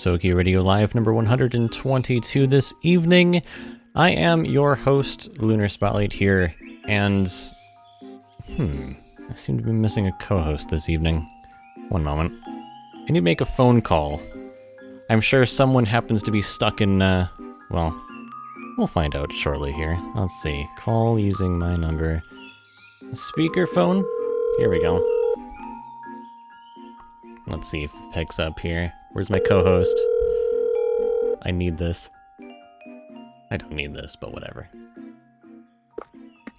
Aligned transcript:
Gensokyo 0.00 0.34
Radio 0.34 0.62
Live 0.62 0.94
number 0.94 1.12
122 1.12 2.46
this 2.46 2.72
evening. 2.80 3.42
I 3.94 4.12
am 4.12 4.46
your 4.46 4.74
host, 4.74 5.28
Lunar 5.42 5.68
Spotlight 5.68 6.10
here, 6.10 6.54
and 6.88 7.30
hmm, 8.56 8.92
I 9.28 9.34
seem 9.34 9.58
to 9.58 9.62
be 9.62 9.72
missing 9.72 10.06
a 10.06 10.12
co-host 10.12 10.70
this 10.70 10.88
evening. 10.88 11.28
One 11.90 12.02
moment. 12.02 12.32
I 12.46 13.12
need 13.12 13.16
to 13.16 13.20
make 13.20 13.42
a 13.42 13.44
phone 13.44 13.82
call. 13.82 14.22
I'm 15.10 15.20
sure 15.20 15.44
someone 15.44 15.84
happens 15.84 16.22
to 16.22 16.30
be 16.30 16.40
stuck 16.40 16.80
in, 16.80 17.02
uh, 17.02 17.28
well, 17.70 17.94
we'll 18.78 18.86
find 18.86 19.14
out 19.14 19.30
shortly 19.34 19.74
here. 19.74 20.00
Let's 20.14 20.40
see. 20.40 20.66
Call 20.78 21.18
using 21.18 21.58
my 21.58 21.76
number. 21.76 22.22
Speakerphone? 23.12 24.02
Here 24.56 24.70
we 24.70 24.80
go. 24.80 25.06
Let's 27.46 27.68
see 27.68 27.84
if 27.84 27.94
it 27.94 28.12
picks 28.14 28.38
up 28.38 28.58
here. 28.60 28.94
Where's 29.12 29.30
my 29.30 29.40
co-host? 29.40 29.98
I 31.42 31.50
need 31.50 31.78
this. 31.78 32.10
I 33.50 33.56
don't 33.56 33.72
need 33.72 33.92
this, 33.92 34.14
but 34.14 34.32
whatever. 34.32 34.68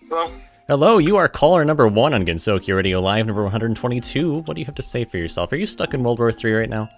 Hello? 0.09 0.33
Hello, 0.67 0.97
you 0.97 1.15
are 1.15 1.29
caller 1.29 1.63
number 1.63 1.87
one 1.87 2.13
on 2.13 2.25
Gensokyo 2.25 2.75
Radio 2.75 2.99
Live, 2.99 3.25
number 3.25 3.43
122. 3.43 4.39
What 4.39 4.55
do 4.55 4.59
you 4.61 4.65
have 4.65 4.75
to 4.75 4.81
say 4.81 5.05
for 5.05 5.17
yourself? 5.17 5.51
Are 5.53 5.55
you 5.55 5.65
stuck 5.65 5.93
in 5.93 6.03
World 6.03 6.19
War 6.19 6.31
III 6.31 6.51
right 6.53 6.69
now? 6.69 6.89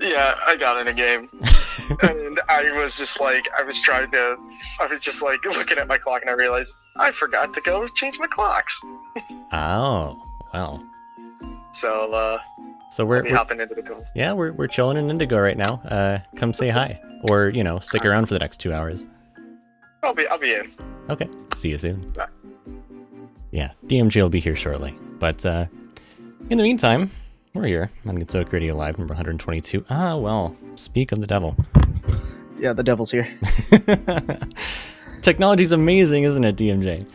Yeah, 0.00 0.34
I 0.46 0.56
got 0.56 0.80
in 0.80 0.88
a 0.88 0.94
game. 0.94 1.28
and 2.02 2.40
I 2.48 2.70
was 2.72 2.96
just 2.96 3.20
like, 3.20 3.48
I 3.58 3.62
was 3.62 3.80
trying 3.82 4.10
to, 4.12 4.36
I 4.80 4.86
was 4.86 5.04
just 5.04 5.22
like 5.22 5.44
looking 5.44 5.76
at 5.76 5.86
my 5.86 5.98
clock 5.98 6.22
and 6.22 6.30
I 6.30 6.34
realized 6.34 6.72
I 6.96 7.10
forgot 7.10 7.52
to 7.52 7.60
go 7.60 7.86
change 7.88 8.18
my 8.18 8.26
clocks. 8.26 8.80
oh, 9.52 10.22
well. 10.54 10.82
So, 11.72 12.12
uh, 12.12 12.38
so 12.94 13.04
we're, 13.04 13.24
we're 13.24 13.34
hopping 13.34 13.60
into 13.60 13.74
the 13.74 13.82
call. 13.82 14.06
Yeah, 14.14 14.32
we're 14.32 14.52
we're 14.52 14.68
chilling 14.68 14.96
in 14.96 15.10
Indigo 15.10 15.40
right 15.40 15.58
now. 15.58 15.82
Uh, 15.84 16.18
come 16.36 16.54
say 16.54 16.68
hi, 16.68 17.00
or 17.22 17.48
you 17.48 17.64
know, 17.64 17.80
stick 17.80 18.04
around 18.04 18.26
for 18.26 18.34
the 18.34 18.38
next 18.38 18.58
two 18.58 18.72
hours. 18.72 19.08
I'll 20.04 20.14
be 20.14 20.28
I'll 20.28 20.38
be 20.38 20.54
in. 20.54 20.72
Okay, 21.10 21.28
see 21.56 21.70
you 21.70 21.78
soon. 21.78 22.06
Bye. 22.12 22.28
Yeah, 23.50 23.72
DMJ 23.86 24.22
will 24.22 24.28
be 24.28 24.38
here 24.38 24.54
shortly. 24.54 24.96
But 25.18 25.44
uh, 25.44 25.66
in 26.50 26.56
the 26.56 26.62
meantime, 26.62 27.10
we're 27.52 27.66
here 27.66 27.90
on 28.06 28.16
Gensokyo 28.16 28.52
Radio 28.52 28.76
Live 28.76 28.96
number 28.96 29.14
122. 29.14 29.84
Ah, 29.90 30.16
well, 30.16 30.56
speak 30.76 31.10
of 31.10 31.20
the 31.20 31.26
devil. 31.26 31.56
Yeah, 32.60 32.74
the 32.74 32.84
devil's 32.84 33.10
here. 33.10 33.28
Technology's 35.22 35.72
amazing, 35.72 36.22
isn't 36.22 36.44
it, 36.44 36.54
DMJ? 36.54 37.08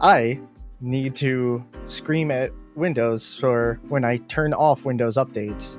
I 0.00 0.40
need 0.80 1.14
to 1.16 1.64
scream 1.84 2.32
at 2.32 2.50
Windows 2.76 3.36
for 3.38 3.78
when 3.88 4.04
I 4.04 4.16
turn 4.28 4.52
off 4.52 4.84
Windows 4.84 5.16
updates 5.16 5.78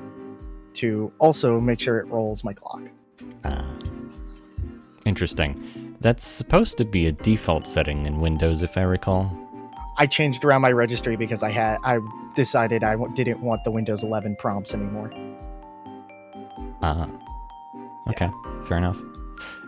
to 0.76 1.12
also 1.20 1.60
make 1.60 1.80
sure 1.80 1.98
it 2.00 2.08
rolls 2.08 2.44
my 2.44 2.54
clock. 2.54 2.82
Ah, 3.44 3.66
interesting. 5.06 5.96
That's 6.02 6.26
supposed 6.28 6.78
to 6.78 6.86
be 6.86 7.08
a 7.08 7.12
default 7.12 7.66
setting 7.68 8.06
in 8.06 8.20
Windows, 8.20 8.62
if 8.64 8.78
I 8.78 8.82
recall. 8.82 9.32
I 9.98 10.06
changed 10.06 10.44
around 10.44 10.62
my 10.62 10.72
registry 10.72 11.16
because 11.16 11.42
I 11.42 11.50
had 11.52 11.78
I 11.84 12.00
decided 12.36 12.84
I 12.84 12.92
w- 12.92 13.14
didn't 13.16 13.40
want 13.42 13.64
the 13.64 13.72
Windows 13.72 14.04
11 14.04 14.36
prompts 14.38 14.74
anymore. 14.74 15.10
Uh, 16.82 17.08
okay, 18.10 18.30
fair 18.66 18.78
enough. 18.78 19.00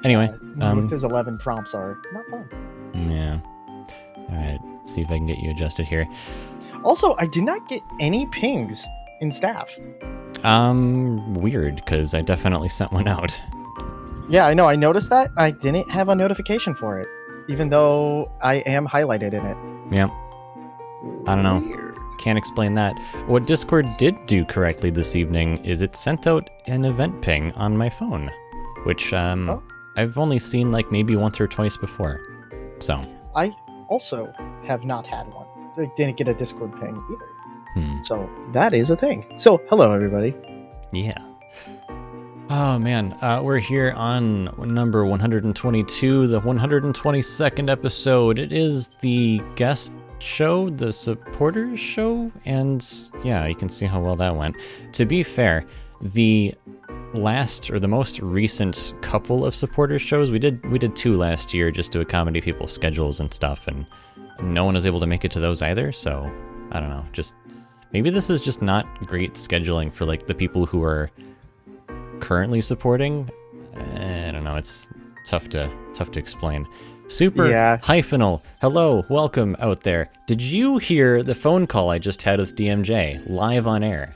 Anyway, 0.04 0.30
Uh, 0.62 0.66
um, 0.66 0.78
Windows 0.80 1.04
11 1.06 1.38
prompts 1.38 1.74
are 1.74 1.98
not 2.14 2.26
fun. 2.30 2.50
yeah. 3.10 3.40
All 4.30 4.36
right, 4.36 4.60
see 4.84 5.02
if 5.02 5.10
I 5.10 5.16
can 5.18 5.26
get 5.26 5.38
you 5.40 5.52
adjusted 5.52 5.88
here. 5.88 6.06
Also, 6.84 7.16
I 7.18 7.26
did 7.28 7.44
not 7.44 7.68
get 7.68 7.82
any 8.00 8.26
pings 8.28 8.86
in 9.22 9.32
staff. 9.32 9.78
Um, 10.44 11.34
weird, 11.34 11.78
because 11.78 12.14
I 12.14 12.22
definitely 12.22 12.70
sent 12.70 12.92
one 12.92 13.08
out. 13.08 13.40
Yeah, 14.30 14.46
I 14.46 14.54
know. 14.54 14.68
I 14.68 14.76
noticed 14.76 15.10
that. 15.10 15.30
I 15.38 15.52
didn't 15.52 15.90
have 15.90 16.10
a 16.10 16.16
notification 16.16 16.74
for 16.74 17.00
it, 17.00 17.08
even 17.50 17.70
though 17.70 18.32
I 18.42 18.56
am 18.66 18.88
highlighted 18.88 19.34
in 19.34 19.46
it. 19.46 19.58
Yeah, 19.98 20.10
I 21.26 21.36
don't 21.36 21.44
know. 21.44 21.60
Weird. 21.60 21.98
Can't 22.20 22.38
explain 22.38 22.74
that. 22.74 22.98
What 23.28 23.46
Discord 23.46 23.86
did 23.98 24.26
do 24.26 24.44
correctly 24.44 24.90
this 24.90 25.16
evening 25.16 25.64
is 25.64 25.82
it 25.82 25.96
sent 25.96 26.28
out 26.28 26.50
an 26.66 26.84
event 26.86 27.22
ping 27.22 27.52
on 27.54 27.78
my 27.78 27.90
phone, 27.90 28.32
which 28.84 29.14
um, 29.14 29.50
Oh. 29.50 29.64
I've 29.96 30.18
only 30.18 30.40
seen 30.40 30.72
like 30.72 30.92
maybe 30.92 31.16
once 31.16 31.40
or 31.40 31.48
twice 31.48 31.78
before. 31.78 32.22
So, 32.80 33.02
I 33.36 33.56
also 33.88 34.32
have 34.66 34.84
not 34.84 35.08
had 35.08 35.28
one. 35.34 35.47
Didn't 35.96 36.18
get 36.18 36.28
a 36.28 36.34
Discord 36.34 36.72
ping 36.80 37.02
either. 37.12 37.26
hmm, 37.86 38.04
So 38.04 38.30
that 38.52 38.74
is 38.74 38.90
a 38.90 38.96
thing. 38.96 39.26
So 39.38 39.62
hello, 39.70 39.92
everybody. 39.94 40.36
yeah. 40.92 41.18
Oh 42.50 42.80
man, 42.80 43.12
uh, 43.22 43.42
we're 43.44 43.60
here 43.60 43.92
on 43.98 44.46
number 44.74 45.06
122, 45.06 46.28
the 46.28 46.40
122nd 46.40 47.70
episode. 47.70 48.40
It 48.40 48.54
is 48.54 48.88
the 49.02 49.42
guest 49.58 49.92
show, 50.20 50.70
the 50.70 50.94
supporters 50.94 51.78
show, 51.78 52.32
and 52.46 52.82
yeah, 53.24 53.46
you 53.48 53.54
can 53.56 53.68
see 53.68 53.86
how 53.86 54.00
well 54.00 54.16
that 54.16 54.34
went. 54.34 54.56
To 54.94 55.06
be 55.06 55.24
fair, 55.24 55.66
the 56.02 56.56
last 57.14 57.70
or 57.70 57.80
the 57.80 57.88
most 57.88 58.20
recent 58.22 58.94
couple 59.02 59.46
of 59.46 59.54
supporters 59.54 60.02
shows 60.02 60.32
we 60.32 60.40
did 60.40 60.66
we 60.72 60.80
did 60.80 60.96
two 60.96 61.18
last 61.18 61.54
year 61.54 61.70
just 61.70 61.92
to 61.92 62.00
accommodate 62.00 62.44
people's 62.46 62.72
schedules 62.72 63.20
and 63.20 63.34
stuff, 63.34 63.68
and 63.68 63.86
no 64.42 64.66
one 64.66 64.74
was 64.76 64.86
able 64.86 65.00
to 65.00 65.08
make 65.08 65.26
it 65.26 65.32
to 65.34 65.40
those 65.40 65.62
either. 65.62 65.92
So 65.92 66.32
I 66.72 66.80
don't 66.80 66.90
know, 66.90 67.06
just 67.14 67.34
maybe 67.94 68.10
this 68.10 68.30
is 68.30 68.42
just 68.42 68.62
not 68.62 68.86
great 69.06 69.34
scheduling 69.34 69.92
for 69.92 70.06
like 70.06 70.28
the 70.28 70.36
people 70.36 70.66
who 70.66 70.84
are 70.84 71.10
currently 72.20 72.62
supporting. 72.62 73.30
Eh, 73.76 74.30
I 74.30 74.32
don't 74.32 74.44
know. 74.44 74.56
It's 74.56 74.88
tough 75.26 75.50
to 75.50 75.72
tough 75.94 76.12
to 76.12 76.20
explain. 76.20 76.68
Super 77.08 77.48
Yeah. 77.50 77.78
hyphenal. 77.78 78.42
Hello, 78.62 79.04
welcome 79.10 79.56
out 79.60 79.82
there. 79.82 80.10
Did 80.28 80.42
you 80.42 80.78
hear 80.78 81.24
the 81.24 81.36
phone 81.36 81.66
call 81.66 81.90
I 81.90 82.00
just 82.00 82.22
had 82.22 82.40
with 82.40 82.56
DMJ 82.56 83.22
live 83.28 83.66
on 83.68 83.82
air? 83.84 84.14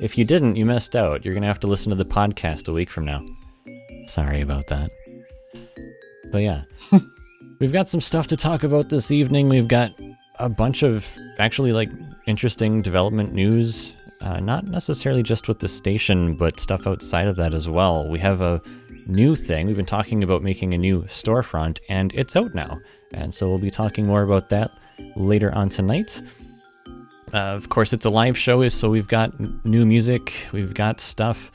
If 0.00 0.16
you 0.18 0.24
didn't, 0.24 0.56
you 0.56 0.66
missed 0.66 0.96
out. 0.96 1.24
You're 1.24 1.34
gonna 1.34 1.46
have 1.46 1.60
to 1.60 1.66
listen 1.66 1.90
to 1.90 1.96
the 1.96 2.04
podcast 2.04 2.68
a 2.68 2.72
week 2.72 2.90
from 2.90 3.04
now. 3.06 3.24
Sorry 4.06 4.40
about 4.42 4.66
that. 4.68 4.90
But 6.30 6.38
yeah, 6.42 6.62
we've 7.60 7.72
got 7.72 7.88
some 7.88 8.00
stuff 8.00 8.26
to 8.28 8.36
talk 8.36 8.64
about 8.64 8.88
this 8.88 9.10
evening. 9.10 9.48
We've 9.48 9.68
got 9.68 9.92
a 10.38 10.48
bunch 10.48 10.82
of 10.82 11.06
actually 11.38 11.72
like 11.72 11.90
interesting 12.26 12.82
development 12.82 13.32
news 13.32 13.94
uh, 14.20 14.38
not 14.38 14.66
necessarily 14.66 15.22
just 15.22 15.48
with 15.48 15.60
the 15.60 15.68
station, 15.68 16.34
but 16.34 16.60
stuff 16.60 16.86
outside 16.86 17.26
of 17.26 17.36
that 17.36 17.54
as 17.54 17.68
well. 17.68 18.06
We 18.08 18.18
have 18.18 18.42
a 18.42 18.60
new 19.06 19.34
thing. 19.34 19.66
We've 19.66 19.76
been 19.76 19.86
talking 19.86 20.22
about 20.22 20.42
making 20.42 20.74
a 20.74 20.78
new 20.78 21.02
storefront, 21.04 21.78
and 21.88 22.12
it's 22.14 22.36
out 22.36 22.54
now. 22.54 22.78
And 23.12 23.34
so 23.34 23.48
we'll 23.48 23.58
be 23.58 23.70
talking 23.70 24.06
more 24.06 24.22
about 24.22 24.50
that 24.50 24.72
later 25.16 25.54
on 25.54 25.70
tonight. 25.70 26.20
Uh, 27.32 27.38
of 27.38 27.68
course, 27.70 27.92
it's 27.92 28.04
a 28.04 28.10
live 28.10 28.36
show, 28.36 28.68
so 28.68 28.90
we've 28.90 29.08
got 29.08 29.32
new 29.64 29.86
music, 29.86 30.48
we've 30.52 30.74
got 30.74 31.00
stuff 31.00 31.50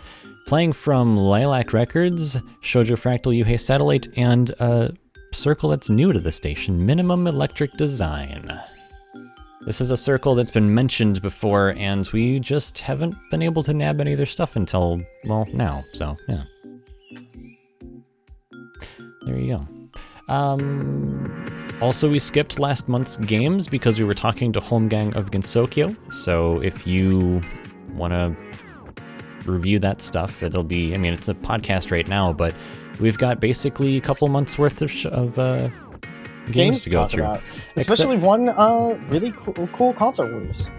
playing 0.48 0.74
from 0.74 1.18
Lilac 1.18 1.74
Records, 1.74 2.38
Shoujo 2.62 2.96
Fractal 2.96 3.38
Yuhei 3.38 3.60
Satellite, 3.60 4.08
and 4.16 4.52
a 4.60 4.94
circle 5.36 5.70
that's 5.70 5.90
new 5.90 6.12
to 6.14 6.20
the 6.20 6.32
station, 6.32 6.86
Minimum 6.86 7.28
Electric 7.28 7.74
Design. 7.74 8.60
This 9.66 9.82
is 9.82 9.92
a 9.92 9.98
circle 9.98 10.36
that's 10.36 10.52
been 10.52 10.74
mentioned 10.74 11.22
before, 11.22 11.74
and 11.78 12.08
we 12.14 12.40
just 12.40 12.80
haven't 12.80 13.16
been 13.32 13.42
able 13.42 13.64
to 13.64 13.74
nab 13.74 14.00
any 14.00 14.14
of 14.14 14.18
their 14.18 14.26
stuff 14.26 14.56
until, 14.56 15.02
well, 15.26 15.48
now. 15.54 15.84
So, 15.94 16.16
yeah. 16.28 16.44
There 19.26 19.38
you 19.38 19.58
go. 19.58 20.34
Um, 20.34 21.52
also, 21.82 22.10
we 22.10 22.20
skipped 22.20 22.60
last 22.60 22.88
month's 22.88 23.18
games 23.18 23.68
because 23.68 24.00
we 24.00 24.06
were 24.06 24.14
talking 24.14 24.52
to 24.54 24.62
Holmgang 24.62 25.16
of 25.16 25.32
Gensokyo. 25.32 25.96
So, 26.14 26.62
if 26.62 26.86
you 26.86 27.42
want 27.94 28.14
to 28.14 28.36
review 29.50 29.80
that 29.80 30.00
stuff, 30.02 30.44
it'll 30.44 30.64
be, 30.64 30.94
I 30.94 30.98
mean, 30.98 31.14
it's 31.14 31.28
a 31.28 31.34
podcast 31.34 31.92
right 31.92 32.08
now, 32.08 32.32
but 32.34 32.54
we've 33.00 33.18
got 33.18 33.40
basically 33.40 33.98
a 33.98 34.02
couple 34.02 34.28
months 34.28 34.58
worth 34.58 34.82
of, 34.82 34.92
sh- 34.92 35.06
of 35.08 35.38
uh, 35.40 35.70
games, 36.52 36.84
to 36.84 36.90
go 36.90 37.06
through. 37.06 37.24
about. 37.24 37.42
Except- 37.76 37.90
Especially 37.90 38.18
one 38.18 38.50
uh, 38.50 38.98
really 39.10 39.32
cool, 39.38 39.68
cool 39.74 39.94
console 39.94 40.28
release. 40.28 40.70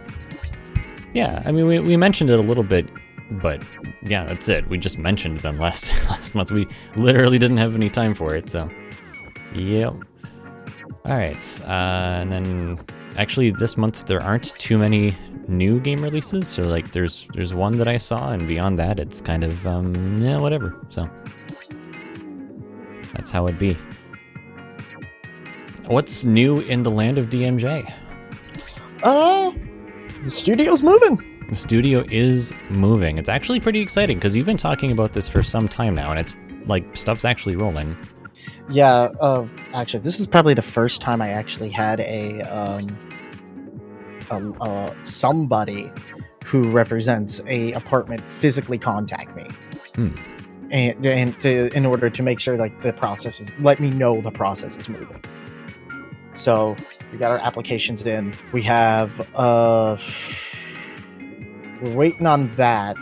Yeah, 1.14 1.42
I 1.46 1.52
mean, 1.52 1.66
we, 1.66 1.78
we 1.80 1.96
mentioned 1.96 2.28
it 2.30 2.38
a 2.38 2.42
little 2.42 2.62
bit, 2.64 2.90
but 3.30 3.62
yeah, 4.02 4.24
that's 4.24 4.48
it. 4.48 4.68
We 4.68 4.76
just 4.78 4.98
mentioned 4.98 5.40
them 5.40 5.58
last 5.58 5.90
last 6.10 6.34
month. 6.34 6.50
We 6.52 6.66
literally 6.96 7.38
didn't 7.38 7.56
have 7.56 7.74
any 7.74 7.88
time 7.90 8.14
for 8.14 8.34
it, 8.34 8.48
so 8.50 8.68
yep. 9.54 9.94
All 11.04 11.16
right, 11.16 11.62
uh, 11.62 12.20
and 12.20 12.30
then 12.32 12.78
actually 13.16 13.50
this 13.50 13.76
month 13.76 14.06
there 14.06 14.20
aren't 14.20 14.54
too 14.58 14.76
many 14.76 15.16
new 15.48 15.78
game 15.80 16.02
releases. 16.02 16.48
So 16.48 16.62
like, 16.64 16.92
there's 16.92 17.26
there's 17.32 17.54
one 17.54 17.78
that 17.78 17.88
I 17.88 17.96
saw, 17.96 18.30
and 18.30 18.46
beyond 18.46 18.78
that, 18.80 18.98
it's 18.98 19.20
kind 19.22 19.42
of 19.44 19.66
um 19.66 20.20
yeah 20.20 20.36
whatever. 20.38 20.76
So 20.90 21.08
that's 23.16 23.30
how 23.30 23.46
it'd 23.46 23.58
be. 23.58 23.76
What's 25.86 26.24
new 26.24 26.60
in 26.60 26.82
the 26.82 26.90
land 26.90 27.16
of 27.18 27.26
DMJ? 27.26 27.92
Uh, 29.02 29.52
the 30.22 30.30
studio's 30.30 30.82
moving. 30.82 31.22
The 31.48 31.54
studio 31.54 32.04
is 32.10 32.52
moving. 32.70 33.18
It's 33.18 33.28
actually 33.28 33.60
pretty 33.60 33.80
exciting 33.80 34.18
because 34.18 34.34
you've 34.34 34.46
been 34.46 34.56
talking 34.56 34.90
about 34.90 35.12
this 35.12 35.28
for 35.28 35.42
some 35.42 35.68
time 35.68 35.94
now, 35.94 36.10
and 36.10 36.18
it's 36.18 36.34
like 36.66 36.96
stuff's 36.96 37.24
actually 37.24 37.56
rolling. 37.56 37.96
Yeah, 38.68 39.08
uh, 39.20 39.46
actually, 39.72 40.00
this 40.00 40.18
is 40.18 40.26
probably 40.26 40.54
the 40.54 40.62
first 40.62 41.00
time 41.00 41.22
I 41.22 41.28
actually 41.28 41.70
had 41.70 42.00
a 42.00 42.42
um, 42.42 42.98
a, 44.30 44.52
uh, 44.60 44.94
somebody 45.02 45.90
who 46.44 46.68
represents 46.70 47.40
a 47.46 47.72
apartment 47.72 48.22
physically 48.28 48.78
contact 48.78 49.34
me, 49.36 49.48
Hmm. 49.94 50.08
And 50.70 51.04
and 51.06 51.38
to 51.40 51.74
in 51.76 51.86
order 51.86 52.10
to 52.10 52.22
make 52.22 52.40
sure 52.40 52.56
like 52.56 52.80
the 52.82 52.92
process 52.92 53.40
is 53.40 53.50
let 53.58 53.80
me 53.80 53.90
know 53.90 54.20
the 54.20 54.30
process 54.30 54.76
is 54.76 54.88
moving. 54.88 55.22
So 56.34 56.76
we 57.12 57.18
got 57.18 57.30
our 57.30 57.38
applications 57.38 58.04
in. 58.04 58.36
We 58.52 58.62
have 58.62 59.20
uh, 59.34 59.96
we're 61.80 61.94
waiting 61.94 62.26
on 62.26 62.48
that. 62.56 62.96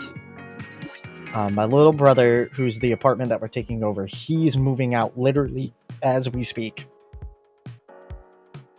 Um, 1.32 1.54
my 1.54 1.64
little 1.64 1.92
brother, 1.92 2.48
who's 2.52 2.78
the 2.78 2.92
apartment 2.92 3.28
that 3.30 3.40
we're 3.40 3.48
taking 3.48 3.82
over, 3.82 4.06
he's 4.06 4.56
moving 4.56 4.94
out 4.94 5.18
literally 5.18 5.74
as 6.02 6.30
we 6.30 6.44
speak. 6.44 6.86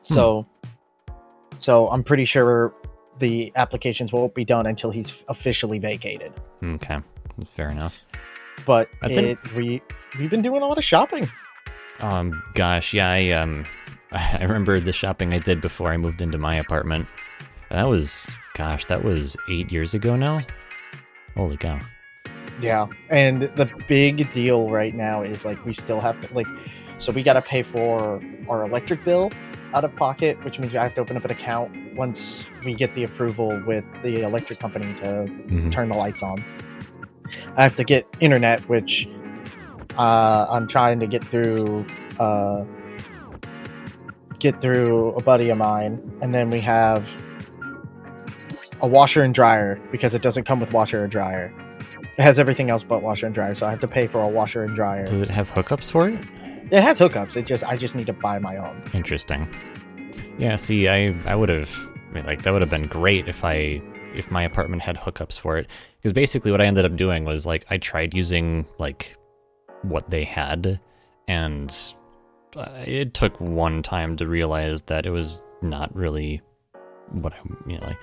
So, 0.04 0.46
so 1.58 1.90
I'm 1.90 2.04
pretty 2.04 2.24
sure 2.24 2.74
the 3.20 3.52
applications 3.56 4.14
won't 4.14 4.34
be 4.34 4.46
done 4.46 4.68
until 4.68 4.92
he's 4.92 5.26
officially 5.28 5.80
vacated. 5.80 6.32
Okay, 6.64 7.00
fair 7.48 7.72
enough. 7.72 8.00
But 8.66 8.90
That's 9.02 9.18
an- 9.18 9.26
it, 9.26 9.54
we 9.54 9.82
we've 10.20 10.30
been 10.30 10.42
doing 10.42 10.62
a 10.62 10.66
lot 10.66 10.78
of 10.78 10.84
shopping. 10.84 11.30
Um, 12.00 12.42
gosh, 12.54 12.94
yeah, 12.94 13.10
I 13.10 13.30
um, 13.32 13.66
I 14.12 14.42
remember 14.42 14.80
the 14.80 14.94
shopping 14.94 15.34
I 15.34 15.38
did 15.40 15.62
before 15.62 15.92
I 15.92 15.98
moved 15.98 16.22
into 16.22 16.38
my 16.38 16.56
apartment. 16.56 17.08
That 17.72 17.88
was, 17.88 18.36
gosh, 18.54 18.86
that 18.86 19.04
was 19.04 19.36
eight 19.50 19.72
years 19.72 19.94
ago 19.94 20.16
now. 20.16 20.42
Holy 21.36 21.58
cow! 21.58 21.80
Yeah, 22.62 22.88
and 23.10 23.42
the 23.42 23.70
big 23.88 24.30
deal 24.30 24.70
right 24.70 24.94
now 24.96 25.22
is 25.22 25.44
like 25.46 25.64
we 25.66 25.74
still 25.74 26.00
have 26.00 26.20
to 26.22 26.34
like, 26.34 26.48
so 27.00 27.12
we 27.12 27.24
got 27.24 27.34
to 27.34 27.42
pay 27.42 27.64
for 27.64 28.22
our 28.48 28.64
electric 28.66 29.04
bill 29.04 29.32
out 29.74 29.84
of 29.84 29.94
pocket, 29.98 30.42
which 30.46 30.58
means 30.60 30.74
I 30.74 30.84
have 30.84 30.94
to 30.96 31.02
open 31.02 31.18
up 31.18 31.26
an 31.26 31.32
account 31.32 31.76
once 31.96 32.46
we 32.64 32.74
get 32.74 32.96
the 32.96 33.04
approval 33.04 33.62
with 33.66 33.84
the 34.04 34.22
electric 34.22 34.60
company 34.60 34.94
to 35.02 35.26
Mhm. 35.28 35.72
turn 35.72 35.90
the 35.90 35.96
lights 35.96 36.24
on. 36.24 36.42
I 37.56 37.64
have 37.64 37.76
to 37.78 37.84
get 37.84 38.08
internet, 38.20 38.68
which 38.70 39.08
uh, 39.98 40.48
I'm 40.50 40.68
trying 40.68 41.00
to 41.00 41.08
get 41.08 41.26
through. 41.28 41.86
Uh, 42.20 42.66
get 44.40 44.62
through 44.62 45.10
a 45.14 45.24
buddy 45.24 45.50
of 45.50 45.58
mine, 45.58 46.00
and 46.22 46.34
then 46.36 46.50
we 46.50 46.60
have 46.60 47.10
a 48.82 48.88
washer 48.88 49.24
and 49.24 49.34
dryer 49.34 49.82
because 49.92 50.14
it 50.14 50.22
doesn't 50.22 50.44
come 50.44 50.60
with 50.60 50.72
washer 50.74 51.04
or 51.04 51.08
dryer. 51.08 51.54
It 52.18 52.22
has 52.22 52.38
everything 52.38 52.70
else 52.70 52.84
but 52.84 53.02
washer 53.02 53.26
and 53.26 53.34
dryer, 53.34 53.56
so 53.56 53.66
I 53.66 53.72
have 53.72 53.80
to 53.80 53.88
pay 53.88 54.08
for 54.08 54.22
a 54.22 54.28
washer 54.28 54.64
and 54.64 54.76
dryer. 54.76 55.06
Does 55.06 55.22
it 55.22 55.30
have 55.30 55.50
hookups 55.50 55.92
for 55.92 56.10
it? 56.10 56.20
It 56.72 56.82
has 56.82 57.00
hookups. 57.00 57.36
It 57.36 57.46
just 57.46 57.64
I 57.64 57.76
just 57.78 57.96
need 57.96 58.08
to 58.08 58.14
buy 58.14 58.40
my 58.40 58.58
own. 58.58 58.82
Interesting. 58.94 59.48
Yeah, 60.38 60.56
see, 60.56 60.88
I 60.88 61.16
I 61.26 61.36
would 61.36 61.50
have 61.50 61.72
I 62.10 62.14
mean, 62.14 62.26
like 62.26 62.44
that 62.44 62.52
would 62.54 62.62
have 62.62 62.72
been 62.72 62.88
great 62.88 63.28
if 63.28 63.44
I 63.44 63.82
if 64.16 64.32
my 64.32 64.44
apartment 64.44 64.82
had 64.82 64.98
hookups 64.98 65.40
for 65.40 65.58
it. 65.58 65.68
Because 65.98 66.14
basically 66.14 66.52
what 66.52 66.62
I 66.62 66.66
ended 66.66 66.86
up 66.86 66.96
doing 66.96 67.26
was 67.26 67.46
like 67.46 67.66
I 67.70 67.78
tried 67.78 68.14
using 68.14 68.66
like 68.78 69.18
what 69.82 70.10
they 70.10 70.24
had 70.24 70.80
and 71.28 71.76
uh, 72.56 72.84
it 72.86 73.14
took 73.14 73.40
one 73.40 73.84
time 73.84 74.16
to 74.18 74.28
realize 74.28 74.82
that 74.84 75.06
it 75.06 75.12
was 75.12 75.42
not 75.62 75.96
really 75.96 76.42
what 77.12 77.34
I 77.34 77.38
you 77.68 77.78
know 77.78 77.88
like 77.88 77.98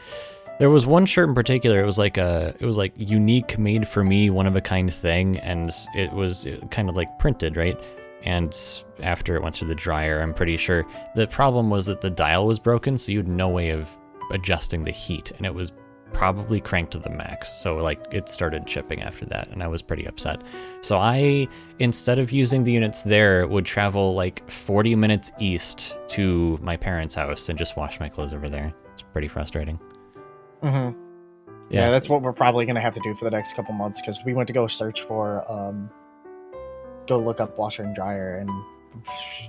there 0.58 0.70
was 0.70 0.86
one 0.86 1.06
shirt 1.06 1.28
in 1.28 1.34
particular 1.34 1.80
it 1.80 1.86
was 1.86 1.98
like 1.98 2.18
a 2.18 2.54
it 2.60 2.66
was 2.66 2.76
like 2.76 2.92
unique 2.96 3.58
made 3.58 3.88
for 3.88 4.04
me 4.04 4.30
one 4.30 4.46
of 4.46 4.54
a 4.54 4.60
kind 4.60 4.92
thing 4.92 5.38
and 5.38 5.72
it 5.94 6.12
was 6.12 6.46
kind 6.70 6.88
of 6.88 6.96
like 6.96 7.18
printed 7.18 7.56
right? 7.56 7.78
And 8.24 8.56
after 9.00 9.34
it 9.34 9.42
went 9.42 9.56
through 9.56 9.68
the 9.68 9.74
dryer 9.74 10.20
i'm 10.20 10.32
pretty 10.32 10.56
sure 10.56 10.86
the 11.14 11.26
problem 11.26 11.70
was 11.70 11.86
that 11.86 12.00
the 12.00 12.10
dial 12.10 12.46
was 12.46 12.58
broken 12.58 12.96
so 12.96 13.12
you 13.12 13.18
had 13.18 13.28
no 13.28 13.48
way 13.48 13.70
of 13.70 13.88
adjusting 14.30 14.84
the 14.84 14.90
heat 14.90 15.32
and 15.36 15.44
it 15.44 15.54
was 15.54 15.72
probably 16.12 16.60
cranked 16.60 16.92
to 16.92 16.98
the 16.98 17.10
max 17.10 17.52
so 17.52 17.76
like 17.76 18.00
it 18.12 18.28
started 18.28 18.66
chipping 18.66 19.02
after 19.02 19.24
that 19.26 19.48
and 19.48 19.62
i 19.62 19.66
was 19.66 19.82
pretty 19.82 20.04
upset 20.06 20.40
so 20.82 20.98
i 20.98 21.46
instead 21.78 22.18
of 22.18 22.30
using 22.30 22.62
the 22.64 22.72
units 22.72 23.02
there 23.02 23.46
would 23.46 23.64
travel 23.64 24.14
like 24.14 24.48
40 24.50 24.94
minutes 24.94 25.32
east 25.40 25.96
to 26.08 26.58
my 26.62 26.76
parents 26.76 27.14
house 27.14 27.48
and 27.48 27.58
just 27.58 27.76
wash 27.76 27.98
my 28.00 28.08
clothes 28.08 28.32
over 28.32 28.48
there 28.48 28.72
it's 28.92 29.02
pretty 29.02 29.28
frustrating 29.28 29.78
Mm-hmm. 30.62 30.96
Yeah. 31.70 31.90
that's 31.90 32.08
what 32.08 32.22
we're 32.22 32.32
probably 32.32 32.66
gonna 32.66 32.80
have 32.80 32.94
to 32.94 33.00
do 33.02 33.14
for 33.14 33.24
the 33.24 33.30
next 33.30 33.56
couple 33.56 33.74
months 33.74 34.00
because 34.00 34.18
we 34.24 34.34
went 34.34 34.46
to 34.46 34.52
go 34.52 34.66
search 34.68 35.02
for, 35.02 35.50
um, 35.50 35.90
go 37.08 37.18
look 37.18 37.40
up 37.40 37.58
washer 37.58 37.82
and 37.82 37.94
dryer, 37.96 38.36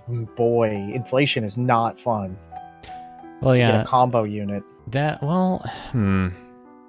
and 0.08 0.36
boy, 0.36 0.70
inflation 0.94 1.44
is 1.44 1.58
not 1.58 2.00
fun. 2.00 2.36
well 3.42 3.54
to 3.54 3.60
yeah 3.60 3.72
get 3.74 3.82
a 3.86 3.88
combo 3.88 4.24
unit. 4.24 4.64
That 4.88 5.22
well, 5.22 5.60
hmm. 5.92 6.30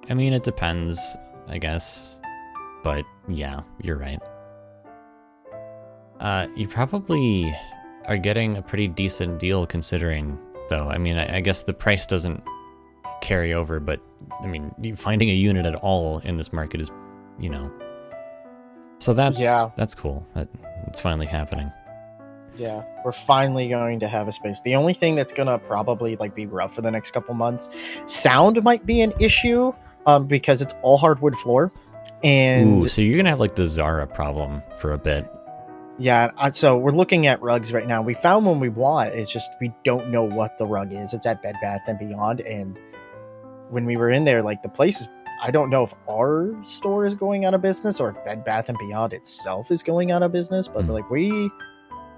I 0.08 0.14
mean, 0.14 0.32
it 0.32 0.42
depends, 0.42 1.16
I 1.49 1.58
guess. 1.58 2.18
But 2.82 3.04
yeah, 3.28 3.62
you're 3.82 3.96
right. 3.96 4.20
Uh, 6.20 6.46
you 6.56 6.68
probably 6.68 7.54
are 8.06 8.16
getting 8.18 8.56
a 8.56 8.62
pretty 8.62 8.88
decent 8.88 9.38
deal 9.40 9.66
considering, 9.66 10.38
though. 10.68 10.88
I 10.88 10.99
mean, 10.99 11.16
I, 11.16 11.37
I 11.37 11.40
guess 11.40 11.62
the 11.62 11.73
price 11.73 12.06
doesn't 12.06 12.42
carry 13.23 13.54
over, 13.54 13.80
but 13.80 14.00
I 14.42 14.46
mean, 14.46 14.73
finding 14.96 15.30
a 15.30 15.34
unit 15.34 15.64
at 15.66 15.75
all 15.76 16.18
in 16.18 16.37
this 16.37 16.52
market 16.52 16.80
is, 16.80 16.90
you 17.38 17.49
know. 17.49 17.70
So 18.99 19.12
that's 19.14 19.40
Yeah. 19.40 19.70
that's 19.76 19.94
cool. 19.94 20.26
That 20.34 20.49
it's 20.88 21.00
finally 21.00 21.26
happening. 21.26 21.70
Yeah, 22.56 22.84
we're 23.04 23.11
finally 23.12 23.68
going 23.68 23.99
to 24.00 24.08
have 24.08 24.28
a 24.28 24.32
space. 24.32 24.61
The 24.62 24.76
only 24.76 24.94
thing 24.94 25.16
that's 25.16 25.32
gonna 25.32 25.58
probably 25.58 26.14
like 26.16 26.34
be 26.37 26.46
rough 26.46 26.75
for 26.75 26.82
the 26.82 26.90
next 26.90 27.11
couple 27.11 27.34
months, 27.34 27.68
sound 28.06 28.62
might 28.62 28.87
be 28.87 29.00
an 29.00 29.12
issue, 29.18 29.73
um, 30.06 30.26
because 30.26 30.62
it's 30.62 30.75
all 30.82 30.99
hardwood 30.99 31.37
floor, 31.37 31.73
and 32.23 32.84
Ooh, 32.84 32.88
so 32.88 33.02
you're 33.02 33.16
gonna 33.16 33.30
have 33.30 33.40
like 33.40 33.54
the 33.54 33.66
Zara 33.66 34.06
problem 34.06 34.62
for 34.78 34.92
a 34.92 34.99
bit. 34.99 35.30
yeah, 35.99 36.30
uh, 36.38 36.50
so 36.50 36.76
we're 36.76 36.90
looking 36.92 37.26
at 37.26 37.40
rugs 37.42 37.73
right 37.73 37.87
now. 37.87 38.02
We 38.02 38.14
found 38.14 38.46
one 38.46 38.61
we 38.61 38.68
want. 38.68 39.14
It's 39.14 39.32
just 39.32 39.50
we 39.61 39.73
don't 39.84 40.11
know 40.11 40.23
what 40.25 40.58
the 40.58 40.66
rug 40.66 40.92
is. 40.92 41.12
It's 41.14 41.26
at 41.26 41.42
Bed 41.42 41.56
Bath 41.62 41.82
and 41.87 41.99
Beyond, 41.99 42.40
and 42.40 42.78
when 43.70 43.84
we 43.87 43.96
were 43.96 44.11
in 44.11 44.25
there, 44.25 44.42
like 44.42 44.62
the 44.62 44.68
place 44.68 45.00
is. 45.00 45.08
I 45.42 45.50
don't 45.50 45.68
know 45.68 45.82
if 45.82 45.92
our 46.08 46.54
store 46.64 47.04
is 47.04 47.12
going 47.14 47.44
out 47.44 47.54
of 47.54 47.61
business 47.61 47.99
or 48.00 48.12
Bed 48.25 48.44
Bath 48.44 48.68
and 48.68 48.78
Beyond 48.78 49.12
itself 49.12 49.73
is 49.73 49.82
going 49.82 50.12
out 50.12 50.23
of 50.23 50.30
business, 50.30 50.68
but 50.68 50.84
Hmm. 50.84 50.92
like 50.92 51.11
we, 51.11 51.50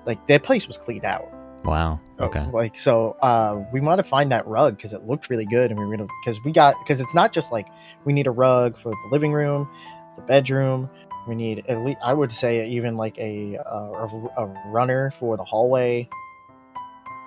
like 0.04 0.26
that 0.26 0.42
place 0.42 0.66
was 0.66 0.76
cleaned 0.76 1.06
out. 1.06 1.26
Wow. 1.66 2.00
Okay. 2.20 2.46
Like 2.52 2.76
so, 2.78 3.16
uh, 3.22 3.64
we 3.72 3.80
want 3.80 3.98
to 3.98 4.04
find 4.04 4.30
that 4.32 4.46
rug 4.46 4.76
because 4.76 4.92
it 4.92 5.04
looked 5.04 5.28
really 5.28 5.46
good, 5.46 5.70
and 5.70 5.78
we 5.78 5.84
were 5.84 5.96
gonna 5.96 6.08
because 6.24 6.42
we 6.44 6.52
got 6.52 6.76
because 6.82 7.00
it's 7.00 7.14
not 7.14 7.32
just 7.32 7.52
like 7.52 7.66
we 8.04 8.12
need 8.12 8.26
a 8.26 8.30
rug 8.30 8.78
for 8.78 8.90
the 8.90 9.08
living 9.10 9.32
room, 9.32 9.68
the 10.16 10.22
bedroom. 10.22 10.88
We 11.28 11.34
need 11.34 11.64
at 11.68 11.84
least 11.84 11.98
I 12.02 12.14
would 12.14 12.30
say 12.30 12.68
even 12.68 12.96
like 12.96 13.18
a 13.18 13.58
uh, 13.58 14.06
a, 14.38 14.44
a 14.44 14.46
runner 14.68 15.10
for 15.18 15.36
the 15.36 15.44
hallway, 15.44 16.08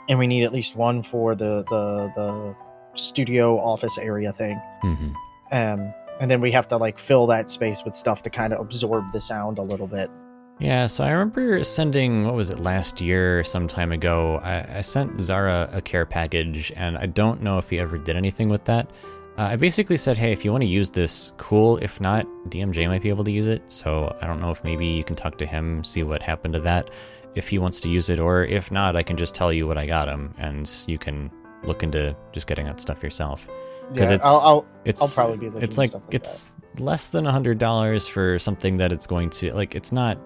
and 0.08 0.18
we 0.18 0.26
need 0.26 0.44
at 0.44 0.54
least 0.54 0.76
one 0.76 1.04
for 1.04 1.36
the 1.36 1.64
the 1.70 2.12
the 2.16 2.56
studio 2.96 3.60
office 3.60 3.98
area 3.98 4.34
thing. 4.34 4.60
hmm 4.82 5.12
Um, 5.52 5.94
and 6.20 6.30
then 6.30 6.42
we 6.42 6.52
have 6.52 6.68
to 6.70 6.78
like 6.78 7.00
fill 7.00 7.28
that 7.28 7.50
space 7.50 7.84
with 7.86 7.94
stuff 7.94 8.24
to 8.24 8.30
kind 8.30 8.54
of 8.54 8.60
absorb 8.60 9.12
the 9.12 9.22
sound 9.22 9.58
a 9.58 9.64
little 9.64 9.88
bit. 9.88 10.10
Yeah, 10.60 10.88
so 10.88 11.06
I 11.06 11.12
remember 11.12 11.64
sending, 11.64 12.26
what 12.26 12.34
was 12.34 12.50
it, 12.50 12.60
last 12.60 13.00
year, 13.00 13.46
some 13.46 13.66
time 13.66 13.94
ago, 13.94 14.40
I, 14.44 14.80
I 14.80 14.82
sent 14.82 15.22
Zara 15.22 15.70
a 15.72 15.82
care 15.82 16.06
package, 16.06 16.74
and 16.76 16.98
I 16.98 17.06
don't 17.06 17.42
know 17.42 17.58
if 17.58 17.70
he 17.70 17.80
ever 17.80 17.98
did 17.98 18.18
anything 18.18 18.50
with 18.50 18.66
that. 18.66 18.90
Uh, 19.38 19.44
I 19.44 19.56
basically 19.56 19.96
said, 19.96 20.18
hey, 20.18 20.34
if 20.34 20.44
you 20.44 20.52
want 20.52 20.64
to 20.64 20.68
use 20.68 20.90
this, 20.90 21.32
cool. 21.38 21.78
If 21.78 22.02
not, 22.02 22.28
DMJ 22.50 22.90
might 22.90 23.02
be 23.02 23.08
able 23.08 23.24
to 23.24 23.32
use 23.32 23.48
it. 23.48 23.64
So 23.72 24.14
I 24.22 24.28
don't 24.28 24.42
know 24.42 24.52
if 24.52 24.62
maybe 24.66 24.86
you 24.86 25.04
can 25.06 25.16
talk 25.16 25.38
to 25.38 25.46
him, 25.46 25.82
see 25.86 26.04
what 26.04 26.22
happened 26.22 26.56
to 26.56 26.60
that, 26.62 26.90
if 27.36 27.48
he 27.48 27.58
wants 27.58 27.80
to 27.82 27.90
use 27.90 28.10
it, 28.10 28.20
or 28.20 28.44
if 28.44 28.70
not, 28.70 28.98
I 28.98 29.04
can 29.04 29.16
just 29.16 29.34
tell 29.34 29.54
you 29.54 29.66
what 29.66 29.78
I 29.78 29.86
got 29.86 30.10
him, 30.10 30.34
and 30.40 30.70
you 30.88 30.98
can 30.98 31.32
look 31.64 31.84
into 31.84 32.14
just 32.34 32.48
getting 32.48 32.66
that 32.66 32.82
stuff 32.82 33.02
yourself. 33.02 33.48
'Cause 33.96 34.10
Yeah, 34.10 34.16
it's- 34.16 34.26
I'll, 34.26 34.42
I'll 34.44 34.66
It's 34.84 35.02
I'll 35.02 35.08
probably 35.08 35.38
be 35.38 35.46
looking 35.48 35.62
it's 35.64 35.78
like 35.78 35.94
like 35.94 36.04
it's 36.12 36.52
less 36.80 37.08
than 37.08 37.26
a 37.26 37.32
hundred 37.32 37.60
dollars 37.60 38.08
for 38.08 38.38
something 38.40 38.76
that 38.78 38.92
it's 38.92 39.08
going 39.08 39.30
to 39.32 39.54
like. 39.54 39.74
It's 39.74 39.92
not 39.94 40.18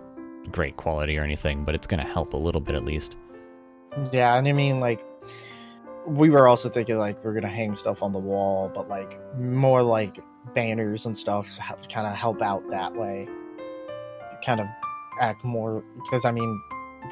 great 0.52 0.78
quality 0.78 1.18
or 1.18 1.24
anything, 1.24 1.64
but 1.64 1.76
it's 1.76 1.88
going 1.88 2.04
to 2.04 2.12
help 2.12 2.34
a 2.34 2.38
little 2.38 2.62
bit 2.62 2.76
at 2.76 2.86
least. 2.86 3.18
Yeah, 4.12 4.36
and 4.36 4.48
I 4.48 4.52
mean 4.54 4.80
like 4.80 5.06
we 6.06 6.30
were 6.30 6.48
also 6.48 6.70
thinking 6.70 6.98
like 6.98 7.24
we're 7.24 7.34
gonna 7.34 7.48
hang 7.48 7.76
stuff 7.76 8.02
on 8.04 8.12
the 8.12 8.20
wall, 8.20 8.72
but 8.74 8.90
like 8.90 9.20
more 9.38 9.82
like 9.82 10.20
banners 10.54 11.06
and 11.06 11.16
stuff 11.16 11.58
to 11.82 11.88
kind 11.88 12.08
of 12.08 12.14
help 12.14 12.42
out 12.42 12.68
that 12.70 12.96
way. 12.96 13.28
Kind 14.44 14.60
of 14.60 14.68
act 15.20 15.44
more 15.44 15.84
because 15.96 16.26
I 16.26 16.32
mean 16.32 16.62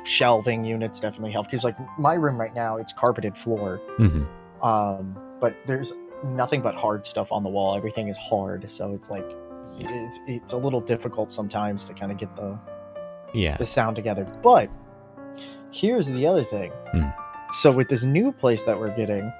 shelving 0.04 0.64
units 0.66 1.00
definitely 1.00 1.32
help 1.32 1.48
because 1.48 1.64
like 1.64 1.76
my 2.00 2.14
room 2.14 2.40
right 2.40 2.56
now 2.56 2.78
it's 2.78 2.94
carpeted 2.94 3.38
floor, 3.38 3.78
hmm 3.98 4.24
um, 4.62 5.18
but 5.40 5.56
there's 5.66 5.94
nothing 6.24 6.62
but 6.62 6.76
hard 6.76 7.06
stuff 7.06 7.32
on 7.32 7.44
the 7.44 7.50
wall. 7.50 7.76
Everything 7.76 8.10
is 8.10 8.18
hard, 8.18 8.70
so 8.70 8.94
it's 8.94 9.10
like 9.10 9.26
it's 9.78 10.20
it's 10.28 10.54
a 10.54 10.58
little 10.58 10.82
difficult 10.82 11.32
sometimes 11.32 11.86
to 11.86 11.94
kind 11.94 12.12
of 12.12 12.18
get 12.18 12.36
the 12.36 12.60
Yeah. 13.34 13.58
the 13.58 13.66
sound 13.66 13.96
together. 13.96 14.26
But 14.44 14.70
here's 15.72 16.08
the 16.08 16.26
other 16.28 16.44
thing. 16.44 16.72
Hmm. 16.92 17.08
So 17.54 17.72
with 17.72 17.90
this 17.90 18.04
new 18.04 18.32
place 18.32 18.64
that 18.66 18.80
we're 18.80 18.96
getting, 18.96 19.32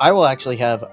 I 0.00 0.12
will 0.12 0.26
actually 0.26 0.56
have 0.56 0.84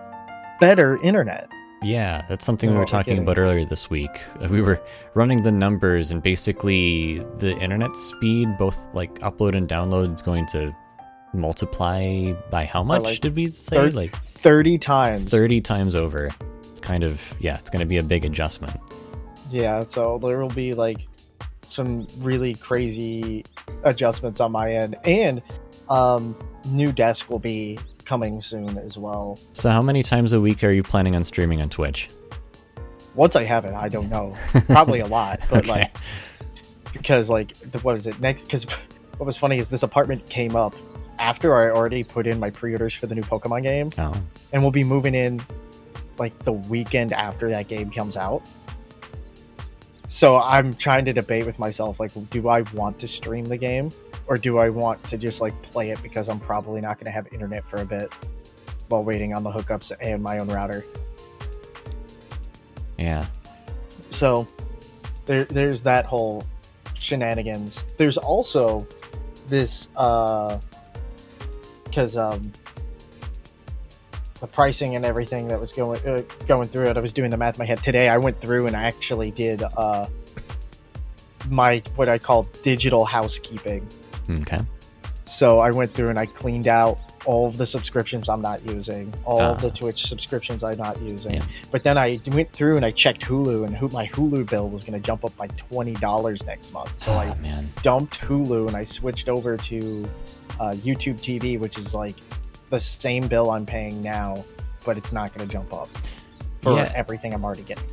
better 0.62 0.98
internet. 1.04 1.48
Yeah, 1.84 2.24
that's 2.30 2.46
something 2.46 2.72
we 2.72 2.78
were 2.78 2.86
talking 2.86 3.18
about 3.20 3.38
earlier 3.38 3.66
this 3.66 3.90
week. 3.90 4.22
Uh, 4.42 4.48
We 4.48 4.62
were 4.62 4.82
running 5.16 5.44
the 5.44 5.52
numbers, 5.52 6.12
and 6.12 6.24
basically, 6.24 7.20
the 7.40 7.58
internet 7.58 7.98
speed, 7.98 8.58
both 8.58 8.78
like 8.94 9.16
upload 9.20 9.58
and 9.58 9.68
download, 9.68 10.16
is 10.16 10.22
going 10.22 10.46
to 10.48 10.74
multiply 11.34 12.32
by 12.50 12.64
how 12.66 12.84
much 12.84 13.02
like 13.02 13.20
did 13.20 13.36
we 13.36 13.48
say? 13.48 13.76
third- 13.76 13.96
like 13.96 14.16
30 14.16 14.78
times. 14.78 15.24
30 15.26 15.60
times 15.62 15.94
over. 15.94 16.30
It's 16.72 16.80
kind 16.80 17.04
of, 17.04 17.22
yeah, 17.42 17.58
it's 17.58 17.70
going 17.70 17.82
to 17.82 17.86
be 17.86 17.98
a 17.98 18.04
big 18.04 18.24
adjustment. 18.24 18.78
Yeah, 19.52 19.82
so 19.82 20.18
there 20.20 20.40
will 20.40 20.48
be 20.50 20.74
like 20.74 21.00
some 21.74 22.08
really 22.20 22.54
crazy 22.56 23.44
adjustments 23.84 24.40
on 24.40 24.52
my 24.52 24.74
end. 24.74 24.96
And 25.06 25.42
um 25.90 26.36
new 26.70 26.92
desk 26.94 27.30
will 27.30 27.40
be 27.40 27.78
coming 28.06 28.40
soon 28.42 28.78
as 28.78 28.98
well. 28.98 29.38
So, 29.54 29.70
how 29.70 29.82
many 29.82 30.04
times 30.04 30.34
a 30.34 30.40
week 30.42 30.64
are 30.64 30.72
you 30.72 30.84
planning 30.84 31.16
on 31.16 31.24
streaming 31.24 31.62
on 31.62 31.70
Twitch? 31.70 32.10
Once 33.16 33.36
I 33.36 33.44
have 33.46 33.66
it, 33.66 33.74
I 33.74 33.90
don't 33.90 34.10
know. 34.10 34.34
Probably 34.68 35.02
a 35.02 35.06
lot, 35.06 35.40
but 35.50 35.60
Okay. 35.60 35.72
like 35.72 35.98
because 36.94 37.30
like 37.30 37.56
what 37.82 37.96
is 37.96 38.08
it 38.08 38.20
next 38.22 38.44
because 38.46 38.66
what 39.18 39.26
was 39.26 39.36
funny 39.38 39.58
is 39.58 39.70
this 39.70 39.84
apartment 39.84 40.26
came 40.30 40.56
up 40.56 40.76
after 41.20 41.56
i 41.56 41.70
already 41.70 42.04
put 42.04 42.28
in 42.28 42.40
my 42.40 42.50
pre-orders 42.52 42.94
for 42.94 43.08
the 43.08 43.16
new 43.16 43.22
pokemon 43.24 43.64
game 43.64 43.90
Oh, 43.98 44.14
and 44.52 44.62
we'll 44.62 44.72
be 44.72 44.84
moving 44.84 45.16
in 45.16 45.40
like 46.20 46.38
the 46.40 46.54
weekend 46.54 47.12
after 47.14 47.50
that 47.50 47.68
game 47.68 47.90
comes 47.90 48.16
out 48.16 48.44
so 50.08 50.38
i'm 50.38 50.74
trying 50.74 51.06
to 51.06 51.14
debate 51.14 51.46
with 51.46 51.58
myself 51.60 52.00
like 52.00 52.12
do 52.30 52.48
i 52.48 52.62
want 52.74 52.98
to 53.00 53.08
stream 53.08 53.46
the 53.46 53.58
game 53.58 53.90
or 54.28 54.38
do 54.38 54.58
i 54.58 54.70
want 54.70 55.02
to 55.04 55.18
just 55.18 55.42
like 55.42 55.60
play 55.62 55.92
it 55.92 56.02
because 56.04 56.30
i'm 56.30 56.40
probably 56.40 56.82
not 56.82 56.98
going 56.98 57.06
to 57.06 57.12
have 57.12 57.32
internet 57.34 57.68
for 57.68 57.78
a 57.82 57.86
bit 57.86 58.14
while 58.90 59.04
waiting 59.04 59.34
on 59.34 59.44
the 59.44 59.52
hookups 59.52 59.92
and 60.02 60.22
my 60.22 60.40
own 60.40 60.48
router 60.50 60.84
yeah. 62.98 63.26
so 64.10 64.48
there, 65.26 65.46
there's 65.46 65.84
that 65.84 66.06
whole 66.06 66.44
shenanigans 66.94 67.84
there's 67.98 68.18
also 68.18 68.86
this 69.50 69.90
uh 69.96 70.60
because 71.86 72.18
um 72.18 72.52
the 74.44 74.48
pricing 74.48 74.96
and 74.98 75.06
everything 75.06 75.48
that 75.48 75.58
was 75.60 75.72
going 75.72 75.98
uh, 76.06 76.20
going 76.48 76.68
through 76.68 76.84
it 76.84 76.98
i 76.98 77.00
was 77.00 77.14
doing 77.14 77.30
the 77.30 77.38
math 77.38 77.56
in 77.56 77.60
my 77.60 77.66
head 77.66 77.78
today 77.82 78.10
i 78.10 78.18
went 78.18 78.40
through 78.42 78.68
and 78.68 78.76
i 78.76 78.84
actually 78.84 79.32
did 79.32 79.64
uh 79.78 80.06
my 81.50 81.82
what 81.96 82.10
i 82.10 82.18
call 82.18 82.44
digital 82.62 83.06
housekeeping 83.06 83.88
Okay. 84.42 84.60
So 85.26 85.60
I 85.60 85.72
went 85.72 85.94
through 85.94 86.08
and 86.10 86.18
I 86.18 86.28
cleaned 86.28 86.68
out 86.70 87.02
all 87.26 87.46
of 87.48 87.58
the 87.58 87.66
subscriptions 87.66 88.30
I'm 88.30 88.42
not 88.42 88.66
using, 88.70 89.14
all 89.26 89.42
of 89.42 89.60
the 89.62 89.68
Ah. 89.68 89.72
Twitch 89.72 90.06
subscriptions 90.06 90.64
I'm 90.64 90.78
not 90.78 91.02
using. 91.02 91.34
Yeah. 91.34 91.46
But 91.72 91.84
then 91.84 91.98
I 91.98 92.22
went 92.32 92.50
through 92.54 92.78
and 92.78 92.86
I 92.86 92.92
checked 92.92 93.22
Hulu, 93.24 93.66
and 93.66 93.92
my 93.92 94.06
Hulu 94.08 94.50
bill 94.50 94.70
was 94.70 94.84
going 94.86 94.94
to 95.02 95.06
jump 95.06 95.26
up 95.26 95.36
by 95.36 95.48
twenty 95.48 95.94
dollars 95.96 96.46
next 96.46 96.72
month. 96.72 97.00
So 97.00 97.12
I 97.12 97.32
Oh 97.38 97.42
man. 97.42 97.68
dumped 97.82 98.22
Hulu 98.22 98.68
and 98.68 98.78
I 98.78 98.86
switched 98.86 99.28
over 99.28 99.58
to 99.58 100.10
uh, 100.62 100.72
YouTube 100.88 101.16
TV, 101.20 101.60
which 101.60 101.78
is 101.78 101.94
like 101.94 102.16
the 102.74 102.80
same 102.82 103.28
bill 103.28 103.52
I'm 103.52 103.66
paying 103.68 104.02
now, 104.02 104.44
but 104.86 104.98
it's 104.98 105.14
not 105.14 105.32
going 105.34 105.48
to 105.48 105.54
jump 105.54 105.72
up 105.74 105.90
for 106.64 106.76
Yeah. 106.76 106.92
everything 106.96 107.34
I'm 107.34 107.46
already 107.46 107.62
getting. 107.62 107.88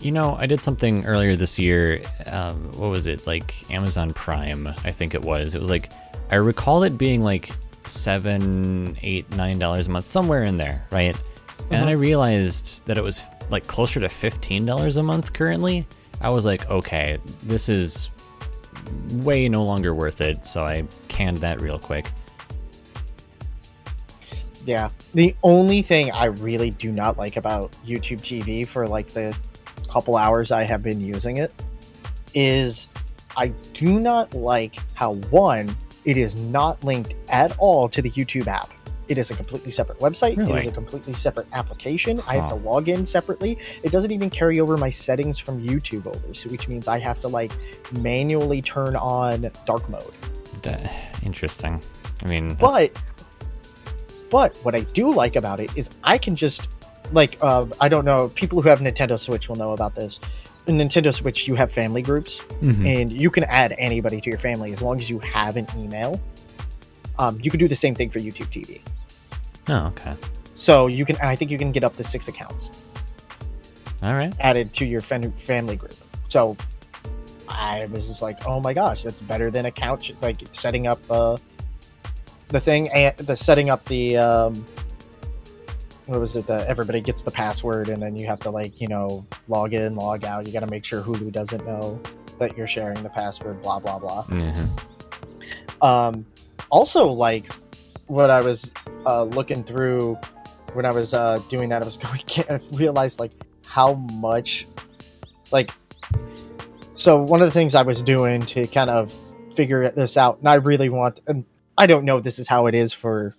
You 0.00 0.12
know, 0.12 0.34
I 0.38 0.44
did 0.46 0.60
something 0.60 1.06
earlier 1.06 1.34
this 1.36 1.58
year. 1.58 2.02
Um, 2.26 2.70
what 2.76 2.90
was 2.90 3.06
it? 3.06 3.26
Like 3.26 3.54
Amazon 3.72 4.10
Prime, 4.10 4.66
I 4.84 4.90
think 4.90 5.14
it 5.14 5.22
was. 5.22 5.54
It 5.54 5.60
was 5.60 5.70
like 5.70 5.92
I 6.30 6.36
recall 6.36 6.82
it 6.82 6.98
being 6.98 7.22
like 7.24 7.50
seven, 7.86 8.96
eight, 9.02 9.30
nine 9.36 9.58
dollars 9.58 9.86
a 9.86 9.90
month, 9.90 10.04
somewhere 10.04 10.42
in 10.42 10.58
there, 10.58 10.84
right? 10.92 11.18
And 11.70 11.84
Mhm. 11.84 11.88
I 11.88 11.92
realized 11.92 12.84
that 12.86 12.98
it 12.98 13.04
was 13.04 13.22
like 13.50 13.66
closer 13.66 13.98
to 14.00 14.08
fifteen 14.10 14.66
dollars 14.66 14.96
a 14.98 15.02
month 15.02 15.32
currently. 15.32 15.86
I 16.20 16.28
was 16.30 16.44
like, 16.44 16.68
okay, 16.68 17.16
this 17.44 17.68
is 17.70 18.10
way 19.12 19.48
no 19.48 19.62
longer 19.64 19.94
worth 19.94 20.20
it. 20.20 20.44
So 20.44 20.64
I 20.64 20.84
canned 21.08 21.38
that 21.38 21.60
real 21.60 21.78
quick. 21.78 22.10
Yeah. 24.68 24.90
The 25.14 25.34
only 25.42 25.80
thing 25.80 26.12
I 26.12 26.26
really 26.26 26.68
do 26.70 26.92
not 26.92 27.16
like 27.16 27.36
about 27.36 27.72
YouTube 27.86 28.20
TV 28.20 28.66
for 28.66 28.86
like 28.86 29.08
the 29.08 29.34
couple 29.88 30.14
hours 30.16 30.52
I 30.52 30.64
have 30.64 30.82
been 30.82 31.00
using 31.00 31.38
it 31.38 31.50
is 32.34 32.86
I 33.34 33.46
do 33.72 33.98
not 33.98 34.34
like 34.34 34.76
how 34.92 35.14
one, 35.30 35.70
it 36.04 36.18
is 36.18 36.36
not 36.36 36.84
linked 36.84 37.14
at 37.30 37.56
all 37.58 37.88
to 37.88 38.02
the 38.02 38.10
YouTube 38.10 38.46
app. 38.46 38.68
It 39.08 39.16
is 39.16 39.30
a 39.30 39.34
completely 39.34 39.70
separate 39.72 40.00
website. 40.00 40.32
It 40.32 40.36
Really? 40.36 40.66
is 40.66 40.72
a 40.72 40.74
completely 40.74 41.14
separate 41.14 41.46
application. 41.54 42.20
I 42.28 42.34
have 42.34 42.50
to 42.50 42.56
log 42.56 42.90
in 42.90 43.06
separately. 43.06 43.56
It 43.82 43.90
doesn't 43.90 44.12
even 44.12 44.28
carry 44.28 44.60
over 44.60 44.76
my 44.76 44.90
settings 44.90 45.38
from 45.38 45.66
YouTube 45.66 46.06
over, 46.06 46.34
so 46.34 46.50
which 46.50 46.68
means 46.68 46.88
I 46.88 46.98
have 46.98 47.18
to 47.20 47.28
like 47.28 47.52
manually 48.02 48.60
turn 48.60 48.96
on 48.96 49.50
dark 49.66 49.88
mode. 49.88 50.12
That- 50.62 50.92
interesting. 51.22 51.82
I 52.22 52.28
mean, 52.28 52.48
that's- 52.48 52.60
But 52.92 53.02
but 54.30 54.56
what 54.62 54.74
I 54.74 54.80
do 54.80 55.12
like 55.12 55.36
about 55.36 55.60
it 55.60 55.76
is 55.76 55.90
I 56.04 56.18
can 56.18 56.34
just 56.36 56.68
like 57.12 57.38
uh, 57.40 57.66
I 57.80 57.88
don't 57.88 58.04
know 58.04 58.28
people 58.34 58.60
who 58.60 58.68
have 58.68 58.80
Nintendo 58.80 59.18
Switch 59.18 59.48
will 59.48 59.56
know 59.56 59.72
about 59.72 59.94
this. 59.94 60.18
In 60.66 60.76
Nintendo 60.76 61.14
Switch, 61.14 61.48
you 61.48 61.54
have 61.54 61.72
family 61.72 62.02
groups, 62.02 62.40
Mhm. 62.60 63.00
and 63.00 63.20
you 63.20 63.30
can 63.30 63.44
add 63.44 63.74
anybody 63.78 64.20
to 64.20 64.28
your 64.28 64.38
family 64.38 64.70
as 64.72 64.82
long 64.82 64.98
as 64.98 65.08
you 65.08 65.18
have 65.20 65.56
an 65.56 65.66
email. 65.78 66.20
Um, 67.18 67.38
you 67.42 67.50
can 67.50 67.58
do 67.58 67.66
the 67.68 67.74
same 67.74 67.94
thing 67.94 68.10
for 68.10 68.18
YouTube 68.18 68.48
TV. 68.52 68.80
oh, 69.70 69.86
okay. 69.88 70.14
So 70.56 70.86
you 70.88 71.04
can, 71.06 71.16
I 71.22 71.36
think 71.36 71.50
you 71.50 71.56
can 71.58 71.72
get 71.72 71.84
up 71.84 71.96
to 71.96 72.04
six 72.04 72.26
accounts 72.28 72.70
All 74.02 74.14
right. 74.14 74.34
added 74.40 74.72
to 74.74 74.84
your 74.86 75.00
fam- 75.00 75.32
family 75.32 75.76
group. 75.76 75.94
So 76.28 76.56
I 77.48 77.86
was 77.90 78.06
just 78.08 78.20
like, 78.22 78.46
oh 78.46 78.60
my 78.60 78.74
gosh, 78.74 79.02
that's 79.04 79.20
better 79.22 79.50
than 79.50 79.66
a 79.66 79.70
couch. 79.70 80.12
Like 80.20 80.36
setting 80.52 80.86
up 80.86 80.98
uh, 81.10 81.36
the 82.48 82.60
thing 82.60 82.88
and 82.90 83.16
the 83.18 83.36
setting 83.36 83.70
up 83.70 83.84
the 83.86 84.16
um, 84.16 84.54
what 86.06 86.20
was 86.20 86.34
it? 86.36 86.46
that 86.46 86.66
everybody 86.66 87.00
gets 87.00 87.22
the 87.22 87.30
password 87.30 87.88
and 87.90 88.02
then 88.02 88.16
you 88.16 88.26
have 88.26 88.40
to 88.40 88.50
like 88.50 88.80
you 88.80 88.88
know 88.88 89.26
log 89.48 89.74
in, 89.74 89.94
log 89.94 90.24
out. 90.24 90.46
You 90.46 90.52
got 90.52 90.60
to 90.60 90.70
make 90.70 90.84
sure 90.84 91.02
Hulu 91.02 91.32
doesn't 91.32 91.64
know 91.66 92.00
that 92.38 92.56
you're 92.56 92.66
sharing 92.66 93.02
the 93.02 93.10
password. 93.10 93.62
Blah 93.62 93.80
blah 93.80 93.98
blah. 93.98 94.24
Mhm. 94.24 95.82
Um, 95.82 96.26
also, 96.70 97.06
like 97.08 97.52
what 98.06 98.30
I 98.30 98.40
was 98.40 98.72
uh, 99.06 99.24
looking 99.24 99.62
through 99.62 100.18
when 100.72 100.84
I 100.84 100.92
was 100.92 101.14
uh, 101.14 101.38
doing 101.50 101.68
that, 101.70 101.82
I 101.82 101.84
was 101.84 101.96
going. 101.98 102.20
I 102.50 102.60
realized 102.76 103.20
like 103.20 103.32
how 103.66 103.94
much, 103.94 104.66
like, 105.52 105.70
so 106.94 107.22
one 107.22 107.42
of 107.42 107.46
the 107.46 107.52
things 107.52 107.74
I 107.74 107.82
was 107.82 108.02
doing 108.02 108.40
to 108.42 108.66
kind 108.66 108.90
of 108.90 109.12
figure 109.54 109.90
this 109.90 110.16
out, 110.16 110.38
and 110.38 110.48
I 110.48 110.54
really 110.54 110.88
want, 110.88 111.20
and 111.26 111.44
I 111.78 111.86
don't 111.86 112.04
know 112.04 112.16
if 112.16 112.24
this 112.24 112.38
is 112.40 112.48
how 112.48 112.66
it 112.66 112.74
is 112.74 112.92
for 112.92 113.34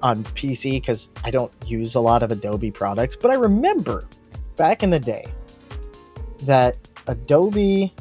on 0.00 0.22
PC 0.24 0.72
because 0.80 1.10
I 1.24 1.30
don't 1.30 1.52
use 1.66 1.96
a 1.96 2.00
lot 2.00 2.22
of 2.22 2.30
Adobe 2.30 2.70
products, 2.70 3.16
but 3.16 3.30
I 3.32 3.34
remember 3.34 4.04
back 4.56 4.82
in 4.84 4.90
the 4.90 5.00
day 5.00 5.24
that 6.44 6.78
Adobe 7.08 7.92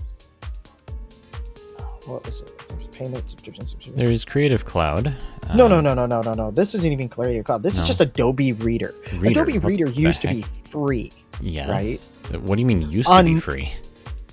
what 2.05 2.23
was 2.25 2.41
it? 2.41 2.53
There's 2.69 2.87
Payment 2.95 3.27
subscription 3.27 3.65
subscription. 3.65 3.95
There's 3.95 4.23
Creative 4.23 4.63
Cloud. 4.63 5.15
no, 5.55 5.65
um, 5.65 5.71
no, 5.71 5.81
no, 5.81 5.93
no, 5.95 6.05
no, 6.05 6.21
no, 6.21 6.33
no. 6.33 6.51
This 6.51 6.75
isn't 6.75 6.91
even 6.91 7.09
Creative 7.09 7.43
Cloud. 7.43 7.63
This 7.63 7.77
No. 7.77 7.81
is 7.81 7.87
just 7.87 7.99
Adobe 8.01 8.53
Reader. 8.53 8.93
Reader. 9.17 9.41
Adobe 9.41 9.57
Reader 9.57 9.89
used 9.89 10.21
to 10.21 10.27
be 10.27 10.43
free. 10.69 11.11
Yes. 11.41 12.11
Right? 12.31 12.41
What 12.41 12.55
do 12.55 12.61
you 12.61 12.67
mean 12.67 12.83
used 12.83 13.09
to 13.09 13.23
be 13.23 13.39
free? 13.39 13.73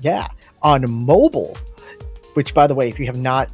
Yeah, 0.02 0.26
on 0.62 0.85
mobile. 0.90 1.57
Which, 2.35 2.52
by 2.52 2.66
the 2.66 2.74
way, 2.74 2.88
if 2.88 2.98
you 3.00 3.07
have 3.07 3.18
not 3.18 3.50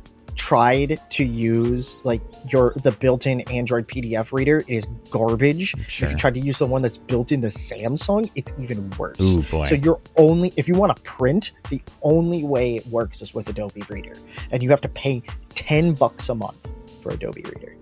tried 0.49 0.99
to 1.11 1.25
use 1.27 2.03
like 2.07 2.23
your 2.51 2.73
the 2.83 2.91
built-in 2.91 3.43
Android 3.53 3.87
PDF 3.87 4.33
reader, 4.33 4.65
it 4.67 4.71
is 4.71 4.87
garbage. 5.11 5.75
Sure. 5.89 6.07
If 6.07 6.13
you 6.13 6.19
try 6.19 6.31
to 6.31 6.41
use 6.41 6.59
the 6.59 6.67
one 6.67 6.81
that's 6.81 6.97
built 6.97 7.33
into 7.33 7.49
Samsung, 7.49 8.31
it's 8.35 8.51
even 8.59 8.89
worse. 8.93 9.21
Ooh 9.21 9.43
boy. 9.43 9.67
So 9.67 9.75
you're 9.75 10.01
only 10.17 10.55
if 10.57 10.67
you 10.67 10.73
want 10.73 10.97
to 10.97 11.03
print, 11.03 11.53
the 11.69 11.83
only 12.01 12.45
way 12.45 12.77
it 12.77 12.87
works 12.87 13.21
is 13.21 13.35
with 13.35 13.47
Adobe 13.51 13.83
Reader, 13.91 14.15
and 14.51 14.63
you 14.63 14.71
have 14.71 14.81
to 14.81 14.89
pay 14.89 15.23
ten 15.51 15.93
bucks 15.93 16.31
a 16.31 16.35
month 16.35 16.67
for 17.03 17.13
Adobe 17.13 17.43
Reader. 17.43 17.77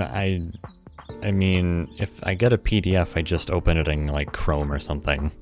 I, 0.00 0.52
I 1.20 1.32
mean, 1.32 1.92
if 1.98 2.20
I 2.22 2.34
get 2.34 2.52
a 2.52 2.58
PDF, 2.58 3.16
I 3.16 3.22
just 3.22 3.50
open 3.50 3.76
it 3.76 3.88
in 3.88 4.06
like 4.06 4.32
Chrome 4.32 4.70
or 4.70 4.78
something. 4.78 5.32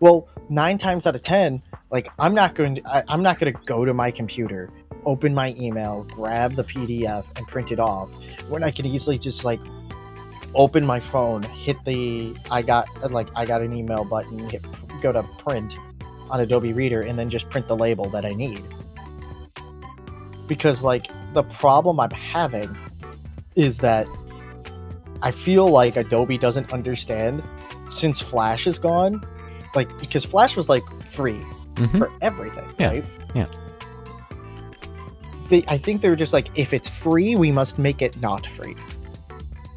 Well, 0.00 0.28
nine 0.50 0.76
times 0.76 1.06
out 1.06 1.14
of 1.14 1.22
ten, 1.22 1.62
like 1.90 2.08
I'm 2.18 2.34
not 2.34 2.54
going 2.54 2.76
to, 2.76 2.86
I, 2.86 3.02
I'm 3.08 3.22
not 3.22 3.38
going 3.38 3.52
to 3.52 3.58
go 3.64 3.84
to 3.84 3.92
my 3.92 4.10
computer, 4.10 4.70
open 5.04 5.34
my 5.34 5.54
email, 5.58 6.04
grab 6.04 6.54
the 6.54 6.64
PDF, 6.64 7.24
and 7.36 7.46
print 7.48 7.72
it 7.72 7.80
off. 7.80 8.10
When 8.48 8.62
I 8.62 8.70
can 8.70 8.86
easily 8.86 9.18
just 9.18 9.44
like 9.44 9.60
open 10.54 10.84
my 10.86 11.00
phone, 11.00 11.42
hit 11.42 11.76
the 11.84 12.36
I 12.50 12.62
got 12.62 12.86
like 13.10 13.28
I 13.34 13.44
got 13.44 13.60
an 13.60 13.72
email 13.72 14.04
button, 14.04 14.48
hit, 14.48 14.64
go 15.02 15.12
to 15.12 15.22
print 15.38 15.76
on 16.30 16.40
Adobe 16.40 16.72
Reader, 16.72 17.00
and 17.00 17.18
then 17.18 17.28
just 17.28 17.50
print 17.50 17.66
the 17.66 17.76
label 17.76 18.08
that 18.10 18.24
I 18.24 18.34
need. 18.34 18.62
Because 20.46 20.84
like 20.84 21.08
the 21.34 21.42
problem 21.42 22.00
I'm 22.00 22.10
having 22.10 22.76
is 23.56 23.78
that 23.78 24.06
I 25.22 25.32
feel 25.32 25.68
like 25.68 25.96
Adobe 25.96 26.38
doesn't 26.38 26.72
understand 26.72 27.42
since 27.88 28.20
Flash 28.20 28.66
is 28.66 28.78
gone 28.78 29.24
like 29.74 29.88
because 29.98 30.24
Flash 30.24 30.56
was 30.56 30.68
like 30.68 30.82
free 31.06 31.44
Mhm. 31.74 31.98
for 31.98 32.10
everything, 32.20 32.68
Yeah, 32.78 32.86
right? 32.88 33.04
yeah. 33.34 33.46
They, 35.48 35.64
I 35.66 35.78
think 35.78 36.00
they're 36.00 36.16
just 36.16 36.32
like, 36.32 36.48
if 36.54 36.72
it's 36.72 36.88
free, 36.88 37.34
we 37.34 37.50
must 37.50 37.78
make 37.78 38.02
it 38.02 38.20
not 38.20 38.46
free. 38.46 38.76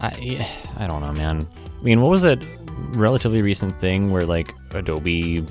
I, 0.01 0.47
I 0.77 0.87
don't 0.87 1.01
know, 1.01 1.13
man. 1.13 1.41
I 1.79 1.83
mean, 1.83 2.01
what 2.01 2.11
was 2.11 2.21
that 2.23 2.45
relatively 2.91 3.41
recent 3.41 3.79
thing 3.79 4.11
where 4.11 4.25
like 4.25 4.53
Adobe 4.73 5.45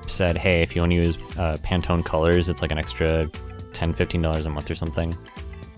said, 0.00 0.36
"Hey, 0.38 0.62
if 0.62 0.74
you 0.74 0.80
want 0.82 0.90
to 0.92 0.96
use 0.96 1.18
uh, 1.36 1.56
Pantone 1.62 2.04
colors, 2.04 2.48
it's 2.48 2.62
like 2.62 2.72
an 2.72 2.78
extra 2.78 3.28
10 3.72 3.92
dollars 4.22 4.46
a 4.46 4.50
month 4.50 4.70
or 4.70 4.74
something." 4.74 5.10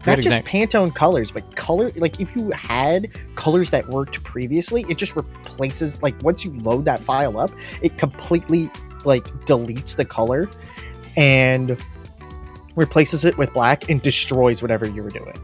Not 0.07 0.17
just 0.17 0.29
exact- 0.29 0.47
Pantone 0.49 0.95
colors, 0.95 1.31
but 1.31 1.55
color. 1.57 1.91
Like 1.97 2.21
if 2.21 2.35
you 2.37 2.51
had 2.53 3.09
colors 3.35 3.69
that 3.71 3.87
worked 3.89 4.23
previously, 4.25 4.87
it 4.89 4.97
just 4.97 5.15
replaces. 5.17 6.03
Like 6.03 6.15
once 6.23 6.45
you 6.45 6.53
load 6.61 6.85
that 6.87 7.01
file 7.01 7.39
up, 7.39 7.51
it 7.83 7.99
completely 7.99 8.71
like 9.07 9.25
deletes 9.47 9.95
the 9.97 10.05
color 10.05 10.49
and 11.17 11.77
replaces 12.77 13.25
it 13.25 13.37
with 13.37 13.53
black 13.53 13.89
and 13.91 14.01
destroys 14.03 14.63
whatever 14.63 14.89
you 14.89 15.03
were 15.03 15.11
doing. 15.11 15.35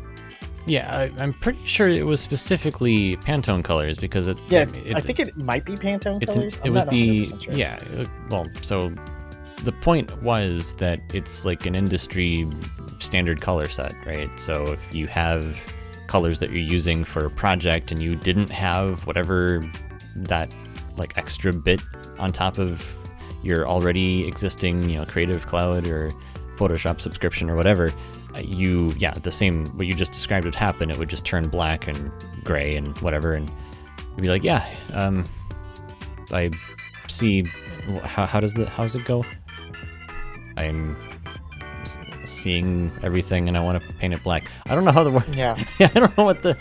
Yeah, 0.66 0.96
I, 0.96 1.22
I'm 1.22 1.32
pretty 1.32 1.64
sure 1.64 1.86
it 1.88 2.04
was 2.04 2.20
specifically 2.20 3.16
Pantone 3.18 3.62
colors 3.62 3.98
because 3.98 4.26
it. 4.26 4.36
Yeah, 4.48 4.62
it, 4.62 4.96
I 4.96 5.00
think 5.00 5.20
it 5.20 5.36
might 5.36 5.64
be 5.64 5.74
Pantone 5.74 6.20
it's 6.22 6.34
an- 6.34 6.40
colors. 6.42 6.54
it 6.56 6.66
I'm 6.66 6.74
was 6.74 6.86
the 6.86 7.26
sure. 7.40 7.54
yeah. 7.54 7.78
uh, 7.96 8.04
Well, 8.30 8.46
so 8.62 8.92
the 9.62 9.70
point 9.72 10.20
was 10.22 10.74
that 10.76 11.00
it's 11.14 11.44
like 11.44 11.66
an 11.66 11.74
industry 11.76 12.48
standard 12.98 13.40
color 13.40 13.68
set, 13.68 13.94
right? 14.04 14.28
So 14.40 14.72
if 14.72 14.94
you 14.94 15.06
have 15.06 15.56
colors 16.08 16.40
that 16.40 16.50
you're 16.50 16.58
using 16.62 17.04
for 17.04 17.26
a 17.26 17.30
project 17.30 17.92
and 17.92 18.02
you 18.02 18.16
didn't 18.16 18.50
have 18.50 19.06
whatever 19.06 19.64
that 20.16 20.54
like 20.96 21.16
extra 21.16 21.52
bit 21.52 21.80
on 22.18 22.30
top 22.32 22.58
of 22.58 22.96
your 23.46 23.66
already 23.66 24.26
existing, 24.26 24.88
you 24.88 24.96
know, 24.98 25.06
Creative 25.06 25.46
Cloud 25.46 25.86
or 25.86 26.10
Photoshop 26.56 27.00
subscription 27.00 27.48
or 27.48 27.56
whatever, 27.56 27.92
uh, 28.34 28.40
you 28.44 28.94
yeah, 28.98 29.12
the 29.12 29.30
same 29.30 29.64
what 29.76 29.86
you 29.86 29.94
just 29.94 30.12
described 30.12 30.44
would 30.44 30.54
happen. 30.54 30.90
It 30.90 30.98
would 30.98 31.08
just 31.08 31.24
turn 31.24 31.48
black 31.48 31.86
and 31.86 32.10
gray 32.44 32.74
and 32.74 32.96
whatever, 32.98 33.34
and 33.34 33.50
you'd 34.16 34.22
be 34.22 34.28
like, 34.28 34.44
yeah, 34.44 34.66
um, 34.92 35.24
I 36.32 36.50
see. 37.08 37.44
How, 38.02 38.26
how 38.26 38.40
does 38.40 38.52
the 38.52 38.68
how 38.68 38.82
does 38.82 38.96
it 38.96 39.04
go? 39.04 39.24
I'm 40.56 40.96
seeing 42.24 42.90
everything 43.02 43.48
and 43.48 43.56
I 43.56 43.60
want 43.60 43.82
to 43.82 43.94
paint 43.94 44.14
it 44.14 44.22
black. 44.22 44.50
I 44.66 44.74
don't 44.74 44.84
know 44.84 44.90
how 44.90 45.04
the 45.04 45.10
word. 45.10 45.34
Yeah. 45.34 45.62
I 45.80 45.86
don't 45.86 46.16
know 46.18 46.24
what 46.24 46.42
the. 46.42 46.56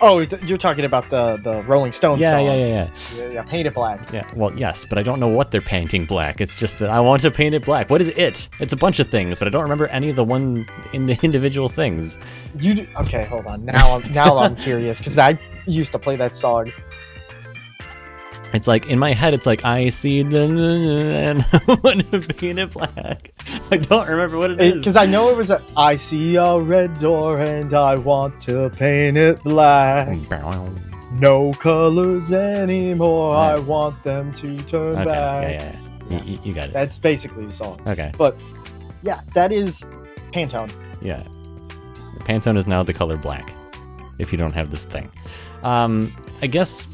Oh, 0.00 0.18
you're 0.44 0.58
talking 0.58 0.84
about 0.84 1.08
the 1.10 1.36
the 1.38 1.62
Rolling 1.62 1.92
Stones 1.92 2.20
Yeah, 2.20 2.32
song. 2.32 2.44
yeah, 2.46 2.54
yeah, 2.54 2.66
yeah. 2.66 2.90
yeah. 3.16 3.32
Yeah, 3.32 3.42
Paint 3.42 3.66
it 3.66 3.74
black. 3.74 4.12
Yeah, 4.12 4.28
well, 4.34 4.52
yes, 4.56 4.84
but 4.84 4.98
I 4.98 5.02
don't 5.02 5.20
know 5.20 5.28
what 5.28 5.50
they're 5.50 5.60
painting 5.60 6.04
black. 6.06 6.40
It's 6.40 6.56
just 6.58 6.78
that 6.80 6.90
I 6.90 7.00
want 7.00 7.22
to 7.22 7.30
paint 7.30 7.54
it 7.54 7.64
black. 7.64 7.88
What 7.90 8.00
is 8.00 8.08
it? 8.10 8.48
It's 8.60 8.72
a 8.72 8.76
bunch 8.76 8.98
of 8.98 9.10
things, 9.10 9.38
but 9.38 9.48
I 9.48 9.50
don't 9.50 9.62
remember 9.62 9.86
any 9.88 10.10
of 10.10 10.16
the 10.16 10.24
one 10.24 10.68
in 10.92 11.06
the 11.06 11.18
individual 11.22 11.68
things. 11.68 12.18
You 12.58 12.74
do, 12.74 12.86
okay? 13.00 13.24
Hold 13.24 13.46
on. 13.46 13.64
Now 13.64 13.96
I'm 13.96 14.12
now 14.12 14.38
I'm 14.38 14.56
curious 14.68 14.98
because 14.98 15.18
I 15.18 15.38
used 15.66 15.92
to 15.92 15.98
play 15.98 16.16
that 16.16 16.36
song. 16.36 16.72
It's 18.52 18.68
like 18.68 18.86
in 18.86 18.98
my 18.98 19.12
head, 19.12 19.34
it's 19.34 19.44
like 19.46 19.64
I 19.64 19.88
see 19.90 20.22
the 20.22 20.42
and 20.44 21.44
I 21.52 21.78
want 21.82 22.10
to 22.12 22.20
paint 22.34 22.58
it 22.58 22.70
black. 22.70 23.32
I 23.70 23.76
don't 23.76 24.08
remember 24.08 24.38
what 24.38 24.52
it 24.52 24.60
is. 24.60 24.74
Because 24.76 24.96
I 24.96 25.04
know 25.06 25.28
it 25.30 25.36
was 25.36 25.50
a. 25.50 25.62
I 25.76 25.96
see 25.96 26.36
a 26.36 26.58
red 26.58 26.98
door 26.98 27.38
and 27.40 27.74
I 27.74 27.96
want 27.96 28.38
to 28.40 28.70
paint 28.70 29.16
it 29.18 29.42
black. 29.42 30.08
No 31.12 31.52
colors 31.54 32.32
anymore. 32.32 33.32
Yeah. 33.32 33.38
I 33.38 33.58
want 33.58 34.02
them 34.04 34.32
to 34.34 34.56
turn 34.64 34.96
Okay, 34.96 35.04
back. 35.04 35.42
yeah, 35.50 35.76
yeah, 36.10 36.22
yeah. 36.24 36.38
You 36.42 36.54
got 36.54 36.64
it. 36.64 36.72
That's 36.72 36.98
basically 36.98 37.46
the 37.46 37.52
song. 37.52 37.80
Okay, 37.86 38.12
but 38.16 38.36
Yeah, 39.02 39.20
that 39.34 39.52
is 39.52 39.82
Pantone. 40.32 40.70
yeah. 41.00 41.22
Pantone 42.20 42.56
is 42.56 42.66
now 42.66 42.82
the 42.82 42.92
color 42.92 43.16
black. 43.16 43.54
If 44.18 44.32
you 44.32 44.38
don't 44.38 44.52
have 44.52 44.70
this 44.70 44.84
thing, 44.84 45.10
um, 45.62 46.12
I 46.42 46.46
guess 46.46 46.86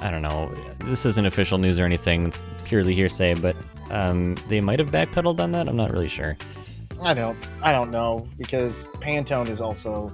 I 0.00 0.10
don't 0.10 0.22
know. 0.22 0.54
This 0.80 1.04
isn't 1.06 1.26
official 1.26 1.58
news 1.58 1.80
or 1.80 1.84
anything. 1.84 2.28
It's 2.28 2.38
purely 2.64 2.94
hearsay, 2.94 3.34
but 3.34 3.56
um, 3.90 4.36
they 4.48 4.60
might 4.60 4.78
have 4.78 4.90
backpedaled 4.90 5.40
on 5.40 5.52
that. 5.52 5.68
I'm 5.68 5.76
not 5.76 5.90
really 5.90 6.08
sure. 6.08 6.36
I 7.02 7.14
don't. 7.14 7.36
I 7.62 7.72
don't 7.72 7.90
know 7.90 8.28
because 8.38 8.84
Pantone 9.00 9.48
is 9.48 9.60
also. 9.60 10.12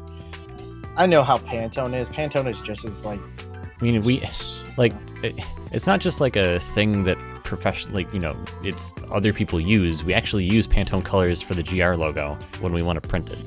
I 0.97 1.07
know 1.07 1.23
how 1.23 1.39
Pantone 1.39 1.99
is. 1.99 2.09
Pantone 2.09 2.49
is 2.49 2.61
just 2.61 2.85
as 2.85 3.05
like. 3.05 3.21
I 3.81 3.85
mean, 3.85 4.03
we 4.03 4.27
like 4.77 4.93
it, 5.23 5.35
it's 5.71 5.87
not 5.87 6.01
just 6.01 6.21
like 6.21 6.37
a 6.37 6.59
thing 6.59 7.03
that 7.05 7.19
profession 7.45 7.93
like 7.93 8.13
you 8.15 8.21
know 8.21 8.37
it's 8.63 8.93
other 9.11 9.33
people 9.33 9.61
use. 9.61 10.03
We 10.03 10.15
actually 10.15 10.45
use 10.45 10.67
Pantone 10.67 11.05
colors 11.05 11.43
for 11.43 11.55
the 11.55 11.63
GR 11.63 11.95
logo 11.95 12.39
when 12.61 12.73
we 12.73 12.83
want 12.83 13.03
to 13.03 13.07
print 13.07 13.31
it. 13.31 13.39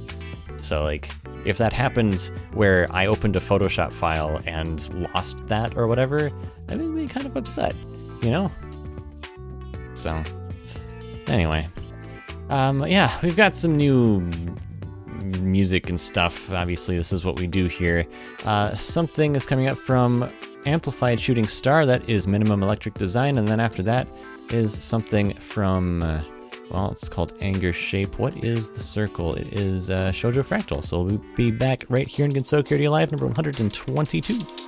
So 0.61 0.83
like 0.83 1.09
if 1.45 1.57
that 1.59 1.71
happens 1.71 2.31
where 2.53 2.87
I 2.91 3.05
opened 3.05 3.35
a 3.35 3.39
Photoshop 3.39 3.93
file 3.93 4.41
and 4.45 5.09
lost 5.13 5.45
that 5.47 5.77
or 5.77 5.87
whatever, 5.87 6.31
I 6.69 6.75
would 6.75 6.95
be 6.95 7.07
kind 7.07 7.25
of 7.25 7.37
upset, 7.37 7.75
you 8.21 8.31
know. 8.31 8.51
So 9.93 10.21
anyway, 11.27 11.67
um, 12.49 12.85
yeah, 12.85 13.17
we've 13.21 13.37
got 13.37 13.55
some 13.55 13.75
new 13.75 14.29
music 15.41 15.89
and 15.89 15.99
stuff. 15.99 16.51
Obviously, 16.51 16.97
this 16.97 17.13
is 17.13 17.23
what 17.23 17.39
we 17.39 17.47
do 17.47 17.67
here. 17.67 18.05
Uh, 18.43 18.75
something 18.75 19.35
is 19.35 19.45
coming 19.45 19.67
up 19.67 19.77
from 19.77 20.31
Amplified 20.65 21.19
Shooting 21.19 21.47
Star. 21.47 21.85
That 21.85 22.07
is 22.09 22.27
Minimum 22.27 22.63
Electric 22.63 22.95
Design, 22.95 23.37
and 23.37 23.47
then 23.47 23.59
after 23.59 23.83
that 23.83 24.07
is 24.49 24.77
something 24.81 25.33
from. 25.35 26.03
Uh, 26.03 26.21
well, 26.69 26.91
it's 26.91 27.07
called 27.09 27.33
Anger 27.39 27.73
Shape. 27.73 28.17
What 28.19 28.43
is 28.43 28.69
the 28.69 28.79
circle? 28.79 29.35
It 29.35 29.53
is 29.53 29.89
uh, 29.89 30.11
Shoujo 30.11 30.43
Fractal. 30.43 30.83
So 30.83 31.01
we'll 31.01 31.21
be 31.35 31.51
back 31.51 31.85
right 31.89 32.07
here 32.07 32.25
in 32.25 32.31
Gensokyo 32.31 32.89
Live, 32.89 33.11
number 33.11 33.27
122.「 33.27 34.64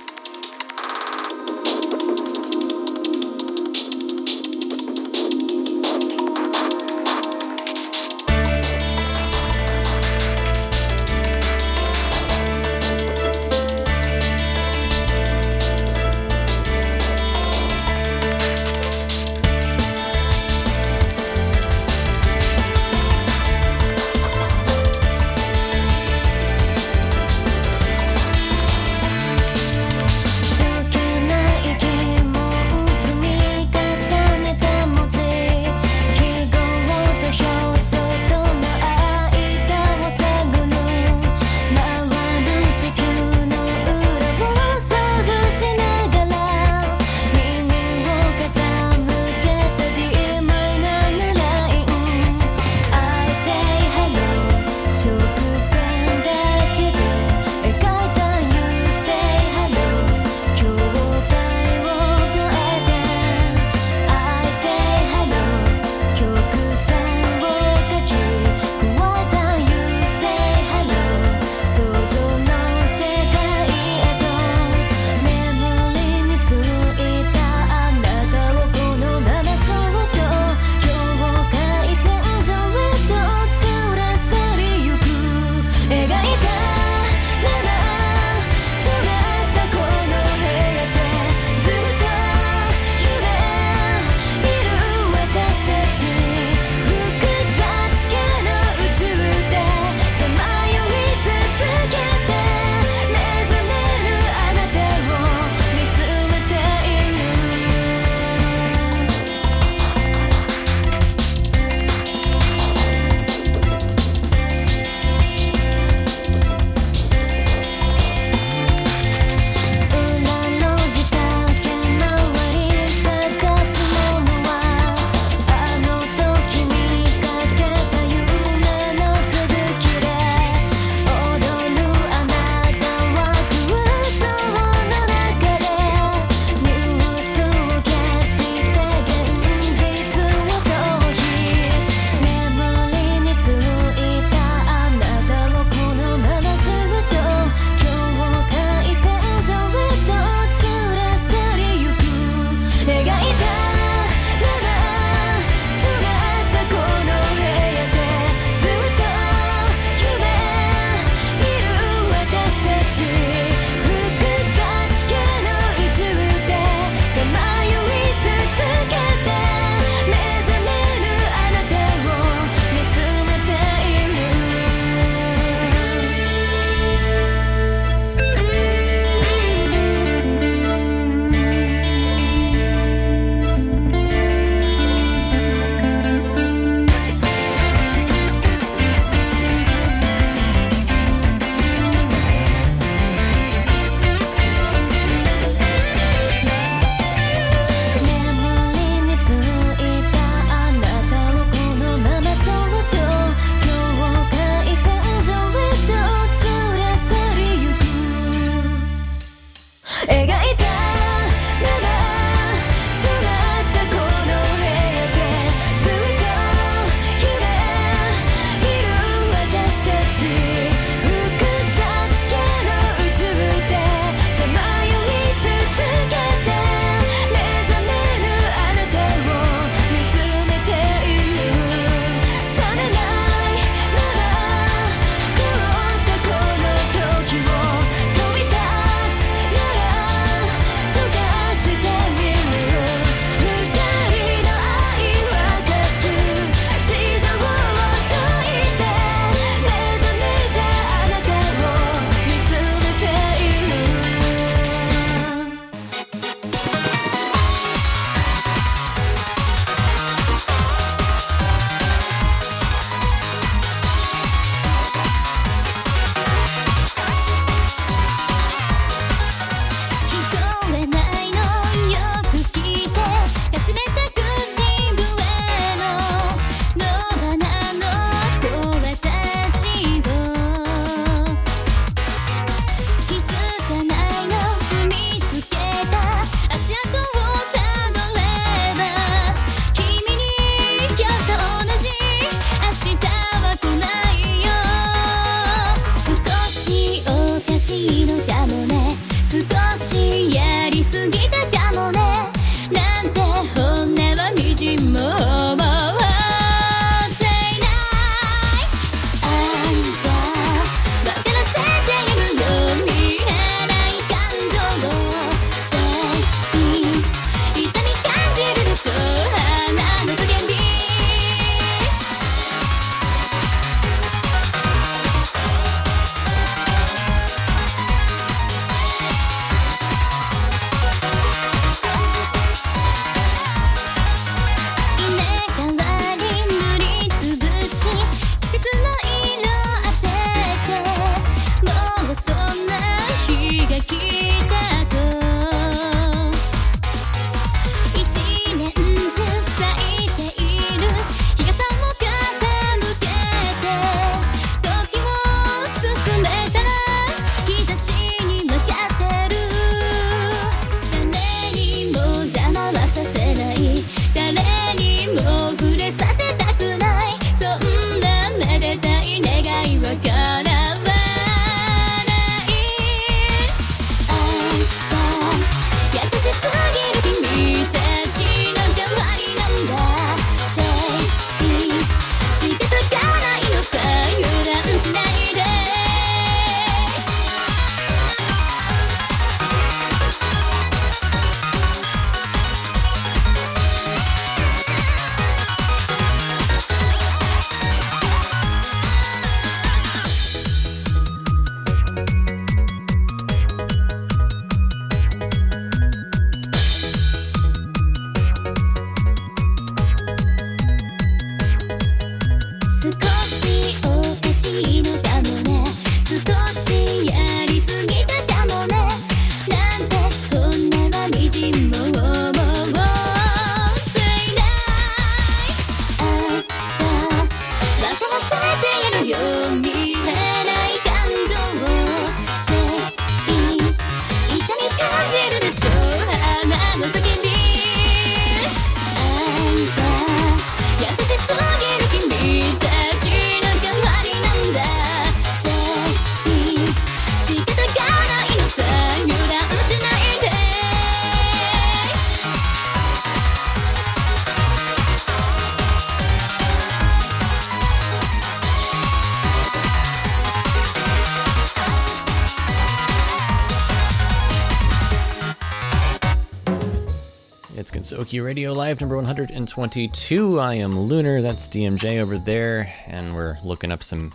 It's 468.10 468.14
Radio 468.18 468.52
Live 468.54 468.80
number 468.80 468.96
122. 468.96 470.40
I 470.40 470.54
am 470.54 470.78
Lunar, 470.78 471.20
that's 471.20 471.46
DMJ 471.46 472.00
over 472.00 472.16
there, 472.16 472.72
and 472.86 473.14
we're 473.14 473.36
looking 473.44 473.70
up 473.70 473.82
some 473.82 474.14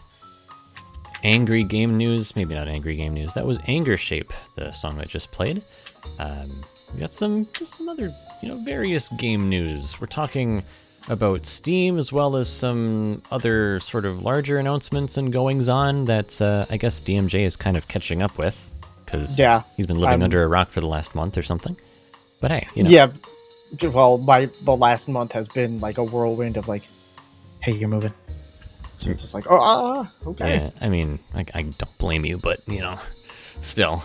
angry 1.23 1.63
game 1.63 1.95
news. 1.97 2.35
Maybe 2.35 2.55
not 2.55 2.67
angry 2.67 2.95
game 2.95 3.13
news. 3.13 3.33
That 3.35 3.45
was 3.45 3.59
Anger 3.67 3.95
Shape, 3.97 4.33
the 4.55 4.71
song 4.71 4.99
I 4.99 5.03
just 5.03 5.31
played. 5.31 5.61
Um, 6.17 6.61
we 6.93 6.99
got 7.01 7.13
some 7.13 7.47
just 7.53 7.75
some 7.75 7.87
other, 7.87 8.11
you 8.41 8.49
know, 8.49 8.55
various 8.63 9.09
game 9.09 9.47
news. 9.49 9.99
We're 10.01 10.07
talking 10.07 10.63
about 11.09 11.45
Steam 11.45 11.97
as 11.99 12.11
well 12.11 12.35
as 12.35 12.49
some 12.49 13.21
other 13.29 13.79
sort 13.79 14.05
of 14.05 14.23
larger 14.23 14.57
announcements 14.57 15.17
and 15.17 15.31
goings 15.31 15.69
on 15.69 16.05
that 16.05 16.41
uh, 16.41 16.65
I 16.71 16.77
guess 16.77 16.99
DMJ 16.99 17.41
is 17.41 17.55
kind 17.55 17.77
of 17.77 17.87
catching 17.87 18.23
up 18.23 18.37
with 18.39 18.71
because 19.05 19.37
Yeah, 19.37 19.61
he's 19.77 19.85
been 19.85 19.97
living 19.99 20.09
I'm- 20.13 20.23
under 20.23 20.41
a 20.43 20.47
rock 20.47 20.69
for 20.71 20.79
the 20.81 20.87
last 20.87 21.13
month 21.13 21.37
or 21.37 21.43
something. 21.43 21.75
But 22.41 22.51
hey, 22.51 22.67
you 22.75 22.83
know, 22.83 22.89
Yeah. 22.89 23.07
Well, 23.81 24.19
my 24.19 24.49
the 24.61 24.75
last 24.75 25.09
month 25.09 25.31
has 25.31 25.47
been 25.47 25.79
like 25.79 25.97
a 25.97 26.03
whirlwind 26.03 26.57
of 26.57 26.67
like, 26.67 26.83
hey, 27.59 27.73
you're 27.73 27.89
moving. 27.89 28.13
So 28.97 29.09
it's 29.09 29.21
just 29.21 29.33
like, 29.33 29.49
oh, 29.49 29.57
ah, 29.59 30.11
okay. 30.27 30.55
Yeah, 30.55 30.69
I 30.79 30.89
mean, 30.89 31.19
I, 31.33 31.45
I 31.53 31.61
don't 31.63 31.97
blame 31.97 32.25
you, 32.25 32.37
but 32.37 32.61
you 32.67 32.79
know, 32.79 32.99
still. 33.61 34.03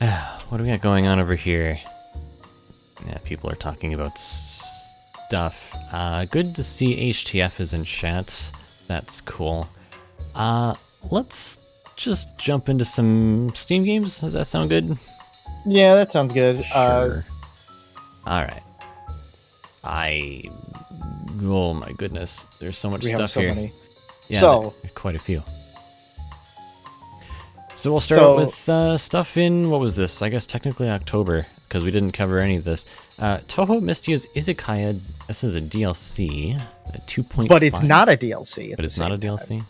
what 0.00 0.58
do 0.58 0.64
we 0.64 0.70
got 0.70 0.80
going 0.80 1.06
on 1.06 1.20
over 1.20 1.34
here? 1.34 1.78
Yeah, 3.06 3.18
people 3.24 3.50
are 3.50 3.56
talking 3.56 3.94
about 3.94 4.18
stuff. 4.18 5.74
Uh, 5.92 6.24
good 6.24 6.54
to 6.56 6.64
see 6.64 7.10
HTF 7.10 7.60
is 7.60 7.72
in 7.72 7.84
chat. 7.84 8.50
That's 8.88 9.20
cool. 9.20 9.68
Uh, 10.34 10.74
let's 11.10 11.58
just 11.94 12.36
jump 12.36 12.68
into 12.68 12.84
some 12.84 13.52
Steam 13.54 13.84
games. 13.84 14.20
Does 14.20 14.32
that 14.32 14.46
sound 14.46 14.70
good? 14.70 14.98
Yeah, 15.64 15.94
that 15.94 16.12
sounds 16.12 16.32
good. 16.32 16.64
Uh, 16.74 17.08
Sure. 17.08 17.12
All 17.14 17.22
right. 18.26 18.62
I. 19.84 20.44
Oh 21.42 21.74
my 21.74 21.92
goodness, 21.92 22.46
there's 22.60 22.78
so 22.78 22.90
much 22.90 23.02
we 23.04 23.10
have 23.10 23.18
stuff 23.20 23.30
so 23.32 23.40
here. 23.40 23.54
many. 23.54 23.72
Yeah, 24.28 24.40
So- 24.40 24.74
quite 24.94 25.14
a 25.14 25.18
few. 25.18 25.42
So 27.74 27.90
we'll 27.90 28.00
start 28.00 28.20
So- 28.20 28.36
with 28.36 28.68
uh, 28.68 28.96
stuff 28.96 29.36
in 29.36 29.70
what 29.70 29.80
was 29.80 29.96
this? 29.96 30.22
I 30.22 30.28
guess 30.30 30.46
technically 30.46 30.88
October 30.88 31.46
because 31.68 31.84
we 31.84 31.90
didn't 31.90 32.12
cover 32.12 32.38
any 32.38 32.56
of 32.56 32.64
this. 32.64 32.86
Uh, 33.18 33.38
Toho 33.48 33.80
Mystia's 33.80 34.26
Izakaya. 34.34 34.98
This 35.28 35.44
is 35.44 35.54
a 35.54 35.60
DLC, 35.60 36.58
a 36.94 36.98
two 37.06 37.22
point. 37.22 37.48
But 37.48 37.62
it's 37.62 37.82
not 37.82 38.08
a 38.08 38.16
DLC. 38.16 38.74
But 38.74 38.84
it's 38.84 38.98
not 38.98 39.12
a 39.12 39.18
DLC. 39.18 39.58
time. 39.58 39.66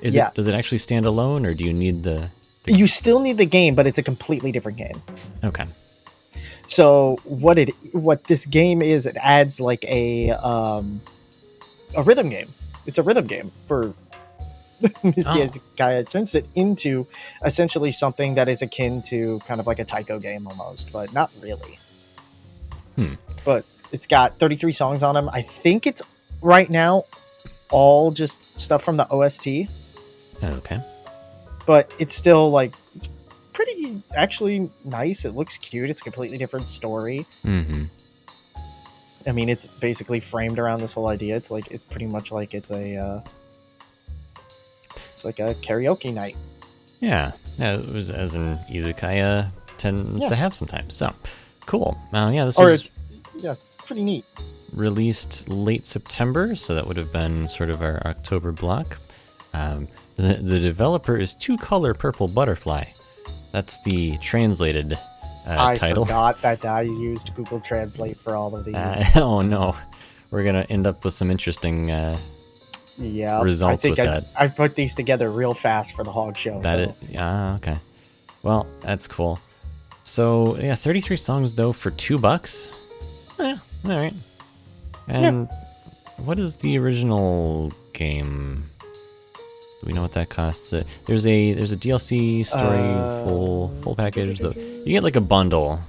Is 0.00 0.14
Yeah. 0.14 0.28
it? 0.28 0.34
Does 0.34 0.46
it 0.46 0.54
actually 0.54 0.78
stand 0.78 1.04
alone, 1.06 1.44
or 1.46 1.52
do 1.54 1.64
you 1.64 1.72
need 1.72 2.02
the? 2.04 2.30
You 2.66 2.86
still 2.86 3.20
need 3.20 3.36
the 3.38 3.44
game, 3.44 3.74
but 3.74 3.86
it's 3.86 3.98
a 3.98 4.02
completely 4.02 4.50
different 4.50 4.78
game. 4.78 5.02
Okay. 5.44 5.64
So 6.72 7.18
what 7.24 7.58
it 7.58 7.70
what 7.92 8.24
this 8.24 8.46
game 8.46 8.80
is, 8.80 9.04
it 9.04 9.16
adds 9.20 9.60
like 9.60 9.84
a 9.84 10.30
um 10.30 11.02
a 11.94 12.02
rhythm 12.02 12.30
game. 12.30 12.48
It's 12.86 12.96
a 12.96 13.02
rhythm 13.02 13.26
game 13.26 13.52
for 13.66 13.92
Misty 15.02 15.42
Oh. 15.78 15.86
It 15.88 16.08
turns 16.08 16.34
it 16.34 16.46
into 16.54 17.06
essentially 17.44 17.92
something 17.92 18.36
that 18.36 18.48
is 18.48 18.62
akin 18.62 19.02
to 19.02 19.38
kind 19.46 19.60
of 19.60 19.66
like 19.66 19.80
a 19.80 19.84
Taiko 19.84 20.18
game 20.18 20.46
almost, 20.46 20.90
but 20.92 21.12
not 21.12 21.30
really. 21.42 21.78
Hmm. 22.96 23.14
But 23.44 23.66
it's 23.92 24.06
got 24.06 24.38
33 24.38 24.72
songs 24.72 25.02
on 25.02 25.14
them. 25.14 25.28
I 25.30 25.42
think 25.42 25.86
it's 25.86 26.00
right 26.40 26.70
now 26.70 27.04
all 27.70 28.10
just 28.12 28.58
stuff 28.58 28.82
from 28.82 28.96
the 28.96 29.06
OST, 29.10 29.68
Okay. 30.42 30.80
but 31.66 31.92
it's 31.98 32.14
still 32.14 32.50
like 32.50 32.72
it's 32.96 33.08
pretty 33.52 34.02
actually 34.16 34.70
nice. 34.84 35.24
It 35.24 35.34
looks 35.34 35.56
cute. 35.58 35.90
It's 35.90 36.00
a 36.00 36.04
completely 36.04 36.38
different 36.38 36.68
story. 36.68 37.26
Mm-hmm. 37.44 37.84
I 39.26 39.32
mean, 39.32 39.48
it's 39.48 39.66
basically 39.66 40.20
framed 40.20 40.58
around 40.58 40.80
this 40.80 40.92
whole 40.92 41.06
idea. 41.06 41.36
It's 41.36 41.50
like 41.50 41.70
it's 41.70 41.84
pretty 41.84 42.06
much 42.06 42.32
like 42.32 42.54
it's 42.54 42.70
a 42.70 42.96
uh, 42.96 43.20
it's 45.14 45.24
like 45.24 45.38
a 45.38 45.54
karaoke 45.54 46.12
night. 46.12 46.36
Yeah. 47.00 47.32
Yeah. 47.58 47.76
It 47.78 47.88
was 47.92 48.10
as 48.10 48.34
an 48.34 48.58
Izakaya 48.70 49.50
tends 49.78 50.22
Yeah. 50.22 50.28
to 50.28 50.36
have 50.36 50.54
sometimes. 50.54 50.94
So 50.94 51.12
cool. 51.66 51.98
Uh, 52.12 52.30
yeah. 52.34 52.44
This 52.44 52.58
Or 52.58 52.66
was 52.66 52.84
it, 52.84 52.90
yeah, 53.38 53.52
it's 53.52 53.74
pretty 53.78 54.02
neat. 54.02 54.24
released 54.72 55.48
late 55.48 55.86
September, 55.86 56.56
so 56.56 56.74
that 56.74 56.86
would 56.86 56.96
have 56.96 57.12
been 57.12 57.48
sort 57.48 57.70
of 57.70 57.82
our 57.82 58.04
October 58.06 58.52
block. 58.52 58.98
Um, 59.54 59.86
the, 60.16 60.34
the 60.34 60.58
developer 60.60 61.16
is 61.16 61.34
Two 61.34 61.56
Color 61.58 61.94
Purple 61.94 62.26
Butterfly. 62.28 62.84
That's 63.52 63.78
the 63.82 64.18
translated 64.18 64.94
uh, 65.46 65.56
I 65.58 65.74
title. 65.76 66.04
forgot 66.04 66.40
that 66.42 66.64
I 66.64 66.82
used 66.82 67.34
Google 67.34 67.60
Translate 67.60 68.18
for 68.18 68.34
all 68.34 68.56
of 68.56 68.64
these. 68.64 68.74
Uh, 68.74 69.04
oh 69.16 69.42
no, 69.42 69.76
we're 70.30 70.44
gonna 70.44 70.66
end 70.68 70.86
up 70.86 71.04
with 71.04 71.14
some 71.14 71.30
interesting. 71.30 71.90
Uh, 71.90 72.18
yeah, 72.98 73.38
I 73.38 73.42
results 73.42 73.82
think 73.82 73.98
with 73.98 74.08
I, 74.08 74.20
that. 74.20 74.24
I 74.36 74.48
put 74.48 74.74
these 74.74 74.94
together 74.94 75.30
real 75.30 75.54
fast 75.54 75.94
for 75.94 76.04
the 76.04 76.12
Hog 76.12 76.36
Show. 76.36 76.60
that 76.60 76.76
so. 76.76 76.90
it. 76.90 76.96
Yeah. 77.10 77.54
Okay. 77.56 77.76
Well, 78.42 78.66
that's 78.80 79.06
cool. 79.06 79.38
So 80.04 80.58
yeah, 80.58 80.74
33 80.74 81.16
songs 81.16 81.54
though 81.54 81.72
for 81.72 81.90
two 81.90 82.18
bucks. 82.18 82.72
Yeah. 83.38 83.58
All 83.84 83.90
right. 83.90 84.14
And 85.08 85.48
what 86.18 86.38
is 86.38 86.56
the 86.56 86.78
original 86.78 87.72
game? 87.92 88.68
Do 89.82 89.86
we 89.88 89.92
know 89.94 90.02
what 90.02 90.12
that 90.12 90.28
costs? 90.28 90.72
Uh, 90.72 90.84
there's 91.06 91.26
a 91.26 91.52
there's 91.54 91.72
a 91.72 91.76
DLC 91.76 92.46
story 92.46 92.78
Uh, 92.78 93.24
full 93.24 93.74
full 93.82 93.96
package. 93.96 94.38
Though 94.38 94.52
you 94.52 94.84
get 94.86 95.02
like 95.02 95.16
a 95.16 95.20
bundle. 95.20 95.80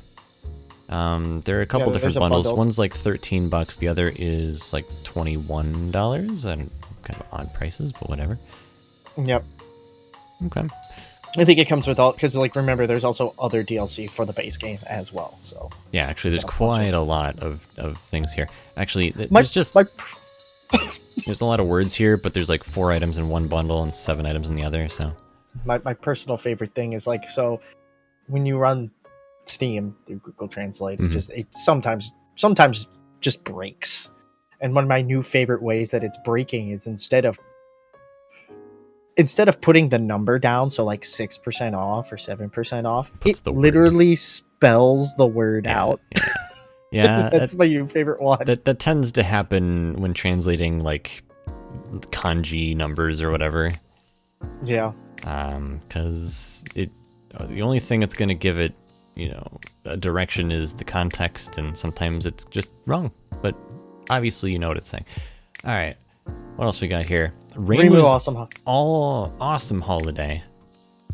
Um, 0.89 1.41
there 1.45 1.58
are 1.60 1.62
a 1.62 1.65
couple 1.65 1.88
Yeah, 1.88 1.93
different 1.93 2.15
bundles. 2.17 2.45
bundle. 2.45 2.58
One's 2.58 2.77
like 2.77 2.93
13 2.93 3.49
bucks. 3.49 3.77
The 3.77 3.88
other 3.88 4.12
is 4.15 4.73
like 4.73 4.86
21 5.03 5.91
dollars. 5.91 6.45
I 6.45 6.56
don't 6.56 6.71
kind 7.03 7.19
of 7.21 7.27
odd 7.32 7.53
prices, 7.53 7.91
but 7.91 8.10
whatever. 8.10 8.38
Yep. 9.17 9.43
Okay. 10.47 10.67
I 11.36 11.45
think 11.45 11.58
it 11.60 11.67
comes 11.67 11.88
with 11.88 11.99
all 11.99 12.13
because 12.13 12.36
like 12.36 12.56
remember 12.56 12.86
there's 12.88 13.03
also 13.03 13.34
other 13.39 13.63
DLC 13.63 14.10
for 14.10 14.25
the 14.25 14.34
base 14.34 14.58
game 14.58 14.79
as 14.88 15.12
well. 15.13 15.36
So 15.39 15.69
Yeah, 15.91 16.06
actually, 16.06 16.32
there's 16.32 16.43
Got 16.43 16.56
a 16.56 16.58
bunch 16.60 16.77
quite 16.77 16.93
a 16.93 17.01
lot 17.01 17.39
of, 17.39 17.65
of 17.77 17.97
things 18.10 18.34
here. 18.34 18.47
Actually, 18.75 19.12
th- 19.12 19.29
my 19.32 19.41
there's 19.41 19.51
just 19.51 19.73
my 19.75 19.84
there's 21.25 21.41
a 21.41 21.45
lot 21.45 21.59
of 21.59 21.67
words 21.67 21.93
here, 21.93 22.17
but 22.17 22.33
there's 22.33 22.49
like 22.49 22.63
four 22.63 22.91
items 22.91 23.17
in 23.17 23.29
one 23.29 23.47
bundle 23.47 23.83
and 23.83 23.93
seven 23.93 24.25
items 24.25 24.49
in 24.49 24.55
the 24.55 24.63
other. 24.63 24.89
So 24.89 25.13
my, 25.65 25.79
my 25.86 25.93
personal 25.93 26.38
favorite 26.38 26.73
thing 26.75 26.93
is 26.93 27.05
like 27.07 27.29
so 27.29 27.62
when 28.27 28.45
you 28.45 28.57
run 28.57 28.89
steam 29.45 29.93
through 30.07 30.15
google 30.19 30.47
translate 30.47 30.97
Mhm. 30.99 31.05
it 31.07 31.09
just 31.12 31.29
it 31.31 31.47
sometimes 31.53 32.12
sometimes 32.36 32.88
just 33.19 33.43
breaks 33.43 34.09
and 34.62 34.73
one 34.73 34.86
of 34.86 34.88
my 34.88 35.01
new 35.01 35.21
favorite 35.21 35.62
ways 35.62 35.91
that 35.91 36.03
it's 36.03 36.17
breaking 36.23 36.69
is 36.71 36.88
instead 36.88 37.25
of 37.25 37.38
instead 39.17 39.47
of 39.47 39.62
putting 39.62 39.89
the 39.89 39.99
number 39.99 40.39
down 40.39 40.71
so 40.71 40.83
like 40.83 41.01
6% 41.01 41.75
off 41.77 42.12
or 42.12 42.15
7% 42.17 42.86
off 42.86 43.12
Puts 43.19 43.41
it 43.41 43.47
literally 43.51 44.15
spells 44.15 45.13
the 45.15 45.27
word 45.27 45.65
yeah, 45.65 45.83
out 45.83 46.01
Yeah, 46.15 46.33
yeah 46.93 47.29
that's 47.34 47.53
that, 47.53 47.58
my 47.58 47.88
favorite 47.88 48.21
one 48.21 48.39
that 48.45 48.65
that 48.65 48.79
tends 48.79 49.12
to 49.13 49.23
happen 49.23 49.95
when 50.01 50.13
translating 50.13 50.79
like 50.79 51.23
kanji 52.12 52.75
numbers 52.75 53.21
or 53.21 53.29
whatever. 53.32 53.71
yeah 54.63 54.91
Um, 55.25 55.82
because 55.88 56.63
it 56.75 56.89
the 57.49 57.62
only 57.62 57.79
thing 57.79 57.99
that's 57.99 58.13
gonna 58.15 58.34
give 58.36 58.60
it, 58.60 58.73
you 59.15 59.29
know, 59.29 59.60
a 59.86 59.97
direction 59.97 60.51
is 60.51 60.73
the 60.73 60.84
context, 60.84 61.58
and 61.58 61.75
sometimes 61.77 62.25
it's 62.25 62.45
just 62.45 62.69
wrong. 62.86 63.12
But 63.41 63.56
obviously, 64.10 64.51
you 64.51 64.60
know 64.60 64.67
what 64.67 64.77
it's 64.77 64.89
saying. 64.89 65.06
All 65.65 65.71
right, 65.73 65.95
what 66.56 66.65
else 66.65 66.79
we 66.82 66.88
got 66.88 67.06
here? 67.06 67.34
Rain 67.56 67.82
Rainbow 67.82 68.06
awesome 68.06 68.36
Ho- 68.36 68.49
all 68.65 69.36
awesome 69.39 69.82
holiday. 69.82 70.43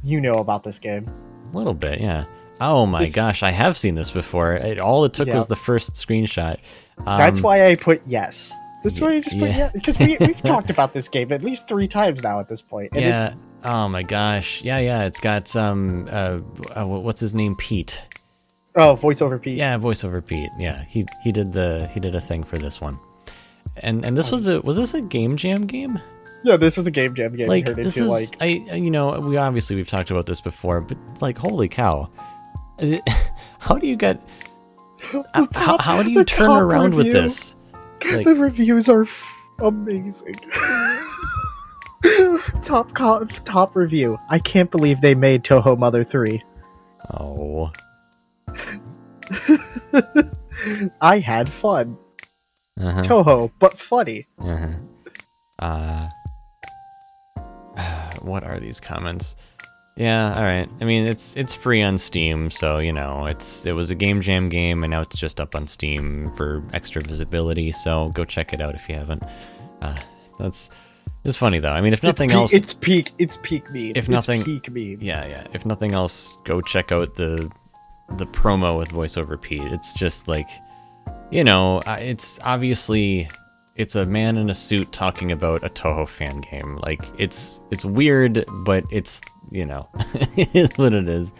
you 0.03 0.19
know 0.21 0.33
about 0.33 0.63
this 0.63 0.79
game 0.79 1.07
A 1.53 1.57
little 1.57 1.73
bit, 1.73 1.99
yeah. 2.01 2.25
Oh 2.61 2.85
my 2.85 3.05
This- 3.05 3.15
gosh, 3.15 3.43
I 3.43 3.51
have 3.51 3.77
seen 3.77 3.95
this 3.95 4.11
before. 4.11 4.53
It, 4.53 4.79
all 4.79 5.05
it 5.05 5.13
took 5.13 5.27
Yeah. 5.27 5.35
was 5.35 5.47
the 5.47 5.55
first 5.55 5.93
screenshot. 5.93 6.57
Um, 6.99 7.17
that's 7.17 7.39
why 7.39 7.65
i 7.67 7.75
put 7.75 8.01
yes 8.07 8.53
that's 8.83 8.99
why 8.99 9.11
i 9.13 9.19
just 9.21 9.39
put 9.39 9.49
yeah. 9.51 9.57
yes 9.57 9.71
because 9.71 9.97
we, 9.99 10.17
we've 10.19 10.41
talked 10.53 10.69
about 10.69 10.91
this 10.93 11.07
game 11.07 11.31
at 11.31 11.41
least 11.41 11.69
three 11.69 11.87
times 11.87 12.21
now 12.23 12.41
at 12.41 12.49
this 12.49 12.61
point 12.61 12.89
and 12.91 13.01
yeah. 13.01 13.27
it's 13.27 13.35
Oh 13.63 13.89
my 13.89 14.03
gosh. 14.03 14.61
Yeah, 14.63 14.77
yeah. 14.79 15.03
It's 15.03 15.19
got 15.19 15.47
some. 15.47 16.07
Uh, 16.09 16.39
uh, 16.77 16.85
what's 16.87 17.19
his 17.19 17.33
name? 17.33 17.55
Pete. 17.57 18.01
oh 18.75 18.95
voiceover 19.01 19.41
Pete. 19.41 19.57
Yeah, 19.57 19.77
voiceover 19.77 20.25
Pete. 20.25 20.49
Yeah, 20.57 20.83
he 20.85 21.05
he 21.23 21.31
did 21.33 21.51
the 21.51 21.89
he 21.93 21.99
did 21.99 22.15
a 22.15 22.21
thing 22.21 22.43
for 22.43 22.57
this 22.57 22.79
one. 22.79 22.97
And 23.77 24.05
and 24.05 24.17
this 24.17 24.31
was 24.31 24.47
a 24.47 24.61
was 24.61 24.77
this 24.77 24.93
a 24.93 25.01
game 25.01 25.35
jam 25.35 25.65
game? 25.67 25.99
Yeah, 26.45 26.55
this 26.55 26.77
is 26.77 26.87
a 26.87 26.91
game 26.91 27.13
jam 27.15 27.35
game 27.35 27.49
Like 27.49 27.65
turned 27.65 27.77
this 27.79 27.97
into 27.97 28.13
is 28.13 28.31
like 28.31 28.41
I- 28.41 28.75
you 28.75 28.91
know 28.91 29.19
we 29.19 29.35
obviously 29.35 29.75
we've 29.75 29.87
talked 29.89 30.09
about 30.09 30.25
this 30.25 30.39
before, 30.39 30.79
but 30.79 30.97
like 31.21 31.37
holy 31.37 31.67
cow, 31.67 32.09
how 33.59 33.77
do 33.77 33.87
you 33.87 33.95
get 33.95 34.21
the 35.11 35.47
how, 35.53 35.77
how 35.77 36.03
do 36.03 36.11
you 36.11 36.23
turn 36.23 36.47
top 36.47 36.61
around 36.61 36.93
with 36.95 37.11
this? 37.11 37.55
Like, 38.05 38.25
the 38.25 38.35
reviews 38.35 38.87
are 38.89 39.03
f- 39.03 39.33
amazing. 39.59 40.35
top 42.61 42.93
co- 42.93 43.25
top 43.25 43.75
review. 43.75 44.17
I 44.29 44.39
can't 44.39 44.71
believe 44.71 45.01
they 45.01 45.15
made 45.15 45.43
Toho 45.43 45.77
Mother 45.77 46.03
3. 46.03 46.41
oh, 47.19 47.71
I 51.01 51.19
had 51.19 51.49
fun. 51.49 51.97
Uh-huh. 52.79 53.01
Toho, 53.01 53.51
but 53.59 53.77
funny. 53.77 54.27
Uh-huh. 54.39 54.73
Uh, 55.59 56.09
what 58.21 58.43
are 58.43 58.59
these 58.59 58.79
comments? 58.79 59.35
Yeah, 59.99 60.33
all 60.33 60.43
right. 60.43 60.69
I 60.79 60.85
mean, 60.85 61.05
it's 61.05 61.35
it's 61.35 61.53
free 61.53 61.83
on 61.83 61.97
Steam, 61.97 62.49
so 62.49 62.77
you 62.79 62.93
know, 62.93 63.25
it's 63.25 63.65
it 63.65 63.73
was 63.73 63.89
a 63.89 63.95
Game 63.95 64.21
Jam 64.21 64.47
game, 64.47 64.83
and 64.83 64.91
now 64.91 65.01
it's 65.01 65.17
just 65.17 65.41
up 65.41 65.55
on 65.55 65.67
Steam 65.67 66.31
for 66.37 66.63
extra 66.71 67.01
visibility. 67.01 67.71
So 67.73 68.09
go 68.15 68.23
check 68.23 68.53
it 68.53 68.61
out 68.61 68.75
if 68.75 68.87
you 68.87 68.95
haven't. 68.95 69.23
Uh, 69.81 69.97
that's 70.39 70.69
it's 71.25 71.35
funny 71.35 71.59
though. 71.59 71.71
I 71.73 71.81
mean, 71.81 71.91
if 71.91 72.01
nothing 72.01 72.29
it's 72.29 72.35
pe- 72.35 72.39
else, 72.41 72.53
it's 72.53 72.73
peak. 72.73 73.11
It's 73.19 73.37
peak 73.43 73.69
meme. 73.73 73.91
If 73.95 74.07
nothing- 74.07 74.39
it's 74.39 74.47
peak 74.47 74.71
meme. 74.71 74.99
yeah, 75.01 75.25
yeah. 75.27 75.47
If 75.53 75.65
nothing 75.65 75.91
else, 75.91 76.37
go 76.45 76.61
check 76.61 76.93
out 76.93 77.15
the 77.15 77.51
the 78.17 78.25
promo 78.25 78.77
with 78.79 78.89
voiceover 78.91 79.39
Pete. 79.39 79.61
It's 79.63 79.91
just 79.93 80.29
like, 80.29 80.47
you 81.29 81.43
know, 81.43 81.81
it's 81.85 82.39
obviously 82.43 83.27
it's 83.79 83.95
a 83.95 84.05
man 84.05 84.37
in 84.37 84.49
a 84.49 84.53
suit 84.55 84.91
talking 84.91 85.31
about 85.31 85.63
a 85.63 85.69
Toho 85.69 86.07
fan 86.07 86.41
game. 86.41 86.77
Like 86.83 87.01
it's 87.17 87.61
it's 87.71 87.85
weird, 87.85 88.43
but 88.65 88.83
it's 88.91 89.21
you 89.51 89.65
know, 89.65 89.87
it 90.37 90.53
is 90.53 90.69
what 90.75 90.93
it 90.93 91.07
is. 91.07 91.33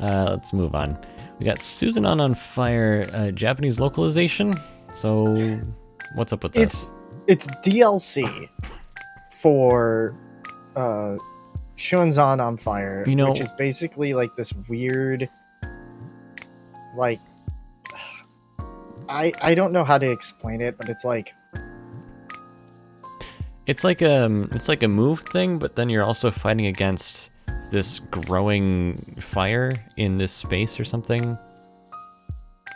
Uh, 0.00 0.28
let's 0.30 0.52
move 0.52 0.74
on. 0.74 0.98
We 1.38 1.44
got 1.44 1.60
Susan 1.60 2.06
on 2.06 2.20
on 2.20 2.34
fire, 2.34 3.06
uh, 3.12 3.30
Japanese 3.30 3.78
localization. 3.78 4.56
So, 4.94 5.60
what's 6.14 6.32
up 6.32 6.42
with 6.42 6.52
that? 6.54 6.62
It's 6.62 6.92
it's 7.26 7.46
DLC 7.62 8.48
for 9.42 10.16
uh 10.74 11.16
Shunzan 11.76 12.40
on 12.40 12.56
Fire, 12.56 13.04
You 13.06 13.14
know- 13.14 13.28
which 13.30 13.40
is 13.40 13.50
basically 13.52 14.14
like 14.14 14.34
this 14.36 14.52
weird 14.68 15.28
like 16.96 17.20
I 19.08 19.32
I 19.42 19.54
don't 19.54 19.72
know 19.72 19.84
how 19.84 19.98
to 19.98 20.10
explain 20.10 20.62
it, 20.62 20.78
but 20.78 20.88
it's 20.88 21.04
like 21.04 21.34
It's 23.68 23.84
like 23.84 24.02
um 24.02 24.48
it's 24.52 24.68
like 24.68 24.82
a 24.82 24.88
move 24.88 25.20
thing, 25.20 25.58
but 25.58 25.76
then 25.76 25.88
you're 25.88 26.02
also 26.02 26.30
fighting 26.30 26.66
against 26.66 27.30
this 27.70 28.00
growing 28.10 28.96
fire 29.20 29.72
in 29.96 30.16
this 30.16 30.32
space 30.32 30.80
or 30.80 30.84
something. 30.84 31.36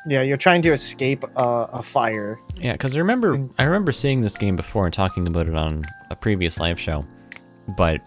yeah, 0.07 0.21
you're 0.23 0.37
trying 0.37 0.61
to 0.63 0.73
escape 0.73 1.25
a, 1.37 1.67
a 1.73 1.83
fire. 1.83 2.39
Yeah, 2.57 2.73
because 2.73 2.95
I 2.95 2.99
remember 2.99 3.49
I 3.59 3.65
remember 3.65 3.91
seeing 3.91 4.21
this 4.21 4.37
game 4.37 4.55
before 4.55 4.85
and 4.85 4.93
talking 4.93 5.27
about 5.27 5.49
it 5.49 5.55
on 5.55 5.83
a 6.11 6.17
previous 6.17 6.59
live 6.61 6.79
show, 6.79 7.07
but 7.77 8.01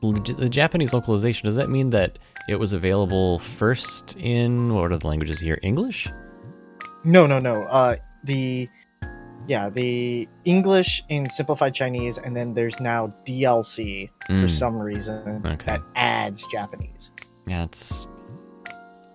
the 0.00 0.48
Japanese 0.48 0.92
localization 0.92 1.46
does 1.46 1.56
that 1.56 1.68
mean 1.68 1.90
that 1.90 2.18
it 2.48 2.56
was 2.56 2.72
available 2.72 3.38
first 3.38 4.16
in 4.16 4.74
what 4.74 4.90
are 4.90 4.96
the 4.96 5.06
languages 5.06 5.38
here? 5.38 5.58
English? 5.62 6.08
No, 7.04 7.26
no, 7.26 7.38
no. 7.38 7.64
Uh 7.64 7.96
the 8.24 8.68
yeah, 9.46 9.68
the 9.70 10.28
English 10.44 11.02
in 11.08 11.28
simplified 11.28 11.74
Chinese 11.74 12.18
and 12.18 12.36
then 12.36 12.54
there's 12.54 12.80
now 12.80 13.08
DLC 13.26 14.08
for 14.26 14.32
Mm. 14.32 14.50
some 14.50 14.76
reason 14.78 15.42
Okay. 15.46 15.66
that 15.66 15.80
adds 15.96 16.46
Japanese. 16.48 17.10
Yeah, 17.46 17.64
it's 17.64 18.06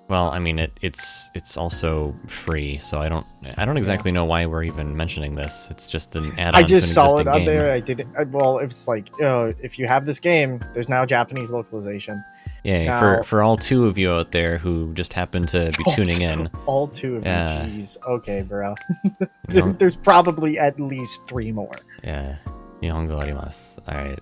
well, 0.09 0.29
I 0.31 0.39
mean 0.39 0.57
it 0.57 0.71
it's 0.81 1.29
it's 1.33 1.57
also 1.57 2.15
free, 2.27 2.77
so 2.77 3.01
I 3.01 3.09
don't 3.09 3.25
I 3.57 3.65
don't 3.65 3.75
exactly 3.77 4.11
know 4.11 4.23
why 4.23 4.45
we're 4.45 4.63
even 4.63 4.95
mentioning 4.95 5.35
this. 5.35 5.67
It's 5.69 5.85
just 5.85 6.15
an 6.15 6.31
add-on 6.39 6.55
I 6.55 6.63
just 6.63 6.93
saw 6.93 7.17
it 7.17 7.25
game. 7.25 7.45
there. 7.45 7.71
I 7.73 7.81
did 7.81 7.99
it. 7.99 8.07
I, 8.17 8.23
well, 8.23 8.59
it's 8.59 8.87
like, 8.87 9.09
oh, 9.21 9.51
if 9.61 9.77
you 9.77 9.85
have 9.87 10.05
this 10.05 10.19
game, 10.19 10.63
there's 10.73 10.87
now 10.87 11.05
Japanese 11.05 11.51
localization. 11.51 12.23
Yeah, 12.67 12.83
Now- 12.83 12.99
for 12.99 13.23
for 13.23 13.41
all 13.43 13.55
two 13.55 13.85
of 13.87 13.97
you 13.97 14.11
out 14.11 14.31
there 14.31 14.57
who 14.57 14.93
just 14.93 15.13
happen 15.13 15.45
to 15.47 15.71
be 15.77 15.83
All 15.85 15.93
tuning 15.93 16.17
two- 16.17 16.23
in, 16.23 16.49
All 16.65 16.87
two 16.87 17.15
of 17.15 17.23
Yeah. 17.25 17.65
you. 17.65 17.79
Jeez. 17.81 17.97
Okay, 18.05 18.41
bro. 18.41 18.75
There- 19.47 19.71
there's 19.79 19.95
probably 19.95 20.59
at 20.59 20.77
least 20.79 21.25
three 21.27 21.51
more. 21.53 21.77
yeah, 22.03 22.35
Nihongo 22.81 23.21
arimasu. 23.23 23.79
All 23.87 23.95
right. 23.97 24.19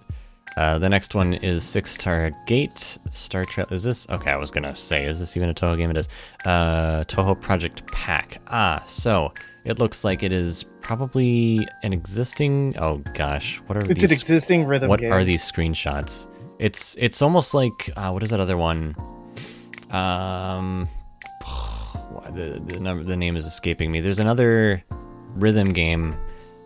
Uh, 0.58 0.78
the 0.80 0.88
next 0.88 1.16
one 1.16 1.34
is 1.34 1.64
Six 1.64 1.92
Star 1.92 2.32
Gate 2.46 2.98
Star 3.12 3.44
Trek. 3.46 3.72
Is 3.72 3.84
this 3.84 4.08
okay? 4.10 4.32
I 4.32 4.38
was 4.38 4.52
gonna 4.52 4.76
say, 4.76 5.06
is 5.06 5.20
this 5.20 5.36
even 5.36 5.50
a 5.50 5.54
Toho 5.54 5.76
game? 5.76 5.90
It 5.90 5.98
is. 5.98 6.08
Uh, 6.46 7.04
Toho 7.06 7.34
Project 7.42 7.86
Pack. 7.92 8.38
Ah, 8.48 8.84
so 8.88 9.34
it 9.66 9.80
looks 9.80 10.04
like 10.06 10.22
it 10.24 10.32
is 10.32 10.64
probably 10.82 11.68
an 11.84 11.92
existing. 11.94 12.76
Oh 12.78 12.98
gosh, 13.16 13.58
what 13.66 13.76
are 13.76 13.82
It's 13.92 14.02
these? 14.02 14.04
an 14.04 14.12
existing 14.12 14.66
rhythm 14.66 14.88
what 14.90 15.00
game. 15.02 15.12
are 15.12 15.24
these 15.26 15.44
screenshots? 15.52 16.28
It's 16.60 16.96
it's 17.00 17.22
almost 17.22 17.54
like 17.54 17.90
uh, 17.96 18.12
what 18.12 18.24
is 18.24 18.30
that 18.30 18.40
other 18.40 18.58
one? 18.58 18.96
Um, 19.92 20.88
the 22.32 22.62
the 22.66 22.80
number 22.80 23.04
the 23.04 23.18
name 23.18 23.36
is 23.36 23.46
escaping 23.46 23.92
me. 23.92 24.00
There's 24.00 24.20
another 24.20 24.84
rhythm 25.36 25.74
game 25.74 26.16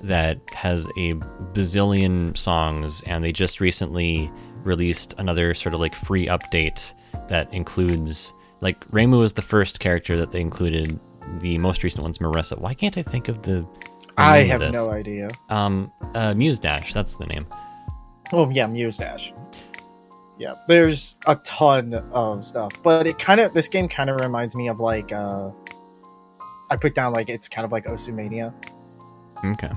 that 0.02 0.38
has 0.54 0.88
a 0.98 1.14
bazillion 1.54 2.38
songs, 2.38 3.02
and 3.04 3.24
they 3.24 3.32
just 3.32 3.60
recently 3.60 4.32
released 4.64 5.16
another 5.18 5.54
sort 5.54 5.74
of 5.74 5.80
like 5.80 5.96
free 5.96 6.28
update 6.28 6.94
that 7.28 7.52
includes 7.54 8.34
like 8.62 8.80
Reimu 8.90 9.24
is 9.24 9.34
the 9.34 9.42
first 9.42 9.80
character 9.80 10.18
that 10.18 10.32
they 10.32 10.42
included. 10.42 11.00
The 11.40 11.58
most 11.60 11.84
recent 11.84 12.04
one's 12.04 12.18
Marisa. 12.18 12.58
Why 12.58 12.74
can't 12.74 12.98
I 12.98 13.04
think 13.04 13.28
of 13.28 13.44
the? 13.44 13.62
the 13.62 13.68
I 14.18 14.38
have 14.46 14.62
no 14.72 14.92
idea. 14.92 15.30
Um, 15.50 15.92
uh, 16.16 16.34
Muse 16.34 16.60
Dash. 16.60 16.94
That's 16.94 17.16
the 17.16 17.28
name. 17.28 17.46
Oh 18.32 18.50
yeah, 18.50 18.66
Muse 18.68 18.98
Dash. 18.98 19.34
Yeah, 20.40 20.54
there's 20.68 21.18
a 21.28 21.36
ton 21.38 21.94
of 21.94 22.46
stuff, 22.46 22.72
but 22.82 23.06
it 23.06 23.20
kind 23.20 23.40
of 23.42 23.54
this 23.54 23.68
game 23.68 23.88
kind 23.90 24.10
of 24.10 24.20
reminds 24.22 24.56
me 24.56 24.70
of 24.70 24.80
like 24.80 25.12
uh 25.12 25.52
I 26.72 26.76
put 26.78 26.96
down 26.96 27.12
like 27.14 27.28
it's 27.30 27.48
kind 27.50 27.66
of 27.66 27.72
like 27.72 27.86
osu!mania, 27.86 28.54
Okay. 29.44 29.70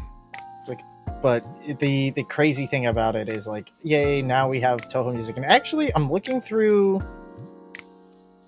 It's 0.60 0.68
like 0.68 0.80
but 1.20 1.44
the 1.80 2.10
the 2.10 2.22
crazy 2.24 2.66
thing 2.66 2.86
about 2.86 3.16
it 3.16 3.28
is 3.28 3.46
like 3.48 3.70
yay 3.82 4.22
now 4.22 4.48
we 4.48 4.60
have 4.60 4.88
Toho 4.88 5.12
music 5.12 5.36
and 5.36 5.44
actually 5.44 5.92
I'm 5.96 6.10
looking 6.10 6.40
through 6.40 7.00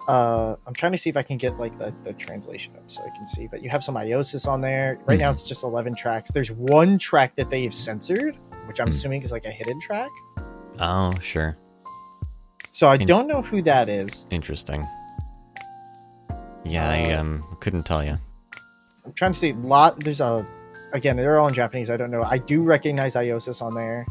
uh 0.06 0.54
I'm 0.66 0.74
trying 0.74 0.92
to 0.92 0.98
see 0.98 1.08
if 1.10 1.16
I 1.16 1.22
can 1.22 1.38
get 1.38 1.58
like 1.58 1.76
the, 1.78 1.92
the 2.04 2.12
translation 2.12 2.74
up 2.76 2.88
so 2.90 3.00
I 3.02 3.08
can 3.16 3.26
see 3.26 3.48
but 3.50 3.62
you 3.62 3.70
have 3.70 3.82
some 3.82 3.94
IOSYS 3.96 4.46
on 4.46 4.60
there 4.60 4.98
right 5.06 5.18
now 5.18 5.30
Mhm. 5.30 5.32
it's 5.32 5.48
just 5.48 5.64
11 5.64 5.94
tracks 5.96 6.30
there's 6.30 6.50
one 6.52 6.98
track 6.98 7.34
that 7.36 7.48
they've 7.50 7.74
censored 7.74 8.36
which 8.66 8.78
I'm 8.80 8.86
Hmm. 8.88 8.90
assuming 8.92 9.22
is 9.22 9.32
like 9.32 9.46
a 9.46 9.50
hidden 9.50 9.80
track 9.80 10.10
Oh, 10.80 11.12
sure. 11.22 11.56
So 12.74 12.88
I 12.88 12.96
In- 12.96 13.06
don't 13.06 13.28
know 13.28 13.40
who 13.40 13.62
that 13.62 13.88
is 13.88 14.26
Interesting. 14.30 14.84
Yeah, 16.64 16.88
I 16.88 17.12
Uh, 17.12 17.20
um 17.20 17.56
couldn't 17.60 17.84
tell 17.84 18.04
you. 18.04 18.16
I'm 19.04 19.12
trying 19.14 19.32
to 19.32 19.38
see 19.38 19.52
lot 19.52 20.00
there's 20.00 20.20
a 20.20 20.46
again 20.92 21.16
they're 21.16 21.38
all 21.38 21.48
in 21.48 21.54
Japanese 21.54 21.90
I 21.90 21.96
don't 21.96 22.10
know 22.10 22.22
I 22.22 22.38
do 22.38 22.62
recognize 22.62 23.14
IOSYS 23.14 23.60
on 23.62 23.74
there 23.74 24.06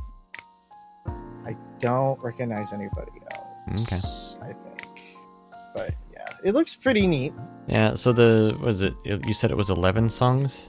I 1.46 1.56
don't 1.80 2.22
recognize 2.24 2.72
anybody 2.74 3.12
else 3.32 3.82
Okay. 3.84 4.02
I 4.48 4.54
think 4.54 5.16
but 5.76 5.96
yeah 6.14 6.26
it 6.44 6.54
looks 6.54 6.76
pretty 6.76 7.08
neat 7.08 7.34
Yeah. 7.68 7.96
So 7.96 8.14
the 8.14 8.56
was 8.62 8.82
it? 8.82 8.94
You 9.06 9.34
said 9.34 9.50
it 9.52 9.58
was 9.58 9.70
eleven 9.70 10.10
songs, 10.10 10.68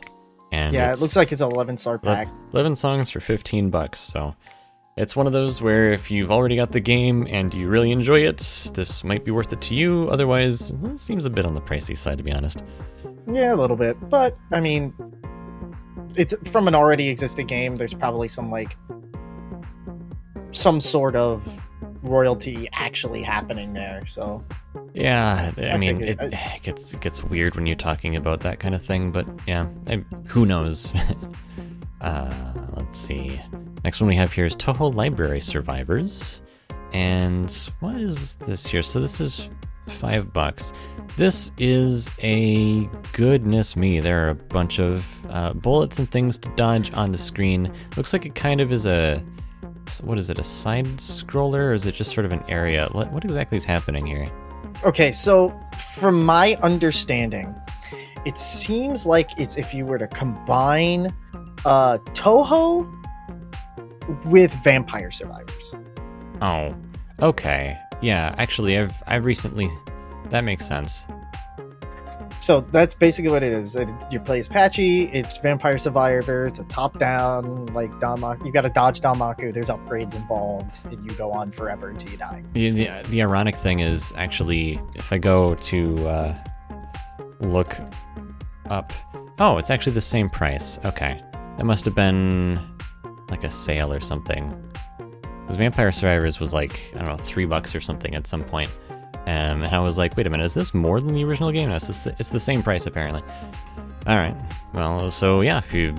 and 0.53 0.73
yeah 0.73 0.93
it 0.93 1.01
looks 1.01 1.17
like 1.17 1.33
it's 1.33 1.41
an 1.43 1.51
11 1.53 1.77
star 1.79 1.99
pack 1.99 2.29
eleven 2.53 2.75
songs 2.77 3.11
for 3.11 3.21
fifteen 3.21 3.69
bucks. 3.71 3.99
So 4.01 4.35
it's 4.97 5.17
one 5.17 5.27
of 5.27 5.33
those 5.33 5.61
where 5.61 5.93
if 5.93 6.11
you've 6.11 6.31
already 6.31 6.57
got 6.57 6.71
the 6.73 6.81
game 6.81 7.27
and 7.29 7.53
you 7.53 7.69
really 7.69 7.91
enjoy 7.91 8.21
it, 8.21 8.39
this 8.75 9.03
might 9.03 9.25
be 9.25 9.31
worth 9.31 9.53
it 9.53 9.61
to 9.63 9.75
you. 9.75 10.09
Otherwise, 10.11 10.71
it 10.71 11.01
seems 11.01 11.25
a 11.25 11.31
bit 11.31 11.45
on 11.45 11.55
the 11.55 11.61
pricey 11.61 11.97
side, 11.97 12.19
to 12.19 12.25
be 12.25 12.33
honest. 12.33 12.63
yeah 13.27 13.55
a 13.55 13.57
little 13.57 13.77
bit 13.77 13.97
but 14.11 14.37
I 14.53 14.61
mean 14.61 14.93
it's 16.15 16.35
from 16.51 16.69
an 16.69 16.75
already 16.75 17.09
existing 17.09 17.47
game 17.47 17.77
there's 17.77 17.95
probably 17.95 18.29
some 18.29 18.51
like 18.51 18.77
some 20.51 20.79
sort 20.79 21.17
of 21.17 21.43
royalty 22.03 22.69
actually 22.75 23.23
happening 23.23 23.73
there 23.73 24.07
so 24.07 24.45
Yeah, 24.93 25.53
I, 25.57 25.69
I 25.71 25.79
mean, 25.79 26.03
it, 26.03 26.21
it 26.21 26.35
gets 26.63 26.95
it 26.95 27.01
gets 27.01 27.25
weird 27.25 27.57
when 27.57 27.67
you're 27.67 27.77
talking 27.77 28.15
about 28.15 28.41
that 28.41 28.61
kind 28.61 28.75
of 28.75 28.83
thing, 28.85 29.11
but 29.11 29.27
yeah, 29.47 29.67
I, 29.89 30.05
who 30.29 30.47
knows? 30.47 30.89
uh, 32.01 32.55
let's 32.77 32.99
see. 32.99 33.41
Next 33.85 34.01
one 34.01 34.09
we 34.09 34.17
have 34.17 34.33
here 34.33 34.47
is 34.47 34.57
Toho 34.57 34.95
Library 34.95 35.43
Survivors, 35.43 36.41
and 36.95 37.51
what 37.81 37.99
is 37.99 38.33
this 38.33 38.67
here? 38.67 38.83
So 38.83 38.99
this 38.99 39.21
is 39.21 39.51
five 39.89 40.33
bucks. 40.33 40.73
This 41.19 41.53
is 41.59 42.11
a 42.23 42.89
goodness 43.13 43.77
me. 43.77 44.01
There 44.01 44.27
are 44.27 44.31
a 44.31 44.35
bunch 44.35 44.81
of 44.81 45.07
uh, 45.29 45.53
bullets 45.53 45.99
and 45.99 46.11
things 46.11 46.39
to 46.39 46.49
dodge 46.57 46.95
on 46.95 47.13
the 47.13 47.19
screen. 47.19 47.71
Looks 47.99 48.15
like 48.15 48.25
it 48.25 48.35
kind 48.35 48.63
of 48.63 48.73
is 48.73 48.87
a 48.87 49.23
what 50.03 50.17
is 50.17 50.31
it? 50.31 50.39
A 50.39 50.45
side 50.45 50.87
scroller, 50.97 51.69
or 51.69 51.73
is 51.75 51.85
it 51.85 51.95
just 51.95 52.15
sort 52.15 52.25
of 52.25 52.33
an 52.33 52.43
area? 52.49 52.89
What 52.93 53.13
what 53.13 53.23
exactly 53.23 53.59
is 53.59 53.67
happening 53.67 54.07
here? 54.07 54.27
Okay, 54.85 55.13
so 55.13 55.55
from 55.99 56.25
my 56.25 56.55
understanding, 56.63 57.55
it 58.25 58.39
seems 58.39 59.05
like 59.05 59.29
it's 59.39 59.59
if 59.59 59.75
you 59.75 59.85
were 59.85 59.99
to 59.99 60.07
combine 60.07 61.13
uh 61.67 61.99
Toho 62.15 62.91
with 64.25 64.53
Vampire 64.65 65.11
Survivors. 65.11 65.75
Oh, 66.43 66.75
okay. 67.21 67.79
Yeah, 68.03 68.35
actually, 68.39 68.79
I've 68.79 68.95
I've 69.07 69.25
recently. 69.25 69.69
That 70.31 70.43
makes 70.43 70.67
sense. 70.67 71.07
So 72.41 72.61
that's 72.61 72.93
basically 72.93 73.31
what 73.31 73.43
it 73.43 73.53
is. 73.53 73.77
It, 73.77 73.91
you 74.11 74.21
play 74.21 74.41
as 74.41 74.49
Patchy. 74.49 75.05
It's 75.05 75.39
Vampire 75.39 75.79
Survivor. 75.79 76.45
It's 76.45 76.59
a 76.59 76.65
top-down 76.65 77.67
like 77.67 77.91
Danmaku. 77.93 78.45
You 78.45 78.53
got 78.53 78.63
to 78.63 78.71
dodge 78.71 79.01
Danmaku. 79.01 79.55
There's 79.55 79.69
upgrades 79.69 80.15
involved, 80.15 80.75
and 80.87 81.03
you 81.09 81.17
go 81.17 81.33
on 81.33 81.53
forever 81.53 81.89
until 81.89 82.11
you 82.11 82.19
die. 82.19 82.43
The, 82.53 82.71
the, 82.71 82.91
the 83.09 83.23
ironic 83.23 83.55
thing 83.55 83.81
is 83.81 84.13
actually, 84.17 84.81
if 84.95 85.11
I 85.13 85.19
go 85.19 85.55
to 85.55 86.09
uh, 86.09 86.45
look 87.41 87.79
up, 88.69 88.93
oh, 89.39 89.57
it's 89.57 89.71
actually 89.71 89.93
the 89.93 90.03
same 90.03 90.29
price. 90.29 90.79
Okay, 90.85 91.23
that 91.57 91.65
must 91.65 91.85
have 91.87 91.95
been 91.95 92.61
like 93.31 93.45
a 93.45 93.51
sale 93.51 93.93
or 93.93 94.01
something. 94.01 94.55
Because 95.43 95.57
Vampire 95.57 95.93
Survivors 95.93 96.41
was 96.41 96.53
like 96.55 96.93
I 96.95 96.99
don't 96.99 97.09
know 97.09 97.17
three 97.17 97.45
bucks 97.45 97.75
or 97.75 97.81
something 97.81 98.15
at 98.15 98.27
some 98.27 98.45
point. 98.45 98.71
Um, 99.27 99.63
and 99.63 99.67
I 99.67 99.79
was 99.81 99.97
like, 99.97 100.17
wait 100.17 100.27
a 100.27 100.31
minute, 100.31 100.45
is 100.45 100.55
this 100.55 100.75
more 100.75 101.01
than 101.01 101.15
the 101.15 101.25
original 101.25 101.51
game? 101.51 101.71
No, 101.71 101.77
it's, 101.77 101.87
the, 101.87 102.15
it's 102.19 102.29
the 102.29 102.41
same 102.41 102.63
price 102.63 102.87
apparently. 102.87 103.23
All 104.07 104.17
right. 104.17 104.37
Well, 104.75 105.11
so 105.11 105.41
yeah, 105.41 105.59
if 105.59 105.73
you 105.73 105.95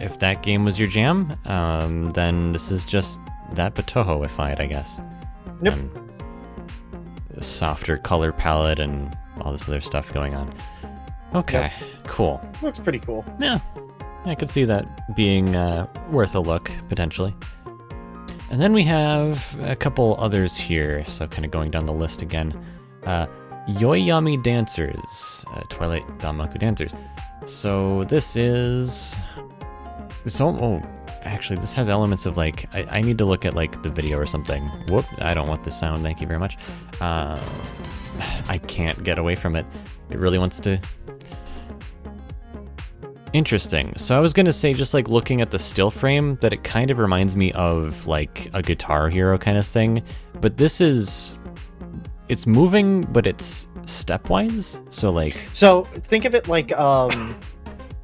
if 0.00 0.18
that 0.20 0.42
game 0.42 0.64
was 0.64 0.78
your 0.78 0.88
jam, 0.88 1.34
um, 1.44 2.10
then 2.12 2.52
this 2.52 2.70
is 2.70 2.84
just 2.84 3.20
that 3.52 3.74
but 3.74 3.86
Toho-ified, 3.86 4.60
I 4.60 4.66
guess. 4.66 5.00
Yep. 5.62 5.78
Softer 7.40 7.98
color 7.98 8.32
palette 8.32 8.78
and 8.78 9.14
all 9.40 9.52
this 9.52 9.68
other 9.68 9.80
stuff 9.80 10.12
going 10.14 10.34
on. 10.34 10.54
Okay, 11.34 11.72
cool. 12.04 12.40
Looks 12.62 12.78
pretty 12.78 13.00
cool. 13.00 13.24
Yeah, 13.40 13.58
I 14.26 14.34
could 14.34 14.50
see 14.50 14.64
that 14.64 15.14
being 15.14 15.54
uh, 15.54 15.86
worth 16.10 16.34
a 16.34 16.40
look 16.40 16.70
potentially. 16.88 17.34
And 18.50 18.60
then 18.60 18.72
we 18.72 18.84
have 18.84 19.56
a 19.62 19.74
couple 19.74 20.16
others 20.18 20.56
here, 20.56 21.04
so 21.06 21.26
kind 21.26 21.44
of 21.44 21.50
going 21.50 21.70
down 21.70 21.86
the 21.86 21.92
list 21.92 22.22
again. 22.22 22.54
Uh, 23.04 23.26
Yoyami 23.68 24.42
Dancers, 24.42 25.44
uh, 25.52 25.62
Twilight 25.68 26.06
Danmaku 26.18 26.58
Dancers. 26.58 26.94
So 27.46 28.04
this 28.04 28.36
is 28.36 29.16
so. 30.26 30.48
Oh, 30.60 30.82
actually, 31.22 31.56
this 31.56 31.72
has 31.74 31.88
elements 31.88 32.26
of 32.26 32.36
like 32.36 32.72
I, 32.74 32.98
I 32.98 33.00
need 33.00 33.18
to 33.18 33.24
look 33.24 33.44
at 33.44 33.54
like 33.54 33.82
the 33.82 33.90
video 33.90 34.18
or 34.18 34.26
something. 34.26 34.62
Whoop! 34.88 35.06
I 35.20 35.34
don't 35.34 35.48
want 35.48 35.64
the 35.64 35.70
sound. 35.70 36.02
Thank 36.02 36.20
you 36.20 36.26
very 36.26 36.38
much. 36.38 36.56
Uh, 37.00 37.42
I 38.48 38.58
can't 38.58 39.02
get 39.02 39.18
away 39.18 39.34
from 39.34 39.56
it. 39.56 39.66
It 40.10 40.18
really 40.18 40.38
wants 40.38 40.60
to 40.60 40.80
Interesting. 43.34 43.92
So 43.96 44.16
I 44.16 44.20
was 44.20 44.32
gonna 44.32 44.52
say, 44.52 44.72
just 44.72 44.94
like 44.94 45.08
looking 45.08 45.40
at 45.42 45.50
the 45.50 45.58
still 45.58 45.90
frame, 45.90 46.36
that 46.40 46.52
it 46.52 46.62
kind 46.62 46.90
of 46.92 46.98
reminds 46.98 47.34
me 47.34 47.50
of 47.52 48.06
like 48.06 48.48
a 48.54 48.62
Guitar 48.62 49.08
Hero 49.08 49.36
kind 49.36 49.58
of 49.58 49.66
thing. 49.66 50.02
But 50.40 50.56
this 50.56 50.80
is, 50.80 51.40
it's 52.28 52.46
moving, 52.46 53.02
but 53.12 53.26
it's 53.26 53.66
stepwise. 53.82 54.80
So 54.92 55.10
like, 55.10 55.34
So 55.52 55.82
think 55.94 56.24
of 56.24 56.34
it 56.36 56.46
like 56.46 56.70
um, 56.78 57.36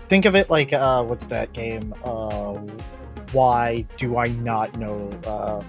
think 0.08 0.24
of 0.24 0.34
it 0.34 0.50
like 0.50 0.72
uh, 0.72 1.04
what's 1.04 1.26
that 1.26 1.52
game? 1.52 1.94
Uh, 2.02 2.54
why 3.32 3.86
do 3.98 4.16
I 4.18 4.26
not 4.26 4.76
know? 4.78 5.10
Uh, 5.24 5.62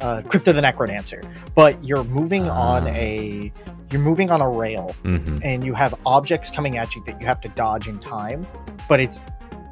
uh, 0.00 0.22
Crypt 0.22 0.46
of 0.48 0.54
the 0.54 0.62
NecroDancer. 0.62 1.28
But 1.56 1.82
you're 1.84 2.04
moving 2.04 2.48
on 2.48 2.86
Ah. 2.86 2.92
a 2.92 3.52
you're 3.90 4.00
moving 4.00 4.30
on 4.30 4.40
a 4.40 4.48
rail, 4.48 4.92
hmm 5.02 5.38
and 5.42 5.64
you 5.64 5.74
have 5.74 5.98
objects 6.06 6.48
coming 6.48 6.76
at 6.76 6.94
you 6.94 7.02
that 7.06 7.20
you 7.20 7.26
have 7.26 7.40
to 7.40 7.48
dodge 7.48 7.88
in 7.88 7.98
time, 7.98 8.46
but 8.90 8.98
it's 9.00 9.20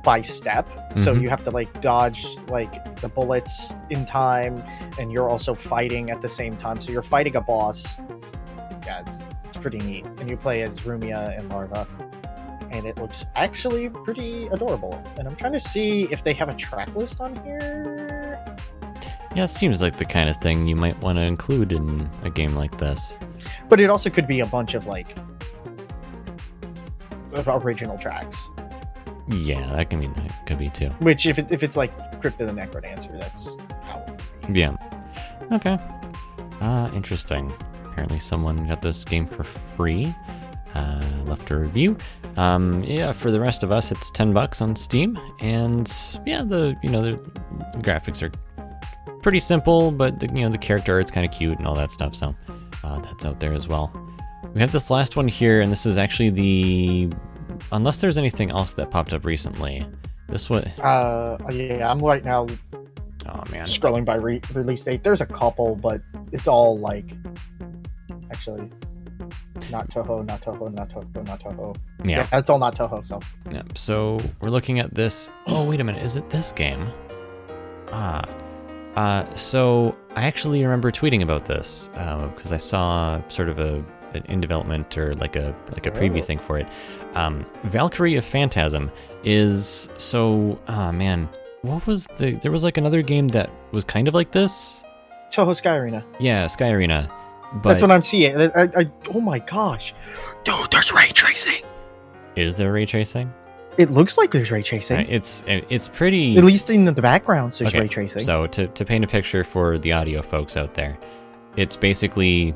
by 0.05 0.23
step. 0.23 0.67
So 0.97 1.13
Mhm. 1.15 1.23
you 1.23 1.29
have 1.29 1.43
to 1.45 1.51
like 1.51 1.81
dodge 1.83 2.25
like 2.49 3.01
the 3.03 3.09
bullets 3.09 3.75
in 3.91 4.07
time, 4.07 4.63
and 4.99 5.13
you're 5.13 5.29
also 5.29 5.55
fighting 5.55 6.11
at 6.11 6.23
the 6.23 6.29
same 6.29 6.57
time. 6.57 6.81
So 6.81 6.93
you're 6.93 7.03
fighting 7.03 7.35
a 7.37 7.41
boss. 7.41 7.97
Yeah, 8.87 9.01
it's 9.01 9.23
it's 9.45 9.57
pretty 9.57 9.79
neat. 9.79 10.05
And 10.19 10.31
you 10.31 10.37
play 10.37 10.63
as 10.63 10.81
Rumia 10.81 11.37
and 11.39 11.51
Larva. 11.51 11.87
And 12.71 12.85
it 12.87 12.97
looks 12.99 13.25
actually 13.35 13.89
pretty 13.89 14.47
adorable. 14.49 15.03
And 15.19 15.27
I'm 15.27 15.35
trying 15.37 15.55
to 15.55 15.61
see 15.61 16.05
if 16.13 16.23
they 16.23 16.35
have 16.35 16.49
a 16.51 16.55
track 16.55 16.95
list 16.95 17.21
on 17.21 17.35
here. 17.45 18.39
yeah, 19.35 19.45
it 19.45 19.49
seems 19.49 19.81
like 19.83 19.97
the 19.99 20.05
kind 20.05 20.29
of 20.29 20.37
thing 20.37 20.67
you 20.69 20.77
might 20.77 20.99
want 21.01 21.17
to 21.17 21.23
include 21.23 21.73
in 21.73 22.09
a 22.25 22.31
game 22.31 22.55
like 22.57 22.77
this. 22.79 23.17
But 23.69 23.81
it 23.81 23.89
also 23.91 24.11
could 24.11 24.27
be 24.29 24.41
a 24.41 24.47
bunch 24.47 24.75
of 24.75 24.87
like 24.87 25.17
of 27.35 27.49
original 27.65 27.99
tracks. 27.99 28.37
Yeah, 29.31 29.67
that 29.75 29.91
can 29.91 30.01
be 30.01 30.07
that 30.07 30.47
could 30.47 30.59
be 30.59 30.71
too. 30.71 30.89
Which 31.01 31.27
if 31.27 31.39
it, 31.39 31.53
if 31.53 31.63
it's 31.63 31.77
like 31.77 31.93
Crypt 32.21 32.41
of 32.41 32.47
the 32.47 32.53
NecroDancer, 32.53 33.17
that's 33.19 33.57
how 33.85 33.99
it 34.07 34.23
would 34.43 34.53
be. 34.53 34.61
Yeah. 34.61 34.77
Okay. 35.53 35.79
Uh, 36.61 36.91
interesting. 36.95 37.53
Apparently, 37.85 38.19
someone 38.19 38.67
got 38.67 38.83
this 38.83 39.05
game 39.05 39.27
for 39.27 39.45
free. 39.45 40.15
Uh, 40.75 41.03
left 41.25 41.51
a 41.51 41.57
review. 41.57 41.97
Um, 42.37 42.85
yeah, 42.85 43.13
for 43.13 43.31
the 43.31 43.41
rest 43.41 43.63
of 43.63 43.73
us, 43.73 43.91
it's 43.91 44.11
ten 44.11 44.33
bucks 44.33 44.63
on 44.63 44.77
Steam, 44.77 45.19
and 45.41 45.93
yeah, 46.25 46.43
the 46.43 46.77
you 46.83 46.89
know 46.89 47.03
the 47.03 47.17
graphics 47.81 48.23
are 48.23 48.31
pretty 49.23 49.41
simple, 49.41 49.91
but 49.91 50.21
the, 50.21 50.27
you 50.29 50.43
know 50.43 50.49
the 50.49 50.59
character 50.59 50.95
art's 50.95 51.11
kind 51.11 51.27
of 51.27 51.33
cute 51.33 51.59
and 51.59 51.67
all 51.67 51.75
that 51.75 51.91
stuff. 51.91 52.15
So 52.15 52.35
uh, 52.85 52.99
that's 53.01 53.27
out 53.27 53.41
there 53.41 53.53
as 53.53 53.67
well. 53.67 53.93
We 54.55 54.61
have 54.61 54.73
this 54.73 54.91
last 54.91 55.17
one 55.17 55.29
here, 55.29 55.61
and 55.61 55.71
this 55.71 55.85
is 55.85 55.99
actually 55.99 56.31
the 56.31 57.11
unless 57.73 58.01
there's 58.01 58.19
anything 58.19 58.51
else 58.51 58.73
that 58.75 58.91
popped 58.91 59.13
up 59.13 59.25
recently. 59.25 59.87
This 60.29 60.51
one, 60.51 60.65
Uh, 60.83 61.39
yeah, 61.51 61.91
I'm 61.91 61.99
right 62.01 62.25
now 62.25 62.47
oh 63.27 63.43
man, 63.51 63.65
scrolling 63.67 64.05
by 64.05 64.17
re- 64.17 64.43
release 64.53 64.83
date. 64.83 65.03
There's 65.03 65.21
a 65.23 65.27
couple, 65.27 65.75
but 65.77 66.03
it's 66.33 66.47
all 66.47 66.79
like 66.79 67.07
actually 68.31 68.71
not 69.71 69.89
Toho, 69.91 70.25
not 70.27 70.41
Toho, 70.43 70.73
not 70.73 70.89
Toho, 70.91 71.27
not 71.27 71.41
Toho. 71.41 71.77
yeah. 72.05 72.27
it's 72.33 72.51
all 72.51 72.59
not 72.59 72.75
Toho. 72.77 73.05
So 73.05 73.21
Yeah, 73.51 73.63
so 73.75 74.19
we're 74.41 74.51
looking 74.51 74.79
at 74.81 74.95
this. 74.95 75.31
Oh, 75.47 75.65
wait 75.65 75.81
a 75.81 75.85
minute. 75.85 76.03
Is 76.03 76.17
it 76.17 76.29
this 76.31 76.53
game? 76.53 76.91
Ah. 77.93 78.29
Uh, 78.97 79.33
so 79.35 79.95
I 80.17 80.25
actually 80.25 80.63
remember 80.63 80.91
tweeting 80.91 81.23
about 81.23 81.45
this 81.45 81.89
because 81.93 82.53
I 82.53 82.57
saw 82.57 83.21
sort 83.29 83.49
of 83.49 83.59
a 83.59 83.85
an 84.15 84.25
in 84.29 84.41
development 84.41 84.97
or 84.97 85.15
like 85.15 85.37
a 85.37 85.55
like 85.73 85.87
a 85.87 85.91
preview 85.91 86.19
Oh. 86.19 86.23
thing 86.23 86.39
for 86.39 86.59
it. 86.59 86.67
Um, 87.15 87.45
Valkyrie 87.65 88.17
of 88.17 88.25
Phantasm 88.25 88.91
is 89.25 89.89
so. 89.99 90.59
Ah, 90.69 90.93
man. 90.93 91.29
What 91.63 91.87
was 91.87 92.07
the? 92.19 92.33
There 92.33 92.53
was 92.53 92.63
like 92.65 92.77
another 92.77 93.03
game 93.03 93.29
that 93.29 93.51
was 93.73 93.85
kind 93.85 94.09
of 94.09 94.15
like 94.15 94.31
this. 94.31 94.83
Toho 95.33 95.55
Sky 95.55 95.77
Arena. 95.77 96.05
Yeah, 96.21 96.47
Sky 96.47 96.71
Arena. 96.71 97.11
But 97.63 97.71
That's 97.71 97.83
what 97.83 97.91
I'm 97.91 98.03
seeing. 98.03 98.37
I, 98.37 98.45
I, 98.55 98.63
I- 98.77 98.91
oh 99.15 99.21
my 99.21 99.39
gosh, 99.39 99.95
dude, 100.45 100.71
there's 100.71 100.93
ray 100.93 101.09
tracing. 101.09 101.65
is 102.37 102.55
there 102.55 102.73
ray 102.73 102.87
tracing? 102.87 103.33
It 103.79 103.91
looks 103.91 104.19
like 104.19 104.31
there's 104.33 104.51
ray 104.51 104.63
tracing. 104.63 104.97
Right, 104.99 105.09
It's 105.11 105.45
it's 105.47 105.89
pretty. 105.89 106.37
At 106.37 106.45
least 106.45 106.69
in 106.69 106.85
the 106.85 106.93
backgrounds, 106.93 107.59
there's 107.59 107.71
Okay, 107.71 107.81
ray 107.81 107.89
tracing. 107.89 108.23
So 108.23 108.47
to, 108.49 108.67
to 108.69 108.85
paint 108.85 109.05
a 109.05 109.07
picture 109.09 109.45
for 109.45 109.79
the 109.79 109.93
audio 109.93 110.21
folks 110.21 110.57
out 110.57 110.75
there, 110.75 110.99
it's 111.57 111.77
basically 111.77 112.55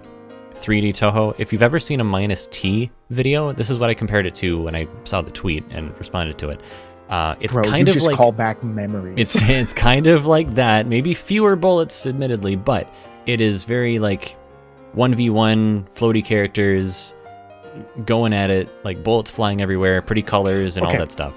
3D 0.62 0.90
Toho. 0.90 1.34
If 1.38 1.52
you've 1.52 1.62
ever 1.62 1.78
seen 1.80 2.00
a 2.00 2.04
minus 2.04 2.46
T 2.48 2.90
video, 3.10 3.52
this 3.52 3.68
is 3.70 3.78
what 3.78 3.90
I 3.90 3.94
compared 3.94 4.26
it 4.26 4.34
to 4.36 4.60
when 4.62 4.74
I 4.74 4.86
saw 5.04 5.20
the 5.22 5.30
tweet 5.30 5.64
and 5.70 5.96
responded 5.98 6.38
to 6.38 6.50
it. 6.50 6.60
Uh, 7.08 7.34
it's 7.40 7.52
Bro, 7.52 7.64
kind 7.64 7.88
of 7.88 7.96
like 8.02 8.16
call 8.16 8.32
back 8.32 8.62
memories. 8.64 9.14
it's 9.18 9.42
it's 9.48 9.72
kind 9.74 10.06
of 10.06 10.24
like 10.26 10.54
that. 10.54 10.86
Maybe 10.86 11.12
fewer 11.14 11.56
bullets, 11.56 12.06
admittedly, 12.06 12.56
but 12.56 12.88
it 13.26 13.40
is 13.40 13.64
very 13.64 13.98
like 13.98 14.36
one 14.92 15.14
v 15.14 15.28
one 15.30 15.84
floaty 15.94 16.24
characters 16.24 17.12
going 18.06 18.32
at 18.32 18.50
it, 18.50 18.68
like 18.84 19.02
bullets 19.02 19.30
flying 19.30 19.60
everywhere, 19.60 20.00
pretty 20.02 20.22
colors 20.22 20.76
and 20.76 20.86
Okay. 20.86 20.96
all 20.96 21.00
that 21.00 21.12
stuff. 21.12 21.34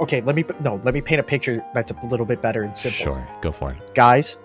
okay. 0.00 0.20
Let 0.22 0.34
me 0.36 0.44
no. 0.62 0.80
Let 0.84 0.94
me 0.94 1.00
paint 1.02 1.20
a 1.20 1.24
picture 1.24 1.62
that's 1.74 1.90
a 1.90 2.06
little 2.06 2.24
bit 2.26 2.40
better 2.40 2.62
and 2.62 2.76
simple. 2.78 2.98
Sure, 3.04 3.28
go 3.42 3.52
for 3.52 3.72
it. 3.72 3.94
guys. 3.94 4.36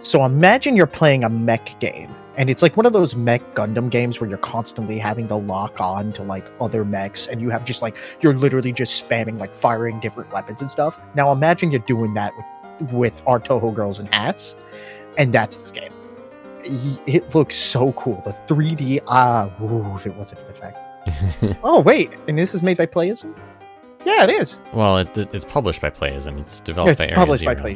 So 0.00 0.24
imagine 0.26 0.76
you're 0.76 0.86
playing 0.86 1.24
a 1.24 1.28
mech 1.30 1.78
game, 1.80 2.14
and 2.36 2.48
it's 2.50 2.62
like 2.62 2.76
one 2.76 2.86
of 2.86 2.92
those 2.92 3.16
mech 3.16 3.42
Gundam 3.54 3.90
games 3.90 4.20
where 4.20 4.28
you're 4.28 4.38
constantly 4.38 4.98
having 4.98 5.28
to 5.28 5.36
lock 5.36 5.80
on 5.80 6.12
to 6.14 6.22
like 6.22 6.50
other 6.60 6.84
mechs, 6.84 7.26
and 7.26 7.40
you 7.40 7.50
have 7.50 7.64
just 7.64 7.82
like 7.82 7.96
you're 8.20 8.34
literally 8.34 8.72
just 8.72 9.06
spamming 9.08 9.38
like 9.38 9.54
firing 9.54 10.00
different 10.00 10.32
weapons 10.32 10.60
and 10.60 10.70
stuff. 10.70 10.98
Now 11.14 11.32
imagine 11.32 11.70
you're 11.70 11.80
doing 11.80 12.14
that 12.14 12.32
with 12.36 12.92
with 12.92 13.22
our 13.26 13.40
Toho 13.40 13.74
girls 13.74 14.00
in 14.00 14.06
hats, 14.12 14.54
and 15.16 15.32
that's 15.32 15.58
this 15.60 15.70
game. 15.70 15.92
It 17.06 17.34
looks 17.34 17.54
so 17.56 17.92
cool. 17.92 18.20
The 18.24 18.32
3D 18.52 19.00
ah, 19.06 19.50
ooh, 19.62 19.94
if 19.94 20.06
it 20.06 20.14
wasn't 20.16 20.40
for 20.40 20.46
the 20.46 20.54
fact. 20.54 20.78
Oh 21.62 21.80
wait, 21.80 22.10
and 22.28 22.36
this 22.38 22.54
is 22.54 22.62
made 22.62 22.76
by 22.76 22.86
Playism. 22.86 23.34
Yeah, 24.04 24.24
it 24.24 24.30
is. 24.30 24.58
well, 24.72 24.98
it, 24.98 25.16
it- 25.16 25.32
it's 25.34 25.44
published 25.44 25.80
by 25.80 25.90
Playism. 25.90 26.38
It's 26.40 26.60
developed 26.60 26.90
it's 26.92 26.98
by 26.98 27.04
Area 27.06 27.16
published 27.16 27.44
by 27.44 27.54
Zero. 27.54 27.66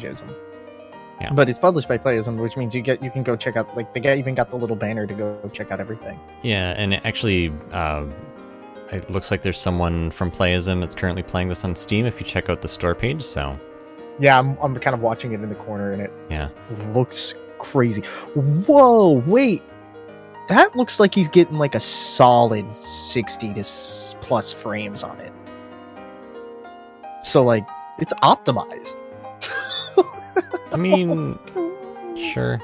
Yeah. 1.21 1.33
But 1.33 1.49
it's 1.49 1.59
published 1.59 1.89
by 1.89 1.99
Playism, 1.99 2.39
which 2.39 2.57
means 2.57 2.75
you 2.75 2.81
get 2.83 3.03
you 3.03 3.11
can 3.11 3.23
go 3.23 3.37
check 3.37 3.57
out 3.57 3.77
like 3.77 3.93
they 3.93 4.01
got 4.01 4.17
even 4.17 4.35
got 4.35 4.49
the 4.51 4.57
little 4.57 4.77
banner 4.77 5.07
to 5.07 5.15
go 5.15 5.51
check 5.53 5.71
out 5.71 5.81
everything. 5.81 6.19
Yeah, 6.43 6.71
and 6.77 6.95
it 6.95 7.03
actually, 7.05 7.53
uh, 7.73 8.07
it 8.91 9.09
looks 9.11 9.31
like 9.31 9.43
there's 9.43 9.61
someone 9.61 10.11
from 10.13 10.31
Playism 10.31 10.81
that's 10.81 10.95
currently 10.95 11.23
playing 11.23 11.49
this 11.49 11.65
on 11.65 11.77
Steam. 11.77 12.07
If 12.07 12.21
you 12.21 12.27
check 12.27 12.49
out 12.49 12.63
the 12.63 12.69
store 12.69 12.95
page, 12.95 13.23
so 13.23 13.59
Yeah, 14.19 14.39
I'm 14.39 14.57
I'm 14.63 14.75
kind 14.77 14.95
of 14.95 15.01
watching 15.03 15.33
it 15.33 15.41
in 15.43 15.49
the 15.49 15.55
corner 15.57 15.93
and 15.93 16.01
it 16.03 16.13
yeah, 16.31 16.49
looks 16.95 17.35
crazy. 17.59 18.03
Whoa, 18.35 19.23
wait. 19.27 19.63
that 20.49 20.75
looks 20.75 20.99
like 20.99 21.15
he's 21.15 21.29
getting 21.29 21.59
like 21.59 21.75
a 21.75 21.81
solid 21.81 22.75
60 22.75 23.53
to 23.55 23.65
plus 24.23 24.53
frames 24.53 25.03
on 25.03 25.21
it. 25.21 25.33
So 27.23 27.45
like 27.45 27.67
it's 27.99 28.15
optimized. 28.15 28.97
I 30.73 30.77
mean, 30.77 31.39
sure. 32.33 32.61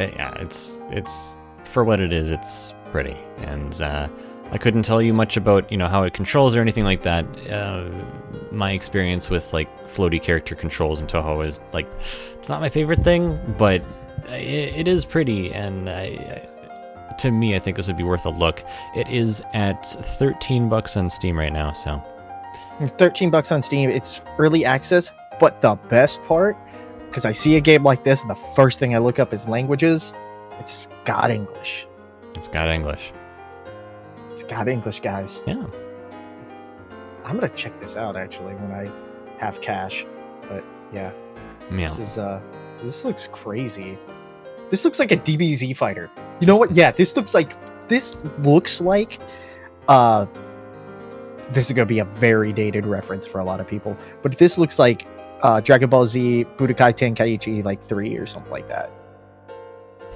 Uh, 0.00 0.04
Yeah, 0.16 0.32
it's 0.40 0.80
it's 0.90 1.34
for 1.64 1.84
what 1.84 2.00
it 2.00 2.12
is. 2.12 2.30
It's 2.30 2.74
pretty, 2.90 3.16
and 3.38 3.80
uh, 3.82 4.08
I 4.50 4.58
couldn't 4.58 4.82
tell 4.84 5.00
you 5.02 5.12
much 5.14 5.36
about 5.36 5.70
you 5.70 5.76
know 5.78 5.88
how 5.88 6.02
it 6.04 6.14
controls 6.14 6.54
or 6.54 6.60
anything 6.60 6.84
like 6.84 7.02
that. 7.02 7.24
Uh, 7.50 7.90
my 8.50 8.72
experience 8.72 9.30
with 9.30 9.52
like 9.52 9.68
floaty 9.88 10.20
character 10.22 10.54
controls 10.54 11.00
in 11.00 11.06
Toho 11.06 11.44
is 11.44 11.60
like 11.72 11.88
it's 12.34 12.48
not 12.48 12.60
my 12.60 12.68
favorite 12.68 13.02
thing, 13.04 13.38
but 13.58 13.82
it, 14.28 14.74
it 14.76 14.88
is 14.88 15.04
pretty, 15.04 15.52
and 15.52 15.88
I, 15.88 16.48
I, 17.10 17.14
to 17.18 17.30
me, 17.30 17.54
I 17.54 17.58
think 17.58 17.76
this 17.76 17.86
would 17.86 17.96
be 17.96 18.04
worth 18.04 18.26
a 18.26 18.30
look. 18.30 18.64
It 18.96 19.08
is 19.08 19.42
at 19.54 19.84
13 19.86 20.68
bucks 20.68 20.96
on 20.96 21.10
Steam 21.10 21.38
right 21.38 21.52
now, 21.52 21.72
so 21.72 22.02
13 22.98 23.30
bucks 23.30 23.52
on 23.52 23.62
Steam. 23.62 23.90
It's 23.90 24.20
early 24.38 24.64
access, 24.64 25.10
but 25.40 25.60
the 25.60 25.74
best 25.88 26.22
part, 26.24 26.56
because 27.08 27.24
I 27.24 27.32
see 27.32 27.56
a 27.56 27.60
game 27.60 27.82
like 27.84 28.04
this, 28.04 28.22
and 28.22 28.30
the 28.30 28.34
first 28.56 28.78
thing 28.78 28.94
I 28.94 28.98
look 28.98 29.18
up 29.18 29.32
is 29.32 29.48
languages. 29.48 30.12
It's 30.58 30.88
got 31.04 31.30
English. 31.30 31.86
it's 32.34 32.48
got 32.48 32.68
English. 32.68 33.12
It's 34.32 34.42
got 34.42 34.66
English, 34.68 35.00
guys. 35.00 35.42
Yeah. 35.46 35.64
I'm 37.24 37.36
gonna 37.36 37.48
check 37.50 37.78
this 37.80 37.96
out 37.96 38.16
actually 38.16 38.54
when 38.56 38.72
I 38.72 38.90
have 39.38 39.60
cash. 39.60 40.04
But 40.48 40.64
yeah, 40.92 41.12
Yeah. 41.70 41.76
this 41.86 41.98
is 41.98 42.18
uh, 42.18 42.40
this 42.82 43.04
looks 43.04 43.28
crazy. 43.28 43.98
This 44.70 44.84
looks 44.84 44.98
like 44.98 45.12
a 45.12 45.16
DBZ 45.16 45.76
fighter. 45.76 46.10
You 46.40 46.46
know 46.46 46.56
what? 46.56 46.72
Yeah, 46.72 46.90
this 46.90 47.16
looks 47.16 47.32
like 47.34 47.54
this 47.88 48.18
looks 48.40 48.80
like 48.80 49.18
uh 49.88 50.26
this 51.52 51.66
is 51.70 51.72
gonna 51.76 51.86
be 51.86 51.98
a 52.00 52.04
very 52.04 52.52
dated 52.52 52.86
reference 52.86 53.24
for 53.26 53.38
a 53.38 53.44
lot 53.44 53.60
of 53.60 53.66
people, 53.66 53.96
but 54.22 54.36
this 54.36 54.58
looks 54.58 54.78
like 54.78 55.06
uh 55.44 55.60
Dragon 55.60 55.88
Ball 55.88 56.06
Z 56.06 56.46
Budokai 56.56 56.94
Tenkaichi 56.94 57.62
like 57.62 57.80
three 57.80 58.16
or 58.16 58.26
something 58.26 58.50
like 58.50 58.66
that. 58.68 58.88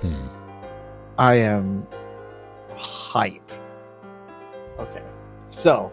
Hmm. 0.01 0.27
I 1.19 1.35
am 1.35 1.87
hype. 2.77 3.53
Okay, 4.79 5.03
so 5.47 5.93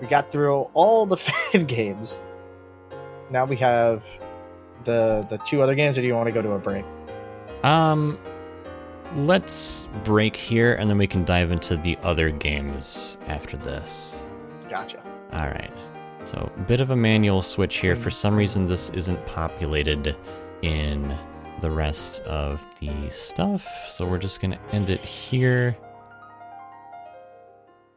we 0.00 0.06
got 0.06 0.30
through 0.30 0.52
all 0.74 1.06
the 1.06 1.16
fan 1.52 1.64
games. 1.66 2.20
Now 3.30 3.46
we 3.46 3.56
have 3.56 4.04
the 4.84 5.26
the 5.30 5.38
two 5.38 5.62
other 5.62 5.74
games, 5.74 5.96
or 5.98 6.02
do 6.02 6.06
you 6.06 6.14
want 6.14 6.26
to 6.26 6.32
go 6.32 6.42
to 6.42 6.52
a 6.52 6.58
break? 6.58 6.84
Um, 7.62 8.18
let's 9.16 9.86
break 10.02 10.36
here 10.36 10.74
and 10.74 10.90
then 10.90 10.98
we 10.98 11.06
can 11.06 11.24
dive 11.24 11.50
into 11.50 11.76
the 11.76 11.96
other 12.02 12.30
games 12.30 13.16
after 13.26 13.56
this. 13.56 14.20
Gotcha. 14.68 15.02
All 15.32 15.46
right. 15.46 15.72
So, 16.24 16.50
a 16.56 16.60
bit 16.60 16.80
of 16.80 16.90
a 16.90 16.96
manual 16.96 17.42
switch 17.42 17.76
here. 17.76 17.94
For 17.96 18.10
some 18.10 18.34
reason, 18.34 18.66
this 18.66 18.88
isn't 18.90 19.24
populated 19.26 20.16
in 20.62 21.16
the 21.60 21.70
rest 21.70 22.22
of 22.22 22.66
the 22.80 23.10
stuff. 23.10 23.66
So, 23.90 24.06
we're 24.06 24.18
just 24.18 24.40
going 24.40 24.52
to 24.52 24.60
end 24.72 24.88
it 24.88 25.00
here. 25.00 25.76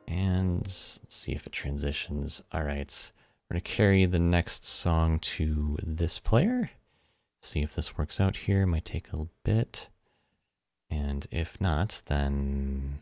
And 0.07 0.59
let's 0.61 0.99
see 1.07 1.32
if 1.32 1.47
it 1.47 1.53
transitions. 1.53 2.43
All 2.51 2.63
right. 2.63 3.11
We're 3.49 3.55
going 3.55 3.61
to 3.61 3.71
carry 3.71 4.05
the 4.05 4.19
next 4.19 4.65
song 4.65 5.19
to 5.19 5.78
this 5.82 6.19
player. 6.19 6.71
See 7.41 7.61
if 7.61 7.75
this 7.75 7.97
works 7.97 8.19
out 8.19 8.36
here. 8.36 8.65
Might 8.65 8.86
take 8.86 9.13
a 9.13 9.28
bit. 9.43 9.88
And 10.89 11.28
if 11.32 11.59
not, 11.61 12.01
then 12.07 12.99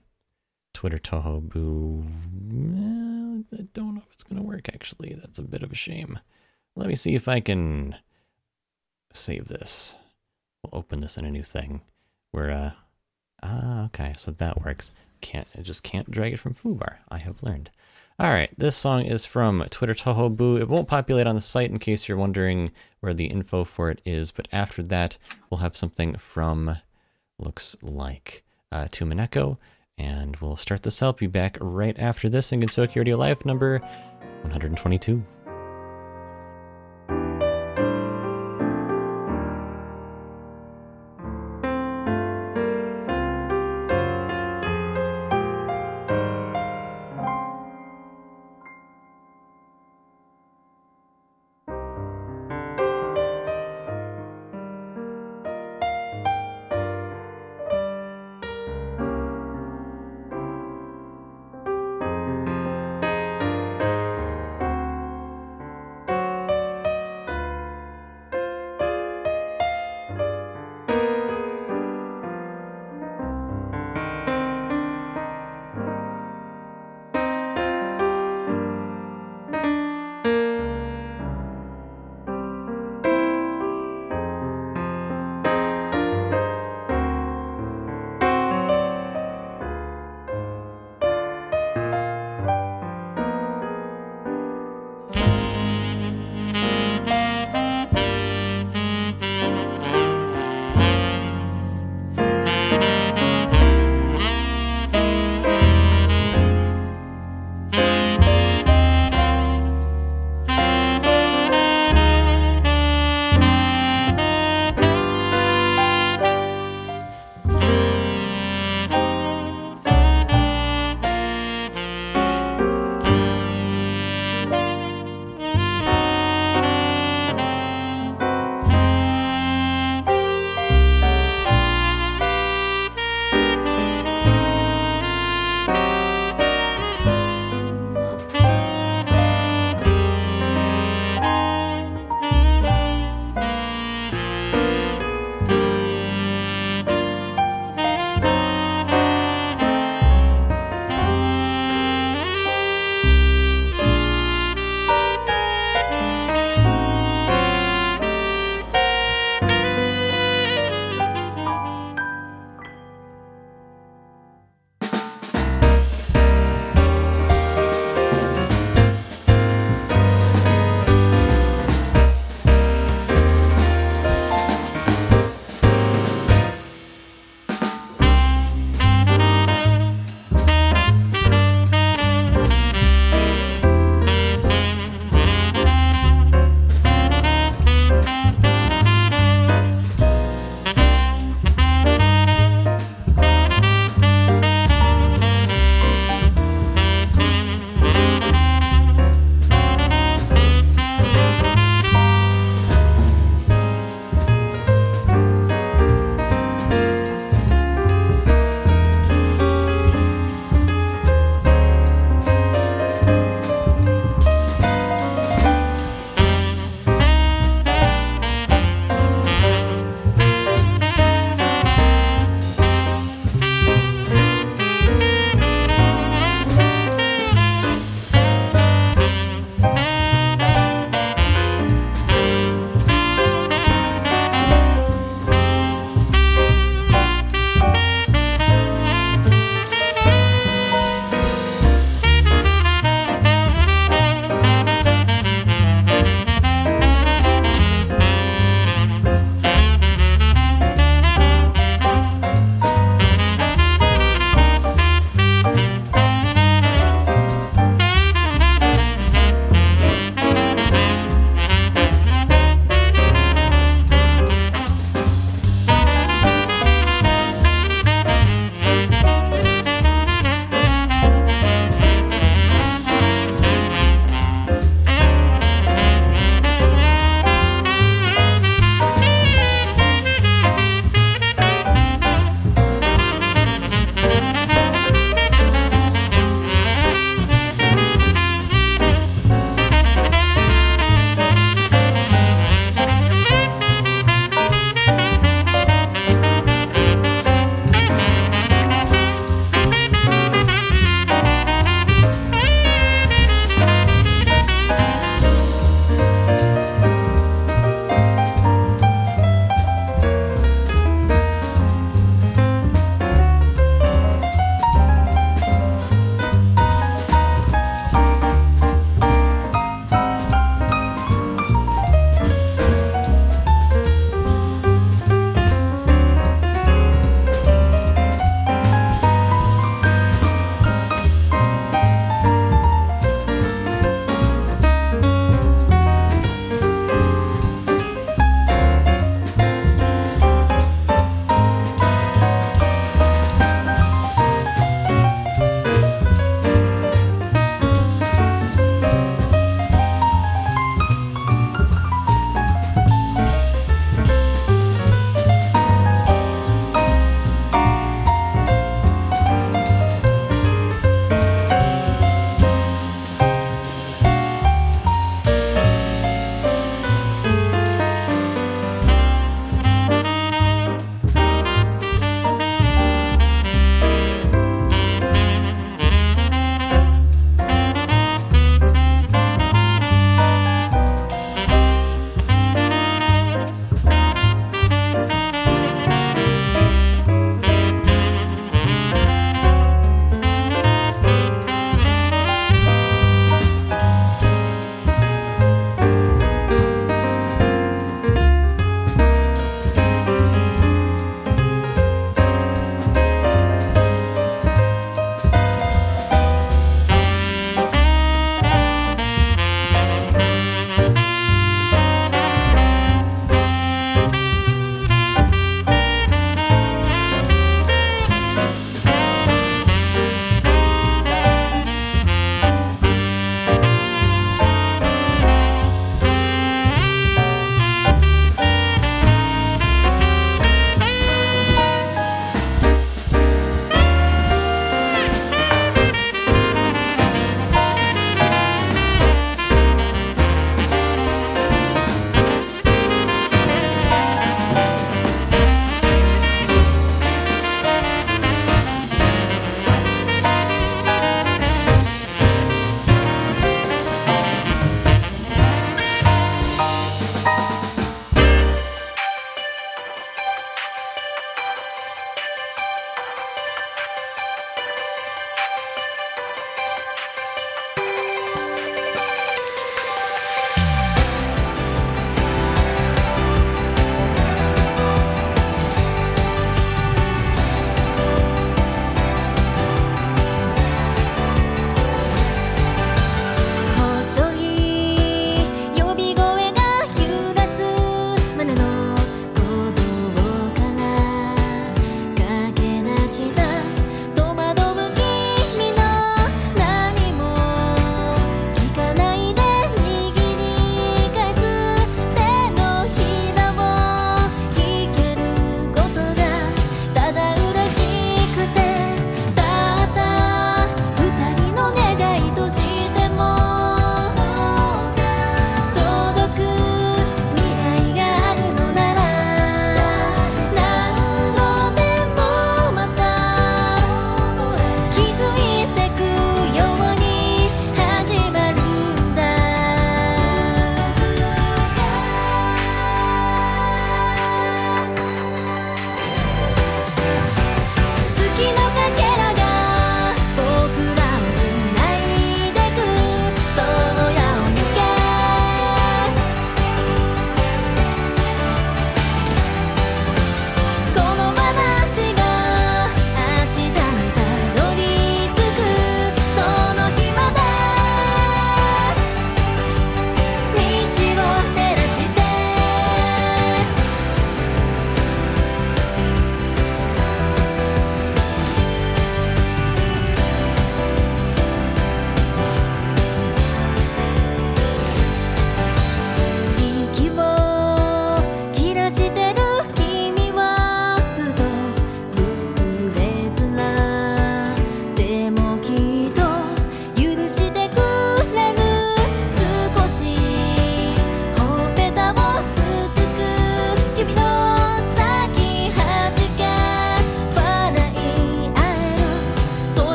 Twitter 0.76 1.00
Toho 1.00 1.40
Boo. 1.42 2.04
eh, 2.52 3.58
I 3.58 3.68
don't 3.74 3.96
know 3.96 4.02
if 4.06 4.12
it's 4.12 4.24
going 4.24 4.42
to 4.42 4.48
work 4.48 4.70
actually. 4.74 5.18
That's 5.20 5.40
a 5.40 5.44
bit 5.44 5.64
of 5.64 5.72
a 5.72 5.76
shame. 5.76 6.20
Let 6.76 6.90
me 6.90 6.96
see 6.96 7.16
if 7.16 7.30
I 7.30 7.40
can 7.40 7.96
save 9.14 9.48
this. 9.48 9.96
We'll 10.62 10.78
open 10.78 11.00
this 11.00 11.18
in 11.18 11.24
a 11.24 11.32
new 11.32 11.44
thing. 11.44 11.82
Where, 12.32 12.52
uh, 12.52 12.72
ah, 13.42 13.86
okay, 13.86 14.14
so 14.18 14.32
that 14.32 14.66
works. 14.66 14.92
Can't, 15.22 15.48
I 15.58 15.62
just 15.62 15.82
can't 15.82 16.12
drag 16.12 16.34
it 16.34 16.40
from 16.40 16.54
Foobar. 16.54 16.98
I 17.10 17.20
have 17.20 17.42
learned. 17.42 17.70
All 18.20 18.30
right, 18.30 18.50
this 18.58 18.76
song 18.76 19.06
is 19.06 19.26
from 19.26 19.66
Twitter 19.70 19.94
Toho 19.94 20.36
Boo. 20.36 20.58
It 20.58 20.68
won't 20.68 20.90
populate 20.90 21.26
on 21.26 21.36
the 21.36 21.42
site 21.42 21.72
in 21.72 21.80
case 21.80 22.08
you're 22.10 22.18
wondering 22.18 22.72
where 23.00 23.14
the 23.14 23.28
info 23.28 23.64
for 23.64 23.90
it 23.90 24.02
is, 24.06 24.32
but 24.32 24.50
after 24.52 24.84
that, 24.84 25.18
we'll 25.50 25.60
have 25.60 25.78
something 25.78 26.18
from 26.18 26.78
looks 27.40 27.78
like 27.82 28.44
uh, 28.74 28.90
Tumaneko, 28.92 29.58
and 29.98 30.36
we'll 30.38 30.58
start 30.58 30.84
this 30.84 31.02
out. 31.02 31.18
Be 31.18 31.28
back 31.28 31.58
right 31.60 31.98
after 32.00 32.30
this 32.30 32.52
in 32.52 32.62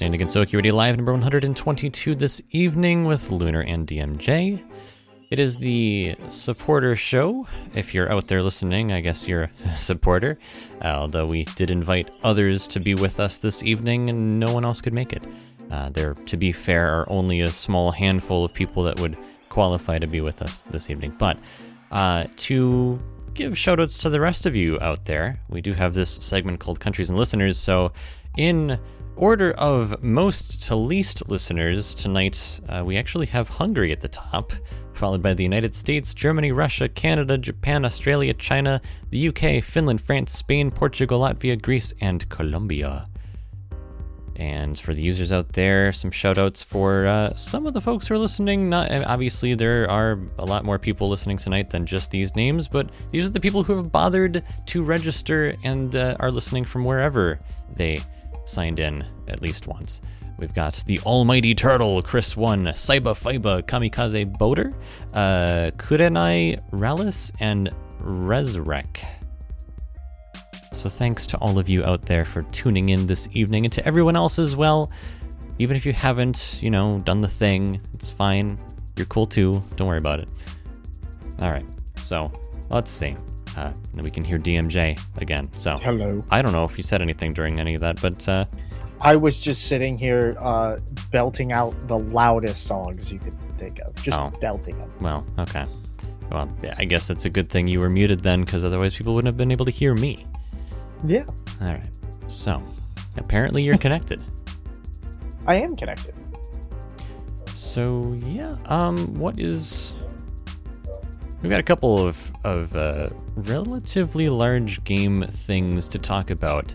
listening 0.00 0.18
to 0.18 0.24
Gensokuity 0.24 0.72
Live 0.72 0.96
number 0.96 1.12
122 1.12 2.14
this 2.14 2.40
evening 2.52 3.04
with 3.04 3.30
Lunar 3.30 3.60
and 3.60 3.86
DMJ. 3.86 4.64
It 5.28 5.38
is 5.38 5.58
the 5.58 6.16
supporter 6.28 6.96
show. 6.96 7.46
If 7.74 7.92
you're 7.92 8.10
out 8.10 8.26
there 8.26 8.42
listening, 8.42 8.92
I 8.92 9.02
guess 9.02 9.28
you're 9.28 9.50
a 9.66 9.76
supporter, 9.76 10.38
although 10.80 11.26
we 11.26 11.44
did 11.54 11.70
invite 11.70 12.16
others 12.22 12.66
to 12.68 12.80
be 12.80 12.94
with 12.94 13.20
us 13.20 13.36
this 13.36 13.62
evening 13.62 14.08
and 14.08 14.40
no 14.40 14.50
one 14.54 14.64
else 14.64 14.80
could 14.80 14.94
make 14.94 15.12
it. 15.12 15.26
Uh, 15.70 15.90
there, 15.90 16.14
to 16.14 16.38
be 16.38 16.50
fair, 16.50 17.00
are 17.00 17.12
only 17.12 17.42
a 17.42 17.48
small 17.48 17.90
handful 17.90 18.42
of 18.42 18.54
people 18.54 18.82
that 18.84 18.98
would 19.00 19.18
qualify 19.50 19.98
to 19.98 20.06
be 20.06 20.22
with 20.22 20.40
us 20.40 20.62
this 20.62 20.88
evening. 20.88 21.14
But 21.18 21.42
uh, 21.90 22.24
to 22.36 22.98
give 23.34 23.52
shoutouts 23.52 24.00
to 24.00 24.08
the 24.08 24.18
rest 24.20 24.46
of 24.46 24.56
you 24.56 24.80
out 24.80 25.04
there, 25.04 25.40
we 25.50 25.60
do 25.60 25.74
have 25.74 25.92
this 25.92 26.10
segment 26.10 26.58
called 26.58 26.80
Countries 26.80 27.10
and 27.10 27.18
Listeners. 27.18 27.58
So 27.58 27.92
in 28.38 28.78
order 29.20 29.52
of 29.52 30.02
most 30.02 30.62
to 30.62 30.74
least 30.74 31.28
listeners 31.28 31.94
tonight, 31.94 32.58
uh, 32.68 32.82
we 32.84 32.96
actually 32.96 33.26
have 33.26 33.48
Hungary 33.48 33.92
at 33.92 34.00
the 34.00 34.08
top, 34.08 34.52
followed 34.94 35.22
by 35.22 35.34
the 35.34 35.42
United 35.42 35.76
States, 35.76 36.14
Germany, 36.14 36.52
Russia, 36.52 36.88
Canada, 36.88 37.36
Japan, 37.36 37.84
Australia, 37.84 38.32
China, 38.32 38.80
the 39.10 39.28
UK, 39.28 39.62
Finland, 39.62 40.00
France, 40.00 40.32
Spain, 40.32 40.70
Portugal, 40.70 41.20
Latvia, 41.20 41.60
Greece, 41.60 41.92
and 42.00 42.26
Colombia. 42.30 43.08
And 44.36 44.78
for 44.78 44.94
the 44.94 45.02
users 45.02 45.32
out 45.32 45.52
there, 45.52 45.92
some 45.92 46.10
shout 46.10 46.38
outs 46.38 46.62
for 46.62 47.06
uh, 47.06 47.34
some 47.34 47.66
of 47.66 47.74
the 47.74 47.80
folks 47.82 48.06
who 48.06 48.14
are 48.14 48.18
listening. 48.18 48.70
Not 48.70 48.90
obviously 49.04 49.54
there 49.54 49.88
are 49.90 50.18
a 50.38 50.46
lot 50.46 50.64
more 50.64 50.78
people 50.78 51.10
listening 51.10 51.36
tonight 51.36 51.68
than 51.68 51.84
just 51.84 52.10
these 52.10 52.34
names, 52.34 52.66
but 52.66 52.90
these 53.10 53.26
are 53.26 53.30
the 53.30 53.40
people 53.40 53.62
who 53.62 53.76
have 53.76 53.92
bothered 53.92 54.42
to 54.64 54.82
register 54.82 55.52
and 55.62 55.94
uh, 55.94 56.16
are 56.20 56.30
listening 56.30 56.64
from 56.64 56.84
wherever 56.84 57.38
they 57.76 58.00
signed 58.50 58.80
in 58.80 59.06
at 59.28 59.40
least 59.40 59.66
once. 59.66 60.02
We've 60.38 60.54
got 60.54 60.82
the 60.86 60.98
Almighty 61.00 61.54
Turtle, 61.54 62.02
Chris 62.02 62.36
One, 62.36 62.64
Saiba 62.66 63.14
Fiba, 63.14 63.62
Kamikaze 63.62 64.36
Boater, 64.38 64.74
uh, 65.12 65.70
Kurenai 65.76 66.58
Ralis, 66.70 67.30
and 67.40 67.70
Resrek. 68.02 69.04
So 70.72 70.88
thanks 70.88 71.26
to 71.26 71.36
all 71.38 71.58
of 71.58 71.68
you 71.68 71.84
out 71.84 72.02
there 72.02 72.24
for 72.24 72.40
tuning 72.42 72.88
in 72.88 73.06
this 73.06 73.28
evening 73.32 73.66
and 73.66 73.72
to 73.74 73.86
everyone 73.86 74.16
else 74.16 74.38
as 74.38 74.56
well. 74.56 74.90
Even 75.58 75.76
if 75.76 75.84
you 75.84 75.92
haven't, 75.92 76.58
you 76.62 76.70
know, 76.70 77.00
done 77.00 77.20
the 77.20 77.28
thing, 77.28 77.78
it's 77.92 78.08
fine. 78.08 78.58
You're 78.96 79.06
cool 79.06 79.26
too. 79.26 79.60
Don't 79.76 79.88
worry 79.88 79.98
about 79.98 80.20
it. 80.20 80.28
All 81.38 81.50
right. 81.50 81.66
So 81.96 82.32
let's 82.70 82.90
see. 82.90 83.14
Uh, 83.60 83.72
then 83.92 84.04
we 84.04 84.10
can 84.10 84.24
hear 84.24 84.38
DMJ 84.38 84.98
again. 85.20 85.50
So 85.58 85.76
Hello. 85.76 86.24
I 86.30 86.40
don't 86.40 86.52
know 86.52 86.64
if 86.64 86.76
you 86.78 86.82
said 86.82 87.02
anything 87.02 87.32
during 87.34 87.60
any 87.60 87.74
of 87.74 87.80
that, 87.82 88.00
but 88.00 88.26
uh, 88.28 88.44
I 89.02 89.16
was 89.16 89.38
just 89.38 89.66
sitting 89.66 89.98
here 89.98 90.34
uh, 90.38 90.78
belting 91.12 91.52
out 91.52 91.72
the 91.88 91.98
loudest 91.98 92.64
songs 92.64 93.12
you 93.12 93.18
could 93.18 93.34
think 93.58 93.78
of. 93.80 93.94
Just 93.96 94.18
Oh. 94.18 94.32
belting 94.40 94.78
them. 94.78 94.90
well, 95.00 95.26
okay. 95.38 95.66
Well, 96.32 96.48
I 96.78 96.84
guess 96.84 97.10
it's 97.10 97.24
a 97.26 97.30
good 97.30 97.48
thing 97.50 97.66
you 97.68 97.80
were 97.80 97.90
muted 97.90 98.20
then, 98.20 98.44
because 98.44 98.64
otherwise 98.64 98.94
people 98.96 99.14
wouldn't 99.14 99.26
have 99.32 99.36
been 99.36 99.50
able 99.50 99.64
to 99.66 99.70
hear 99.72 99.94
me. 99.94 100.24
Yeah, 101.04 101.24
All 101.60 101.66
right. 101.68 101.90
So 102.28 102.62
apparently 103.16 103.62
you're 103.62 103.78
connected. 103.86 104.22
I 105.46 105.56
am 105.56 105.76
connected. 105.76 106.14
So 107.54 108.14
yeah, 108.26 108.56
um, 108.66 109.12
what 109.18 109.38
is? 109.38 109.92
We've 111.42 111.50
got 111.50 111.60
a 111.60 111.64
couple 111.64 111.98
of 111.98 112.30
of 112.44 112.76
uh, 112.76 113.08
relatively 113.36 114.28
large 114.28 114.84
game 114.84 115.22
things 115.22 115.88
to 115.88 115.98
talk 115.98 116.30
about. 116.30 116.74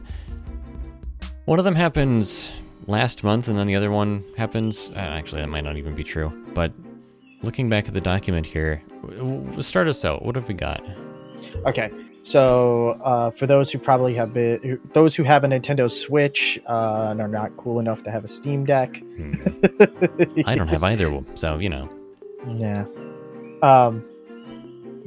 One 1.45 1.59
of 1.59 1.65
them 1.65 1.75
happens 1.75 2.51
last 2.87 3.23
month, 3.23 3.47
and 3.47 3.57
then 3.57 3.67
the 3.67 3.75
other 3.75 3.91
one 3.91 4.23
happens. 4.37 4.89
Uh, 4.89 4.99
actually, 4.99 5.41
that 5.41 5.49
might 5.49 5.63
not 5.63 5.77
even 5.77 5.93
be 5.93 6.03
true. 6.03 6.33
But 6.55 6.71
looking 7.43 7.69
back 7.69 7.87
at 7.87 7.93
the 7.93 8.01
document 8.01 8.47
here, 8.47 8.81
w- 9.03 9.43
w- 9.43 9.61
start 9.61 9.87
us 9.87 10.03
out. 10.03 10.25
What 10.25 10.35
have 10.35 10.47
we 10.47 10.55
got? 10.55 10.83
Okay, 11.67 11.91
so 12.23 12.97
uh, 13.03 13.29
for 13.29 13.45
those 13.45 13.71
who 13.71 13.77
probably 13.77 14.15
have 14.15 14.33
been, 14.33 14.79
those 14.93 15.13
who 15.15 15.21
have 15.21 15.43
a 15.43 15.47
Nintendo 15.47 15.87
Switch 15.91 16.59
uh, 16.65 17.09
and 17.11 17.21
are 17.21 17.27
not 17.27 17.55
cool 17.57 17.79
enough 17.79 18.01
to 18.03 18.09
have 18.11 18.23
a 18.23 18.27
Steam 18.27 18.65
Deck, 18.65 18.97
Hmm, 18.97 19.33
I 20.47 20.55
don't 20.55 20.67
have 20.69 20.83
either, 20.91 21.23
so 21.35 21.59
you 21.59 21.69
know. 21.69 21.87
Yeah. 22.47 22.85
Um, 23.61 24.03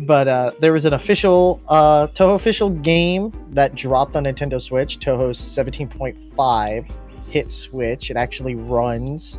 but 0.01 0.29
uh, 0.29 0.53
there 0.61 0.73
was 0.73 0.85
an 0.85 0.95
official 0.95 1.61
uh, 1.69 2.07
Touhou 2.09 2.37
official 2.37 2.71
game 2.71 3.33
that 3.51 3.75
dropped 3.75 4.15
on 4.17 4.25
Nintendo 4.25 4.61
Switch. 4.61 4.99
Touhou's 4.99 5.39
17.5 5.39 6.91
hit 7.29 7.51
Switch. 7.51 8.11
It 8.11 8.17
actually 8.17 8.55
runs 8.55 9.39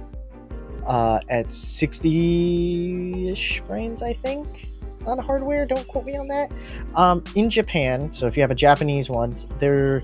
uh, 0.86 1.20
at 1.30 1.47
60-ish 1.47 3.62
frames, 3.62 4.01
I 4.01 4.14
think, 4.14 4.70
on 5.05 5.18
hardware. 5.18 5.66
Don't 5.66 5.88
quote 5.88 6.03
me 6.05 6.18
on 6.18 6.28
that. 6.28 6.53
Um, 6.95 7.24
in 7.36 7.49
Japan, 7.49 8.12
so 8.12 8.28
if 8.28 8.36
you 8.36 8.41
have 8.41 8.51
a 8.51 8.55
Japanese 8.55 9.10
one, 9.10 9.34
there 9.60 10.03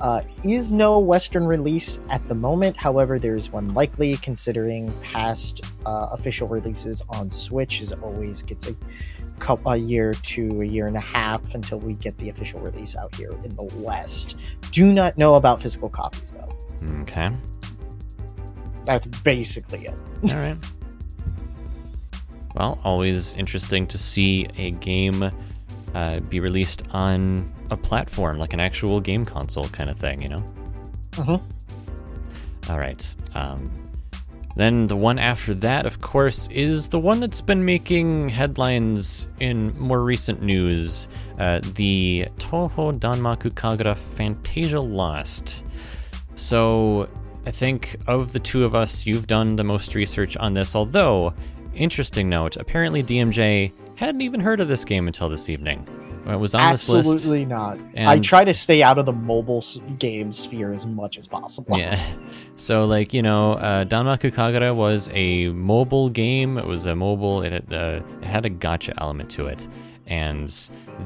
uh, 0.00 0.20
is 0.44 0.72
no 0.72 0.98
Western 0.98 1.46
release 1.46 2.00
at 2.10 2.22
the 2.26 2.34
moment. 2.34 2.76
However, 2.76 3.18
there 3.18 3.34
is 3.34 3.50
one 3.50 3.72
likely, 3.72 4.18
considering 4.18 4.92
past 5.02 5.62
uh, 5.86 6.08
official 6.12 6.48
releases 6.48 7.02
on 7.08 7.30
Switch 7.30 7.80
is 7.80 7.92
always 7.92 8.42
gets 8.42 8.68
a 8.68 8.74
couple 9.38 9.72
a 9.72 9.76
year 9.76 10.12
to 10.12 10.60
a 10.60 10.64
year 10.64 10.86
and 10.86 10.96
a 10.96 11.00
half 11.00 11.54
until 11.54 11.78
we 11.78 11.94
get 11.94 12.16
the 12.18 12.28
official 12.28 12.60
release 12.60 12.96
out 12.96 13.14
here 13.14 13.30
in 13.44 13.54
the 13.56 13.64
West. 13.76 14.36
Do 14.70 14.92
not 14.92 15.16
know 15.16 15.34
about 15.34 15.62
physical 15.62 15.88
copies 15.88 16.32
though. 16.32 16.48
Okay. 17.02 17.30
That's 18.84 19.06
basically 19.06 19.86
it. 19.86 19.94
All 20.32 20.38
right. 20.38 20.56
Well, 22.54 22.78
always 22.84 23.36
interesting 23.36 23.86
to 23.88 23.98
see 23.98 24.46
a 24.56 24.70
game 24.70 25.30
uh, 25.94 26.20
be 26.20 26.40
released 26.40 26.84
on 26.92 27.50
a 27.70 27.76
platform, 27.76 28.38
like 28.38 28.52
an 28.52 28.60
actual 28.60 29.00
game 29.00 29.24
console 29.24 29.68
kind 29.68 29.90
of 29.90 29.98
thing, 29.98 30.22
you 30.22 30.28
know? 30.28 30.44
Mhm. 31.12 31.42
All 32.70 32.78
right. 32.78 33.14
Um, 33.34 33.70
then 34.56 34.86
the 34.86 34.96
one 34.96 35.18
after 35.18 35.54
that, 35.54 35.84
of 35.84 36.00
course, 36.00 36.48
is 36.48 36.88
the 36.88 36.98
one 36.98 37.20
that's 37.20 37.42
been 37.42 37.64
making 37.64 38.30
headlines 38.30 39.28
in 39.38 39.78
more 39.78 40.02
recent 40.02 40.42
news 40.42 41.08
uh, 41.38 41.60
the 41.74 42.26
Touhou 42.38 42.98
Danmaku 42.98 43.52
Kagura 43.52 43.94
Phantasia 43.94 44.80
Lost. 44.82 45.62
So 46.34 47.06
I 47.44 47.50
think 47.50 47.96
of 48.06 48.32
the 48.32 48.40
two 48.40 48.64
of 48.64 48.74
us, 48.74 49.04
you've 49.04 49.26
done 49.26 49.56
the 49.56 49.64
most 49.64 49.94
research 49.94 50.38
on 50.38 50.54
this, 50.54 50.74
although, 50.74 51.34
interesting 51.74 52.30
note, 52.30 52.56
apparently 52.56 53.02
DMJ 53.02 53.72
hadn't 53.96 54.22
even 54.22 54.40
heard 54.40 54.60
of 54.60 54.68
this 54.68 54.84
game 54.86 55.06
until 55.06 55.28
this 55.28 55.50
evening. 55.50 55.86
It 56.26 56.40
was 56.40 56.54
on 56.54 56.72
this 56.72 56.88
list. 56.88 57.08
Absolutely 57.08 57.44
not. 57.44 57.78
I 57.96 58.18
try 58.18 58.44
to 58.44 58.52
stay 58.52 58.82
out 58.82 58.98
of 58.98 59.06
the 59.06 59.12
mobile 59.12 59.64
game 59.98 60.32
sphere 60.32 60.72
as 60.72 60.84
much 60.84 61.18
as 61.18 61.26
possible. 61.26 61.78
Yeah. 61.78 62.00
So, 62.58 62.86
like, 62.86 63.12
you 63.12 63.20
know, 63.20 63.52
uh, 63.52 63.84
Danmaku 63.84 64.32
Kagura 64.32 64.74
was 64.74 65.10
a 65.12 65.48
mobile 65.50 66.08
game. 66.08 66.56
It 66.56 66.64
was 66.64 66.86
a 66.86 66.96
mobile, 66.96 67.42
it 67.42 67.52
had, 67.52 67.70
uh, 67.70 68.00
it 68.22 68.24
had 68.24 68.46
a 68.46 68.48
gotcha 68.48 68.94
element 68.98 69.28
to 69.32 69.46
it. 69.46 69.68
And 70.06 70.48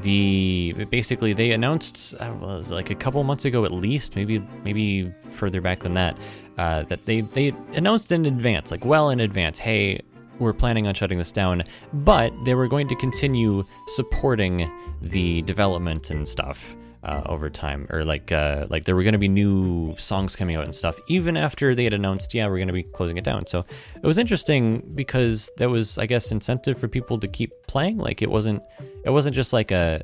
the 0.03 0.87
basically 0.91 1.33
they 1.33 1.51
announced 1.51 2.15
uh, 2.21 2.33
well, 2.41 2.59
was 2.59 2.71
like 2.71 2.91
a 2.91 2.95
couple 2.95 3.25
months 3.25 3.47
ago 3.47 3.65
at 3.65 3.73
least, 3.73 4.15
maybe 4.15 4.39
maybe 4.63 5.13
further 5.31 5.61
back 5.61 5.81
than 5.81 5.95
that, 5.95 6.17
uh, 6.59 6.83
that 6.85 7.07
they 7.07 7.23
they 7.23 7.53
announced 7.73 8.13
in 8.13 8.27
advance, 8.27 8.71
like 8.71 8.85
well 8.85 9.11
in 9.11 9.19
advance, 9.21 9.59
hey, 9.59 10.01
we're 10.41 10.53
planning 10.53 10.87
on 10.87 10.95
shutting 10.95 11.19
this 11.19 11.33
down, 11.33 11.63
but 11.93 12.33
they 12.45 12.55
were 12.55 12.67
going 12.67 12.89
to 12.89 12.97
continue 12.97 13.65
supporting 13.87 14.71
the 15.01 15.43
development 15.43 16.11
and 16.11 16.27
stuff 16.27 16.75
uh, 17.03 17.23
over 17.27 17.49
time, 17.49 17.87
or 17.91 18.05
like 18.05 18.31
uh, 18.31 18.67
like 18.69 18.85
there 18.85 18.95
were 18.95 19.03
going 19.03 19.13
to 19.13 19.19
be 19.19 19.29
new 19.29 19.95
songs 19.97 20.37
coming 20.37 20.57
out 20.57 20.65
and 20.65 20.75
stuff, 20.75 20.99
even 21.07 21.37
after 21.37 21.75
they 21.75 21.85
had 21.85 21.95
announced, 21.95 22.35
yeah, 22.35 22.47
we're 22.47 22.59
going 22.59 22.69
to 22.69 22.75
be 22.75 22.83
closing 22.83 23.17
it 23.17 23.25
down. 23.25 23.47
So 23.47 23.65
it 23.95 24.07
was 24.07 24.19
interesting 24.19 24.91
because 24.95 25.51
that 25.57 25.71
was, 25.71 25.97
I 25.97 26.07
guess, 26.07 26.31
incentive 26.31 26.79
for 26.79 26.89
people 26.89 27.19
to 27.21 27.29
keep 27.29 27.53
playing. 27.69 27.99
Like 27.99 28.21
it 28.21 28.31
wasn't, 28.31 28.63
it 29.05 29.11
wasn't 29.11 29.35
just 29.35 29.53
like 29.53 29.71
a, 29.71 30.03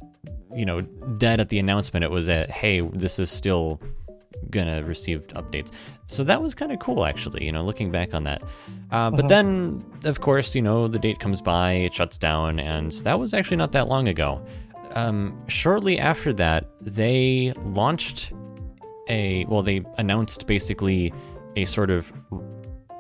you 0.54 0.64
know, 0.64 0.80
dead 1.18 1.38
at 1.38 1.50
the 1.50 1.58
announcement. 1.58 2.02
It 2.02 2.10
was 2.10 2.28
a, 2.28 2.46
hey, 2.50 2.80
this 2.80 3.18
is 3.18 3.30
still 3.30 3.78
gonna 4.50 4.82
receive 4.84 5.26
updates. 5.28 5.70
So 6.06 6.22
that 6.24 6.42
was 6.42 6.54
kind 6.54 6.72
of 6.72 6.78
cool, 6.78 7.04
actually. 7.04 7.44
You 7.44 7.52
know, 7.52 7.62
looking 7.62 7.90
back 7.90 8.14
on 8.14 8.24
that. 8.24 8.42
Uh, 8.90 9.10
but 9.10 9.24
Mhm. 9.24 9.28
then, 9.28 9.84
of 10.04 10.20
course, 10.20 10.54
you 10.54 10.62
know, 10.62 10.86
the 10.88 10.98
date 10.98 11.18
comes 11.18 11.40
by, 11.40 11.72
it 11.72 11.94
shuts 11.94 12.16
down, 12.18 12.58
and 12.60 12.92
that 13.04 13.18
was 13.18 13.34
actually 13.34 13.56
not 13.56 13.72
that 13.72 13.88
long 13.88 14.08
ago. 14.08 14.40
Um, 14.94 15.36
shortly 15.48 15.98
after 15.98 16.32
that, 16.34 16.68
they 16.80 17.52
launched 17.64 18.32
a 19.08 19.44
well, 19.46 19.62
they 19.62 19.82
announced 19.98 20.46
basically 20.46 21.12
a 21.56 21.64
sort 21.64 21.90
of 21.90 22.12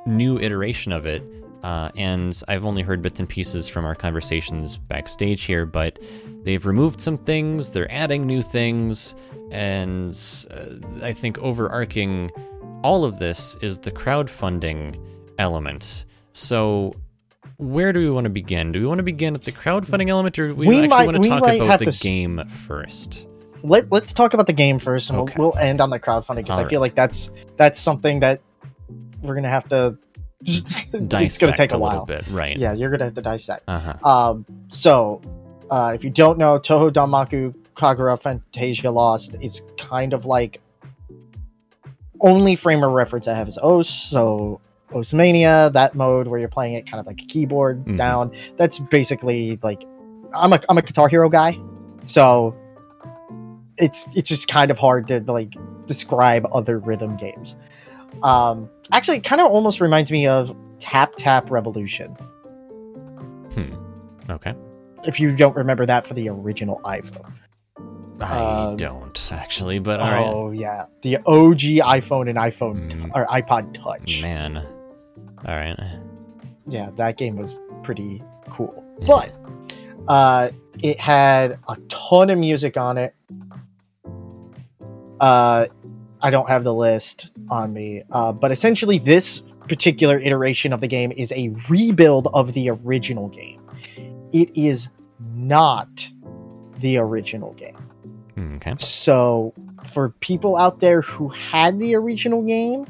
new 0.06 0.38
iteration 0.38 0.92
of 0.92 1.06
it. 1.06 1.22
Uh, 1.66 1.90
and 1.96 2.40
I've 2.46 2.64
only 2.64 2.82
heard 2.82 3.02
bits 3.02 3.18
and 3.18 3.28
pieces 3.28 3.66
from 3.66 3.84
our 3.84 3.96
conversations 3.96 4.76
backstage 4.76 5.42
here, 5.42 5.66
but 5.66 5.98
they've 6.44 6.64
removed 6.64 7.00
some 7.00 7.18
things, 7.18 7.70
they're 7.70 7.90
adding 7.92 8.24
new 8.24 8.40
things, 8.40 9.16
and 9.50 10.16
uh, 10.52 11.04
I 11.04 11.12
think 11.12 11.38
overarching 11.38 12.30
all 12.84 13.04
of 13.04 13.18
this 13.18 13.56
is 13.62 13.78
the 13.78 13.90
crowdfunding 13.90 14.96
element. 15.40 16.04
So, 16.34 16.94
where 17.56 17.92
do 17.92 17.98
we 17.98 18.10
want 18.10 18.26
to 18.26 18.30
begin? 18.30 18.70
Do 18.70 18.78
we 18.78 18.86
want 18.86 18.98
to 18.98 19.02
begin 19.02 19.34
at 19.34 19.42
the 19.42 19.50
crowdfunding 19.50 20.08
element, 20.08 20.38
or 20.38 20.54
we, 20.54 20.68
We 20.68 20.76
actually 20.76 20.88
might- 20.88 21.06
want 21.06 21.22
to 21.24 21.28
talk 21.28 21.42
about 21.54 21.80
the 21.80 21.88
s- 21.88 22.00
game 22.00 22.46
first? 22.68 23.26
Let, 23.64 23.90
let's 23.90 24.12
talk 24.12 24.34
about 24.34 24.46
the 24.46 24.52
game 24.52 24.78
first, 24.78 25.10
and 25.10 25.18
Okay. 25.18 25.34
we'll, 25.36 25.48
we'll 25.52 25.58
end 25.58 25.80
on 25.80 25.90
the 25.90 25.98
crowdfunding 25.98 26.44
because 26.44 26.60
I 26.60 26.62
All 26.62 26.68
feel 26.68 26.80
like 26.80 26.94
that's 26.94 27.30
that's 27.56 27.80
something 27.80 28.20
that 28.20 28.40
we're 29.20 29.34
gonna 29.34 29.48
have 29.50 29.68
to. 29.70 29.98
It's 30.46 31.38
gonna 31.38 31.56
take 31.56 31.72
a, 31.72 31.76
a 31.76 31.78
while. 31.78 31.90
little 31.92 32.06
bit, 32.06 32.26
right? 32.28 32.56
Yeah, 32.56 32.72
you're 32.72 32.90
gonna 32.90 33.04
have 33.04 33.14
to 33.14 33.22
dissect. 33.22 33.64
Uh 33.68 33.78
huh. 34.02 34.08
Um, 34.30 34.46
so, 34.70 35.20
uh, 35.70 35.92
if 35.94 36.04
you 36.04 36.10
don't 36.10 36.38
know, 36.38 36.58
Touhou 36.58 36.90
Danmaku 36.92 37.54
Kagura 37.74 38.20
Phantasia 38.20 38.92
Lost 38.92 39.34
is 39.42 39.62
kind 39.78 40.12
of 40.12 40.24
like 40.26 40.60
only 42.20 42.56
frame 42.56 42.82
of 42.82 42.92
reference 42.92 43.28
I 43.28 43.34
have 43.34 43.48
is 43.48 43.58
OS. 43.58 43.88
So 43.88 44.60
osu!mania, 44.90 45.70
that 45.74 45.94
mode 45.94 46.28
where 46.28 46.38
you're 46.40 46.48
playing 46.48 46.74
it 46.74 46.88
kind 46.88 47.00
of 47.00 47.06
like 47.06 47.20
a 47.20 47.24
keyboard 47.26 47.84
Mhm. 47.84 47.96
down. 47.96 48.32
That's 48.56 48.78
basically 48.78 49.58
like 49.62 49.84
I'm 50.34 50.52
a 50.52 50.60
I'm 50.68 50.78
a 50.78 50.82
Guitar 50.82 51.08
Hero 51.08 51.28
guy, 51.28 51.58
so 52.04 52.54
it's 53.78 54.08
it's 54.14 54.28
just 54.28 54.48
kind 54.48 54.70
of 54.70 54.78
hard 54.78 55.08
to 55.08 55.20
like 55.20 55.54
describe 55.86 56.46
other 56.52 56.78
rhythm 56.78 57.16
games. 57.16 57.56
Um, 58.22 58.68
actually, 58.92 59.20
kind 59.20 59.40
of 59.40 59.50
almost 59.50 59.80
reminds 59.80 60.10
me 60.10 60.26
of 60.26 60.54
Tap 60.78 61.14
Tap 61.16 61.50
Revolution. 61.50 62.10
Hmm. 63.54 63.74
Okay. 64.30 64.54
If 65.04 65.20
you 65.20 65.34
don't 65.36 65.54
remember 65.56 65.86
that 65.86 66.04
for 66.06 66.14
the 66.14 66.28
original 66.28 66.80
iPhone. 66.84 67.32
I 68.20 68.38
Um, 68.38 68.76
don't 68.78 69.28
actually, 69.30 69.78
but 69.78 70.00
all 70.00 70.10
right. 70.10 70.26
Oh 70.26 70.50
yeah, 70.50 70.86
the 71.02 71.18
OG 71.18 71.60
iPhone 71.84 72.28
and 72.30 72.38
iPhone 72.38 72.90
Mm. 72.90 73.10
or 73.14 73.26
iPod 73.26 73.72
Touch. 73.74 74.22
Man. 74.22 74.56
All 74.56 75.54
right. 75.54 75.78
Yeah, 76.66 76.90
that 76.96 77.18
game 77.18 77.36
was 77.36 77.60
pretty 77.82 78.22
cool. 78.50 78.82
But 79.06 79.32
uh, 80.08 80.48
it 80.82 80.98
had 80.98 81.58
a 81.68 81.76
ton 81.88 82.30
of 82.30 82.38
music 82.38 82.76
on 82.78 82.96
it. 82.98 83.14
Uh, 85.20 85.66
I 86.26 86.30
don't 86.30 86.48
have 86.48 86.64
the 86.64 86.74
list 86.74 87.36
on 87.50 87.72
me, 87.72 88.02
uh, 88.10 88.32
but 88.32 88.50
essentially, 88.52 88.98
this 88.98 89.42
particular 89.68 90.18
iteration 90.18 90.72
of 90.72 90.80
the 90.80 90.88
game 90.88 91.12
is 91.12 91.32
a 91.32 91.54
rebuild 91.68 92.28
of 92.34 92.52
the 92.52 92.70
original 92.70 93.28
game. 93.28 93.60
It 94.32 94.50
is 94.56 94.88
not 95.34 96.08
the 96.78 96.98
original 96.98 97.52
game. 97.54 97.76
Hmm, 98.34 98.56
Okay. 98.56 98.74
So, 98.78 99.54
for 99.84 100.10
people 100.20 100.56
out 100.56 100.80
there 100.80 101.02
who 101.02 101.28
had 101.28 101.78
the 101.78 101.94
original 101.94 102.42
game, 102.42 102.86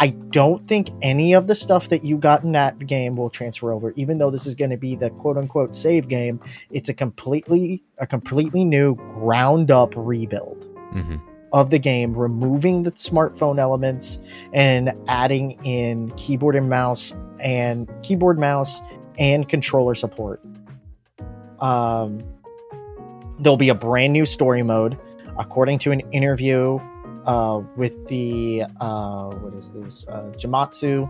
I 0.00 0.08
don't 0.30 0.66
think 0.66 0.90
any 1.02 1.34
of 1.34 1.46
the 1.46 1.54
stuff 1.54 1.88
that 1.90 2.04
you 2.04 2.16
got 2.16 2.42
in 2.42 2.52
that 2.52 2.86
game 2.86 3.16
will 3.16 3.30
transfer 3.30 3.70
over. 3.72 3.92
Even 3.96 4.18
though 4.18 4.30
this 4.30 4.46
is 4.46 4.54
going 4.54 4.70
to 4.70 4.76
be 4.76 4.96
the 4.96 5.10
quote 5.10 5.36
unquote 5.36 5.74
save 5.74 6.08
game, 6.08 6.40
it's 6.70 6.88
a 6.88 6.94
completely 6.94 7.82
a 7.98 8.06
completely 8.06 8.64
new 8.64 8.96
ground 9.14 9.70
up 9.70 9.92
rebuild 9.96 10.64
hmm 10.92 11.16
of 11.52 11.70
the 11.70 11.78
game, 11.78 12.14
removing 12.16 12.82
the 12.82 12.92
smartphone 12.92 13.58
elements 13.58 14.18
and 14.52 14.92
adding 15.08 15.52
in 15.64 16.10
keyboard 16.12 16.56
and 16.56 16.68
mouse 16.68 17.14
and 17.40 17.90
keyboard, 18.02 18.38
mouse, 18.38 18.80
and 19.18 19.48
controller 19.48 19.94
support. 19.94 20.40
Um, 21.60 22.22
there'll 23.38 23.56
be 23.56 23.68
a 23.68 23.74
brand 23.74 24.12
new 24.12 24.24
story 24.24 24.62
mode, 24.62 24.98
according 25.38 25.78
to 25.80 25.92
an 25.92 26.00
interview 26.12 26.78
uh, 27.26 27.62
with 27.76 28.06
the 28.08 28.64
uh, 28.80 29.30
what 29.30 29.54
is 29.54 29.72
this 29.72 30.06
uh, 30.08 30.32
Jamatsu. 30.36 31.08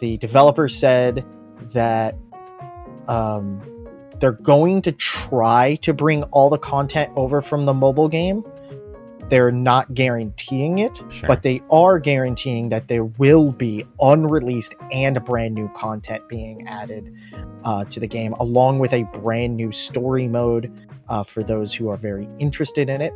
The 0.00 0.16
developer 0.16 0.68
said 0.68 1.24
that 1.72 2.16
um, 3.06 3.60
they're 4.18 4.32
going 4.32 4.82
to 4.82 4.92
try 4.92 5.76
to 5.82 5.92
bring 5.92 6.22
all 6.24 6.48
the 6.48 6.58
content 6.58 7.12
over 7.16 7.42
from 7.42 7.66
the 7.66 7.74
mobile 7.74 8.08
game. 8.08 8.44
They're 9.30 9.52
not 9.52 9.94
guaranteeing 9.94 10.78
it, 10.78 11.02
Sure. 11.08 11.26
but 11.26 11.42
they 11.42 11.62
are 11.70 11.98
guaranteeing 11.98 12.68
that 12.70 12.88
there 12.88 13.04
will 13.04 13.52
be 13.52 13.84
unreleased 14.00 14.74
and 14.92 15.24
brand 15.24 15.54
new 15.54 15.68
content 15.74 16.28
being 16.28 16.66
added 16.68 17.14
uh, 17.64 17.84
to 17.86 18.00
the 18.00 18.06
game, 18.08 18.32
along 18.34 18.80
with 18.80 18.92
a 18.92 19.04
brand 19.12 19.56
new 19.56 19.70
story 19.72 20.28
mode 20.28 20.70
uh, 21.08 21.22
for 21.22 21.42
those 21.42 21.72
who 21.72 21.88
are 21.88 21.96
very 21.96 22.28
interested 22.38 22.88
in 22.88 23.00
it. 23.00 23.12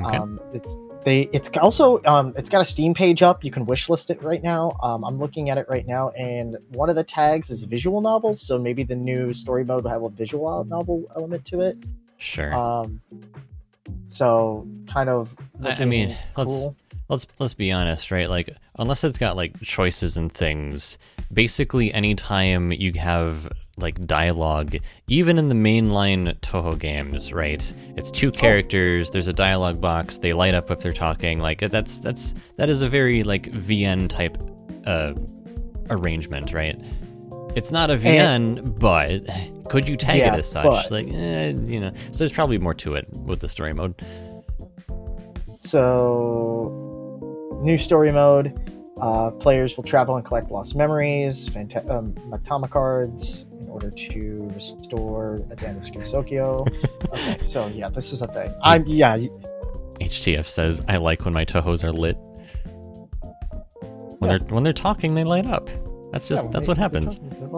Okay. 0.00 0.16
Um, 0.16 0.38
it's 0.52 0.76
they. 1.04 1.28
It's 1.32 1.48
also 1.58 2.02
um, 2.04 2.34
it's 2.36 2.48
got 2.48 2.60
a 2.60 2.64
Steam 2.64 2.92
page 2.94 3.22
up. 3.22 3.42
You 3.44 3.50
can 3.50 3.66
wishlist 3.66 4.10
it 4.10 4.22
right 4.22 4.42
now. 4.42 4.76
Um, 4.82 5.04
I'm 5.04 5.18
looking 5.18 5.48
at 5.50 5.58
it 5.58 5.66
right 5.68 5.86
now, 5.86 6.10
and 6.10 6.56
one 6.70 6.88
of 6.90 6.96
the 6.96 7.04
tags 7.04 7.50
is 7.50 7.62
visual 7.62 8.00
novel. 8.00 8.36
So 8.36 8.58
maybe 8.58 8.82
the 8.84 8.96
new 8.96 9.32
story 9.32 9.64
mode 9.64 9.84
will 9.84 9.90
have 9.90 10.02
a 10.02 10.08
visual 10.10 10.64
novel 10.64 11.06
element 11.16 11.44
to 11.46 11.60
it. 11.62 11.78
sure. 12.18 12.52
Um, 12.54 13.00
so 14.10 14.66
kind 14.86 15.08
of. 15.08 15.34
I- 15.62 15.84
mean, 15.84 16.16
let's- 16.36 16.68
let's 17.08 17.26
let's 17.38 17.54
be 17.54 17.72
honest, 17.72 18.10
right? 18.10 18.28
Like 18.28 18.50
unless 18.78 19.02
it's 19.04 19.18
got 19.18 19.36
like 19.36 19.58
choices 19.62 20.16
and 20.16 20.30
things, 20.30 20.98
basically 21.32 21.92
anytime 21.92 22.70
you 22.72 22.92
have 22.98 23.48
like 23.76 24.04
dialogue, 24.06 24.76
even 25.06 25.38
in 25.38 25.48
the 25.48 25.54
mainline 25.54 26.38
Touhou 26.40 26.78
games, 26.78 27.32
right? 27.32 27.72
It's 27.96 28.10
two 28.10 28.30
characters, 28.32 29.10
there's 29.10 29.28
a 29.28 29.32
dialogue 29.32 29.80
box, 29.80 30.18
they 30.18 30.32
light 30.32 30.52
up 30.54 30.70
if 30.70 30.80
they're 30.80 30.92
talking. 30.92 31.38
Like 31.38 31.60
that's 31.60 31.98
that's 31.98 32.34
that 32.56 32.68
is 32.68 32.82
a 32.82 32.88
very 32.88 33.22
like 33.22 33.44
VN 33.52 34.08
type 34.08 34.36
uh 34.86 35.14
arrangement, 35.90 36.52
right? 36.52 36.76
It's 37.56 37.72
not 37.72 37.90
a 37.90 37.96
VN, 37.96 38.78
but 38.78 39.24
could 39.70 39.88
you 39.88 39.96
tag 39.96 40.18
Yeah, 40.18 40.34
it 40.34 40.38
as 40.40 40.50
such? 40.50 40.64
but- 40.64 40.90
Like, 40.90 41.08
eh, 41.08 41.48
you 41.66 41.80
know, 41.80 41.92
so 42.12 42.18
there's 42.18 42.32
probably 42.32 42.58
more 42.58 42.74
to 42.74 42.94
it 42.94 43.08
with 43.12 43.40
the 43.40 43.48
story 43.48 43.72
mode. 43.72 43.94
So, 45.62 47.60
new 47.62 47.76
story 47.78 48.12
mode. 48.12 48.58
Uh, 49.00 49.30
players 49.30 49.76
will 49.76 49.84
travel 49.84 50.16
and 50.16 50.24
collect 50.24 50.50
lost 50.50 50.74
memories, 50.74 51.48
Fanta- 51.48 51.88
um, 51.88 52.14
Matama 52.28 52.68
cards, 52.68 53.46
in 53.60 53.68
order 53.68 53.90
to 53.92 54.48
restore 54.54 55.36
a 55.50 55.56
Gensokyo. 55.56 56.66
okay, 57.12 57.38
so 57.46 57.68
yeah, 57.68 57.88
this 57.88 58.12
is 58.12 58.22
a 58.22 58.26
thing. 58.26 58.52
I'm 58.64 58.84
yeah, 58.86 59.18
HTF 60.00 60.46
says, 60.48 60.82
"I 60.88 60.96
like 60.96 61.24
when 61.24 61.32
my 61.32 61.44
Touhous 61.44 61.84
are 61.84 61.92
lit. 61.92 62.16
When 64.18 64.30
Yeah. 64.32 64.38
they're 64.38 64.48
when 64.48 64.64
they're 64.64 64.72
talking, 64.72 65.14
they 65.14 65.22
light 65.24 65.46
up. 65.46 65.68
That's 66.12 66.28
just 66.28 66.44
yeah, 66.46 66.50
that's 66.50 66.66
what 66.68 66.78
happens. 66.78 67.18
They're. 67.18 67.48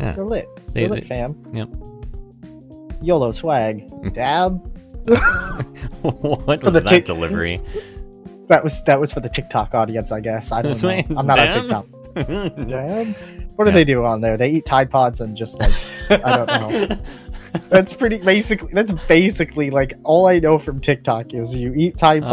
Yeah. 0.00 0.12
They're 0.12 0.24
lit. 0.24 0.48
They- 0.74 0.80
They're 0.82 0.88
lit, 0.90 1.00
they- 1.02 1.06
fam. 1.08 1.36
Yep. 1.52 1.68
YOLO 3.02 3.32
swag. 3.32 3.88
Dab. 4.14 4.60
what 6.02 6.60
For 6.60 6.64
was 6.66 6.74
the 6.74 6.80
that 6.80 6.86
tick- 6.88 7.04
delivery? 7.04 7.60
That 8.48 8.64
was 8.64 8.82
that 8.84 8.98
was 9.00 9.12
for 9.12 9.20
the 9.20 9.28
TikTok 9.28 9.74
audience, 9.74 10.10
I 10.12 10.20
guess. 10.20 10.50
I 10.52 10.62
don't 10.62 10.80
know. 10.82 10.88
I'm 11.16 11.26
not 11.26 11.38
on 11.38 11.46
Dab? 11.46 11.54
TikTok. 11.54 11.86
Dab. 12.68 13.16
What 13.56 13.64
do 13.64 13.70
Yeah. 13.70 13.74
they 13.74 13.84
do 13.84 14.04
on 14.04 14.20
there? 14.20 14.36
They 14.36 14.50
eat 14.50 14.64
Tide 14.66 14.90
Pods 14.90 15.20
and 15.20 15.36
just 15.36 15.58
like 15.60 15.72
I 16.10 16.36
don't 16.44 16.46
know. 16.88 16.96
That's 17.68 17.92
pretty 17.94 18.18
basically. 18.18 18.72
That's 18.72 18.92
basically 18.92 19.70
like 19.70 19.94
all 20.02 20.26
I 20.26 20.38
know 20.38 20.58
from 20.58 20.80
TikTok 20.80 21.32
is 21.34 21.54
you 21.56 21.72
eat 21.74 21.96
Tide 21.96 22.24
Uh. 22.24 22.30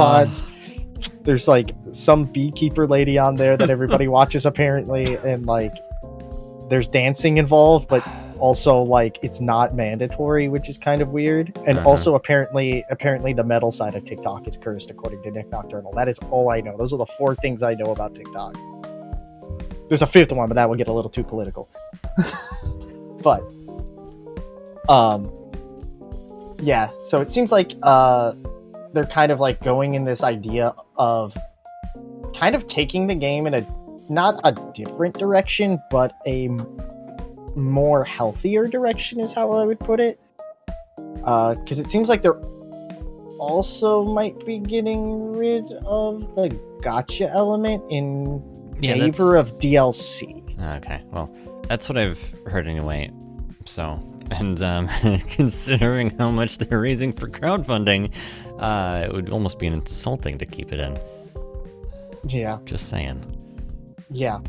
There's 1.28 1.46
like 1.48 1.76
some 1.92 2.24
beekeeper 2.24 2.88
lady 2.88 3.18
on 3.18 3.36
there 3.36 3.58
that 3.58 3.70
everybody 3.70 4.08
watches 4.18 4.46
apparently, 4.46 5.16
and 5.18 5.46
like 5.46 5.76
there's 6.70 6.88
dancing 6.88 7.38
involved, 7.38 7.90
but 7.90 8.02
also 8.40 8.82
like 8.82 9.20
it's 9.24 9.42
not 9.42 9.76
mandatory, 9.76 10.48
which 10.48 10.70
is 10.70 10.78
kind 10.78 11.02
of 11.02 11.10
weird. 11.10 11.52
And 11.68 11.80
Uh-huh. 11.80 11.90
also 11.90 12.16
apparently, 12.16 12.86
apparently 12.90 13.34
the 13.34 13.44
metal 13.44 13.72
side 13.72 13.94
of 13.96 14.06
TikTok 14.06 14.48
is 14.48 14.56
cursed, 14.56 14.90
according 14.90 15.22
to 15.24 15.32
Nik 15.32 15.52
Nocturnal. 15.52 15.92
That 15.92 16.08
is 16.08 16.18
all 16.32 16.50
I 16.50 16.62
know. 16.62 16.78
Those 16.78 16.94
are 16.94 16.98
the 16.98 17.06
four 17.06 17.36
things 17.36 17.62
I 17.62 17.74
know 17.74 17.92
about 17.92 18.16
TikTok. 18.16 18.56
There's 19.90 20.02
a 20.02 20.08
fifth 20.08 20.32
one, 20.32 20.48
but 20.48 20.56
that 20.56 20.70
would 20.70 20.78
get 20.78 20.88
a 20.88 20.94
little 20.94 21.12
too 21.12 21.24
political. 21.26 21.70
but 23.22 23.42
um 24.88 25.30
yeah 26.60 26.90
so 27.10 27.20
it 27.20 27.30
seems 27.32 27.52
like 27.52 27.74
uh 27.84 28.32
they're 28.98 29.06
kind 29.06 29.32
of 29.32 29.40
like 29.40 29.62
going 29.62 29.94
in 29.94 30.04
this 30.04 30.24
idea 30.24 30.74
of 30.98 31.38
kind 32.36 32.56
of 32.56 32.66
taking 32.66 33.06
the 33.06 33.14
game 33.16 33.46
in 33.46 33.54
a 33.54 33.66
not 34.10 34.40
a 34.44 34.52
different 34.74 35.18
direction 35.18 35.78
but 35.92 36.16
a 36.26 36.48
more 37.56 38.04
healthier 38.04 38.66
direction 38.68 39.20
is 39.20 39.34
how 39.34 39.52
i 39.52 39.64
would 39.64 39.80
put 39.80 40.00
it 40.00 40.20
uh 41.24 41.54
because 41.56 41.78
it 41.78 41.90
seems 41.90 42.10
like 42.10 42.22
they're 42.24 42.42
also 43.40 44.04
might 44.04 44.44
be 44.46 44.58
getting 44.58 45.32
rid 45.34 45.72
of 45.86 46.22
the 46.36 46.50
gotcha 46.82 47.30
element 47.30 47.84
in 47.92 48.42
Yeah, 48.80 48.94
favor 48.94 49.36
of 49.36 49.46
dlc 49.60 50.48
Okay, 50.60 51.04
well, 51.12 51.34
that's 51.68 51.88
what 51.88 52.00
I've 52.00 52.20
heard 52.48 52.68
anyway. 52.68 53.12
So, 53.66 54.02
and 54.32 54.62
um, 54.64 54.88
considering 55.30 56.10
how 56.18 56.32
much 56.32 56.58
they're 56.58 56.80
raising 56.80 57.14
for 57.14 57.30
crowdfunding, 57.30 58.12
uh, 58.60 59.04
it 59.06 59.14
would 59.14 59.30
almost 59.30 59.60
be 59.60 59.68
an 59.68 59.74
insulting 59.74 60.38
to 60.38 60.46
keep 60.46 60.72
it 60.74 60.80
in. 60.80 60.98
yeah 62.28 62.60
Just 62.66 62.90
saying. 62.90 63.24
Yeah. 64.10 64.40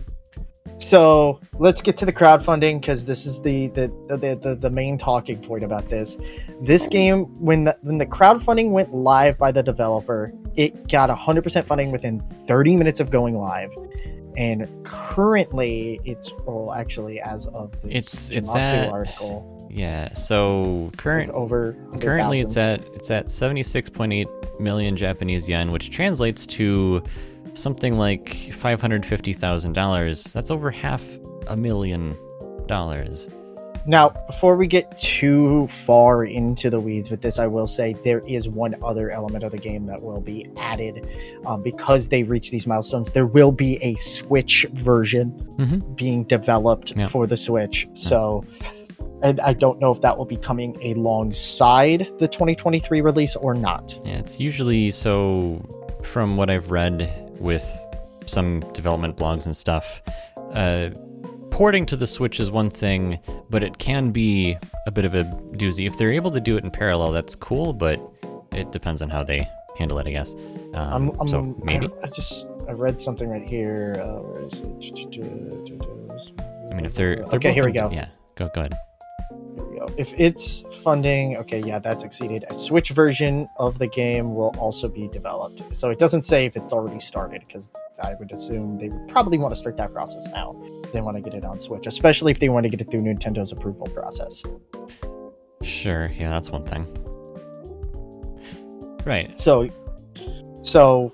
So 0.77 1.41
let's 1.59 1.81
get 1.81 1.97
to 1.97 2.07
the 2.07 2.13
crowdfunding 2.13 2.81
because 2.81 3.05
this 3.05 3.27
is 3.27 3.43
the 3.43 3.67
the, 3.69 3.89
the 4.09 4.39
the 4.41 4.55
the 4.55 4.71
main 4.71 4.97
talking 4.99 5.39
point 5.43 5.65
about 5.65 5.89
this. 5.89 6.17
This 6.63 6.87
game, 6.87 7.25
when 7.45 7.65
the 7.65 7.77
when 7.83 7.99
the 7.99 8.07
crowdfunding 8.07 8.71
went 8.71 8.95
live 8.95 9.37
by 9.39 9.51
the 9.51 9.63
developer, 9.63 10.31
it 10.55 10.89
got 10.89 11.11
100% 11.11 11.65
funding 11.65 11.91
within 11.91 12.21
30 12.47 12.77
minutes 12.77 13.01
of 13.01 13.11
going 13.11 13.37
live, 13.37 13.71
and 14.37 14.69
currently 14.85 16.01
it's 16.05 16.33
well 16.47 16.73
actually 16.73 17.21
as 17.21 17.47
of 17.49 17.73
this 17.83 18.31
It's- 18.31 18.31
it's 18.31 18.55
at- 18.55 18.91
article 18.93 19.57
Yeah. 19.71 20.13
So 20.15 20.91
current 20.97 21.31
over 21.31 21.77
currently 22.01 22.41
it's 22.41 22.57
at 22.57 22.81
it's 22.95 23.11
at 23.11 23.31
seventy 23.31 23.63
six 23.63 23.89
point 23.91 24.13
eight 24.13 24.29
million 24.59 24.97
Japanese 24.97 25.49
yen, 25.49 25.71
which 25.73 25.91
translates 25.91 26.47
to 26.47 27.03
something 27.55 27.97
like 27.97 28.27
$550,000. 29.27 30.33
That's 30.33 30.51
over 30.51 30.71
half 30.71 31.03
a 31.49 31.57
million 31.57 32.15
dollars. 32.67 33.27
Now, 33.87 34.11
before 34.27 34.55
we 34.57 34.67
get 34.67 34.99
too 35.01 35.67
far 35.69 36.25
into 36.25 36.69
the 36.69 36.79
weeds 36.79 37.11
with 37.11 37.23
this, 37.23 37.39
I 37.39 37.47
will 37.47 37.67
say 37.67 37.95
there 38.05 38.21
is 38.29 38.47
one 38.47 38.75
other 38.83 39.11
element 39.11 39.45
of 39.45 39.53
the 39.53 39.59
game 39.59 39.87
that 39.87 40.03
will 40.03 40.21
be 40.21 40.47
added 40.59 41.09
um, 41.47 41.63
because 41.63 42.09
they 42.11 42.23
reach 42.23 42.51
these 42.51 42.67
milestones. 42.67 43.13
There 43.13 43.25
will 43.27 43.53
be 43.53 43.83
a 43.83 43.95
Switch 43.95 44.67
version 44.75 45.31
Mhm. 45.59 45.97
being 45.97 46.25
developed 46.25 46.93
Yeah. 46.97 47.07
for 47.07 47.27
the 47.27 47.37
Switch. 47.39 47.89
So, 47.95 48.45
and 49.23 49.41
I 49.41 49.53
don't 49.53 49.81
know 49.81 49.91
if 49.91 50.01
that 50.03 50.17
will 50.17 50.25
be 50.25 50.37
coming 50.37 50.77
alongside 50.83 52.11
the 52.19 52.29
2023 52.29 53.01
release 53.01 53.37
or 53.37 53.55
not. 53.55 53.99
Yeah, 54.05 54.19
it's 54.19 54.39
usually 54.41 54.91
so. 54.91 55.65
From 56.05 56.37
what 56.37 56.49
I've 56.49 56.71
read 56.71 57.37
with 57.41 57.67
some 58.25 58.61
development 58.73 59.17
blogs 59.17 59.47
and 59.47 59.57
stuff, 59.57 60.01
uh, 60.53 60.91
porting 61.51 61.85
to 61.87 61.97
the 61.97 62.07
Switch 62.07 62.41
is 62.41 62.51
one 62.51 62.71
thing, 62.71 63.19
but 63.51 63.63
it 63.63 63.79
can 63.79 64.11
be 64.11 64.57
a 64.87 64.91
bit 64.91 65.05
of 65.05 65.15
a 65.15 65.25
doozy. 65.25 65.87
If 65.87 65.99
they're 65.99 66.13
able 66.13 66.31
to 66.31 66.41
do 66.41 66.57
it 66.57 66.65
in 66.65 66.71
parallel, 66.71 67.11
that's 67.13 67.35
cool, 67.35 67.73
but 67.73 68.01
it 68.53 68.71
depends 68.71 69.03
on 69.03 69.11
how 69.11 69.25
they 69.25 69.47
handle 69.77 69.99
it, 69.99 70.07
I 70.07 70.13
guess. 70.13 70.35
Um, 70.75 71.11
I'm, 71.11 71.21
I'm, 71.21 71.29
so 71.29 71.43
maybe. 71.63 71.89
I, 72.03 72.07
I 72.07 72.11
just 72.11 72.47
I 72.69 72.73
read 72.73 73.01
something 73.01 73.29
right 73.29 73.47
here. 73.47 73.97
Uh, 73.99 74.21
where 74.21 74.43
is 74.43 74.61
it? 74.61 76.41
I 76.71 76.75
mean, 76.75 76.85
if 76.85 76.95
they're, 76.95 77.15
if 77.15 77.31
they're 77.31 77.39
okay, 77.39 77.53
here 77.53 77.65
we 77.65 77.73
go. 77.73 77.91
Yeah, 77.91 78.09
go 78.37 78.49
go 78.55 78.61
ahead. 78.61 78.75
Here 79.59 79.67
we 79.67 79.79
go. 79.79 79.87
If 79.99 80.13
it's 80.17 80.63
funding, 80.85 81.37
okay, 81.39 81.61
yeah, 81.61 81.81
that's 81.81 82.05
exceeded. 82.05 82.45
A 82.49 82.55
Switch 82.55 82.91
version 82.91 83.49
of 83.59 83.79
the 83.79 83.89
game 83.89 84.35
will 84.35 84.55
also 84.57 84.89
be 84.89 85.09
developed. 85.09 85.77
So 85.77 85.91
it 85.91 85.99
doesn't 85.99 86.23
say 86.23 86.47
if 86.47 86.57
it's 86.57 86.73
already 86.73 87.01
started, 87.01 87.43
because 87.45 87.71
I 88.05 88.15
would 88.21 88.31
assume 88.31 88.79
they 88.79 88.89
would 88.89 89.09
probably 89.09 89.37
want 89.37 89.53
to 89.55 89.59
start 89.59 89.77
that 89.79 89.93
process 89.93 90.29
now. 90.33 90.55
They 90.93 91.01
want 91.01 91.17
to 91.17 91.21
get 91.21 91.35
it 91.35 91.45
on 91.45 91.59
Switch, 91.59 91.89
especially 91.89 92.31
if 92.31 92.39
they 92.39 92.49
want 92.51 92.65
to 92.65 92.71
get 92.71 92.81
it 92.81 92.89
through 92.89 93.01
Nintendo's 93.01 93.51
approval 93.51 93.89
process. 93.89 94.45
Sure, 95.63 96.07
yeah, 96.15 96.31
that's 96.31 96.51
one 96.51 96.65
thing. 96.65 96.87
Right. 99.05 99.41
So, 99.41 99.69
so 100.63 101.11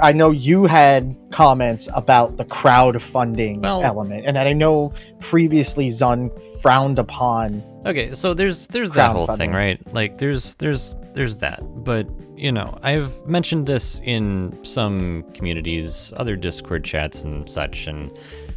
I 0.00 0.12
know 0.12 0.30
you 0.30 0.66
had 0.66 1.16
comments 1.34 1.88
about 1.94 2.36
the 2.36 2.44
crowdfunding 2.44 3.58
Well- 3.60 3.82
element, 3.82 4.24
and 4.24 4.36
that 4.36 4.46
I 4.46 4.52
know 4.52 4.92
previously 5.18 5.88
Zun 5.88 6.30
frowned 6.62 6.98
upon. 7.00 7.60
Okay, 7.84 8.14
so 8.14 8.34
there's 8.34 8.68
there's 8.68 8.92
that 8.92 9.10
whole 9.10 9.26
thing, 9.26 9.52
right? 9.52 9.78
Like 9.92 10.18
there's 10.18 10.54
there's 10.54 10.94
there's 11.14 11.36
that. 11.38 11.60
But, 11.84 12.06
you 12.36 12.52
know, 12.52 12.78
I've 12.82 13.26
mentioned 13.26 13.66
this 13.66 14.00
in 14.04 14.52
some 14.64 15.24
communities, 15.34 16.12
other 16.16 16.36
Discord 16.36 16.84
chats 16.84 17.24
and 17.24 17.48
such, 17.48 17.86
and 17.86 18.10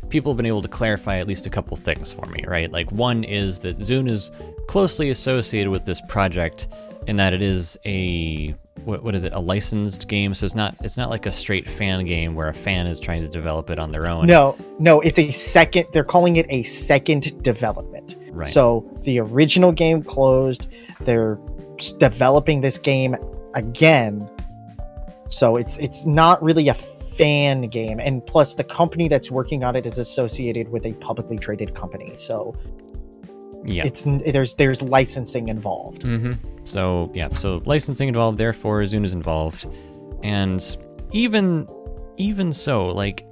people 0.09 0.31
have 0.31 0.37
been 0.37 0.45
able 0.45 0.61
to 0.61 0.67
clarify 0.67 1.17
at 1.17 1.27
least 1.27 1.45
a 1.45 1.49
couple 1.49 1.75
things 1.77 2.11
for 2.11 2.25
me, 2.27 2.43
right? 2.47 2.71
Like 2.71 2.91
one 2.91 3.23
is 3.23 3.59
that 3.59 3.79
Zun 3.79 4.09
is 4.09 4.31
closely 4.67 5.09
associated 5.09 5.71
with 5.71 5.85
this 5.85 6.01
project 6.07 6.67
in 7.07 7.15
that 7.17 7.33
it 7.33 7.41
is 7.41 7.77
a 7.85 8.55
what, 8.85 9.03
what 9.03 9.15
is 9.15 9.23
it? 9.23 9.33
A 9.33 9.39
licensed 9.39 10.07
game, 10.07 10.33
so 10.33 10.45
it's 10.45 10.55
not 10.55 10.75
it's 10.81 10.97
not 10.97 11.09
like 11.09 11.25
a 11.25 11.31
straight 11.31 11.67
fan 11.67 12.05
game 12.05 12.35
where 12.35 12.47
a 12.47 12.53
fan 12.53 12.87
is 12.87 12.99
trying 12.99 13.21
to 13.21 13.27
develop 13.27 13.69
it 13.69 13.79
on 13.79 13.91
their 13.91 14.07
own. 14.07 14.25
No, 14.25 14.57
no, 14.79 15.01
it's 15.01 15.19
a 15.19 15.29
second. 15.31 15.87
They're 15.93 16.03
calling 16.03 16.37
it 16.37 16.45
a 16.49 16.63
second 16.63 17.43
development. 17.43 18.15
Right. 18.31 18.47
So 18.47 18.89
the 19.03 19.19
original 19.19 19.71
game 19.71 20.03
closed. 20.03 20.67
They're 21.01 21.39
developing 21.97 22.61
this 22.61 22.77
game 22.77 23.15
again. 23.53 24.29
So 25.29 25.57
it's 25.57 25.77
it's 25.77 26.05
not 26.05 26.41
really 26.41 26.69
a 26.69 26.73
fan 26.73 27.63
game, 27.63 27.99
and 27.99 28.25
plus 28.25 28.53
the 28.53 28.63
company 28.63 29.07
that's 29.07 29.31
working 29.31 29.63
on 29.63 29.75
it 29.75 29.85
is 29.85 29.97
associated 29.97 30.69
with 30.69 30.85
a 30.85 30.93
publicly 30.93 31.37
traded 31.37 31.73
company. 31.73 32.15
So 32.15 32.55
yeah. 33.65 33.85
it's 33.85 34.03
there's 34.05 34.55
there's 34.55 34.81
licensing 34.81 35.49
involved. 35.49 36.03
Mm-hmm. 36.03 36.33
So 36.67 37.09
yeah, 37.13 37.29
so 37.29 37.61
licensing 37.65 38.09
involved, 38.09 38.37
therefore 38.37 38.81
Zun 38.81 39.05
is 39.05 39.13
involved, 39.13 39.65
and 40.21 40.61
even 41.11 41.67
even 42.17 42.51
so, 42.51 42.87
like 42.87 43.25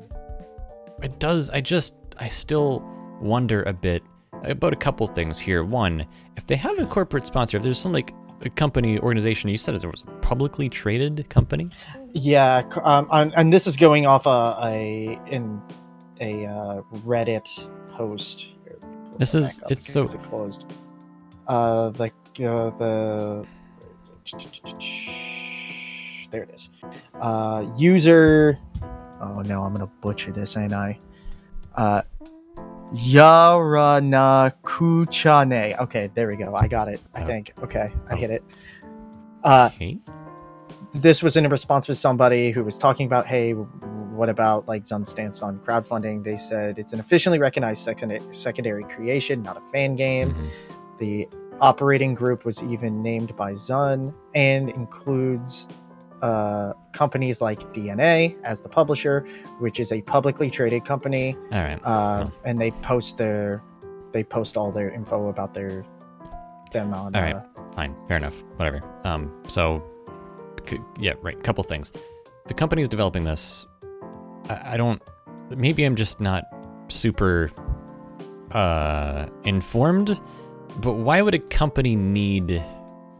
it 1.03 1.19
does. 1.19 1.49
I 1.49 1.59
just 1.59 1.95
I 2.17 2.29
still 2.29 2.81
wonder 3.19 3.63
a 3.63 3.73
bit 3.73 4.03
about 4.43 4.71
a 4.71 4.77
couple 4.77 5.05
things 5.07 5.37
here. 5.37 5.65
One, 5.65 6.05
if 6.37 6.47
they 6.47 6.55
have 6.55 6.79
a 6.79 6.85
corporate 6.85 7.25
sponsor, 7.25 7.57
if 7.57 7.63
there's 7.63 7.77
some 7.79 7.91
like 7.91 8.13
a 8.41 8.49
company 8.49 8.99
organization, 8.99 9.49
you 9.49 9.57
said 9.57 9.79
there 9.81 9.89
was 9.89 10.03
a 10.07 10.11
publicly 10.21 10.69
traded 10.69 11.29
company. 11.29 11.69
Yeah, 12.13 12.63
um, 12.83 13.09
and, 13.11 13.33
and 13.35 13.51
this 13.51 13.67
is 13.67 13.75
going 13.75 14.05
off 14.05 14.25
a 14.25 14.55
a 14.63 15.19
in 15.27 15.61
a 16.21 16.45
uh, 16.45 16.81
Reddit 17.05 17.67
post. 17.93 18.47
Here, 18.63 18.77
let 18.81 18.89
me 18.89 18.97
pull 19.09 19.17
This 19.17 19.35
is 19.35 19.61
it's 19.69 19.91
so- 19.91 20.03
it 20.03 20.23
closed. 20.23 20.65
Uh, 21.47 21.89
the 21.91 22.11
uh, 22.39 22.69
the 22.71 23.45
there 26.31 26.43
it 26.43 26.49
is. 26.53 26.69
Uh, 27.19 27.65
user. 27.77 28.57
Oh 29.21 29.41
no, 29.41 29.63
I'm 29.63 29.73
gonna 29.73 29.89
butcher 30.01 30.31
this, 30.31 30.55
ain't 30.57 30.73
I? 30.73 30.99
Uh, 31.75 32.01
Yaranakuchane. 32.93 35.79
Okay, 35.79 36.09
there 36.13 36.27
we 36.27 36.35
go. 36.35 36.53
I 36.55 36.67
got 36.67 36.87
it. 36.87 37.01
I 37.13 37.23
Oh. 37.23 37.25
think. 37.25 37.53
Okay, 37.63 37.91
I 38.09 38.15
hit 38.15 38.29
it. 38.31 38.43
Uh, 39.43 39.69
Okay. 39.73 39.97
this 40.93 41.21
was 41.23 41.35
in 41.37 41.45
a 41.45 41.49
response 41.49 41.87
with 41.87 41.97
somebody 41.97 42.51
who 42.51 42.63
was 42.63 42.77
talking 42.77 43.05
about, 43.07 43.25
hey, 43.27 43.51
what 43.53 44.29
about 44.29 44.67
like 44.67 44.83
Zun's 44.85 45.09
stance 45.09 45.41
on 45.41 45.59
crowdfunding? 45.59 46.23
They 46.23 46.37
said 46.37 46.77
it's 46.79 46.93
an 46.93 46.99
officially 46.99 47.39
recognized 47.39 47.83
second- 47.83 48.21
secondary 48.33 48.83
creation, 48.85 49.41
not 49.43 49.57
a 49.57 49.61
fan 49.71 49.95
game. 49.95 50.33
Mhm. 50.33 50.47
The 50.97 51.27
operating 51.61 52.13
group 52.13 52.45
was 52.45 52.61
even 52.63 53.01
named 53.01 53.35
by 53.35 53.53
Zun 53.53 54.13
and 54.33 54.69
includes 54.69 55.67
uh, 56.21 56.73
companies 56.93 57.41
like 57.41 57.59
DeNA 57.73 58.35
as 58.43 58.61
the 58.61 58.69
publisher, 58.69 59.25
which 59.59 59.79
is 59.79 59.91
a 59.91 60.01
publicly 60.01 60.49
traded 60.49 60.85
company, 60.85 61.35
All 61.51 61.61
right. 61.61 61.79
uh, 61.83 62.25
Oh. 62.27 62.31
and 62.45 62.59
they 62.59 62.71
post 62.71 63.17
their 63.17 63.61
they 64.11 64.23
post 64.23 64.55
all 64.55 64.71
their 64.71 64.89
info 64.89 65.27
about 65.27 65.53
their 65.53 65.83
them 66.71 66.93
on. 66.93 67.13
All 67.15 67.21
right. 67.21 67.35
uh, 67.35 67.41
Fine. 67.75 67.95
Fair 68.07 68.17
enough. 68.17 68.41
Whatever. 68.55 68.81
Um. 69.03 69.31
So, 69.49 69.83
c- 70.67 70.79
yeah. 70.99 71.13
Right. 71.21 71.41
Couple 71.43 71.63
things. 71.65 71.91
The 72.47 72.53
company's 72.53 72.87
developing 72.87 73.23
this. 73.25 73.65
I, 74.49 74.73
I 74.73 74.77
don't. 74.77 75.01
Maybe 75.49 75.83
I'm 75.83 75.95
just 75.95 76.21
not 76.21 76.45
super 76.87 77.51
uh 78.51 79.27
informed. 79.43 80.19
But 80.77 80.93
why 80.93 81.21
would 81.21 81.33
a 81.33 81.39
company 81.39 81.95
need 81.95 82.63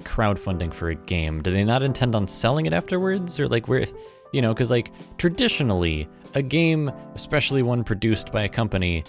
crowdfunding 0.03 0.73
for 0.73 0.89
a 0.89 0.95
game? 0.95 1.41
Do 1.41 1.51
they 1.51 1.63
not 1.63 1.83
intend 1.83 2.15
on 2.15 2.27
selling 2.27 2.65
it 2.65 2.73
afterwards, 2.73 3.39
or 3.39 3.47
like 3.47 3.67
where? 3.67 3.87
You 4.33 4.41
know, 4.41 4.53
because 4.53 4.71
like 4.71 4.91
traditionally, 5.17 6.07
a 6.33 6.41
game, 6.41 6.91
especially 7.15 7.63
one 7.63 7.83
produced 7.83 8.31
by 8.31 8.43
a 8.43 8.49
company, 8.49 9.03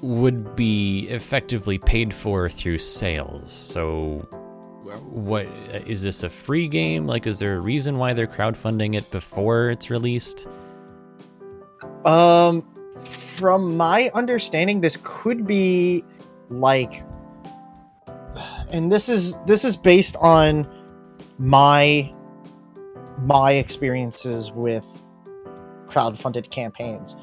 would 0.00 0.56
be 0.56 1.08
effectively 1.08 1.78
paid 1.78 2.14
for 2.14 2.48
through 2.48 2.78
sales. 2.78 3.52
So, 3.52 4.26
what 5.04 5.46
is 5.86 6.02
this 6.02 6.22
a 6.22 6.30
free 6.30 6.68
game? 6.68 7.06
Like, 7.06 7.26
is 7.26 7.38
there 7.38 7.56
a 7.56 7.60
reason 7.60 7.98
why 7.98 8.14
they're 8.14 8.26
crowdfunding 8.26 8.96
it 8.96 9.10
before 9.10 9.70
it's 9.70 9.90
released? 9.90 10.46
Um, 12.04 12.62
from 13.04 13.76
my 13.76 14.10
understanding, 14.14 14.80
this 14.80 14.96
could 15.02 15.46
be 15.46 16.04
like, 16.48 17.02
and 18.72 18.90
this 18.90 19.08
is 19.08 19.36
this 19.46 19.64
is 19.64 19.76
based 19.76 20.16
on 20.20 20.68
my 21.38 22.12
my 23.22 23.52
experiences 23.52 24.50
with 24.52 24.84
crowdfunded 25.86 26.50
campaigns. 26.50 27.16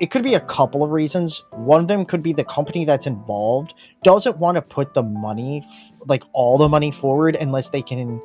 It 0.00 0.10
could 0.10 0.22
be 0.22 0.34
a 0.34 0.40
couple 0.40 0.82
of 0.82 0.90
reasons. 0.90 1.42
One 1.50 1.80
of 1.80 1.88
them 1.88 2.04
could 2.06 2.22
be 2.22 2.32
the 2.32 2.44
company 2.44 2.84
that's 2.84 3.06
involved 3.06 3.74
doesn't 4.02 4.38
want 4.38 4.56
to 4.56 4.62
put 4.62 4.94
the 4.94 5.02
money, 5.02 5.62
like 6.06 6.24
all 6.32 6.56
the 6.56 6.68
money 6.68 6.90
forward, 6.90 7.36
unless 7.36 7.68
they 7.68 7.82
can 7.82 8.20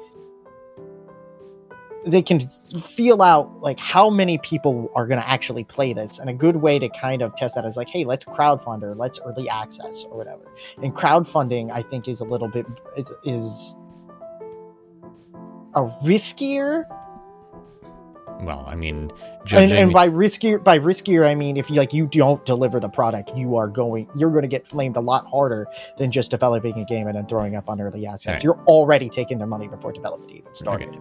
they 2.05 2.21
can 2.21 2.39
feel 2.39 3.21
out 3.21 3.61
like 3.61 3.79
how 3.79 4.09
many 4.09 4.37
people 4.39 4.91
are 4.95 5.07
going 5.07 5.19
to 5.19 5.27
actually 5.27 5.63
play 5.63 5.91
this 5.91 6.19
and 6.19 6.29
a 6.29 6.33
good 6.33 6.57
way 6.57 6.77
to 6.77 6.87
kind 6.89 7.21
of 7.21 7.35
test 7.35 7.55
that 7.55 7.65
is 7.65 7.77
like 7.77 7.89
hey 7.89 8.05
let's 8.05 8.23
crowdfund 8.25 8.83
or 8.83 8.95
let's 8.95 9.19
early 9.25 9.49
access 9.49 10.05
or 10.09 10.17
whatever 10.17 10.43
and 10.81 10.93
crowdfunding 10.93 11.71
i 11.71 11.81
think 11.81 12.07
is 12.07 12.21
a 12.21 12.23
little 12.25 12.47
bit 12.47 12.65
is, 12.95 13.11
is 13.23 13.75
a 15.75 15.81
riskier 16.03 16.85
well, 18.41 18.65
I 18.67 18.75
mean, 18.75 18.95
And, 18.95 19.11
judging. 19.45 19.77
and 19.77 19.93
by 19.93 20.09
riskier, 20.09 20.61
by 20.61 20.77
riskier, 20.77 21.25
I 21.25 21.35
mean 21.35 21.55
if 21.55 21.69
you 21.69 21.77
like 21.77 21.93
you 21.93 22.05
don't 22.05 22.43
deliver 22.45 22.81
the 22.81 22.89
product, 22.89 23.31
you 23.35 23.55
are 23.55 23.67
going, 23.67 24.09
you're 24.15 24.29
going 24.29 24.41
to 24.41 24.49
get 24.49 24.67
flamed 24.67 24.97
a 24.97 25.01
lot 25.01 25.25
harder 25.25 25.67
than 25.97 26.11
just 26.11 26.31
developing 26.31 26.77
a 26.77 26.85
game 26.85 27.07
and 27.07 27.15
then 27.15 27.27
throwing 27.27 27.55
up 27.55 27.69
on 27.69 27.79
early 27.79 28.05
access. 28.05 28.27
Alright. 28.27 28.43
You're 28.43 28.59
already 28.65 29.09
taking 29.09 29.37
their 29.37 29.47
money 29.47 29.69
before 29.69 29.93
development 29.93 30.31
even 30.31 30.53
started. 30.53 30.97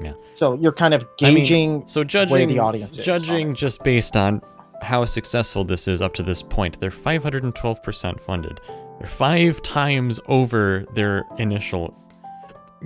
Mhm. 0.00 0.14
So 0.34 0.54
you're 0.54 0.72
kind 0.72 0.94
of 0.94 1.06
I 1.22 1.26
mean, 1.26 1.36
gauging 1.38 1.82
So 1.86 2.04
judging 2.04 2.48
the 2.48 2.58
audience 2.58 2.98
is. 2.98 3.04
judging 3.04 3.54
just 3.54 3.82
based 3.82 4.16
on 4.16 4.40
how 4.82 5.04
successful 5.04 5.64
this 5.64 5.88
is 5.88 6.00
up 6.00 6.14
to 6.14 6.22
this 6.22 6.42
point, 6.42 6.78
they're 6.80 6.90
512% 6.90 8.20
funded. 8.20 8.60
They're 9.00 9.08
five 9.08 9.60
times 9.62 10.20
over 10.26 10.84
their 10.94 11.24
initial 11.38 11.94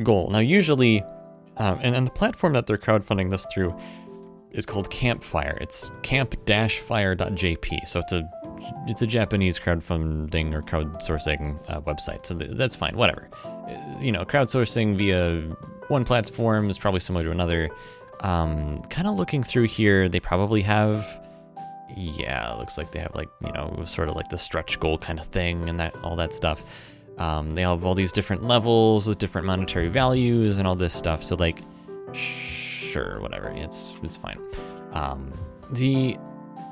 goal. 0.03 0.31
Now, 0.31 0.39
usually, 0.39 1.03
um, 1.59 1.79
and, 1.83 1.95
and 1.95 2.07
the 2.07 2.11
platform 2.11 2.55
that 2.55 2.67
they're 2.67 2.79
crowdfunding 2.79 3.31
this 3.31 3.47
through 3.53 3.75
is 4.53 4.65
called 4.67 4.91
Campfire. 4.91 5.57
It's 5.61 5.91
camp-fire.jp. 6.03 7.87
So 7.87 8.01
it's 8.01 8.13
a 8.13 8.29
it's 8.87 9.03
a 9.03 9.07
Japanese 9.07 9.59
crowdfunding 9.59 10.55
or 10.55 10.63
crowdsourcing 10.63 11.59
uh, 11.69 11.81
website. 11.81 12.25
So 12.27 12.37
th- 12.39 12.53
that's 12.55 12.77
fine. 12.77 12.97
Whatever. 12.97 13.29
Uh, 13.45 14.01
You 14.01 14.13
know, 14.13 14.25
crowdsourcing 14.25 14.97
via 14.97 15.43
one 15.93 16.05
platform 16.05 16.71
is 16.71 16.79
probably 16.79 17.01
similar 17.01 17.25
to 17.27 17.31
another. 17.31 17.71
Um, 18.21 18.81
kind 18.83 19.07
of 19.07 19.15
looking 19.15 19.43
through 19.43 19.69
here, 19.69 20.09
they 20.09 20.19
probably 20.19 20.63
have. 20.63 21.07
Yeah, 21.95 22.55
it 22.55 22.59
looks 22.59 22.79
like 22.79 22.91
they 22.91 23.01
have 23.01 23.15
like 23.15 23.29
you 23.45 23.53
know 23.53 23.85
sort 23.87 24.09
of 24.09 24.17
like 24.17 24.31
the 24.31 24.39
stretch 24.39 24.81
goal 24.81 24.97
kind 24.97 25.21
of 25.21 25.27
thing 25.27 25.69
and 25.69 25.79
that 25.79 25.95
all 26.03 26.17
that 26.17 26.33
stuff. 26.33 26.65
Um, 27.19 27.55
they 27.55 27.63
have 27.63 27.85
all 27.85 27.95
these 27.95 28.13
different 28.13 28.45
levels 28.45 29.07
with 29.07 29.19
different 29.19 29.47
monetary 29.47 29.89
values 29.89 30.57
and 30.57 30.67
all 30.67 30.75
this 30.75 30.95
stuff. 30.95 31.23
So 31.23 31.37
like, 31.37 31.61
sure, 32.15 33.21
whatever. 33.21 33.51
It's 33.51 33.93
it's 34.03 34.17
fine. 34.17 34.41
Um, 34.93 35.33
the 35.71 36.17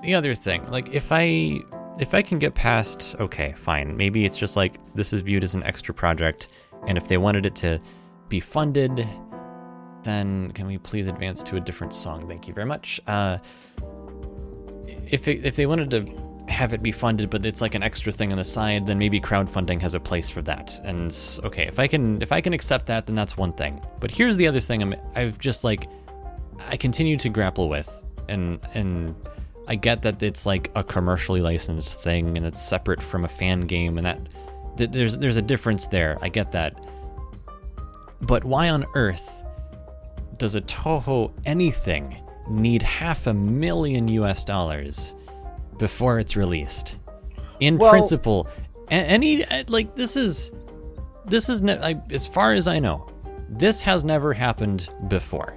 the 0.02 0.14
other 0.14 0.34
thing, 0.34 0.68
like 0.70 0.94
if 0.94 1.12
I 1.12 1.60
if 2.00 2.14
I 2.14 2.22
can 2.22 2.38
get 2.38 2.54
past, 2.54 3.14
okay, 3.20 3.52
fine. 3.58 3.94
Maybe 3.94 4.24
it's 4.24 4.38
just 4.38 4.56
like 4.56 4.78
this 4.94 5.12
is 5.12 5.20
viewed 5.20 5.44
as 5.44 5.54
an 5.54 5.62
extra 5.64 5.92
project, 5.92 6.48
and 6.86 6.96
if 6.96 7.08
they 7.08 7.18
wanted 7.18 7.44
it 7.44 7.54
to 7.56 7.78
be 8.30 8.40
funded, 8.40 9.06
then 10.02 10.50
can 10.52 10.66
we 10.66 10.78
please 10.78 11.06
advance 11.06 11.42
to 11.42 11.56
a 11.56 11.60
different 11.60 11.92
song? 11.92 12.26
Thank 12.26 12.48
you 12.48 12.54
very 12.54 12.66
much. 12.66 13.00
Uh, 13.06 13.38
if 15.06 15.28
it, 15.28 15.44
if 15.44 15.56
they 15.56 15.66
wanted 15.66 15.90
to 15.90 16.30
have 16.50 16.72
it 16.72 16.82
be 16.82 16.92
funded, 16.92 17.30
but 17.30 17.44
it's 17.44 17.60
like 17.60 17.74
an 17.74 17.82
extra 17.82 18.12
thing 18.12 18.32
on 18.32 18.38
the 18.38 18.44
side, 18.44 18.86
then 18.86 18.98
maybe 18.98 19.20
crowdfunding 19.20 19.80
has 19.80 19.94
a 19.94 20.00
place 20.00 20.28
for 20.30 20.42
that. 20.42 20.80
And 20.84 21.16
okay, 21.44 21.66
if 21.66 21.78
I 21.78 21.86
can 21.86 22.20
if 22.22 22.32
I 22.32 22.40
can 22.40 22.52
accept 22.52 22.86
that, 22.86 23.06
then 23.06 23.14
that's 23.14 23.36
one 23.36 23.52
thing. 23.52 23.80
But 24.00 24.10
here's 24.10 24.36
the 24.36 24.46
other 24.46 24.60
thing 24.60 24.82
I'm 24.82 24.94
I've 25.14 25.38
just 25.38 25.64
like 25.64 25.88
I 26.68 26.76
continue 26.76 27.16
to 27.18 27.28
grapple 27.28 27.68
with, 27.68 28.04
and 28.28 28.58
and 28.74 29.14
I 29.68 29.76
get 29.76 30.02
that 30.02 30.22
it's 30.22 30.46
like 30.46 30.70
a 30.74 30.82
commercially 30.82 31.40
licensed 31.40 32.02
thing 32.02 32.36
and 32.36 32.46
it's 32.46 32.60
separate 32.60 33.00
from 33.00 33.24
a 33.24 33.28
fan 33.28 33.62
game, 33.62 33.98
and 33.98 34.06
that 34.06 34.20
th- 34.76 34.90
there's 34.90 35.18
there's 35.18 35.36
a 35.36 35.42
difference 35.42 35.86
there. 35.86 36.18
I 36.20 36.28
get 36.28 36.52
that. 36.52 36.74
But 38.22 38.44
why 38.44 38.68
on 38.68 38.84
earth 38.94 39.42
does 40.36 40.54
a 40.54 40.60
Touhou 40.62 41.32
anything 41.46 42.16
need 42.48 42.82
half 42.82 43.26
a 43.26 43.34
million 43.34 44.08
US 44.08 44.44
dollars 44.44 45.14
before 45.78 46.18
it's 46.18 46.36
released? 46.36 46.96
In 47.60 47.78
Well- 47.78 47.90
principle, 47.90 48.48
any 48.90 49.44
uh, 49.44 49.64
like 49.68 49.94
this 49.96 50.16
is 50.16 50.50
this 51.26 51.48
is 51.48 51.62
ne- 51.62 51.78
I, 51.78 52.00
as 52.10 52.26
far 52.26 52.52
as 52.54 52.66
I 52.66 52.78
know, 52.78 53.06
this 53.48 53.80
has 53.82 54.02
never 54.04 54.32
happened 54.32 54.88
before. 55.08 55.56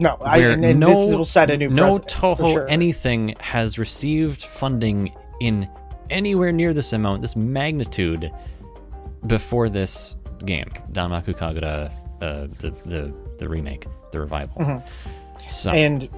no, 0.00 0.16
I, 0.20 0.38
and, 0.38 0.64
and 0.64 0.80
no, 0.80 0.88
this 0.88 1.14
will 1.14 1.24
set 1.24 1.50
a 1.50 1.56
new 1.56 1.68
no 1.68 1.98
Touhou 1.98 2.52
sure. 2.52 2.68
anything 2.68 3.34
has 3.40 3.78
received 3.78 4.42
funding 4.44 5.12
in 5.40 5.68
anywhere 6.10 6.50
near 6.52 6.72
this 6.72 6.92
amount, 6.92 7.22
this 7.22 7.36
magnitude, 7.36 8.32
before 9.26 9.68
this 9.68 10.16
game, 10.46 10.68
Danmaku 10.92 11.34
Kagura, 11.34 11.90
uh, 12.22 12.46
the 12.60 12.70
the 12.86 13.12
the 13.38 13.48
remake, 13.48 13.86
the 14.12 14.20
revival. 14.20 14.82
So 15.48 15.70
Mm-hmm. 15.70 15.76
and 15.76 16.08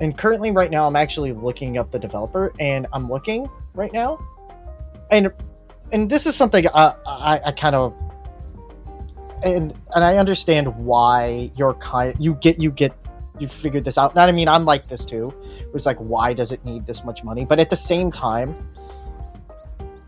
and 0.00 0.16
currently 0.18 0.50
right 0.50 0.70
now 0.70 0.86
i'm 0.86 0.96
actually 0.96 1.32
looking 1.32 1.78
up 1.78 1.90
the 1.90 1.98
developer 1.98 2.52
and 2.60 2.86
i'm 2.92 3.08
looking 3.10 3.48
right 3.74 3.92
now. 3.92 4.18
And 5.10 5.32
and 5.92 6.08
this 6.08 6.26
is 6.26 6.36
something 6.36 6.66
i 6.74 6.94
i, 7.06 7.40
I 7.46 7.52
kind 7.52 7.74
of 7.74 7.92
and 9.42 9.74
and 9.94 10.04
i 10.04 10.16
understand 10.16 10.74
why 10.76 11.50
you're 11.56 11.74
kind 11.74 12.14
you 12.18 12.34
get 12.34 12.58
you 12.60 12.70
get 12.70 12.92
you 13.38 13.48
figured 13.48 13.84
this 13.84 13.98
out. 13.98 14.12
And 14.12 14.20
i 14.20 14.30
mean 14.32 14.48
i'm 14.48 14.64
like 14.64 14.86
this 14.88 15.04
too. 15.04 15.34
It's 15.74 15.86
like 15.86 15.98
why 15.98 16.32
does 16.32 16.52
it 16.52 16.64
need 16.64 16.86
this 16.86 17.04
much 17.04 17.24
money? 17.24 17.44
But 17.44 17.58
at 17.58 17.68
the 17.70 17.76
same 17.76 18.10
time 18.12 18.54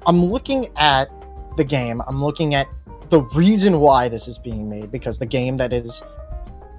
i'm 0.06 0.24
looking 0.26 0.68
at 0.76 1.10
the 1.56 1.64
game. 1.64 2.02
I'm 2.06 2.22
looking 2.22 2.54
at 2.54 2.66
the 3.10 3.20
reason 3.34 3.80
why 3.80 4.08
this 4.08 4.28
is 4.28 4.38
being 4.38 4.68
made 4.68 4.90
because 4.90 5.18
the 5.18 5.26
game 5.26 5.56
that 5.58 5.72
is 5.72 6.02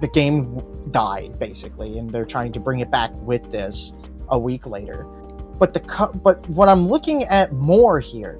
the 0.00 0.08
game 0.08 0.62
died 0.90 1.38
basically 1.38 1.98
and 1.98 2.10
they're 2.10 2.24
trying 2.24 2.52
to 2.52 2.60
bring 2.60 2.80
it 2.80 2.90
back 2.90 3.10
with 3.14 3.50
this 3.50 3.92
a 4.28 4.38
week 4.38 4.66
later. 4.66 5.04
But 5.58 5.72
the 5.72 6.10
but 6.22 6.46
what 6.50 6.68
i'm 6.68 6.86
looking 6.86 7.24
at 7.24 7.52
more 7.52 7.98
here 7.98 8.38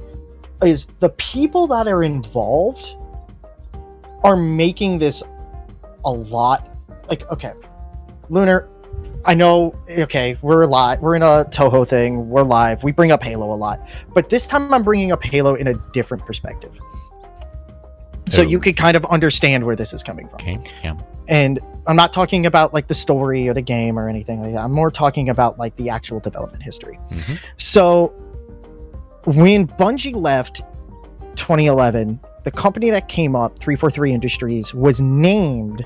is 0.63 0.87
the 1.01 1.11
people 1.11 1.67
that 1.69 1.87
are 1.87 2.03
involved 2.03 2.95
are 4.23 4.37
making 4.37 4.99
this 4.99 5.23
a 6.05 6.11
lot 6.11 6.69
like 7.09 7.31
okay 7.31 7.53
lunar 8.29 8.69
i 9.25 9.35
know 9.35 9.75
okay 9.99 10.37
we're 10.43 10.67
live 10.67 11.01
we're 11.01 11.15
in 11.15 11.23
a 11.23 11.45
touhou 11.51 11.87
thing 11.87 12.29
we're 12.29 12.43
live 12.43 12.83
we 12.83 12.93
bring 12.93 13.13
up 13.13 13.23
halo 13.23 13.53
a 13.53 13.55
lot 13.55 13.81
but 14.15 14.31
this 14.31 14.47
time 14.47 14.73
i'm 14.73 14.83
bringing 14.83 15.13
up 15.13 15.23
halo 15.23 15.55
in 15.55 15.69
a 15.69 15.75
different 15.93 16.25
perspective 16.25 16.79
so 18.31 18.43
Oh. 18.43 18.45
you 18.45 18.59
could 18.59 18.77
kind 18.77 18.97
of 18.97 19.05
understand 19.07 19.65
where 19.65 19.77
this 19.77 19.93
is 19.93 20.03
coming 20.03 20.27
from 20.29 20.35
okay, 20.37 20.59
yeah, 20.83 20.97
and 21.29 21.59
I'm 21.87 21.97
not 21.97 22.13
talking 22.13 22.47
about 22.47 22.75
like 22.75 22.89
the 22.89 22.95
story 22.95 23.49
or 23.49 23.55
the 23.55 23.63
game 23.63 23.99
or 23.99 24.09
anything 24.09 24.43
like 24.43 24.53
that. 24.53 24.65
I'm 24.65 24.73
more 24.73 24.91
talking 24.91 25.29
about 25.29 25.59
like 25.59 25.77
the 25.77 25.89
actual 25.91 26.19
development 26.21 26.63
history. 26.63 26.99
Mhm. 27.11 27.39
So 27.57 28.09
when 29.25 29.67
Bungie 29.69 30.15
left 30.15 30.63
2011, 31.37 32.19
the 32.45 32.51
company 32.51 32.91
that 32.91 33.09
came 33.09 33.37
up, 33.37 33.59
343 33.59 34.13
Industries, 34.13 34.73
was 34.75 35.01
named 35.01 35.85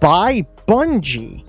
by 0.00 0.46
Bungie. 0.66 1.44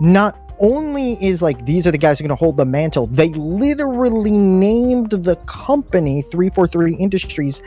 Not 0.00 0.38
only 0.58 1.12
is 1.22 1.42
like 1.42 1.64
these 1.66 1.86
are 1.86 1.90
the 1.90 1.98
guys 1.98 2.18
who 2.18 2.24
are 2.24 2.28
going 2.28 2.36
to 2.36 2.42
hold 2.42 2.56
the 2.56 2.64
mantle, 2.64 3.06
they 3.08 3.28
literally 3.30 4.30
named 4.30 5.10
the 5.10 5.36
company 5.46 6.22
343 6.22 6.94
Industries 6.96 7.60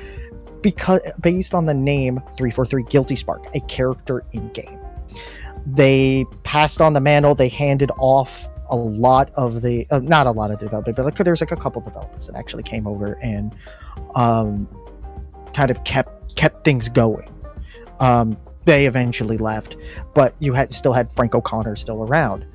because 0.61 1.01
based 1.21 1.53
on 1.53 1.65
the 1.65 1.73
name 1.73 2.17
343 2.37 2.83
Guilty 2.83 3.15
Spark, 3.15 3.47
a 3.55 3.59
character 3.61 4.23
in 4.33 4.49
game. 4.49 4.79
They 5.65 6.25
passed 6.43 6.81
on 6.81 6.93
the 6.93 7.01
mantle, 7.01 7.35
they 7.35 7.49
handed 7.49 7.91
off 7.97 8.47
a 8.69 8.75
lot 8.75 9.31
of 9.35 9.61
the 9.61 9.87
uh, 9.89 9.99
not 9.99 10.27
a 10.27 10.31
lot 10.31 10.51
of 10.51 10.59
the 10.59 10.65
development, 10.65 10.95
but 10.95 11.05
like 11.05 11.15
there's 11.15 11.41
like 11.41 11.51
a 11.51 11.55
couple 11.55 11.81
developers 11.81 12.27
that 12.27 12.35
actually 12.35 12.63
came 12.63 12.87
over 12.87 13.13
and 13.21 13.53
um 14.15 14.67
kind 15.53 15.71
of 15.71 15.83
kept 15.83 16.35
kept 16.35 16.63
things 16.63 16.87
going. 16.89 17.33
Um 17.99 18.37
they 18.65 18.85
eventually 18.85 19.37
left, 19.37 19.75
but 20.13 20.35
you 20.39 20.53
had 20.53 20.71
still 20.71 20.93
had 20.93 21.11
Frank 21.13 21.33
O'Connor 21.33 21.75
still 21.75 22.03
around. 22.03 22.45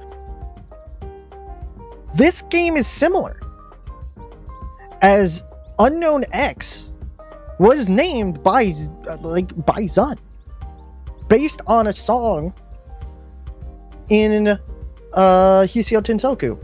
This 2.16 2.42
game 2.42 2.76
is 2.76 2.86
similar. 2.86 3.40
As 5.02 5.42
Unknown 5.78 6.24
X 6.32 6.92
was 7.58 7.88
named 7.88 8.42
by 8.42 8.72
like 9.22 9.54
by 9.64 9.82
Zun 9.84 10.18
based 11.28 11.60
on 11.66 11.86
a 11.86 11.92
song 11.92 12.52
in 14.08 14.48
uh 14.48 15.62
Hisoutensoku. 15.66 16.58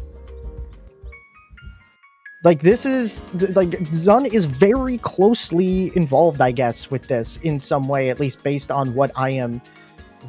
Like 2.43 2.61
this 2.61 2.87
is 2.87 3.23
like 3.55 3.69
Zun 3.69 4.27
is 4.33 4.47
very 4.47 4.97
closely 4.99 5.93
involved, 5.95 6.41
I 6.41 6.53
guess, 6.53 6.91
with 6.91 7.07
this 7.07 7.37
in 7.39 7.59
some 7.59 7.87
way, 7.87 8.09
at 8.09 8.19
least 8.19 8.43
based 8.43 8.71
on 8.71 8.95
what 8.95 9.11
I 9.15 9.31
am 9.31 9.61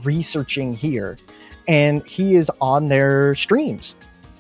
researching 0.04 0.74
here. 0.74 1.18
And 1.68 2.04
he 2.06 2.36
is 2.36 2.52
on 2.60 2.88
their 2.88 3.34
streams 3.36 3.96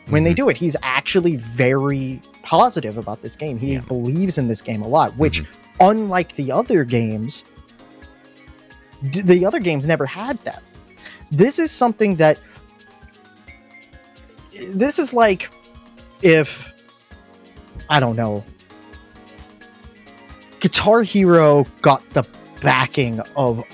when 0.10 0.24
they 0.24 0.34
Mhm. 0.34 0.36
do 0.38 0.50
it. 0.50 0.58
He's 0.58 0.76
actually 0.84 1.38
very 1.38 2.20
positive 2.44 2.98
about 2.98 3.22
this 3.22 3.36
game. 3.38 3.58
He 3.58 3.74
Yeah. 3.74 3.82
believes 3.82 4.38
in 4.38 4.48
this 4.50 4.62
game 4.62 4.82
a 4.82 4.88
lot, 4.88 5.16
which, 5.18 5.44
unlike 5.80 6.36
the 6.36 6.52
other 6.52 6.84
games, 6.84 7.44
d- 9.10 9.22
the 9.22 9.46
other 9.46 9.60
games 9.60 9.86
never 9.86 10.06
had 10.06 10.38
that. 10.40 10.64
This 11.32 11.60
is 11.60 11.72
something 11.72 12.16
that. 12.16 12.40
This 14.70 15.00
is 15.00 15.14
like 15.14 15.50
if. 16.22 16.70
I 17.90 18.00
don't 18.00 18.16
know. 18.16 18.44
Guitar 20.60 21.02
Hero 21.02 21.66
got 21.82 22.08
the 22.12 22.24
backing 22.62 23.20
of 23.36 23.66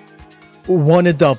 one 0.68 1.06
of 1.06 1.18
the 1.18 1.38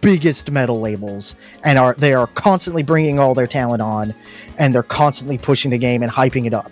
biggest 0.00 0.50
metal 0.50 0.80
labels 0.80 1.34
and 1.62 1.78
are 1.78 1.94
they 1.94 2.14
are 2.14 2.26
constantly 2.28 2.82
bringing 2.82 3.18
all 3.18 3.34
their 3.34 3.46
talent 3.46 3.82
on 3.82 4.14
and 4.58 4.74
they're 4.74 4.82
constantly 4.82 5.36
pushing 5.36 5.70
the 5.70 5.78
game 5.78 6.02
and 6.02 6.10
hyping 6.10 6.46
it 6.46 6.54
up 6.54 6.70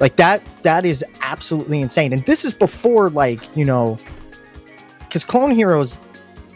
like 0.00 0.16
that 0.16 0.44
that 0.62 0.84
is 0.84 1.04
absolutely 1.22 1.80
insane. 1.80 2.12
And 2.12 2.24
this 2.24 2.44
is 2.44 2.54
before 2.54 3.10
like 3.10 3.56
you 3.56 3.64
know 3.64 3.98
because 5.00 5.24
clone 5.24 5.50
heroes 5.52 5.98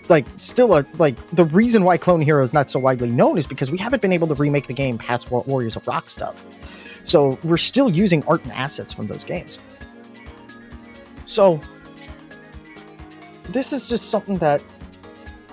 like 0.08 0.26
still 0.36 0.76
a 0.76 0.84
like 0.98 1.16
the 1.30 1.44
reason 1.44 1.84
why 1.84 1.96
clone 1.96 2.20
hero 2.20 2.42
is 2.42 2.52
not 2.52 2.70
so 2.70 2.80
widely 2.80 3.10
known 3.10 3.38
is 3.38 3.46
because 3.46 3.70
we 3.70 3.78
haven't 3.78 4.02
been 4.02 4.12
able 4.12 4.26
to 4.28 4.34
remake 4.34 4.66
the 4.66 4.74
game 4.74 4.98
past 4.98 5.30
Wa- 5.30 5.42
warriors 5.46 5.76
of 5.76 5.86
rock 5.86 6.08
stuff. 6.08 6.44
So 7.04 7.38
we're 7.44 7.56
still 7.56 7.90
using 7.90 8.22
art 8.26 8.42
and 8.44 8.52
assets 8.52 8.92
from 8.92 9.06
those 9.06 9.24
games. 9.24 9.58
So 11.26 11.60
this 13.44 13.72
is 13.72 13.88
just 13.88 14.10
something 14.10 14.36
that 14.38 14.62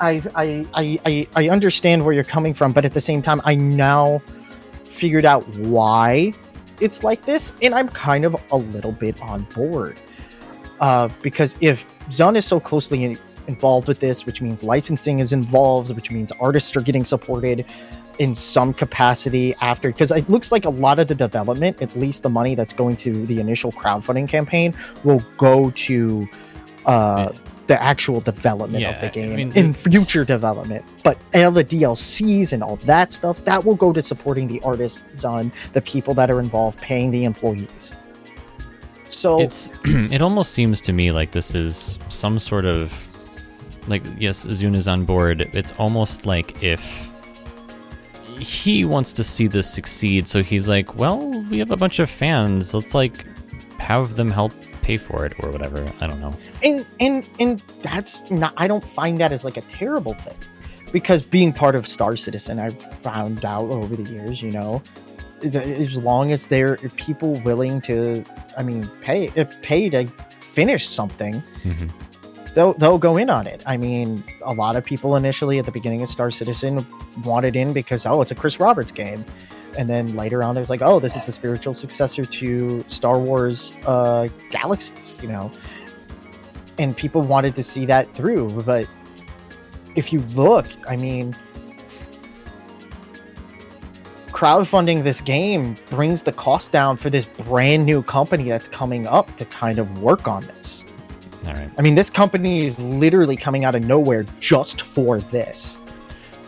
I 0.02 0.22
I 0.36 1.00
I 1.06 1.28
I 1.36 1.50
understand 1.50 2.04
where 2.04 2.14
you're 2.14 2.24
coming 2.24 2.54
from, 2.54 2.72
but 2.74 2.86
at 2.86 2.94
the 2.94 3.02
same 3.02 3.22
time, 3.22 3.42
I 3.46 3.56
now 3.56 4.20
figured 4.84 5.26
out 5.26 5.48
why 5.58 6.34
it's 6.80 7.04
like 7.04 7.24
this, 7.26 7.54
and 7.62 7.74
I'm 7.74 7.90
kind 7.90 8.26
of 8.26 8.36
a 8.52 8.58
little 8.58 8.92
bit 8.92 9.22
on 9.22 9.44
board. 9.56 10.00
Uh, 10.80 11.10
because 11.22 11.56
if 11.62 11.88
Zun 12.10 12.36
is 12.36 12.46
so 12.46 12.60
closely 12.60 13.04
in, 13.04 13.18
involved 13.48 13.88
with 13.88 14.00
this, 14.00 14.26
which 14.26 14.42
means 14.42 14.64
licensing 14.64 15.20
is 15.20 15.34
involved, 15.34 15.94
which 15.96 16.12
means 16.12 16.32
artists 16.40 16.76
are 16.76 16.82
getting 16.82 17.06
supported 17.06 17.66
in 18.20 18.34
some 18.34 18.74
capacity 18.74 19.54
after, 19.62 19.90
because 19.90 20.12
it 20.12 20.30
looks 20.30 20.52
like 20.52 20.66
a 20.66 20.70
lot 20.70 21.00
of 21.00 21.08
the 21.08 21.16
development, 21.16 21.82
at 21.82 21.96
least 21.98 22.24
the 22.24 22.30
money 22.30 22.56
that's 22.56 22.74
going 22.74 22.96
to 22.98 23.26
the 23.26 23.40
initial 23.40 23.72
crowdfunding 23.72 24.28
campaign, 24.28 24.74
will 25.04 25.22
go 25.38 25.72
to 25.72 26.28
uh, 26.86 27.32
the 27.68 27.82
actual 27.82 28.22
development 28.22 28.82
Yeah, 28.82 28.92
of 28.92 29.02
the 29.02 29.08
I 29.08 29.10
game 29.10 29.36
mean, 29.36 29.52
in 29.56 29.74
future 29.74 30.24
development. 30.26 30.86
But 31.04 31.18
all 31.34 31.52
the 31.52 31.64
DLCs 31.64 32.54
and 32.54 32.62
all 32.64 32.76
that 32.78 33.12
stuff 33.12 33.44
that 33.46 33.66
will 33.66 33.76
go 33.76 33.92
to 33.94 34.02
supporting 34.02 34.48
the 34.48 34.62
artists 34.64 35.24
on 35.26 35.52
the 35.74 35.82
people 35.82 36.14
that 36.16 36.30
are 36.30 36.40
involved, 36.40 36.80
paying 36.82 37.12
the 37.12 37.24
employees. 37.26 37.92
So 39.10 39.40
It's 39.42 39.72
it 39.86 40.22
almost 40.22 40.52
seems 40.52 40.82
to 40.82 40.94
me 40.94 41.12
like 41.12 41.32
this 41.32 41.56
is 41.56 41.98
some 42.10 42.40
sort 42.40 42.66
of 42.66 42.94
like 43.88 44.04
yes, 44.18 44.46
Zun 44.48 44.76
is 44.76 44.88
on 44.88 45.06
board. 45.06 45.42
It's 45.54 45.72
almost 45.74 46.26
like 46.26 46.62
if 46.64 46.84
he 48.40 48.84
wants 48.84 49.14
to 49.14 49.24
see 49.24 49.48
this 49.48 49.72
succeed, 49.72 50.28
so 50.28 50.44
he's 50.44 50.68
like, 50.68 50.96
well, 50.98 51.32
we 51.50 51.60
have 51.60 51.72
a 51.72 51.78
bunch 51.78 52.00
of 52.00 52.10
fans. 52.10 52.74
Let's 52.74 52.94
like 52.94 53.26
have 53.80 54.16
them 54.16 54.30
help 54.30 54.52
pay 54.86 54.98
for 54.98 55.26
it 55.26 55.34
or 55.42 55.52
whatever. 55.52 55.80
I 56.02 56.08
don't 56.08 56.22
know. 56.22 56.34
and 56.64 56.86
and 57.00 57.28
and 57.40 57.60
that's 57.82 58.30
not 58.30 58.54
i 58.58 58.68
don't 58.68 58.84
find 59.00 59.20
that 59.22 59.32
as 59.32 59.44
like 59.44 59.58
a 59.58 59.66
terrible 59.80 60.14
thing 60.26 60.38
because 60.94 61.22
being 61.38 61.52
part 61.52 61.76
of 61.76 61.88
star 61.88 62.16
citizen 62.16 62.60
i've 62.66 62.80
found 63.08 63.44
out 63.44 63.68
over 63.72 63.96
the 63.96 64.08
years 64.16 64.42
you 64.46 64.52
know 64.52 64.82
as 65.44 65.96
long 65.98 66.32
as 66.32 66.46
there 66.48 66.74
are 66.74 66.90
people 67.08 67.32
willing 67.42 67.82
to 67.82 68.24
i 68.58 68.64
mean 68.64 68.88
pay 69.02 69.32
if 69.36 69.48
pay 69.62 69.90
to 69.90 70.06
finish 70.58 70.88
something 70.88 71.42
Mhm. 71.64 71.90
they'll 72.54 72.74
they'll 72.74 73.00
go 73.10 73.18
in 73.18 73.30
on 73.30 73.46
it 73.48 73.62
i 73.66 73.76
mean 73.78 74.24
a 74.44 74.54
lot 74.54 74.76
of 74.76 74.86
people 74.86 75.16
initially 75.16 75.58
at 75.60 75.66
the 75.66 75.72
beginning 75.80 76.02
of 76.04 76.10
star 76.10 76.30
citizen 76.32 76.86
wanted 77.24 77.56
in 77.56 77.74
because 77.74 78.06
oh 78.06 78.22
it's 78.22 78.32
a 78.32 78.36
chris 78.36 78.60
roberts 78.60 78.92
game 78.92 79.26
and 79.78 79.90
then 79.90 80.16
later 80.16 80.44
on 80.44 80.56
there's 80.56 80.70
like 80.70 80.82
oh 80.82 81.00
this 81.00 81.16
is 81.16 81.26
the 81.26 81.32
spiritual 81.32 81.74
successor 81.74 82.26
to 82.26 82.84
star 82.88 83.20
wars 83.20 83.74
uh 83.86 84.28
galaxies 84.50 85.22
you 85.22 85.30
know? 85.30 85.52
And 86.78 86.96
people 86.96 87.22
wanted 87.22 87.56
to 87.56 87.64
see 87.64 87.86
that 87.86 88.10
through 88.10 88.50
but 88.64 88.88
if 89.96 90.12
you 90.12 90.20
look 90.36 90.68
i 90.90 90.96
mean 90.96 91.36
crowdfunding 94.28 95.02
this 95.02 95.22
game 95.22 95.78
brings 95.90 96.22
the 96.22 96.34
cost 96.34 96.74
down 96.74 96.98
for 96.98 97.10
this 97.10 97.26
brand 97.26 97.86
new 97.86 98.04
company 98.04 98.44
that's 98.44 98.68
coming 98.68 99.08
up 99.08 99.34
to 99.38 99.46
kind 99.46 99.80
of 99.80 100.02
work 100.02 100.28
on 100.28 100.42
this. 100.44 100.84
All 101.48 101.54
right. 101.54 101.70
i 101.78 101.82
mean 101.82 101.94
this 101.94 102.10
company 102.10 102.66
is 102.66 102.80
literally 102.80 103.38
coming 103.38 103.66
out 103.66 103.76
of 103.76 103.84
nowhere 103.84 104.26
just 104.40 104.82
for 104.82 105.20
this 105.20 105.78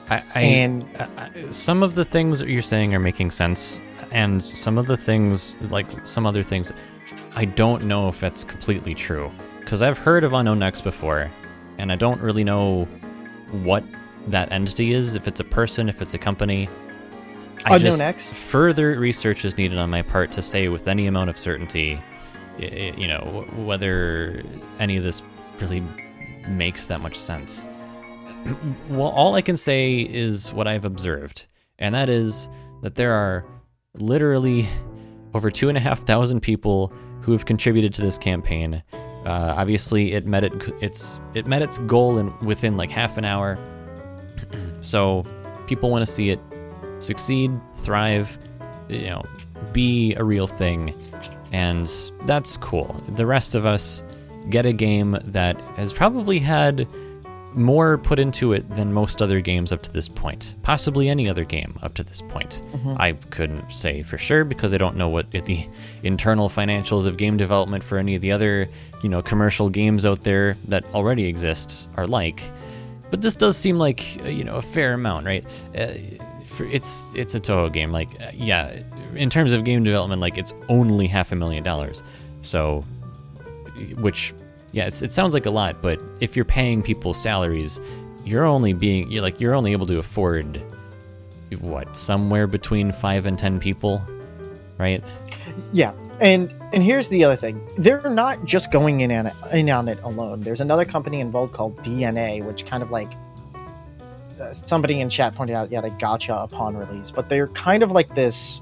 I, 0.10 0.24
I 0.36 0.42
and 0.42 0.86
I- 1.00 1.08
I- 1.24 1.52
some 1.52 1.84
of 1.84 1.96
the 1.96 2.06
things 2.06 2.40
that 2.40 2.50
you're 2.50 2.62
saying 2.62 2.94
are 2.94 3.00
making 3.00 3.32
sense, 3.32 3.80
and 4.12 4.42
some 4.44 4.78
of 4.78 4.88
the 4.88 4.98
things, 4.98 5.56
like 5.70 5.88
some 6.06 6.26
other 6.26 6.44
things, 6.44 6.72
I 7.36 7.46
don't 7.46 7.84
know 7.86 8.08
if 8.08 8.20
that's 8.20 8.44
completely 8.44 8.94
true. 8.94 9.32
Because 9.60 9.82
I've 9.82 9.98
heard 9.98 10.24
of 10.24 10.34
Unknown 10.34 10.64
X 10.64 10.80
before, 10.82 11.30
and 11.78 11.92
I 11.92 11.96
don't 11.96 12.22
really 12.22 12.44
know 12.44 12.86
what 13.52 13.84
that 14.28 14.52
entity 14.52 14.94
is. 14.94 15.16
If 15.16 15.28
it's 15.28 15.40
a 15.40 15.44
person, 15.44 15.90
if 15.90 16.02
it's 16.02 16.14
a 16.14 16.18
company. 16.18 16.70
I 17.66 17.76
Unknown 17.76 18.02
X? 18.02 18.32
Further 18.32 18.98
research 19.00 19.44
is 19.44 19.58
needed 19.58 19.78
on 19.78 19.90
my 19.90 20.02
part 20.02 20.32
to 20.34 20.42
say 20.42 20.70
with 20.70 20.88
any 20.88 21.08
amount 21.08 21.30
of 21.30 21.38
certainty, 21.38 22.02
you 22.58 23.08
know, 23.08 23.46
whether 23.58 24.42
any 24.80 24.96
of 24.98 25.04
this 25.04 25.22
really 25.60 25.84
makes 26.48 26.88
that 26.88 27.02
much 27.02 27.18
sense. 27.18 27.66
Well, 28.90 29.10
all 29.10 29.36
I 29.36 29.42
can 29.42 29.58
say 29.58 30.00
is 30.00 30.54
what 30.54 30.68
I've 30.68 30.86
observed, 30.86 31.46
and 31.80 31.94
that 31.96 32.10
is 32.10 32.50
that 32.82 32.96
there 32.96 33.14
are 33.14 33.46
literally 33.96 34.68
over 35.34 35.52
two 35.52 35.70
and 35.70 35.78
a 35.78 35.82
half 35.82 36.06
thousand 36.06 36.42
people 36.42 36.94
who 37.22 37.32
have 37.32 37.46
contributed 37.46 37.94
to 37.96 38.02
this 38.02 38.18
campaign. 38.18 38.82
Uh, 38.94 39.54
obviously, 39.58 40.14
it 40.14 40.26
met 40.26 40.44
it 40.44 40.54
its 40.82 41.20
it 41.34 41.46
met 41.46 41.62
its 41.62 41.78
goal 41.80 42.18
in 42.18 42.38
within 42.40 42.78
like 42.78 42.90
half 42.90 43.18
an 43.18 43.26
hour. 43.26 43.58
so, 44.82 45.26
people 45.68 45.90
want 45.90 46.06
to 46.06 46.12
see 46.12 46.30
it 46.30 46.40
succeed, 47.00 47.52
thrive, 47.84 48.38
you 48.90 49.04
know, 49.04 49.24
be 49.74 50.16
a 50.16 50.24
real 50.24 50.48
thing, 50.48 50.94
and 51.52 51.92
that's 52.26 52.58
cool. 52.58 52.94
The 53.10 53.26
rest 53.26 53.56
of 53.56 53.66
us 53.66 54.04
get 54.50 54.66
a 54.66 54.74
game 54.74 55.18
that 55.26 55.60
has 55.76 55.92
probably 55.92 56.40
had 56.40 56.88
more 57.54 57.98
put 57.98 58.20
into 58.20 58.54
it 58.54 58.70
than 58.76 58.94
most 58.94 59.22
other 59.22 59.42
games 59.42 59.72
up 59.72 59.82
to 59.84 59.92
this 59.92 60.08
point. 60.08 60.56
Possibly 60.64 61.10
any 61.10 61.30
other 61.30 61.46
game 61.46 61.78
up 61.82 61.94
to 61.96 62.04
this 62.04 62.22
point. 62.22 62.62
I 63.00 63.14
couldn't 63.14 63.72
say 63.72 64.04
for 64.04 64.18
sure 64.18 64.44
because 64.44 64.74
I 64.74 64.78
don't 64.78 64.96
know 64.96 65.10
what 65.10 65.32
the 65.32 65.68
internal 66.04 66.50
financials 66.50 67.06
of 67.06 67.18
game 67.18 67.38
development 67.38 67.84
for 67.84 67.98
any 67.98 68.16
of 68.16 68.22
the 68.22 68.32
other, 68.32 68.70
you 69.02 69.10
know, 69.10 69.22
commercial 69.22 69.70
games 69.70 70.06
out 70.06 70.24
there 70.24 70.58
that 70.68 70.86
already 70.94 71.26
exist 71.26 71.90
are 71.96 72.08
like. 72.08 72.42
But 73.10 73.22
this 73.22 73.36
does 73.36 73.58
seem 73.58 73.78
like 73.78 74.20
uh, 74.24 74.28
you 74.28 74.44
know 74.44 74.56
a 74.56 74.62
fair 74.62 74.94
amount, 74.94 75.26
right? 75.26 75.46
Uh, 75.78 75.94
for, 76.46 76.66
it's 76.66 77.16
it's 77.16 77.36
a 77.36 77.40
Touhou 77.40 77.72
game. 77.72 77.92
Like, 77.92 78.10
uh, 78.22 78.32
yeah, 78.34 78.82
in 79.16 79.30
terms 79.30 79.54
of 79.54 79.64
game 79.64 79.84
development, 79.84 80.20
like 80.20 80.38
it's 80.38 80.54
only 80.68 81.08
half 81.08 81.32
a 81.32 81.36
million 81.36 81.64
dollars. 81.64 82.04
So 82.42 82.84
which 83.98 84.34
yeah 84.72 84.86
it 84.86 85.14
sounds 85.14 85.34
like 85.34 85.46
a 85.46 85.52
lot 85.52 85.82
but 85.82 86.00
if 86.20 86.36
you're 86.36 86.46
paying 86.46 86.82
people 86.82 87.14
salaries 87.14 87.80
you're 88.26 88.46
only 88.46 88.74
being 88.74 89.10
you're 89.12 89.22
like 89.22 89.40
you're 89.40 89.56
only 89.56 89.72
able 89.72 89.88
to 89.88 89.98
afford 89.98 90.62
what 91.60 91.96
somewhere 91.96 92.48
between 92.48 92.92
five 92.92 93.26
and 93.26 93.40
ten 93.40 93.60
people 93.60 94.02
right 94.78 95.04
Yeah, 95.74 95.94
and 96.20 96.54
and 96.74 96.84
here's 96.84 97.10
the 97.10 97.24
other 97.24 97.36
thing: 97.36 97.66
they're 97.78 98.10
not 98.10 98.44
just 98.46 98.72
going 98.72 99.02
in 99.02 99.12
on 99.12 99.28
it, 99.28 99.34
in 99.54 99.70
on 99.70 99.88
it 99.88 100.00
alone. 100.04 100.42
There's 100.42 100.62
another 100.62 100.86
company 100.86 101.20
involved 101.20 101.54
called 101.54 101.78
DeNA, 101.78 102.44
which 102.46 102.66
kind 102.66 102.84
of 102.84 102.92
like 102.92 103.12
uh, 104.40 104.54
somebody 104.54 105.00
in 105.00 105.10
chat 105.10 105.36
pointed 105.36 105.56
out, 105.56 105.72
yeah, 105.72 105.82
they 105.82 105.90
gotcha 105.92 106.36
upon 106.36 106.76
release, 106.78 107.12
but 107.12 107.30
they're 107.30 107.48
kind 107.48 107.84
of 107.84 107.92
like 107.92 108.14
this. 108.14 108.62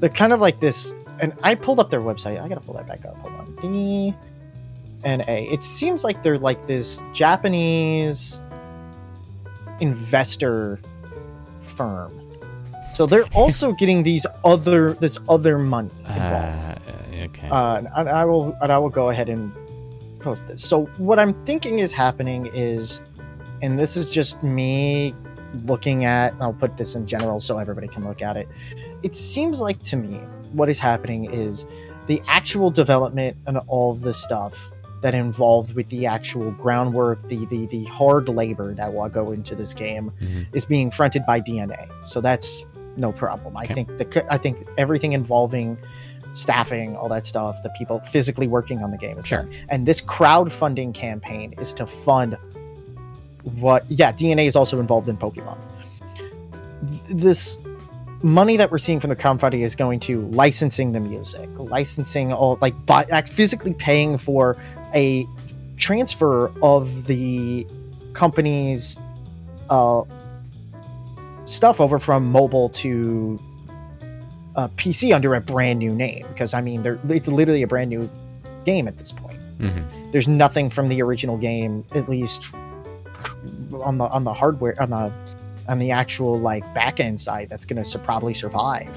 They're 0.00 0.08
kind 0.08 0.32
of 0.32 0.40
like 0.40 0.60
this, 0.60 0.92
and 1.20 1.32
I 1.42 1.54
pulled 1.54 1.80
up 1.80 1.90
their 1.90 2.00
website. 2.00 2.40
I 2.42 2.48
gotta 2.48 2.60
pull 2.60 2.74
that 2.74 2.86
back 2.86 3.04
up. 3.04 3.16
Hold 3.18 3.34
on. 3.34 3.46
DeNA. 3.56 5.52
It 5.52 5.62
seems 5.62 6.04
like 6.04 6.22
they're 6.22 6.38
like 6.38 6.66
this 6.66 7.04
Japanese 7.12 8.40
investor 9.80 10.80
firm. 11.60 12.20
So 12.92 13.06
they're 13.06 13.24
also 13.34 13.72
getting 13.72 14.02
these 14.02 14.26
other 14.44 14.94
this 14.94 15.18
other 15.28 15.58
money 15.58 15.90
involved. 16.08 16.64
uh, 16.66 17.24
okay 17.24 17.48
Uh, 17.50 17.82
and 17.96 18.08
I 18.08 18.24
will 18.24 18.56
and 18.62 18.72
I 18.72 18.78
will 18.78 18.90
go 18.90 19.10
ahead 19.10 19.28
and 19.28 19.52
post 20.20 20.46
this. 20.48 20.62
So 20.66 20.86
what 20.98 21.18
I'm 21.18 21.34
thinking 21.44 21.80
is 21.80 21.92
happening 21.92 22.50
is, 22.54 23.00
and 23.62 23.78
this 23.78 23.96
is 23.96 24.10
just 24.10 24.42
me 24.42 25.14
looking 25.66 26.04
at. 26.04 26.32
and 26.34 26.42
I'll 26.42 26.52
put 26.54 26.76
this 26.76 26.94
in 26.94 27.06
general 27.06 27.40
so 27.40 27.58
everybody 27.58 27.88
can 27.88 28.04
look 28.04 28.22
at 28.22 28.36
it. 28.36 28.48
It 29.02 29.14
seems 29.14 29.60
like 29.60 29.82
to 29.84 29.96
me 29.96 30.20
what 30.54 30.68
is 30.68 30.78
happening 30.80 31.24
is 31.32 31.66
the 32.06 32.22
actual 32.28 32.70
development 32.70 33.36
and 33.46 33.58
all 33.66 33.90
of 33.92 34.02
the 34.02 34.12
stuff 34.14 34.70
that 35.02 35.14
involved 35.14 35.74
with 35.74 35.88
the 35.90 36.06
actual 36.06 36.50
groundwork, 36.52 37.20
the 37.28 37.44
the 37.46 37.66
the 37.66 37.84
hard 37.84 38.28
labor 38.28 38.72
that 38.74 38.92
will 38.94 39.08
go 39.08 39.32
into 39.32 39.54
this 39.54 39.74
game 39.74 40.10
Mhm. 40.22 40.46
is 40.54 40.64
being 40.64 40.90
fronted 40.90 41.24
by 41.26 41.40
DeNA. 41.40 41.88
So 42.04 42.20
that's 42.20 42.64
no 42.96 43.12
problem. 43.12 43.56
I 43.56 43.66
think 43.66 43.88
the 43.98 44.26
I 44.32 44.38
think 44.38 44.56
everything 44.78 45.12
involving 45.12 45.76
staffing, 46.34 46.96
all 46.96 47.08
that 47.08 47.26
stuff, 47.26 47.62
the 47.62 47.68
people 47.70 48.00
physically 48.00 48.48
working 48.48 48.82
on 48.82 48.90
the 48.90 48.96
game 48.96 49.18
is 49.18 49.26
Sure. 49.26 49.42
done. 49.42 49.50
And 49.68 49.86
this 49.86 50.00
crowdfunding 50.00 50.92
campaign 50.94 51.54
is 51.60 51.72
to 51.74 51.86
fund 51.86 52.36
what 53.60 53.84
yeah 53.90 54.10
DeNA 54.10 54.46
is 54.46 54.56
also 54.56 54.80
involved 54.80 55.06
in 55.08 55.16
pokemon 55.18 55.58
Th- 56.88 57.00
this 57.20 57.58
money 58.24 58.56
that 58.56 58.70
we're 58.70 58.78
seeing 58.78 58.98
from 58.98 59.10
the 59.10 59.16
crowdfunding 59.16 59.60
is 59.60 59.74
going 59.74 60.00
to 60.00 60.22
licensing 60.28 60.92
the 60.92 61.00
music 61.00 61.48
licensing 61.56 62.32
all 62.32 62.58
like 62.60 62.74
buy, 62.86 63.04
act 63.10 63.28
physically 63.28 63.74
paying 63.74 64.16
for 64.18 64.56
a 64.94 65.26
transfer 65.76 66.50
of 66.62 67.06
the 67.06 67.66
company's 68.14 68.96
uh 69.70 70.02
stuff 71.44 71.80
over 71.80 71.98
from 71.98 72.24
mobile 72.32 72.70
to 72.70 73.38
uh, 74.56 74.68
pc 74.76 75.14
under 75.14 75.34
a 75.34 75.40
brand 75.40 75.78
new 75.78 75.92
name 75.92 76.26
because 76.28 76.54
i 76.54 76.60
mean 76.60 76.84
it's 77.10 77.28
literally 77.28 77.62
a 77.62 77.66
brand 77.66 77.90
new 77.90 78.08
game 78.64 78.88
at 78.88 78.96
this 78.96 79.12
point. 79.12 79.38
Hmm 79.60 80.04
there's 80.14 80.28
nothing 80.28 80.70
from 80.70 80.88
the 80.88 81.02
original 81.02 81.36
game 81.36 81.84
at 81.92 82.08
least 82.08 82.54
on 83.82 83.98
the 83.98 84.04
on 84.04 84.22
the 84.22 84.32
hardware 84.32 84.80
on 84.80 84.90
the 84.90 85.12
on 85.68 85.78
the 85.78 85.90
actual 85.90 86.38
like 86.38 86.62
back 86.74 87.00
end 87.00 87.20
side 87.20 87.48
that's 87.48 87.64
going 87.64 87.82
to 87.82 87.98
probably 87.98 88.34
survive 88.34 88.88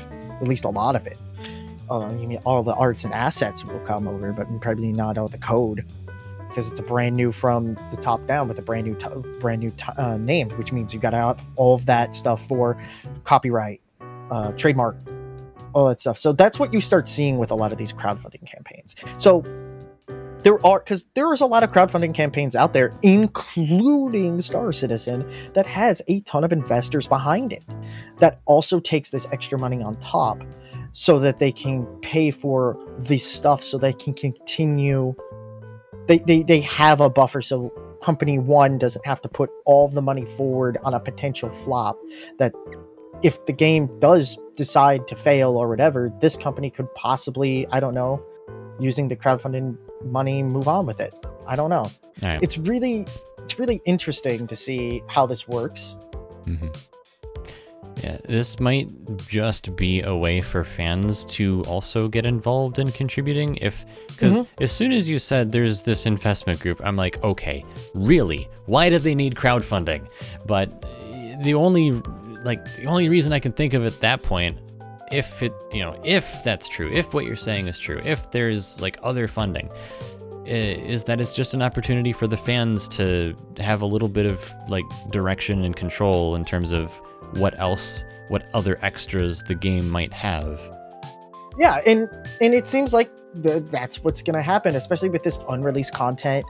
at 0.41 0.47
least 0.47 0.65
a 0.65 0.69
lot 0.69 0.95
of 0.95 1.07
it. 1.07 1.17
Uh, 1.89 2.13
you 2.19 2.27
mean 2.27 2.39
all 2.43 2.63
the 2.63 2.73
arts 2.75 3.05
and 3.05 3.13
assets 3.13 3.63
will 3.63 3.79
come 3.79 4.07
over 4.07 4.33
but 4.33 4.47
probably 4.59 4.91
not 4.91 5.17
all 5.17 5.29
the 5.29 5.37
code 5.37 5.85
because 6.49 6.69
it's 6.69 6.79
a 6.79 6.83
brand 6.83 7.15
new 7.15 7.31
from 7.31 7.75
the 7.91 7.97
top 8.01 8.25
down 8.27 8.47
with 8.47 8.59
a 8.59 8.61
brand 8.61 8.85
new 8.85 8.95
t- 8.95 9.07
brand 9.39 9.61
new 9.61 9.71
t- 9.71 9.85
uh, 9.97 10.17
name 10.17 10.49
which 10.51 10.73
means 10.73 10.93
you 10.93 10.99
got 10.99 11.13
have 11.13 11.41
all 11.55 11.75
of 11.75 11.85
that 11.85 12.13
stuff 12.13 12.45
for 12.45 12.77
copyright 13.23 13.79
uh, 14.31 14.51
trademark 14.53 14.97
all 15.77 15.87
that 15.87 15.99
stuff. 15.99 16.17
So 16.17 16.33
that's 16.33 16.59
what 16.59 16.73
you 16.73 16.81
start 16.81 17.07
seeing 17.07 17.37
with 17.37 17.51
a 17.51 17.55
lot 17.55 17.71
of 17.71 17.77
these 17.77 17.93
crowdfunding 17.93 18.45
campaigns. 18.45 18.95
So 19.19 19.43
there 20.47 20.65
are 20.65 20.79
because 20.79 21.05
there 21.13 21.33
is 21.33 21.41
a 21.41 21.45
lot 21.45 21.61
of 21.61 21.73
crowdfunding 21.73 22.13
campaigns 22.13 22.55
out 22.55 22.71
there 22.71 22.97
including 23.01 24.39
star 24.39 24.71
citizen 24.71 25.29
that 25.53 25.67
has 25.67 26.01
a 26.07 26.21
ton 26.21 26.45
of 26.45 26.53
investors 26.53 27.05
behind 27.05 27.51
it 27.51 27.65
that 28.19 28.39
also 28.45 28.79
takes 28.79 29.09
this 29.09 29.27
extra 29.33 29.59
money 29.59 29.83
on 29.83 29.97
top 29.97 30.41
so 30.93 31.19
that 31.19 31.39
they 31.39 31.51
can 31.51 31.85
pay 32.01 32.31
for 32.31 32.79
the 32.97 33.17
stuff 33.17 33.61
so 33.61 33.77
they 33.77 33.91
can 33.91 34.13
continue. 34.13 35.13
They 36.07 36.19
they, 36.19 36.43
they 36.43 36.61
have 36.61 37.01
a 37.01 37.09
buffer 37.09 37.41
so 37.41 37.69
company 38.01 38.39
one 38.39 38.77
doesn't 38.77 39.05
have 39.05 39.19
to 39.23 39.27
put 39.27 39.49
all 39.65 39.89
the 39.89 40.01
money 40.01 40.25
forward 40.25 40.77
on 40.81 40.93
a 40.93 40.99
potential 41.01 41.49
flop 41.49 41.99
that 42.39 42.53
if 43.21 43.45
the 43.47 43.51
game 43.51 43.89
does 43.99 44.37
decide 44.55 45.09
to 45.09 45.15
fail 45.17 45.57
or 45.57 45.67
whatever 45.67 46.09
this 46.21 46.37
company 46.37 46.69
could 46.69 46.87
possibly 46.93 47.67
i 47.71 47.79
don't 47.79 47.95
know 47.95 48.23
using 48.79 49.07
the 49.07 49.15
crowdfunding 49.15 49.75
money 50.03 50.43
move 50.43 50.67
on 50.67 50.85
with 50.85 50.99
it 50.99 51.13
i 51.47 51.55
don't 51.55 51.69
know 51.69 51.89
right. 52.21 52.39
it's 52.41 52.57
really 52.57 53.05
it's 53.39 53.59
really 53.59 53.81
interesting 53.85 54.47
to 54.47 54.55
see 54.55 55.01
how 55.07 55.25
this 55.25 55.47
works 55.47 55.95
hmm 56.45 56.67
Yeah, 58.03 58.17
this 58.25 58.59
might 58.59 58.89
just 59.27 59.75
be 59.75 60.01
a 60.01 60.15
way 60.15 60.39
for 60.39 60.63
fans 60.63 61.25
to 61.25 61.63
also 61.63 62.07
get 62.07 62.25
involved 62.27 62.77
in 62.77 62.91
contributing. 62.91 63.57
If 63.59 63.85
because 64.07 64.45
as 64.61 64.71
soon 64.71 64.91
as 64.91 65.09
you 65.09 65.17
said 65.17 65.51
there's 65.51 65.81
this 65.81 66.05
investment 66.05 66.59
group, 66.59 66.79
I'm 66.83 66.95
like, 66.95 67.23
okay, 67.23 67.63
really? 67.95 68.47
Why 68.67 68.89
do 68.91 68.99
they 68.99 69.15
need 69.15 69.33
crowdfunding? 69.33 70.09
But 70.45 70.85
the 71.43 71.55
only 71.55 71.91
like 72.43 72.63
the 72.75 72.85
only 72.85 73.09
reason 73.09 73.33
I 73.33 73.39
can 73.39 73.51
think 73.51 73.73
of 73.73 73.83
at 73.85 73.99
that 74.01 74.21
point, 74.21 74.59
if 75.11 75.41
it 75.41 75.53
you 75.71 75.79
know 75.79 75.99
if 76.03 76.43
that's 76.43 76.67
true, 76.67 76.91
if 76.91 77.13
what 77.13 77.25
you're 77.25 77.35
saying 77.35 77.67
is 77.67 77.79
true, 77.79 78.01
if 78.03 78.31
there's 78.31 78.81
like 78.81 78.97
other 79.03 79.27
funding, 79.27 79.69
is 80.45 81.03
that 81.05 81.19
it's 81.19 81.33
just 81.33 81.53
an 81.53 81.61
opportunity 81.61 82.13
for 82.13 82.27
the 82.27 82.37
fans 82.37 82.87
to 82.87 83.35
have 83.57 83.81
a 83.81 83.85
little 83.85 84.07
bit 84.07 84.25
of 84.25 84.53
like 84.69 84.85
direction 85.11 85.63
and 85.63 85.75
control 85.75 86.35
in 86.35 86.45
terms 86.45 86.71
of 86.71 86.91
what 87.35 87.57
else 87.59 88.03
what 88.29 88.47
other 88.53 88.77
extras 88.81 89.43
the 89.43 89.55
game 89.55 89.89
might 89.89 90.13
have. 90.13 90.61
Yeah 91.57 91.81
and 91.85 92.07
and 92.39 92.53
it 92.53 92.67
seems 92.67 92.93
like 92.93 93.09
the, 93.33 93.59
that's 93.59 94.03
what's 94.03 94.21
going 94.21 94.35
to 94.35 94.41
happen 94.41 94.75
especially 94.75 95.09
with 95.09 95.23
this 95.23 95.39
unreleased 95.49 95.93
content 95.93 96.45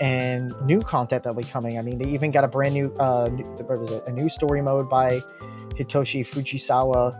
and 0.00 0.54
new 0.64 0.80
content 0.80 1.24
that'll 1.24 1.36
be 1.36 1.46
coming. 1.46 1.78
I 1.78 1.82
mean 1.82 1.98
they 1.98 2.08
even 2.10 2.30
got 2.30 2.44
a 2.44 2.48
brand 2.48 2.74
new 2.74 2.92
uh 2.98 3.28
new- 3.32 3.44
what 3.44 3.80
was 3.80 3.90
it 3.90 4.02
a 4.06 4.12
new 4.12 4.28
story 4.28 4.62
mode 4.62 4.88
by 4.88 5.20
hitoshi 5.74 6.26
fujisawa 6.26 7.14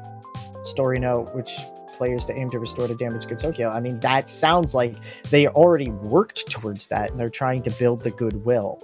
story 0.64 0.98
note 0.98 1.34
which 1.34 1.50
players 1.96 2.24
to 2.24 2.34
aim 2.34 2.50
to 2.50 2.58
restore 2.58 2.88
the 2.88 2.94
damaged 2.94 3.28
Tokyo. 3.38 3.68
I 3.68 3.80
mean, 3.80 4.00
that 4.00 4.28
sounds 4.28 4.74
like 4.74 4.96
they 5.30 5.46
already 5.48 5.90
worked 5.90 6.50
towards 6.50 6.88
that 6.88 7.10
and 7.10 7.20
they're 7.20 7.30
trying 7.30 7.62
to 7.62 7.70
build 7.72 8.00
the 8.00 8.10
goodwill 8.10 8.80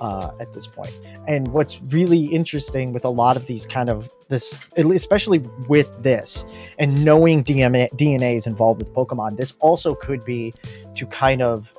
uh, 0.00 0.32
at 0.40 0.52
this 0.52 0.66
point. 0.66 0.92
And 1.28 1.48
what's 1.48 1.80
really 1.82 2.24
interesting 2.26 2.92
with 2.92 3.04
a 3.04 3.08
lot 3.08 3.36
of 3.36 3.46
these 3.46 3.66
kind 3.66 3.88
of 3.88 4.10
this, 4.28 4.66
especially 4.76 5.38
with 5.68 6.02
this, 6.02 6.44
and 6.78 7.04
knowing 7.04 7.44
DeNA, 7.44 7.90
DeNA 7.90 8.34
is 8.36 8.46
involved 8.46 8.80
with 8.80 8.92
Pokemon, 8.94 9.36
this 9.36 9.52
also 9.60 9.94
could 9.94 10.24
be 10.24 10.52
to 10.96 11.06
kind 11.06 11.42
of 11.42 11.72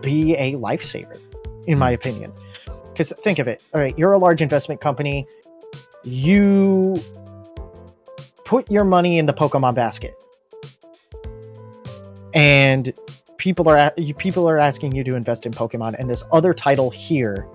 be 0.00 0.36
a 0.36 0.52
lifesaver, 0.52 1.18
in 1.66 1.78
my 1.78 1.90
opinion. 1.90 2.32
Because 2.84 3.12
think 3.22 3.38
of 3.38 3.48
it. 3.48 3.62
All 3.72 3.80
right, 3.80 3.98
you're 3.98 4.12
a 4.12 4.18
large 4.18 4.40
investment 4.40 4.80
company. 4.80 5.26
You 6.04 6.94
put 8.44 8.70
your 8.70 8.84
money 8.84 9.18
in 9.18 9.26
the 9.26 9.32
Pokemon 9.34 9.74
basket, 9.74 10.14
and 12.34 12.92
people 13.38 13.68
are 13.68 13.90
people 14.18 14.48
are 14.48 14.58
asking 14.58 14.94
you 14.94 15.04
to 15.04 15.14
invest 15.14 15.46
in 15.46 15.52
Pokemon, 15.52 15.94
and 15.98 16.08
this 16.08 16.22
other 16.32 16.54
title 16.54 16.90
here 16.90 17.46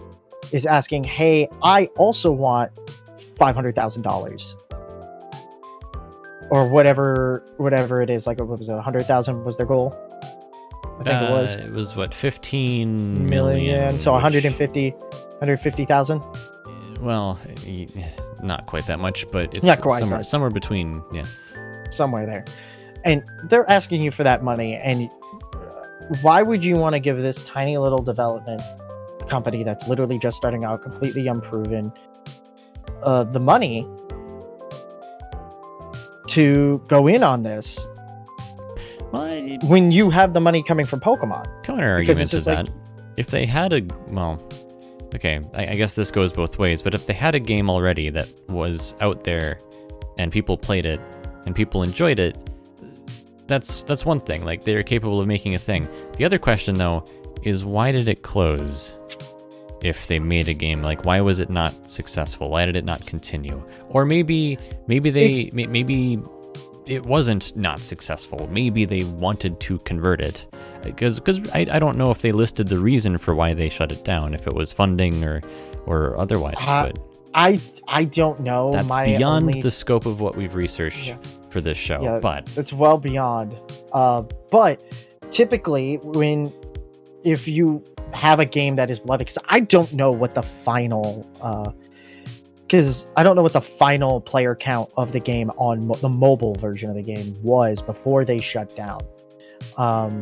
is 0.52 0.66
asking, 0.66 1.03
"Hey, 1.03 1.48
I 1.64 1.86
also 1.98 2.32
want 2.32 2.72
five 3.38 3.56
hundred 3.56 3.76
thousand 3.76 4.03
dollars." 4.03 4.56
Or 6.52 6.68
whatever, 6.68 7.45
whatever 7.57 8.02
it 8.02 8.10
is, 8.10 8.26
like 8.26 8.40
what 8.40 8.57
was 8.57 8.70
it, 8.70 8.74
a 8.74 8.82
hundred 8.82 9.03
thousand 9.06 9.44
was 9.44 9.56
their 9.57 9.68
goal? 9.68 9.95
I 10.99 11.03
think 11.03 11.22
it 11.22 11.32
was. 11.32 11.56
Uh, 11.56 11.64
it 11.66 11.72
was 11.72 11.95
what 11.95 12.14
15 12.14 13.28
million, 13.28 13.30
million 13.30 13.99
so 13.99 14.11
which- 14.14 14.24
150 14.24 14.90
150,000 14.91 16.22
well 17.02 17.40
not 18.44 18.66
quite 18.66 18.86
that 18.88 18.99
much 18.99 19.26
but 19.32 19.56
it's 19.56 19.66
Not 19.66 19.82
quite, 19.82 19.99
somewhere, 19.99 20.24
somewhere 20.24 20.49
between 20.52 21.03
yeah. 21.11 21.24
Somewhere 21.91 22.26
there. 22.26 22.45
And 23.06 23.24
they're 23.49 23.70
asking 23.70 24.02
you 24.02 24.11
for 24.11 24.24
that 24.24 24.44
money 24.44 24.76
and 24.76 25.10
uh, 25.56 25.60
why 26.22 26.41
would 26.44 26.64
you 26.64 26.76
want 26.76 26.94
to 26.94 26.99
give 26.99 27.18
this 27.18 27.41
tiny 27.44 27.78
little 27.78 28.02
development 28.03 28.61
company 29.28 29.64
that's 29.64 29.88
literally 29.88 30.18
just 30.20 30.38
starting 30.38 30.64
out 30.64 30.82
completely 30.82 31.28
unproven 31.28 31.91
uh, 33.03 33.24
the 33.24 33.40
money 33.40 33.88
to 36.28 36.84
go 36.88 37.07
in 37.07 37.24
on 37.24 37.44
this 37.44 37.86
well 39.11 39.57
when 39.64 39.91
you 39.91 40.10
have 40.10 40.34
the 40.34 40.40
money 40.41 40.61
coming 40.64 40.86
from 40.86 40.99
pokemon? 40.99 41.45
Counter 41.64 41.99
Because 41.99 42.20
argument 42.20 42.34
it's 42.34 42.44
to 42.44 42.49
like- 42.49 42.66
that. 42.66 42.74
If 43.18 43.28
they 43.32 43.45
had 43.45 43.74
a 43.74 43.82
well 44.10 44.38
okay 45.15 45.40
I, 45.53 45.68
I 45.68 45.73
guess 45.73 45.94
this 45.94 46.11
goes 46.11 46.31
both 46.31 46.57
ways 46.60 46.81
but 46.81 46.94
if 46.94 47.06
they 47.07 47.14
had 47.14 47.36
a 47.36 47.40
game 47.40 47.69
already 47.69 48.10
that 48.10 48.27
was 48.48 48.95
out 49.02 49.23
there 49.23 49.60
and 50.18 50.31
people 50.31 50.57
played 50.57 50.86
it 50.86 50.99
and 51.45 51.56
people 51.56 51.81
enjoyed 51.84 52.19
it 52.19 52.38
that's 53.49 53.84
that's 53.84 54.06
one 54.06 54.19
thing 54.19 54.45
like 54.45 54.64
they're 54.64 54.84
capable 54.84 55.19
of 55.19 55.27
making 55.27 55.56
a 55.56 55.57
thing. 55.57 55.90
The 56.18 56.23
other 56.23 56.38
question 56.38 56.76
though 56.76 57.03
is 57.44 57.65
why 57.65 57.91
did 57.91 58.07
it 58.07 58.22
close 58.22 58.95
if 59.84 60.06
they 60.07 60.19
made 60.19 60.48
a 60.48 60.53
game? 60.53 60.84
Like 60.84 61.03
why 61.03 61.19
was 61.19 61.40
it 61.40 61.49
not 61.49 61.90
successful? 61.90 62.52
Why 62.52 62.65
did 62.65 62.76
it 62.77 62.86
not 62.86 63.06
continue? 63.07 63.61
Or 63.90 64.06
maybe 64.06 64.57
maybe 64.88 65.10
they 65.10 65.49
may- 65.52 65.65
maybe 65.65 66.18
it 66.90 67.06
wasn't 67.06 67.56
not 67.56 67.80
successful 67.80 68.48
maybe 68.52 68.84
they 68.86 69.03
wanted 69.03 69.60
to 69.60 69.78
convert 69.80 70.20
it 70.22 70.48
because 70.84 71.20
because 71.20 71.40
I, 71.52 71.68
I 71.72 71.80
don't 71.80 71.98
know 71.98 72.10
if 72.11 72.20
they 72.22 72.32
listed 72.32 72.68
the 72.68 72.80
reason 72.80 73.18
for 73.18 73.36
why 73.36 73.53
they 73.53 73.70
shut 73.70 73.91
it 73.91 74.03
down 74.03 74.34
if 74.34 74.48
it 74.48 74.53
was 74.53 74.72
funding 74.72 75.24
or 75.24 75.41
or 75.86 76.18
otherwise 76.18 76.56
Uh, 76.68 76.88
but 76.88 76.99
i 77.36 77.60
i 77.88 78.03
don't 78.06 78.40
know 78.40 78.72
that's 78.72 78.88
my 78.90 79.06
beyond 79.06 79.45
only- 79.48 79.61
the 79.61 79.72
scope 79.72 80.06
of 80.06 80.20
what 80.20 80.36
we've 80.36 80.56
researched 80.56 81.07
Yeah. 81.07 81.18
for 81.52 81.61
this 81.61 81.78
show 81.78 82.02
Yeah. 82.02 82.20
but 82.20 82.49
it's 82.57 82.74
well 82.74 82.98
beyond 82.98 83.56
uh 83.94 84.24
but 84.52 84.84
typically 85.32 85.98
when 86.03 86.52
if 87.24 87.48
you 87.48 87.84
have 88.14 88.40
a 88.40 88.45
game 88.45 88.74
that 88.76 88.90
is 88.90 88.99
beloved 88.99 89.20
because 89.20 89.38
i 89.49 89.60
don't 89.60 89.94
know 89.94 90.10
what 90.11 90.34
the 90.34 90.41
final 90.41 91.28
uh 91.41 91.72
because 92.70 93.08
i 93.18 93.24
don't 93.24 93.36
know 93.36 93.41
what 93.41 93.54
the 93.54 93.62
final 93.62 94.22
player 94.22 94.56
count 94.56 94.91
of 94.96 95.12
the 95.12 95.20
game 95.20 95.50
on 95.58 95.88
mo- 95.88 95.96
the 95.96 96.10
mobile 96.10 96.54
version 96.56 96.88
of 96.88 96.96
the 96.96 97.02
game 97.02 97.34
was 97.41 97.82
before 97.82 98.24
they 98.24 98.38
shut 98.38 98.76
down. 98.76 99.00
Um 99.78 100.22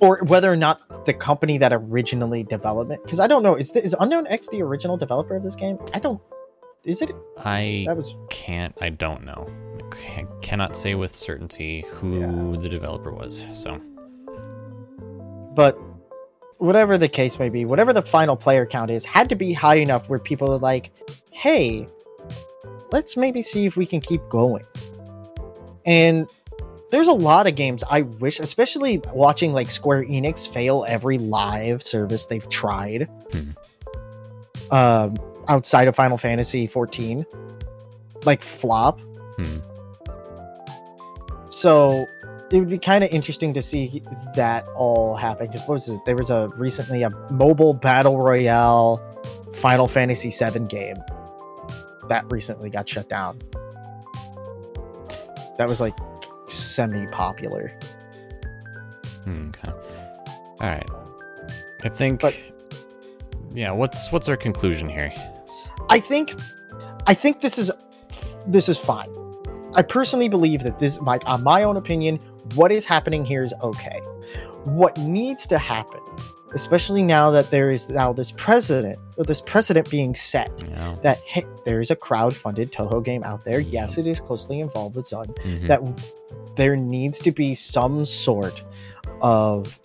or 0.00 0.18
whether 0.24 0.52
or 0.52 0.56
not 0.56 1.06
the 1.06 1.14
company 1.14 1.56
that 1.58 1.72
originally 1.72 2.42
developed 2.42 2.90
it 2.92 3.02
because 3.02 3.20
i 3.20 3.26
don't 3.26 3.42
know 3.42 3.54
is, 3.54 3.70
the, 3.72 3.82
is 3.82 3.96
unknown 4.00 4.26
x 4.26 4.48
the 4.48 4.60
original 4.60 4.96
developer 4.96 5.34
of 5.34 5.42
this 5.42 5.56
game? 5.56 5.78
I 5.94 5.98
don't 5.98 6.20
is 6.84 7.00
it? 7.00 7.12
I 7.38 7.84
that 7.86 7.96
was 7.96 8.14
can't 8.28 8.76
i 8.82 8.90
don't 8.90 9.24
know. 9.24 9.48
I 9.78 9.82
ca- 9.94 10.26
cannot 10.42 10.76
say 10.76 10.94
with 10.94 11.16
certainty 11.16 11.86
who 11.90 12.56
the 12.58 12.68
developer 12.68 13.12
was 13.12 13.44
so. 13.54 13.80
But 15.54 15.78
whatever 16.62 16.96
the 16.96 17.08
case 17.08 17.38
may 17.40 17.48
be, 17.48 17.64
whatever 17.64 17.92
the 17.92 18.02
final 18.02 18.36
player 18.36 18.64
count 18.64 18.90
is, 18.90 19.04
had 19.04 19.28
to 19.28 19.34
be 19.34 19.52
high 19.52 19.74
enough 19.76 20.08
where 20.08 20.18
people 20.20 20.50
are 20.52 20.58
like, 20.58 20.92
hey, 21.32 21.86
let's 22.92 23.16
maybe 23.16 23.42
see 23.42 23.66
if 23.66 23.76
we 23.76 23.84
can 23.84 24.00
keep 24.00 24.20
going. 24.28 24.62
And 25.84 26.28
there's 26.92 27.08
a 27.08 27.12
lot 27.12 27.48
of 27.48 27.56
games 27.56 27.82
I 27.90 28.02
wish, 28.02 28.38
especially 28.38 29.00
watching 29.12 29.52
like 29.52 29.70
Square 29.70 30.04
Enix 30.04 30.48
fail 30.48 30.84
every 30.86 31.18
live 31.18 31.82
service 31.82 32.26
they've 32.26 32.48
tried 32.48 33.08
Hmm. 33.32 33.50
um, 34.70 35.14
outside 35.48 35.88
of 35.88 35.96
Final 35.96 36.16
Fantasy 36.16 36.68
14, 36.68 37.26
like 38.24 38.40
flop. 38.40 39.00
Hmm. 39.36 39.58
So 41.50 42.06
it 42.52 42.58
would 42.60 42.68
be 42.68 42.78
kind 42.78 43.02
of 43.02 43.10
interesting 43.10 43.54
to 43.54 43.62
see 43.62 44.02
that 44.36 44.68
all 44.76 45.16
happen 45.16 45.46
because 45.46 45.62
what 45.66 45.74
was 45.74 45.88
it? 45.88 46.04
There 46.04 46.16
was 46.16 46.30
a 46.30 46.48
recently 46.56 47.02
a 47.02 47.10
mobile 47.32 47.72
battle 47.72 48.18
royale 48.18 48.98
Final 49.54 49.86
Fantasy 49.86 50.28
VII 50.30 50.60
game 50.66 50.96
that 52.08 52.30
recently 52.30 52.68
got 52.68 52.88
shut 52.88 53.08
down. 53.08 53.38
That 55.58 55.66
was 55.68 55.80
like 55.80 55.94
semi-popular. 56.48 57.68
Hmm, 59.24 59.48
Okay. 59.48 59.72
All 60.60 60.68
right. 60.68 60.88
I 61.84 61.88
think. 61.88 62.20
But- 62.20 62.36
yeah. 63.54 63.70
What's 63.70 64.10
what's 64.12 64.28
our 64.28 64.36
conclusion 64.36 64.88
here? 64.88 65.12
I 65.88 66.00
think, 66.00 66.34
I 67.06 67.14
think 67.14 67.40
this 67.40 67.58
is 67.58 67.70
this 68.46 68.68
is 68.68 68.78
fine. 68.78 69.10
I 69.74 69.82
personally 69.82 70.28
believe 70.28 70.62
that 70.64 70.78
this, 70.78 71.00
like, 71.00 71.22
on 71.26 71.42
my 71.42 71.62
own 71.64 71.76
opinion, 71.76 72.18
what 72.54 72.70
is 72.72 72.84
happening 72.84 73.24
here 73.24 73.42
is 73.42 73.54
okay. 73.62 73.98
What 74.64 74.96
needs 74.98 75.46
to 75.48 75.58
happen, 75.58 76.00
especially 76.54 77.02
now 77.02 77.30
that 77.30 77.50
there 77.50 77.70
is 77.70 77.88
now 77.88 78.12
this 78.12 78.30
precedent, 78.32 78.98
or 79.16 79.24
this 79.24 79.40
precedent 79.40 79.90
being 79.90 80.14
set, 80.14 80.50
know. 80.70 80.94
that 81.02 81.18
hey, 81.26 81.44
there 81.64 81.80
is 81.80 81.90
a 81.90 81.96
crowd-funded 81.96 82.70
Touhou 82.72 83.04
game 83.04 83.24
out 83.24 83.44
there. 83.44 83.60
Yes, 83.60 83.98
it 83.98 84.06
is 84.06 84.20
closely 84.20 84.60
involved 84.60 84.96
with 84.96 85.08
Zun. 85.08 85.26
Mhm. 85.38 85.66
That 85.66 85.80
there 86.56 86.76
needs 86.76 87.18
to 87.20 87.32
be 87.32 87.54
some 87.54 88.04
sort 88.04 88.62
of 89.20 89.78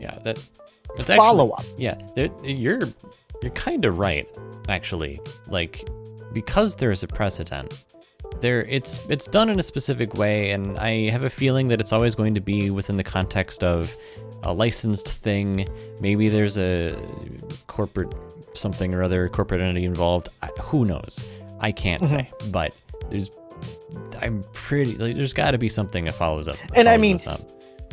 yeah. 0.00 0.18
That. 0.22 0.38
Actually- 0.98 1.16
follow-up. 1.16 1.64
Yeah, 1.76 1.96
you're 2.42 2.80
you're 3.42 3.52
kind 3.54 3.84
of 3.84 3.98
right, 3.98 4.26
actually. 4.68 5.20
Like 5.48 5.88
because 6.32 6.76
there's 6.76 7.02
a 7.02 7.06
precedent, 7.06 7.84
there 8.40 8.62
it's 8.62 9.08
it's 9.08 9.26
done 9.26 9.48
in 9.48 9.58
a 9.58 9.62
specific 9.62 10.14
way, 10.14 10.50
and 10.50 10.78
I 10.78 11.10
have 11.10 11.22
a 11.22 11.30
feeling 11.30 11.68
that 11.68 11.80
it's 11.80 11.92
always 11.92 12.14
going 12.14 12.34
to 12.34 12.40
be 12.40 12.70
within 12.70 12.96
the 12.96 13.04
context 13.04 13.64
of 13.64 13.94
a 14.42 14.52
licensed 14.52 15.08
thing. 15.08 15.66
Maybe 16.00 16.28
there's 16.28 16.58
a 16.58 16.96
corporate 17.66 18.14
something 18.54 18.94
or 18.94 19.02
other 19.02 19.28
corporate 19.28 19.60
entity 19.60 19.84
involved. 19.84 20.28
I, 20.42 20.48
who 20.60 20.84
knows? 20.84 21.30
I 21.60 21.72
can't 21.72 22.02
mm-hmm. 22.02 22.28
say, 22.28 22.50
but 22.50 22.74
there's. 23.10 23.30
I'm 24.20 24.44
pretty. 24.52 24.96
Like, 24.96 25.16
there's 25.16 25.32
got 25.32 25.52
to 25.52 25.58
be 25.58 25.68
something 25.68 26.04
that 26.04 26.14
follows 26.14 26.48
up. 26.48 26.56
And 26.74 26.88
I 26.88 26.96
mean, 26.96 27.18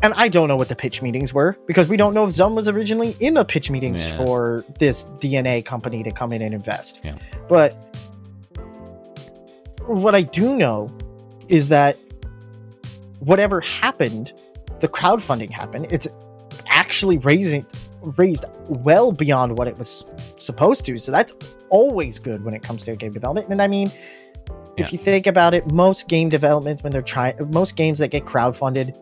and 0.04 0.14
I 0.16 0.28
don't 0.28 0.48
know 0.48 0.56
what 0.56 0.70
the 0.70 0.76
pitch 0.76 1.02
meetings 1.02 1.34
were 1.34 1.58
because 1.66 1.88
we 1.88 1.98
don't 1.98 2.14
know 2.14 2.26
if 2.26 2.32
Zun 2.32 2.54
was 2.54 2.68
originally 2.68 3.16
in 3.20 3.34
the 3.36 3.46
pitch 3.46 3.72
meetings 3.72 4.04
Yeah. 4.04 4.18
for 4.18 4.66
this 4.80 5.06
DeNA 5.20 5.66
company 5.66 6.04
to 6.04 6.12
come 6.12 6.34
in 6.34 6.42
and 6.42 6.54
invest. 6.54 7.00
Yeah. 7.04 7.16
But 7.48 7.98
what 9.88 10.16
I 10.16 10.22
do 10.22 10.56
know 10.56 10.90
is 11.48 11.70
that 11.70 11.98
whatever 13.20 13.62
happened, 13.62 14.34
the 14.80 14.88
crowdfunding 14.88 15.50
happened. 15.50 15.88
It's 15.92 16.08
actually 16.68 17.18
raising 17.20 17.66
raised 18.18 18.46
well 18.68 19.12
beyond 19.12 19.58
what 19.58 19.68
it 19.68 19.78
was 19.78 20.06
supposed 20.38 20.86
to. 20.86 20.98
So 20.98 21.12
that's 21.12 21.34
always 21.70 22.20
good 22.20 22.44
when 22.44 22.54
it 22.54 22.62
comes 22.62 22.84
to 22.84 22.96
game 22.96 23.12
development. 23.12 23.48
And 23.50 23.62
I 23.62 23.68
mean, 23.68 23.92
Yeah. 24.78 24.86
if 24.86 24.94
you 24.94 25.00
think 25.00 25.26
about 25.26 25.54
it, 25.54 25.72
most 25.72 26.08
game 26.08 26.30
development 26.30 26.84
when 26.84 26.92
they're 26.92 27.02
trying, 27.02 27.36
most 27.52 27.76
games 27.76 27.98
that 28.00 28.10
get 28.10 28.26
crowdfunded, 28.26 28.96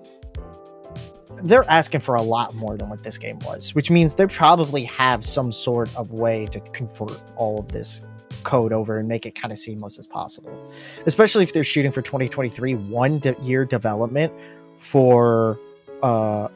they're 1.44 1.70
asking 1.70 2.00
for 2.00 2.16
a 2.16 2.22
lot 2.22 2.56
more 2.56 2.78
than 2.78 2.88
what 2.90 3.04
this 3.04 3.18
game 3.18 3.40
was, 3.46 3.76
which 3.76 3.92
means 3.92 4.16
they 4.16 4.26
probably 4.28 4.86
have 4.86 5.26
some 5.26 5.52
sort 5.52 5.94
of 5.98 6.12
way 6.12 6.46
to 6.46 6.62
convert 6.62 7.22
all 7.36 7.60
of 7.60 7.68
this 7.70 8.06
code 8.44 8.74
over 8.74 8.98
and 8.98 9.08
make 9.08 9.26
it 9.26 9.36
kind 9.36 9.52
of 9.52 9.58
seamless 9.58 9.98
as 9.98 10.08
possible. 10.08 10.72
Especially 11.06 11.44
if 11.44 11.54
they're 11.54 11.64
shooting 11.64 11.92
for 11.92 12.02
2023, 12.02 12.76
one 12.76 13.20
de- 13.20 13.36
year 13.42 13.66
development 13.66 14.34
for 14.80 15.60
uh, 16.02 16.48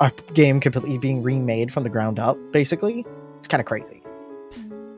a 0.00 0.12
game 0.34 0.60
completely 0.60 0.98
being 0.98 1.22
remade 1.22 1.72
from 1.72 1.82
the 1.82 1.90
ground 1.90 2.18
up, 2.18 2.38
basically. 2.52 3.04
It's 3.38 3.48
kind 3.48 3.60
of 3.60 3.66
crazy. 3.66 4.02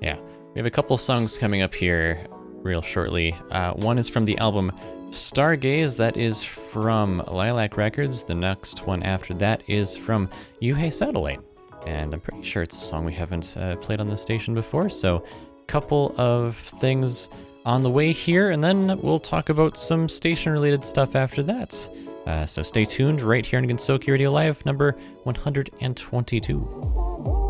Yeah, 0.00 0.18
we 0.55 0.59
have 0.59 0.66
a 0.66 0.70
couple 0.70 0.96
songs 0.98 1.38
coming 1.38 1.62
up 1.62 1.74
here 1.74 2.26
real 2.62 2.82
shortly. 2.82 3.34
Uh, 3.50 3.72
one 3.72 3.98
is 3.98 4.09
from 4.09 4.24
the 4.24 4.38
album 4.38 4.72
Stargaze, 5.10 5.96
that 5.96 6.16
is 6.16 6.42
from 6.42 7.22
Lilac 7.28 7.76
Records. 7.76 8.24
The 8.24 8.34
next 8.34 8.86
one 8.86 9.02
after 9.02 9.32
that 9.34 9.62
is 9.66 9.96
from 9.96 10.28
Yuhei 10.60 10.92
Satellite. 10.92 11.40
And 11.86 12.12
I'm 12.12 12.20
pretty 12.20 12.42
sure 12.42 12.62
it's 12.62 12.76
a 12.76 12.80
song 12.80 13.05
we 13.05 13.14
haven't 13.14 13.56
uh, 13.56 13.76
played 13.76 14.00
on 14.00 14.09
the 14.09 14.16
station 14.16 14.52
before. 14.52 14.90
So, 14.90 15.24
couple 15.69 16.12
of 16.19 16.57
things 16.57 17.31
on 17.65 17.85
the 17.85 17.90
way 17.90 18.12
here, 18.12 18.51
and 18.51 18.65
then 18.65 19.01
we'll 19.01 19.20
talk 19.20 19.49
about 19.49 19.77
some 19.77 20.09
station 20.09 20.53
related 20.53 20.85
stuff 20.85 21.15
after 21.15 21.45
that. 21.45 21.89
Uh, 22.27 22.47
so, 22.47 22.62
stay 22.62 22.85
tuned 22.85 23.20
right 23.20 23.47
here 23.47 23.59
on 23.59 23.66
Gensokyo 23.66 24.09
Radio 24.09 24.32
Live, 24.32 24.65
number 24.66 24.97
122.「 25.24 27.47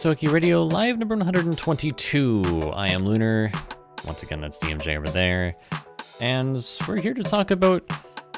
Gensokyo 0.00 0.32
Radio 0.32 0.62
Live 0.64 0.98
number 0.98 1.14
122. 1.14 2.72
I 2.74 2.88
am 2.88 3.04
Lunar. 3.04 3.52
Once 4.06 4.22
again, 4.22 4.40
that's 4.40 4.56
DMJ 4.56 4.96
over 4.96 5.08
there. 5.08 5.54
And 6.22 6.66
we're 6.88 7.02
here 7.02 7.12
to 7.12 7.22
talk 7.22 7.50
about 7.50 7.84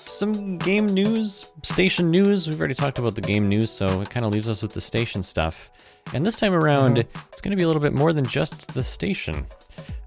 some 0.00 0.58
game 0.58 0.86
news, 0.86 1.52
station 1.62 2.10
news. 2.10 2.48
We've 2.48 2.58
already 2.58 2.74
talked 2.74 2.98
about 2.98 3.14
the 3.14 3.20
game 3.20 3.48
news, 3.48 3.70
so 3.70 4.00
it 4.00 4.10
kind 4.10 4.26
of 4.26 4.32
leaves 4.32 4.48
us 4.48 4.60
with 4.60 4.72
the 4.72 4.80
station 4.80 5.22
stuff. 5.22 5.70
And 6.12 6.26
this 6.26 6.34
time 6.34 6.52
around, 6.52 6.96
mm-hmm. 6.96 7.18
it's 7.30 7.40
going 7.40 7.52
to 7.52 7.56
be 7.56 7.62
a 7.62 7.68
little 7.68 7.82
bit 7.82 7.92
more 7.92 8.12
than 8.12 8.26
just 8.26 8.74
the 8.74 8.82
station. 8.82 9.46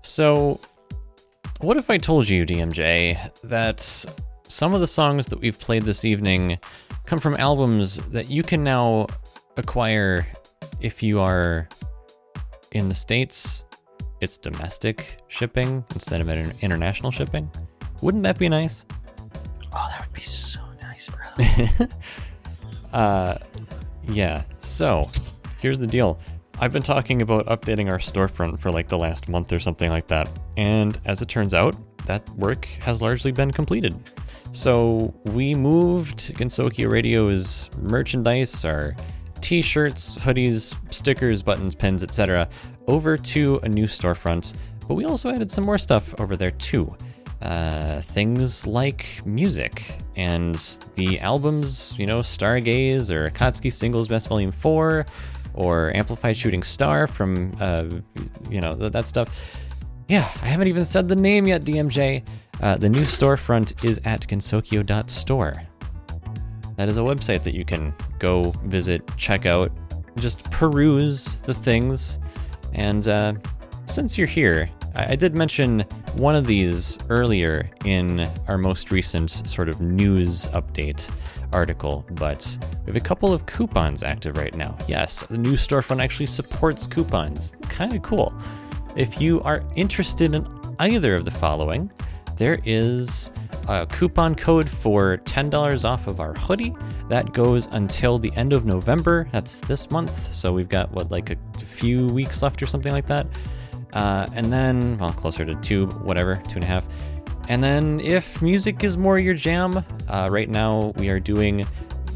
So, 0.02 0.60
what 1.62 1.78
if 1.78 1.90
I 1.90 1.98
told 1.98 2.28
you, 2.28 2.46
DMJ, 2.46 3.32
that 3.44 3.80
some 4.50 4.74
of 4.74 4.82
the 4.82 4.88
songs 4.88 5.28
that 5.28 5.40
we've 5.40 5.58
played 5.58 5.84
this 5.84 6.04
evening 6.04 6.60
come 7.06 7.20
from 7.20 7.34
albums 7.36 7.96
that 8.10 8.30
you 8.30 8.44
can 8.44 8.62
now 8.62 9.08
acquire 9.56 10.28
if 10.86 11.02
you 11.02 11.20
are 11.20 11.68
in 12.72 12.88
the 12.88 12.96
States? 12.96 13.64
It's 14.22 14.38
domestic 14.38 15.20
shipping 15.28 15.84
instead 15.96 16.22
of 16.22 16.30
inter- 16.30 16.54
international 16.62 17.12
shipping. 17.12 17.50
Wouldn't 18.02 18.24
that 18.24 18.38
be 18.38 18.48
nice? 18.50 18.86
Oh, 19.74 19.88
that 19.90 20.02
would 20.02 20.14
be 20.14 20.22
so 20.22 20.62
nice, 20.82 21.10
bro. 21.10 21.88
Uh, 22.94 23.38
yeah. 24.08 24.44
So, 24.62 25.12
here's 25.60 25.78
the 25.78 25.88
deal. 25.88 26.18
I've 26.62 26.72
been 26.72 26.82
talking 26.82 27.22
about 27.22 27.46
updating 27.48 27.92
our 27.92 27.98
storefront 27.98 28.58
for 28.58 28.72
like 28.72 28.88
the 28.88 28.98
last 28.98 29.28
month 29.28 29.52
or 29.52 29.60
something 29.60 29.90
like 29.90 30.08
that. 30.08 30.30
And 30.56 30.98
as 31.04 31.22
it 31.22 31.28
turns 31.28 31.54
out, 31.54 31.76
that 32.06 32.30
work 32.38 32.64
has 32.80 33.02
largely 33.02 33.34
been 33.34 33.52
completed. 33.52 33.94
So, 34.54 35.14
we 35.26 35.56
moved 35.56 36.36
Gensokyo 36.38 36.90
Radio's 36.90 37.70
merchandise, 37.82 38.64
our 38.64 38.96
t 39.42 39.62
shirts, 39.62 40.18
hoodies, 40.18 40.76
stickers, 40.94 41.42
buttons, 41.42 41.76
pins, 41.76 42.04
etc., 42.04 42.48
over 42.88 43.18
to 43.18 43.60
a 43.64 43.70
new 43.70 43.86
storefront. 43.86 44.54
But 44.88 44.96
we 44.96 45.06
also 45.06 45.30
added 45.30 45.52
some 45.52 45.64
more 45.64 45.78
stuff 45.78 46.14
over 46.20 46.36
there 46.36 46.52
too 46.52 46.96
uh, 47.42 48.02
things 48.02 48.66
like 48.66 49.22
music 49.26 49.96
and 50.16 50.56
the 50.96 51.20
albums, 51.20 51.98
you 52.00 52.06
know, 52.06 52.20
Stargaze 52.20 53.12
or 53.12 53.30
Akatsuki 53.30 53.72
Singles 53.72 54.08
Best 54.08 54.28
Volume 54.28 54.52
4 54.52 55.06
or 55.54 55.96
Amplified 55.96 56.36
Shooting 56.36 56.64
Star 56.64 57.08
from, 57.08 57.56
uh, 57.60 57.86
you 58.50 58.62
know, 58.62 58.74
th- 58.76 58.92
that 58.92 59.08
stuff. 59.08 59.30
Yeah, 60.08 60.30
I 60.42 60.48
haven't 60.48 60.68
even 60.68 60.86
said 60.86 61.08
the 61.08 61.16
name 61.16 61.48
yet, 61.48 61.64
DMJ. 61.64 62.26
Uh, 62.62 62.78
the 62.78 62.90
new 62.90 63.02
storefront 63.02 63.84
is 63.84 64.00
at 64.06 64.22
gensokyo.store. 64.22 65.62
That 66.78 66.90
is 66.90 66.98
a 66.98 67.02
website 67.02 67.44
that 67.44 67.56
you 67.56 67.66
can 67.66 67.94
go 68.20 68.52
visit, 68.66 69.10
check 69.18 69.46
out, 69.46 69.72
just 70.18 70.50
peruse 70.52 71.36
the 71.44 71.54
things. 71.54 72.20
And 72.74 73.08
uh, 73.08 73.34
since 73.86 74.18
you're 74.18 74.28
here, 74.28 74.70
I, 74.96 75.14
I 75.14 75.16
did 75.16 75.36
mention 75.36 75.82
one 76.16 76.36
of 76.36 76.46
these 76.46 76.98
earlier 77.10 77.70
in 77.86 78.28
our 78.48 78.58
most 78.58 78.92
recent 78.92 79.30
sort 79.30 79.70
of 79.70 79.82
news 79.82 80.48
update 80.48 81.10
article, 81.54 82.06
but 82.12 82.58
we 82.86 82.88
have 82.88 82.96
a 82.96 83.06
couple 83.06 83.34
of 83.34 83.46
coupons 83.46 84.04
active 84.04 84.38
right 84.38 84.56
now. 84.56 84.78
Yes, 84.88 85.24
the 85.24 85.38
new 85.38 85.54
storefront 85.54 86.02
actually 86.02 86.28
supports 86.28 86.88
coupons. 86.88 87.54
It's 87.58 87.68
kind 87.68 87.96
of 87.96 88.02
cool. 88.04 88.34
If 88.96 89.22
you 89.22 89.42
are 89.42 89.64
interested 89.76 90.34
in 90.34 90.48
either 90.80 91.16
of 91.16 91.26
the 91.26 91.32
following, 91.32 91.92
there 92.38 92.60
is 92.66 93.32
a 93.68 93.86
coupon 93.88 94.36
code 94.36 94.70
for 94.70 95.18
$10 95.20 95.86
off 95.86 96.08
of 96.08 96.20
our 96.20 96.34
hoodie. 96.34 96.76
That 97.10 97.34
goes 97.34 97.68
until 97.68 98.18
the 98.20 98.32
end 98.36 98.54
of 98.54 98.66
November. 98.66 99.28
That's 99.32 99.60
this 99.62 99.90
month. 99.90 100.34
So 100.34 100.54
we've 100.54 100.70
got, 100.70 100.92
what, 100.92 101.12
like 101.12 101.32
a 101.32 101.38
few 101.60 102.06
weeks 102.08 102.42
left 102.42 102.62
or 102.62 102.68
something 102.68 102.92
like 102.92 103.08
that. 103.08 103.28
Uh, 103.94 104.28
and 104.34 104.52
then, 104.52 104.98
well, 104.98 105.12
closer 105.12 105.46
to 105.46 105.56
two, 105.56 105.88
whatever, 105.88 106.36
two 106.48 106.56
and 106.56 106.64
a 106.64 106.68
half. 106.68 106.86
And 107.48 107.64
then, 107.64 108.00
if 108.00 108.42
music 108.42 108.84
is 108.84 108.98
more 108.98 109.20
your 109.20 109.36
jam, 109.36 109.86
uh, 110.08 110.28
right 110.32 110.50
now 110.50 110.94
we 110.98 111.10
are 111.10 111.20
doing, 111.20 111.64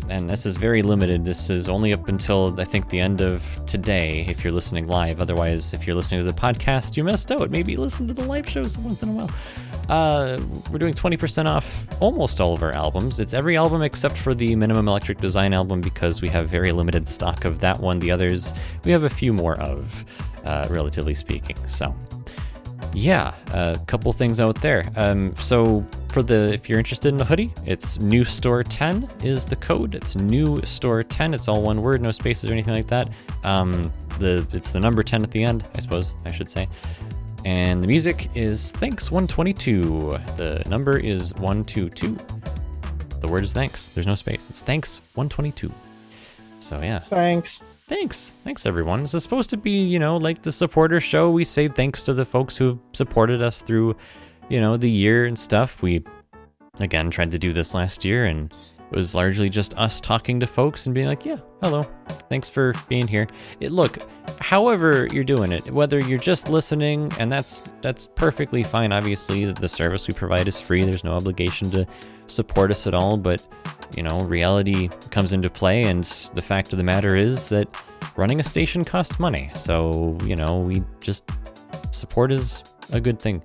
and 0.09 0.27
this 0.27 0.45
is 0.47 0.57
very 0.57 0.81
limited. 0.81 1.23
This 1.23 1.51
is 1.51 1.69
only 1.69 1.93
up 1.93 2.09
until 2.09 2.59
I 2.59 2.63
think 2.63 2.89
the 2.89 2.99
end 2.99 3.21
of 3.21 3.43
today 3.67 4.25
if 4.27 4.43
you're 4.43 4.51
listening 4.51 4.87
live. 4.87 5.21
Otherwise, 5.21 5.73
if 5.73 5.85
you're 5.85 5.95
listening 5.95 6.25
to 6.25 6.31
the 6.31 6.37
podcast, 6.37 6.97
you 6.97 7.03
missed 7.03 7.31
out. 7.31 7.51
Maybe 7.51 7.77
listen 7.77 8.07
to 8.07 8.13
the 8.13 8.23
live 8.23 8.49
shows 8.49 8.77
once 8.79 9.03
in 9.03 9.09
a 9.09 9.11
while. 9.11 9.29
Uh, 9.89 10.39
we're 10.71 10.77
doing 10.77 10.93
20% 10.93 11.47
off 11.47 11.87
almost 11.99 12.39
all 12.39 12.53
of 12.53 12.61
our 12.61 12.71
albums. 12.71 13.19
It's 13.19 13.33
every 13.33 13.57
album 13.57 13.81
except 13.81 14.15
for 14.15 14.35
the 14.35 14.55
Minimum 14.55 14.87
Electric 14.87 15.17
Design 15.17 15.51
album 15.51 15.81
because 15.81 16.21
we 16.21 16.29
have 16.29 16.47
very 16.47 16.71
limited 16.71 17.09
stock 17.09 17.43
of 17.43 17.59
that 17.61 17.79
one. 17.79 17.99
The 17.99 18.11
others, 18.11 18.53
we 18.85 18.91
have 18.91 19.03
a 19.03 19.09
few 19.09 19.33
more 19.33 19.59
of, 19.59 20.05
uh, 20.45 20.67
relatively 20.69 21.15
speaking. 21.15 21.57
So, 21.67 21.95
yeah, 22.93 23.33
a 23.51 23.79
couple 23.87 24.13
things 24.13 24.39
out 24.39 24.61
there. 24.61 24.83
Um, 24.95 25.35
so 25.35 25.81
for 26.09 26.23
the 26.23 26.53
if 26.53 26.69
you're 26.69 26.79
interested 26.79 27.13
in 27.13 27.21
a 27.21 27.25
hoodie, 27.25 27.51
it's 27.65 27.99
new 27.99 28.23
store 28.23 28.63
10 28.63 29.07
is 29.23 29.45
the 29.45 29.55
code. 29.55 29.95
It's 29.95 30.15
new 30.15 30.63
store 30.65 31.03
10. 31.03 31.33
It's 31.33 31.47
all 31.47 31.61
one 31.61 31.81
word, 31.81 32.01
no 32.01 32.11
spaces 32.11 32.49
or 32.49 32.53
anything 32.53 32.73
like 32.73 32.87
that. 32.87 33.09
Um, 33.43 33.91
the 34.19 34.45
it's 34.53 34.71
the 34.71 34.79
number 34.79 35.03
10 35.03 35.23
at 35.23 35.31
the 35.31 35.43
end, 35.43 35.65
I 35.75 35.79
suppose 35.79 36.11
I 36.25 36.31
should 36.31 36.49
say. 36.49 36.67
And 37.49 37.83
the 37.83 37.87
music 37.87 38.29
is 38.35 38.69
thanks 38.69 39.09
122. 39.09 39.81
The 40.37 40.61
number 40.69 40.99
is 40.99 41.33
122. 41.33 42.15
The 43.21 43.27
word 43.27 43.43
is 43.43 43.53
thanks. 43.53 43.89
There's 43.89 44.05
no 44.05 44.13
space. 44.13 44.45
It's 44.51 44.61
thanks 44.61 45.01
122. 45.15 45.71
So 46.59 46.79
yeah. 46.81 46.99
Thanks. 47.09 47.63
Thanks. 47.87 48.35
Thanks, 48.43 48.67
everyone. 48.67 49.01
This 49.01 49.15
is 49.15 49.23
supposed 49.23 49.49
to 49.49 49.57
be, 49.57 49.81
you 49.83 49.97
know, 49.97 50.17
like 50.17 50.43
the 50.43 50.51
supporter 50.51 51.01
show. 51.01 51.31
We 51.31 51.43
say 51.43 51.67
thanks 51.67 52.03
to 52.03 52.13
the 52.13 52.23
folks 52.23 52.55
who've 52.55 52.77
supported 52.93 53.41
us 53.41 53.63
through, 53.63 53.95
you 54.49 54.61
know, 54.61 54.77
the 54.77 54.87
year 54.87 55.25
and 55.25 55.37
stuff. 55.37 55.81
We, 55.81 56.03
again, 56.79 57.09
tried 57.09 57.31
to 57.31 57.39
do 57.39 57.51
this 57.51 57.73
last 57.73 58.05
year, 58.05 58.25
and 58.25 58.53
it 58.91 58.95
was 58.95 59.13
largely 59.13 59.49
just 59.49 59.77
us 59.77 60.01
talking 60.01 60.39
to 60.39 60.47
folks 60.47 60.85
and 60.85 60.95
being 60.95 61.07
like, 61.07 61.25
yeah, 61.25 61.37
hello. 61.61 61.83
Thanks 62.29 62.49
for 62.49 62.73
being 62.87 63.07
here. 63.07 63.27
It, 63.59 63.71
look, 63.71 63.99
however 64.39 65.07
you're 65.11 65.23
doing 65.23 65.51
it, 65.51 65.71
whether 65.71 65.99
you're 65.99 66.19
just 66.19 66.49
listening, 66.49 67.11
and 67.19 67.31
that's 67.31 67.61
that's 67.81 68.05
perfectly 68.07 68.63
fine. 68.63 68.91
Obviously, 68.91 69.45
that 69.45 69.55
the 69.55 69.69
service 69.69 70.07
we 70.07 70.13
provide 70.13 70.47
is 70.47 70.59
free. 70.59 70.83
There's 70.83 71.03
no 71.03 71.13
obligation 71.13 71.69
to 71.71 71.87
support 72.27 72.71
us 72.71 72.87
at 72.87 72.93
all, 72.93 73.17
but 73.17 73.45
you 73.95 74.03
know, 74.03 74.21
reality 74.21 74.89
comes 75.11 75.33
into 75.33 75.49
play, 75.49 75.83
and 75.83 76.03
the 76.33 76.41
fact 76.41 76.71
of 76.73 76.77
the 76.77 76.83
matter 76.83 77.15
is 77.15 77.49
that 77.49 77.67
running 78.15 78.39
a 78.39 78.43
station 78.43 78.83
costs 78.83 79.19
money. 79.19 79.49
So, 79.55 80.17
you 80.23 80.35
know, 80.35 80.59
we 80.59 80.83
just 80.99 81.29
support 81.91 82.31
is 82.31 82.63
a 82.91 82.99
good 82.99 83.19
thing. 83.19 83.41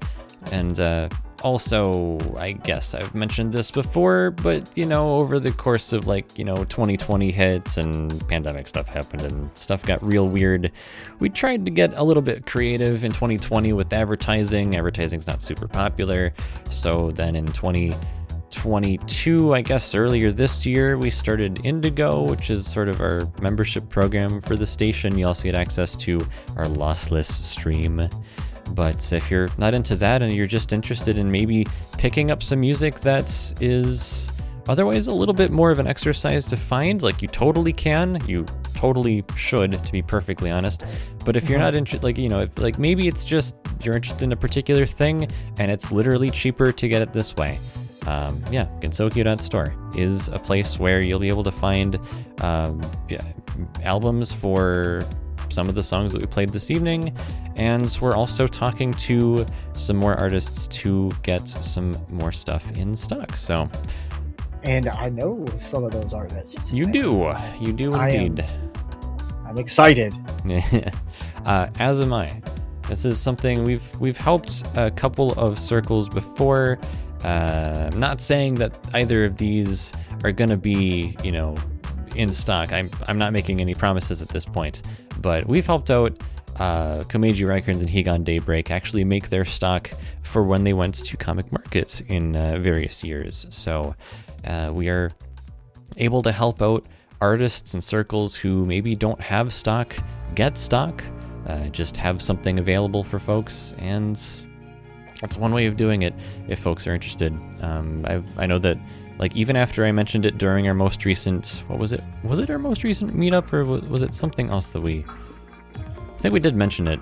And 0.52 0.78
uh, 0.80 1.08
also, 1.44 2.18
I 2.38 2.52
guess 2.52 2.94
I've 2.94 3.14
mentioned 3.14 3.52
this 3.52 3.70
before, 3.70 4.30
but 4.30 4.66
you 4.74 4.86
know, 4.86 5.16
over 5.16 5.38
the 5.38 5.52
course 5.52 5.92
of 5.92 6.06
like, 6.06 6.38
you 6.38 6.44
know, 6.44 6.56
2020 6.56 7.30
hits 7.30 7.76
and 7.76 8.26
pandemic 8.28 8.66
stuff 8.66 8.88
happened 8.88 9.20
and 9.22 9.50
stuff 9.54 9.82
got 9.82 10.02
real 10.02 10.26
weird, 10.26 10.72
we 11.18 11.28
tried 11.28 11.66
to 11.66 11.70
get 11.70 11.92
a 11.96 12.02
little 12.02 12.22
bit 12.22 12.46
creative 12.46 13.04
in 13.04 13.12
2020 13.12 13.74
with 13.74 13.92
advertising. 13.92 14.74
Advertising's 14.74 15.26
not 15.26 15.42
super 15.42 15.68
popular. 15.68 16.32
So 16.70 17.10
then 17.10 17.36
in 17.36 17.44
2022, 17.44 19.54
I 19.54 19.60
guess 19.60 19.94
earlier 19.94 20.32
this 20.32 20.64
year, 20.64 20.96
we 20.96 21.10
started 21.10 21.60
Indigo, 21.62 22.22
which 22.22 22.48
is 22.48 22.66
sort 22.66 22.88
of 22.88 23.02
our 23.02 23.30
membership 23.42 23.90
program 23.90 24.40
for 24.40 24.56
the 24.56 24.66
station. 24.66 25.18
You 25.18 25.26
also 25.26 25.44
get 25.44 25.54
access 25.54 25.94
to 25.96 26.20
our 26.56 26.64
lossless 26.64 27.30
stream. 27.30 28.08
But 28.70 29.12
if 29.12 29.30
you're 29.30 29.48
not 29.58 29.74
into 29.74 29.96
that 29.96 30.22
and 30.22 30.32
you're 30.32 30.46
just 30.46 30.72
interested 30.72 31.18
in 31.18 31.30
maybe 31.30 31.66
picking 31.98 32.30
up 32.30 32.42
some 32.42 32.60
music 32.60 33.00
that 33.00 33.54
is 33.60 34.30
otherwise 34.68 35.06
a 35.06 35.12
little 35.12 35.34
bit 35.34 35.50
more 35.50 35.70
of 35.70 35.78
an 35.78 35.86
exercise 35.86 36.46
to 36.46 36.56
find, 36.56 37.02
like 37.02 37.22
you 37.22 37.28
totally 37.28 37.72
can, 37.72 38.18
you 38.26 38.46
totally 38.74 39.24
should, 39.36 39.72
to 39.84 39.92
be 39.92 40.02
perfectly 40.02 40.50
honest. 40.50 40.84
But 41.24 41.36
if 41.36 41.48
you're 41.48 41.58
not 41.58 41.74
interested, 41.74 42.04
like, 42.04 42.18
you 42.18 42.28
know, 42.28 42.42
if, 42.42 42.58
like 42.58 42.78
maybe 42.78 43.08
it's 43.08 43.24
just 43.24 43.56
you're 43.82 43.94
interested 43.94 44.24
in 44.24 44.32
a 44.32 44.36
particular 44.36 44.86
thing 44.86 45.28
and 45.58 45.70
it's 45.70 45.92
literally 45.92 46.30
cheaper 46.30 46.72
to 46.72 46.88
get 46.88 47.02
it 47.02 47.12
this 47.12 47.36
way 47.36 47.58
um, 48.06 48.42
yeah, 48.50 48.66
Gensokyo.store 48.80 49.74
is 49.96 50.28
a 50.28 50.38
place 50.38 50.78
where 50.78 51.00
you'll 51.00 51.18
be 51.18 51.28
able 51.28 51.44
to 51.44 51.52
find 51.52 51.98
um, 52.40 52.80
yeah, 53.08 53.22
albums 53.82 54.32
for 54.32 55.02
some 55.54 55.68
of 55.68 55.74
the 55.74 55.82
songs 55.82 56.12
that 56.12 56.20
we 56.20 56.26
played 56.26 56.48
this 56.50 56.70
evening. 56.70 57.16
And 57.56 57.96
we're 58.00 58.16
also 58.16 58.46
talking 58.46 58.92
to 58.94 59.46
some 59.74 59.96
more 59.96 60.14
artists 60.16 60.66
to 60.82 61.10
get 61.22 61.48
some 61.48 61.96
more 62.10 62.32
stuff 62.32 62.68
in 62.76 62.94
stock. 62.96 63.36
So 63.36 63.70
And 64.64 64.88
I 64.88 65.08
know 65.08 65.44
some 65.60 65.84
of 65.84 65.92
those 65.92 66.12
artists. 66.12 66.72
you 66.72 66.90
do. 66.90 67.32
You 67.60 67.72
do 67.72 67.94
I 67.94 68.08
am- 68.10 68.22
indeed. 68.26 68.44
I'm 69.46 69.58
excited. 69.58 70.12
uh, 71.46 71.68
as 71.78 72.00
am 72.00 72.12
I. 72.12 72.42
This 72.88 73.04
is 73.04 73.18
something 73.20 73.64
we've 73.64 73.88
we've 74.00 74.16
helped 74.16 74.62
a 74.76 74.90
couple 74.90 75.32
of 75.34 75.58
circles 75.58 76.08
before. 76.08 76.78
Uh, 77.22 77.88
I'm 77.92 77.98
not 78.00 78.20
saying 78.20 78.56
that 78.56 78.76
either 78.92 79.24
of 79.24 79.36
these 79.36 79.92
are 80.22 80.32
going 80.32 80.50
to 80.50 80.56
be, 80.58 81.16
you 81.22 81.30
know, 81.32 81.54
in 82.16 82.30
stock. 82.32 82.72
I'm 82.72 82.90
I'm 83.08 83.16
not 83.16 83.32
making 83.32 83.60
any 83.62 83.74
promises 83.74 84.20
at 84.22 84.28
this 84.28 84.44
point. 84.44 84.82
But 85.20 85.46
we've 85.46 85.66
helped 85.66 85.90
out 85.90 86.22
uh, 86.56 87.02
Komeiji 87.04 87.46
Records 87.46 87.80
and 87.80 87.90
Higan 87.90 88.24
Daybreak 88.24 88.70
actually 88.70 89.04
make 89.04 89.28
their 89.28 89.44
stock 89.44 89.90
for 90.22 90.42
when 90.44 90.64
they 90.64 90.72
went 90.72 90.94
to 90.94 91.16
comic 91.16 91.50
markets 91.50 92.00
in 92.08 92.36
uh, 92.36 92.58
various 92.58 93.02
years. 93.02 93.46
So 93.50 93.94
uh, 94.44 94.70
we 94.72 94.88
are 94.88 95.12
able 95.96 96.22
to 96.22 96.32
help 96.32 96.62
out 96.62 96.86
artists 97.20 97.74
and 97.74 97.82
circles 97.82 98.34
who 98.34 98.66
maybe 98.66 98.94
don't 98.94 99.20
have 99.20 99.52
stock 99.52 99.96
get 100.34 100.58
stock, 100.58 101.02
uh, 101.46 101.68
just 101.68 101.96
have 101.96 102.20
something 102.20 102.58
available 102.58 103.04
for 103.04 103.18
folks, 103.18 103.74
and 103.78 104.16
that's 105.20 105.36
one 105.36 105.52
way 105.52 105.66
of 105.66 105.76
doing 105.76 106.02
it 106.02 106.14
if 106.48 106.58
folks 106.58 106.86
are 106.86 106.94
interested. 106.94 107.32
Um, 107.60 108.04
I 108.36 108.46
know 108.46 108.58
that, 108.58 108.78
like, 109.18 109.36
even 109.36 109.56
after 109.56 109.84
I 109.84 109.92
mentioned 109.92 110.26
it 110.26 110.38
during 110.38 110.66
our 110.66 110.74
most 110.74 111.04
recent, 111.04 111.62
what 111.68 111.78
was 111.78 111.92
it? 111.92 112.02
Was 112.22 112.38
it 112.38 112.50
our 112.50 112.58
most 112.58 112.82
recent 112.82 113.16
meetup, 113.16 113.52
or 113.52 113.64
was 113.64 114.02
it 114.02 114.14
something 114.14 114.50
else 114.50 114.66
that 114.68 114.80
we? 114.80 115.04
I 115.76 116.18
think 116.18 116.32
we 116.32 116.40
did 116.40 116.56
mention 116.56 116.88
it, 116.88 117.00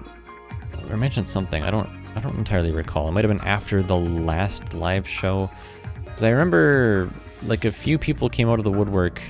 or 0.91 0.97
mentioned 0.97 1.29
something. 1.29 1.63
I 1.63 1.71
don't, 1.71 1.89
I 2.17 2.21
don't 2.21 2.37
entirely 2.37 2.73
recall. 2.73 3.09
It 3.09 3.13
might 3.13 3.25
have 3.25 3.31
been 3.37 3.47
after 3.47 3.83
the 3.83 3.97
last 3.97 4.75
live 4.75 5.09
show, 5.09 5.51
because 6.05 6.23
I 6.23 6.31
remember 6.31 7.09
like 7.45 7.65
a 7.65 7.73
few 7.73 7.99
people 7.99 8.29
came 8.29 8.49
out 8.49 8.59
of 8.59 8.65
the 8.65 8.71
woodwork 8.71 9.21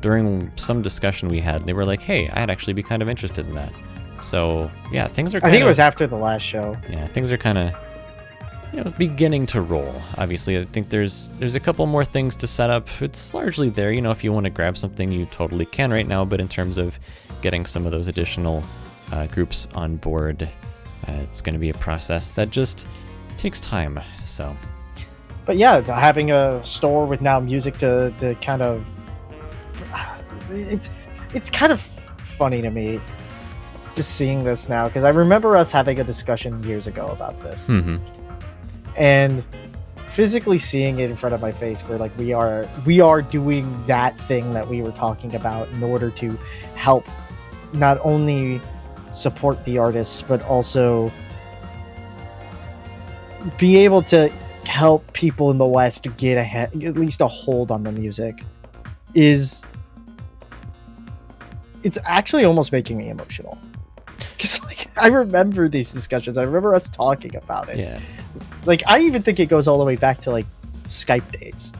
during 0.00 0.50
some 0.56 0.82
discussion 0.82 1.28
we 1.28 1.40
had. 1.40 1.66
They 1.66 1.72
were 1.72 1.84
like, 1.84 2.00
"Hey, 2.00 2.28
I'd 2.30 2.50
actually 2.50 2.74
be 2.74 2.82
kind 2.82 3.02
of 3.02 3.08
interested 3.08 3.46
in 3.46 3.54
that." 3.54 3.72
So 4.20 4.70
yeah, 4.90 5.06
things 5.06 5.34
are. 5.34 5.38
I 5.42 5.50
think 5.50 5.62
it 5.62 5.66
was 5.66 5.78
after 5.78 6.06
the 6.06 6.16
last 6.16 6.42
show. 6.42 6.76
yeah, 6.88 7.06
things 7.06 7.30
are 7.30 7.36
kind 7.36 7.58
of 7.58 7.74
you 8.74 8.82
know 8.82 8.90
beginning 8.98 9.46
to 9.46 9.60
roll. 9.60 10.02
Obviously, 10.18 10.58
I 10.58 10.64
think 10.64 10.88
there's 10.88 11.30
there's 11.38 11.54
a 11.54 11.60
couple 11.60 11.86
more 11.86 12.04
things 12.04 12.34
to 12.36 12.46
set 12.46 12.70
up. 12.70 12.88
It's 13.00 13.32
largely 13.32 13.70
there. 13.70 13.92
You 13.92 14.02
know, 14.02 14.10
if 14.10 14.24
you 14.24 14.32
want 14.32 14.44
to 14.44 14.50
grab 14.50 14.76
something, 14.76 15.12
you 15.12 15.26
totally 15.26 15.64
can 15.64 15.92
right 15.92 16.06
now. 16.06 16.24
But 16.24 16.40
in 16.40 16.48
terms 16.48 16.76
of 16.76 16.98
getting 17.40 17.66
some 17.66 17.86
of 17.86 17.92
those 17.92 18.08
additional 18.08 18.64
uh, 19.12 19.26
groups 19.28 19.68
on 19.74 19.96
board, 19.96 20.42
uh, 21.06 21.12
it's 21.22 21.40
going 21.40 21.52
to 21.52 21.60
be 21.60 21.70
a 21.70 21.74
process 21.74 22.30
that 22.30 22.50
just 22.50 22.86
takes 23.36 23.60
time. 23.60 24.00
So 24.24 24.56
But 25.46 25.56
yeah, 25.56 25.80
having 25.80 26.32
a 26.32 26.64
store 26.64 27.06
with 27.06 27.20
now 27.20 27.38
music 27.38 27.78
to, 27.78 28.12
to 28.18 28.34
kind 28.36 28.62
of 28.62 28.84
it's 30.50 30.90
it's 31.32 31.48
kind 31.48 31.70
of 31.70 31.80
funny 31.80 32.60
to 32.60 32.70
me 32.70 33.00
just 33.94 34.16
seeing 34.16 34.42
this 34.42 34.68
now 34.68 34.88
because 34.88 35.04
I 35.04 35.10
remember 35.10 35.56
us 35.56 35.70
having 35.70 36.00
a 36.00 36.04
discussion 36.04 36.60
years 36.64 36.88
ago 36.88 37.06
about 37.06 37.40
this 37.42 37.68
hmm 37.68 37.98
and 38.96 39.44
physically 40.06 40.58
seeing 40.58 41.00
it 41.00 41.10
in 41.10 41.16
front 41.16 41.34
of 41.34 41.40
my 41.40 41.50
face 41.50 41.80
where 41.82 41.98
like 41.98 42.16
we 42.16 42.32
are 42.32 42.68
we 42.86 43.00
are 43.00 43.20
doing 43.20 43.84
that 43.86 44.18
thing 44.22 44.52
that 44.52 44.68
we 44.68 44.80
were 44.80 44.92
talking 44.92 45.34
about 45.34 45.68
in 45.70 45.82
order 45.82 46.10
to 46.10 46.30
help 46.76 47.04
not 47.72 47.98
only 48.04 48.60
support 49.10 49.62
the 49.64 49.76
artists 49.76 50.22
but 50.22 50.40
also 50.42 51.10
be 53.58 53.76
able 53.76 54.02
to 54.02 54.28
help 54.64 55.12
people 55.12 55.50
in 55.50 55.58
the 55.58 55.66
west 55.66 56.06
get 56.16 56.38
ahead 56.38 56.70
at 56.84 56.96
least 56.96 57.20
a 57.20 57.26
hold 57.26 57.72
on 57.72 57.82
the 57.82 57.90
music 57.90 58.40
is 59.14 59.64
it's 61.84 61.98
actually 62.06 62.44
almost 62.44 62.72
making 62.72 62.98
me 62.98 63.08
emotional. 63.08 63.56
Because 64.36 64.62
like 64.64 64.88
i 64.96 65.06
remember 65.08 65.68
these 65.68 65.92
discussions. 65.92 66.36
I 66.36 66.42
remember 66.42 66.74
us 66.74 66.88
talking 66.88 67.36
about 67.36 67.68
it. 67.68 67.78
Yeah. 67.78 68.00
Like 68.66 68.82
I 68.86 69.00
even 69.00 69.22
think 69.22 69.40
it 69.40 69.46
goes 69.46 69.68
all 69.68 69.78
the 69.78 69.84
way 69.84 69.96
back 69.96 70.20
to 70.22 70.30
like 70.30 70.46
Skype 70.84 71.30
days. 71.38 71.72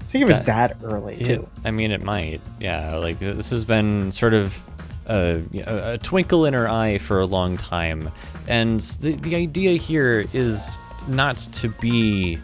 I 0.00 0.04
think 0.12 0.22
it 0.22 0.26
was 0.26 0.36
That- 0.42 0.46
that, 0.46 0.76
early 0.84 1.16
It- 1.20 1.24
too. 1.24 1.48
I 1.64 1.70
mean, 1.70 1.90
it 1.90 2.02
might. 2.02 2.40
Yeah, 2.60 2.96
like 2.96 3.18
this 3.18 3.50
has 3.50 3.64
been 3.64 4.12
sort 4.12 4.34
of 4.34 4.62
a, 5.06 5.42
a 5.66 5.98
twinkle 5.98 6.44
in 6.46 6.54
her 6.54 6.68
eye 6.68 6.98
for 6.98 7.18
a 7.20 7.26
long 7.26 7.56
time, 7.56 8.10
and 8.46 8.80
the 9.00 9.12
the 9.14 9.34
idea 9.36 9.72
here 9.78 10.24
is 10.32 10.78
not 11.08 11.38
to 11.52 11.68
be 11.68 12.38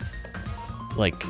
like 0.96 1.22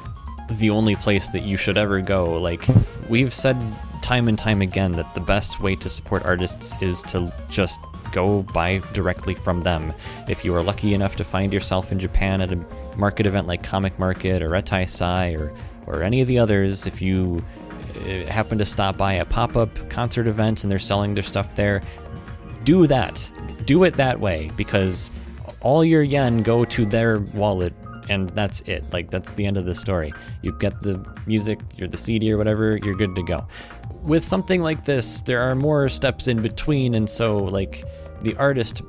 the 0.51 0.71
only 0.71 0.97
place 0.97 1.29
that 1.31 1.43
you 1.43 1.57
should 1.59 1.77
ever 1.77 2.01
go. 2.01 2.41
Like 2.41 2.67
we've 3.09 3.35
said 3.35 3.57
time 4.01 4.29
and 4.29 4.39
time 4.39 4.63
again 4.63 4.93
that 4.93 5.15
the 5.15 5.21
best 5.21 5.61
way 5.61 5.75
to 5.77 5.91
support 5.91 6.25
artists 6.25 6.75
is 6.81 7.03
to 7.05 7.31
just 7.51 7.81
go 8.13 8.43
buy 8.43 8.79
directly 8.93 9.35
from 9.35 9.63
them. 9.63 9.93
If 10.29 10.45
you 10.45 10.55
are 10.55 10.63
lucky 10.63 10.95
enough 10.95 11.17
to 11.17 11.25
find 11.25 11.53
yourself 11.53 11.93
in 11.93 11.99
Japan 11.99 12.41
at 12.41 12.53
a 12.53 12.57
market 12.97 13.27
event 13.27 13.47
like 13.47 13.63
Comic 13.63 13.99
Market 13.99 14.43
or 14.43 14.51
Reitaisai 14.51 15.39
or 15.39 15.53
or 15.87 16.03
any 16.03 16.21
of 16.21 16.29
the 16.29 16.39
others, 16.39 16.87
if 16.87 17.01
you 17.01 17.43
uh, 18.05 18.31
happen 18.31 18.59
to 18.59 18.67
stop 18.67 18.99
by 18.99 19.15
a 19.15 19.25
pop-up 19.25 19.71
concert 19.89 20.27
event 20.27 20.63
and 20.63 20.71
they're 20.71 20.79
selling 20.79 21.15
their 21.15 21.23
stuff 21.23 21.55
there, 21.57 21.81
do 22.65 22.87
that. 22.87 23.31
Do 23.65 23.85
it 23.85 23.95
that 23.95 24.21
way 24.21 24.51
because 24.57 25.11
all 25.61 25.83
your 25.83 26.03
yen 26.03 26.43
go 26.43 26.67
to 26.67 26.85
their 26.85 27.21
wallet 27.21 27.73
and 28.09 28.29
that's 28.31 28.61
it. 28.63 28.85
Like 28.93 29.11
that's 29.11 29.33
the 29.35 29.47
end 29.47 29.57
of 29.57 29.65
the 29.65 29.75
story. 29.75 30.13
You 30.43 30.53
get 30.53 30.81
the 30.83 31.05
music, 31.27 31.59
you're 31.77 31.89
the 31.89 31.99
CD 31.99 32.33
or 32.33 32.37
whatever, 32.37 32.77
you're 32.77 32.95
good 32.95 33.15
to 33.17 33.23
go. 33.23 33.47
With 34.09 34.25
something 34.25 34.63
like 34.63 34.85
this, 34.85 35.21
there 35.23 35.43
are 35.43 35.55
more 35.55 35.89
steps 35.89 36.27
in 36.27 36.43
between 36.43 36.95
and 36.95 37.09
so 37.09 37.37
like 37.37 37.85
the 38.23 38.35
artist 38.37 38.83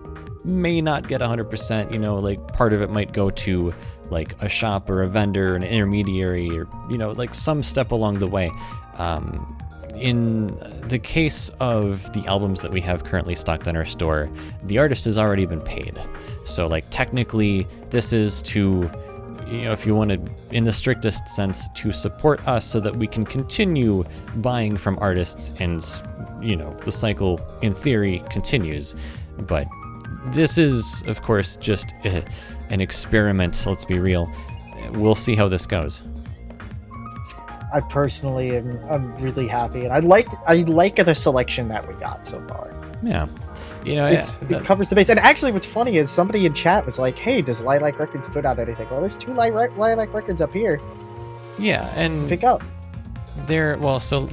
may 0.45 0.79
not 0.81 1.07
get 1.07 1.21
100%, 1.21 1.91
you 1.91 1.99
know, 1.99 2.15
like 2.15 2.39
part 2.53 2.73
of 2.73 2.81
it 2.81 2.89
might 2.89 3.11
go 3.11 3.29
to 3.29 3.73
like 4.09 4.33
a 4.41 4.49
shop 4.49 4.89
or 4.89 5.03
a 5.03 5.07
vendor, 5.09 5.55
an 5.55 5.63
intermediary 5.63 6.49
or 6.57 6.67
you 6.89 6.97
know, 6.97 7.11
like 7.11 7.35
some 7.35 7.61
step 7.61 7.91
along 7.91 8.19
the 8.19 8.27
way. 8.27 8.49
Um, 8.95 9.57
in 9.95 10.57
the 10.87 10.99
case 10.99 11.49
of 11.59 12.11
the 12.13 12.25
albums 12.25 12.61
that 12.61 12.71
we 12.71 12.81
have 12.81 13.03
currently 13.03 13.35
stocked 13.35 13.67
in 13.67 13.75
our 13.75 13.85
store, 13.85 14.29
the 14.63 14.77
artist 14.77 15.05
has 15.05 15.17
already 15.17 15.45
been 15.45 15.61
paid. 15.61 15.99
So, 16.45 16.67
like, 16.67 16.85
technically, 16.89 17.67
this 17.89 18.13
is 18.13 18.41
to, 18.43 18.89
you 19.49 19.63
know, 19.63 19.71
if 19.71 19.85
you 19.85 19.95
want 19.95 20.11
to, 20.11 20.55
in 20.55 20.63
the 20.63 20.71
strictest 20.71 21.27
sense, 21.27 21.67
to 21.69 21.91
support 21.91 22.45
us 22.47 22.65
so 22.65 22.79
that 22.79 22.95
we 22.95 23.07
can 23.07 23.25
continue 23.25 24.03
buying 24.37 24.77
from 24.77 24.97
artists 24.99 25.51
and, 25.59 25.83
you 26.41 26.55
know, 26.55 26.75
the 26.85 26.91
cycle, 26.91 27.41
in 27.61 27.73
theory, 27.73 28.23
continues. 28.29 28.95
But 29.39 29.67
this 30.27 30.57
is, 30.57 31.03
of 31.07 31.21
course, 31.21 31.57
just 31.57 31.95
uh, 32.05 32.21
an 32.69 32.81
experiment, 32.81 33.65
let's 33.65 33.85
be 33.85 33.99
real. 33.99 34.31
We'll 34.91 35.15
see 35.15 35.35
how 35.35 35.47
this 35.47 35.65
goes. 35.65 36.01
I 37.71 37.79
personally 37.81 38.57
am 38.57 38.79
I'm 38.89 39.15
really 39.17 39.47
happy, 39.47 39.85
and 39.85 39.93
I 39.93 39.99
like 39.99 40.27
I 40.47 40.55
like 40.63 40.95
the 40.95 41.13
selection 41.13 41.67
that 41.67 41.87
we 41.87 41.93
got 41.95 42.25
so 42.25 42.43
far. 42.47 42.73
Yeah. 43.03 43.27
You 43.85 43.95
know, 43.95 44.07
yeah, 44.07 44.21
it 44.49 44.63
covers 44.63 44.89
the 44.89 44.95
base. 44.95 45.09
And 45.09 45.19
actually, 45.19 45.51
what's 45.51 45.65
funny 45.65 45.97
is 45.97 46.09
somebody 46.09 46.45
in 46.45 46.53
chat 46.53 46.85
was 46.85 46.99
like, 46.99 47.17
"Hey, 47.17 47.41
does 47.41 47.61
Lilac 47.61 47.97
Records 47.97 48.27
put 48.27 48.45
out 48.45 48.59
anything?" 48.59 48.89
Well, 48.89 49.01
there's 49.01 49.15
two 49.15 49.33
Lilac, 49.33 49.75
Lilac 49.77 50.13
Records 50.13 50.41
up 50.41 50.53
here. 50.53 50.81
yeah, 51.57 51.91
and 51.95 52.27
Pick 52.27 52.43
up. 52.43 52.61
There, 53.45 53.77
well, 53.77 53.99
so 53.99 54.29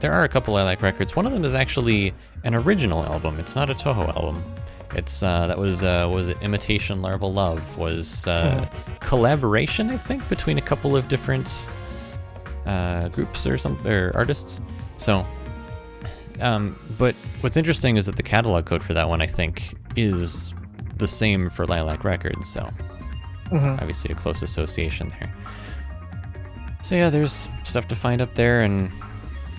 there 0.00 0.12
are 0.12 0.24
a 0.24 0.28
couple 0.28 0.54
like 0.54 0.82
records. 0.82 1.14
One 1.14 1.26
of 1.26 1.32
them 1.32 1.44
is 1.44 1.54
actually 1.54 2.12
an 2.44 2.54
original 2.54 3.04
album. 3.04 3.38
It's 3.38 3.54
not 3.54 3.70
a 3.70 3.74
Touhou 3.74 4.14
album. 4.16 4.42
It's 4.94 5.22
uh, 5.22 5.46
that 5.46 5.58
was 5.58 5.82
uh, 5.82 6.10
was 6.12 6.30
it 6.30 6.38
Imitation 6.40 7.00
Larval 7.02 7.32
Love 7.32 7.78
was 7.78 8.26
uh, 8.26 8.66
collaboration 9.00 9.90
I 9.90 9.98
think 9.98 10.26
between 10.28 10.58
a 10.58 10.62
couple 10.62 10.96
of 10.96 11.08
different 11.08 11.68
uh, 12.66 13.08
groups 13.08 13.46
or 13.46 13.58
some 13.58 13.78
or 13.86 14.12
artists. 14.14 14.60
So, 14.96 15.26
um, 16.40 16.76
but 16.98 17.14
what's 17.40 17.56
interesting 17.56 17.96
is 17.96 18.06
that 18.06 18.16
the 18.16 18.22
catalog 18.22 18.66
code 18.66 18.82
for 18.82 18.94
that 18.94 19.08
one 19.08 19.20
I 19.22 19.26
think 19.26 19.74
is 19.96 20.52
the 20.96 21.08
same 21.08 21.50
for 21.50 21.66
Lilac 21.66 22.04
Records. 22.04 22.48
So 22.48 22.68
Mhm. 23.50 23.80
obviously 23.80 24.10
a 24.10 24.14
close 24.14 24.42
association 24.42 25.08
there. 25.20 25.32
So 26.82 26.94
yeah, 26.96 27.10
there's 27.10 27.46
stuff 27.64 27.88
to 27.88 27.96
find 27.96 28.20
up 28.20 28.34
there, 28.34 28.62
and 28.62 28.90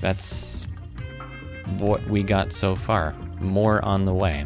that's 0.02 0.66
what 1.78 2.06
we 2.08 2.24
got 2.24 2.52
so 2.54 2.76
far. 2.76 3.14
More 3.40 3.84
on 3.86 4.06
the 4.06 4.14
way. 4.14 4.46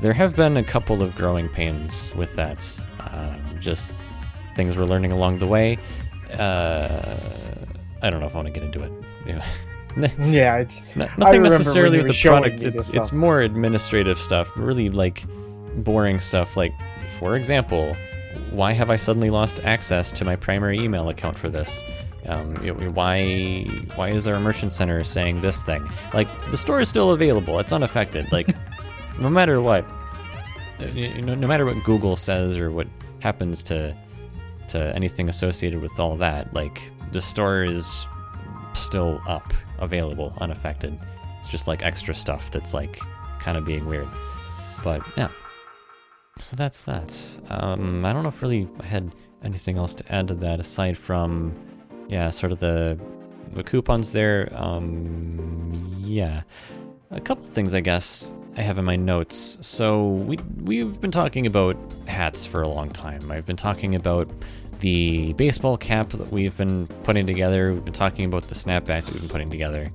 There 0.00 0.12
have 0.12 0.36
been 0.36 0.56
a 0.56 0.62
couple 0.64 1.02
of 1.02 1.14
growing 1.14 1.48
pains 1.48 2.12
with 2.14 2.34
that. 2.36 2.64
Uh, 3.00 3.36
just 3.58 3.90
things 4.56 4.76
we're 4.76 4.84
learning 4.84 5.12
along 5.12 5.38
the 5.38 5.46
way. 5.46 5.78
Uh, 6.38 7.04
I 8.02 8.10
don't 8.10 8.20
know 8.20 8.26
if 8.26 8.34
I 8.34 8.38
want 8.38 8.46
to 8.46 8.52
get 8.52 8.62
into 8.62 8.82
it. 8.82 8.92
Yeah. 9.96 10.56
It's 10.58 10.82
No- 10.96 11.08
nothing 11.18 11.42
necessarily 11.42 11.98
with 11.98 12.08
the 12.08 12.20
product. 12.22 12.64
It's 12.64 12.94
it's 12.94 13.12
more 13.12 13.40
administrative 13.40 14.18
stuff, 14.18 14.50
really 14.56 14.90
like 14.90 15.24
boring 15.76 16.20
stuff. 16.20 16.56
Like, 16.56 16.72
for 17.18 17.36
example, 17.36 17.96
why 18.50 18.72
have 18.72 18.90
I 18.90 18.96
suddenly 18.96 19.30
lost 19.30 19.64
access 19.64 20.12
to 20.12 20.24
my 20.24 20.36
primary 20.36 20.78
email 20.78 21.08
account 21.08 21.36
for 21.38 21.48
this? 21.48 21.82
Um, 22.26 22.62
you 22.62 22.74
know, 22.74 22.90
why 22.90 23.64
why 23.94 24.10
is 24.10 24.24
there 24.24 24.34
a 24.34 24.40
merchant 24.40 24.72
center 24.72 25.02
saying 25.04 25.40
this 25.40 25.62
thing? 25.62 25.88
Like, 26.12 26.28
the 26.50 26.56
store 26.56 26.80
is 26.80 26.88
still 26.88 27.12
available. 27.12 27.58
It's 27.58 27.72
unaffected. 27.72 28.30
Like, 28.32 28.54
no 29.20 29.30
matter 29.30 29.60
what, 29.60 29.86
you 30.94 31.22
know, 31.22 31.34
no 31.34 31.46
matter 31.46 31.64
what 31.64 31.82
Google 31.84 32.16
says 32.16 32.58
or 32.58 32.70
what 32.70 32.86
happens 33.20 33.62
to 33.64 33.96
to 34.68 34.94
anything 34.94 35.28
associated 35.30 35.80
with 35.80 35.98
all 35.98 36.16
that, 36.18 36.52
like 36.52 36.82
the 37.12 37.20
store 37.22 37.64
is 37.64 38.06
still 38.74 39.20
up, 39.26 39.54
available, 39.78 40.32
unaffected. 40.38 40.98
It's 41.38 41.48
just 41.48 41.68
like 41.68 41.82
extra 41.82 42.14
stuff 42.14 42.50
that's 42.50 42.74
like 42.74 42.98
kind 43.38 43.56
of 43.56 43.64
being 43.64 43.86
weird. 43.86 44.08
But 44.82 45.02
yeah. 45.16 45.28
So 46.38 46.56
that's 46.56 46.80
that. 46.82 47.16
Um, 47.50 48.04
I 48.04 48.12
don't 48.12 48.22
know 48.22 48.28
if 48.28 48.42
really 48.42 48.68
I 48.80 48.86
had 48.86 49.12
anything 49.42 49.76
else 49.76 49.94
to 49.96 50.12
add 50.12 50.28
to 50.28 50.34
that 50.34 50.60
aside 50.60 50.96
from, 50.96 51.54
yeah, 52.08 52.30
sort 52.30 52.52
of 52.52 52.58
the 52.58 52.98
the 53.54 53.62
coupons 53.62 54.12
there. 54.12 54.52
Um, 54.54 55.94
yeah, 55.98 56.42
a 57.10 57.20
couple 57.20 57.46
things 57.46 57.74
I 57.74 57.80
guess 57.80 58.32
I 58.56 58.62
have 58.62 58.78
in 58.78 58.84
my 58.84 58.96
notes. 58.96 59.58
So 59.60 60.08
we 60.08 60.38
we've 60.64 61.00
been 61.00 61.10
talking 61.10 61.46
about 61.46 61.76
hats 62.06 62.46
for 62.46 62.62
a 62.62 62.68
long 62.68 62.90
time. 62.90 63.30
I've 63.30 63.46
been 63.46 63.56
talking 63.56 63.94
about 63.94 64.30
the 64.80 65.32
baseball 65.34 65.76
cap 65.76 66.10
that 66.10 66.30
we've 66.30 66.56
been 66.56 66.86
putting 67.02 67.26
together. 67.26 67.72
We've 67.72 67.84
been 67.84 67.94
talking 67.94 68.24
about 68.24 68.44
the 68.44 68.54
snapback 68.54 69.04
that 69.04 69.10
we've 69.12 69.20
been 69.20 69.28
putting 69.28 69.50
together. 69.50 69.90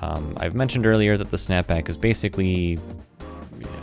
Um, 0.00 0.36
I've 0.38 0.54
mentioned 0.54 0.86
earlier 0.86 1.16
that 1.16 1.30
the 1.30 1.36
snapback 1.36 1.88
is 1.88 1.96
basically 1.96 2.78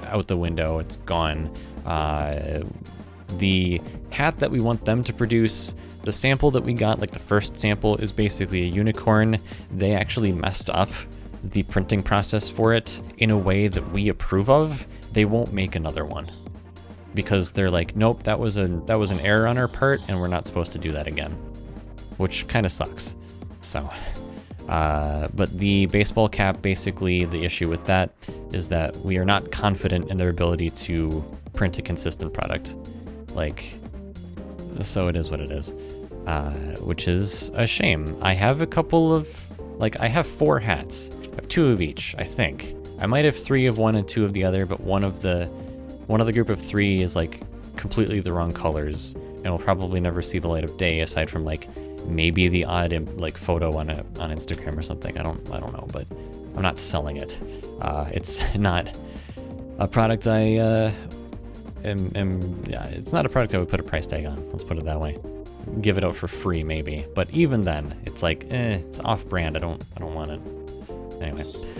out 0.07 0.27
the 0.27 0.37
window. 0.37 0.79
It's 0.79 0.97
gone. 0.97 1.53
Uh, 1.85 2.63
the 3.37 3.81
hat 4.09 4.39
that 4.39 4.51
we 4.51 4.59
want 4.59 4.83
them 4.83 5.03
to 5.05 5.13
produce, 5.13 5.73
the 6.03 6.11
sample 6.11 6.51
that 6.51 6.63
we 6.63 6.73
got, 6.73 6.99
like 6.99 7.11
the 7.11 7.19
first 7.19 7.59
sample, 7.59 7.95
is 7.97 8.11
basically 8.11 8.63
a 8.63 8.67
unicorn. 8.67 9.39
They 9.71 9.93
actually 9.93 10.33
messed 10.33 10.69
up 10.69 10.89
the 11.43 11.63
printing 11.63 12.03
process 12.03 12.49
for 12.49 12.73
it 12.73 13.01
in 13.17 13.31
a 13.31 13.37
way 13.37 13.67
that 13.67 13.91
we 13.91 14.09
approve 14.09 14.49
of. 14.49 14.85
They 15.13 15.25
won't 15.25 15.53
make 15.53 15.75
another 15.75 16.05
one 16.05 16.29
because 17.13 17.51
they're 17.51 17.71
like, 17.71 17.95
nope, 17.95 18.23
that 18.23 18.39
was 18.39 18.57
a 18.57 18.67
that 18.85 18.99
was 18.99 19.11
an 19.11 19.19
error 19.19 19.47
on 19.47 19.57
our 19.57 19.67
part, 19.67 20.01
and 20.07 20.19
we're 20.19 20.27
not 20.27 20.45
supposed 20.45 20.71
to 20.73 20.77
do 20.77 20.91
that 20.91 21.07
again, 21.07 21.31
which 22.17 22.47
kind 22.47 22.65
of 22.65 22.71
sucks. 22.71 23.15
So. 23.61 23.89
Uh, 24.69 25.27
but 25.33 25.49
the 25.57 25.87
baseball 25.87 26.29
cap, 26.29 26.61
basically, 26.61 27.25
the 27.25 27.43
issue 27.43 27.67
with 27.67 27.83
that 27.87 28.09
is 28.53 28.69
that 28.69 28.95
we 28.97 29.17
are 29.17 29.25
not 29.25 29.51
confident 29.51 30.09
in 30.09 30.15
their 30.15 30.29
ability 30.29 30.69
to 30.69 31.25
print 31.53 31.77
a 31.77 31.81
consistent 31.81 32.33
product. 32.33 32.77
Like, 33.33 33.73
so 34.81 35.09
it 35.09 35.17
is 35.17 35.29
what 35.29 35.41
it 35.41 35.51
is, 35.51 35.73
uh, 36.25 36.51
which 36.79 37.09
is 37.09 37.49
a 37.55 37.67
shame. 37.67 38.15
I 38.21 38.31
have 38.33 38.61
a 38.61 38.67
couple 38.67 39.13
of, 39.13 39.27
like, 39.77 39.99
I 39.99 40.07
have 40.07 40.25
four 40.25 40.59
hats. 40.59 41.11
I 41.33 41.35
have 41.35 41.49
two 41.49 41.67
of 41.69 41.81
each, 41.81 42.15
I 42.17 42.23
think. 42.23 42.73
I 42.99 43.07
might 43.07 43.25
have 43.25 43.35
three 43.35 43.65
of 43.65 43.77
one 43.77 43.97
and 43.97 44.07
two 44.07 44.23
of 44.23 44.31
the 44.31 44.45
other, 44.45 44.65
but 44.65 44.79
one 44.79 45.03
of 45.03 45.21
the, 45.21 45.49
one 46.11 46.19
of 46.19 46.27
the 46.27 46.33
group 46.33 46.49
of 46.49 46.61
three 46.61 47.01
is 47.01 47.15
like 47.15 47.39
completely 47.77 48.19
the 48.19 48.33
wrong 48.33 48.51
colors, 48.51 49.13
and 49.13 49.45
will 49.45 49.57
probably 49.57 50.01
never 50.01 50.21
see 50.21 50.39
the 50.39 50.47
light 50.49 50.65
of 50.65 50.75
day 50.75 50.99
aside 50.99 51.29
from 51.29 51.45
like 51.45 51.69
maybe 52.05 52.49
the 52.49 52.65
odd 52.65 52.91
like 53.17 53.37
photo 53.37 53.77
on 53.77 53.89
a 53.89 53.99
on 54.19 54.29
Instagram 54.29 54.77
or 54.77 54.83
something. 54.83 55.17
I 55.17 55.23
don't 55.23 55.49
I 55.51 55.59
don't 55.61 55.71
know, 55.71 55.87
but 55.93 56.05
I'm 56.55 56.61
not 56.63 56.79
selling 56.79 57.15
it. 57.15 57.39
Uh, 57.79 58.09
it's 58.11 58.41
not 58.55 58.93
a 59.79 59.87
product 59.87 60.27
I 60.27 60.57
uh, 60.57 60.91
am, 61.85 62.11
am 62.13 62.63
yeah, 62.67 62.85
it's 62.87 63.13
not 63.13 63.25
a 63.25 63.29
product 63.29 63.55
I 63.55 63.59
would 63.59 63.69
put 63.69 63.79
a 63.79 63.83
price 63.83 64.05
tag 64.05 64.25
on. 64.25 64.49
Let's 64.51 64.65
put 64.65 64.77
it 64.77 64.83
that 64.83 64.99
way. 64.99 65.17
Give 65.79 65.97
it 65.97 66.03
out 66.03 66.17
for 66.17 66.27
free 66.27 66.61
maybe, 66.61 67.05
but 67.15 67.29
even 67.31 67.61
then, 67.61 67.97
it's 68.05 68.21
like 68.21 68.45
eh, 68.49 68.79
it's 68.79 68.99
off 68.99 69.25
brand. 69.25 69.55
I 69.55 69.61
don't 69.61 69.81
I 69.95 69.99
don't 69.99 70.13
want 70.13 70.31
it. 70.31 70.41
Anyway. 71.23 71.70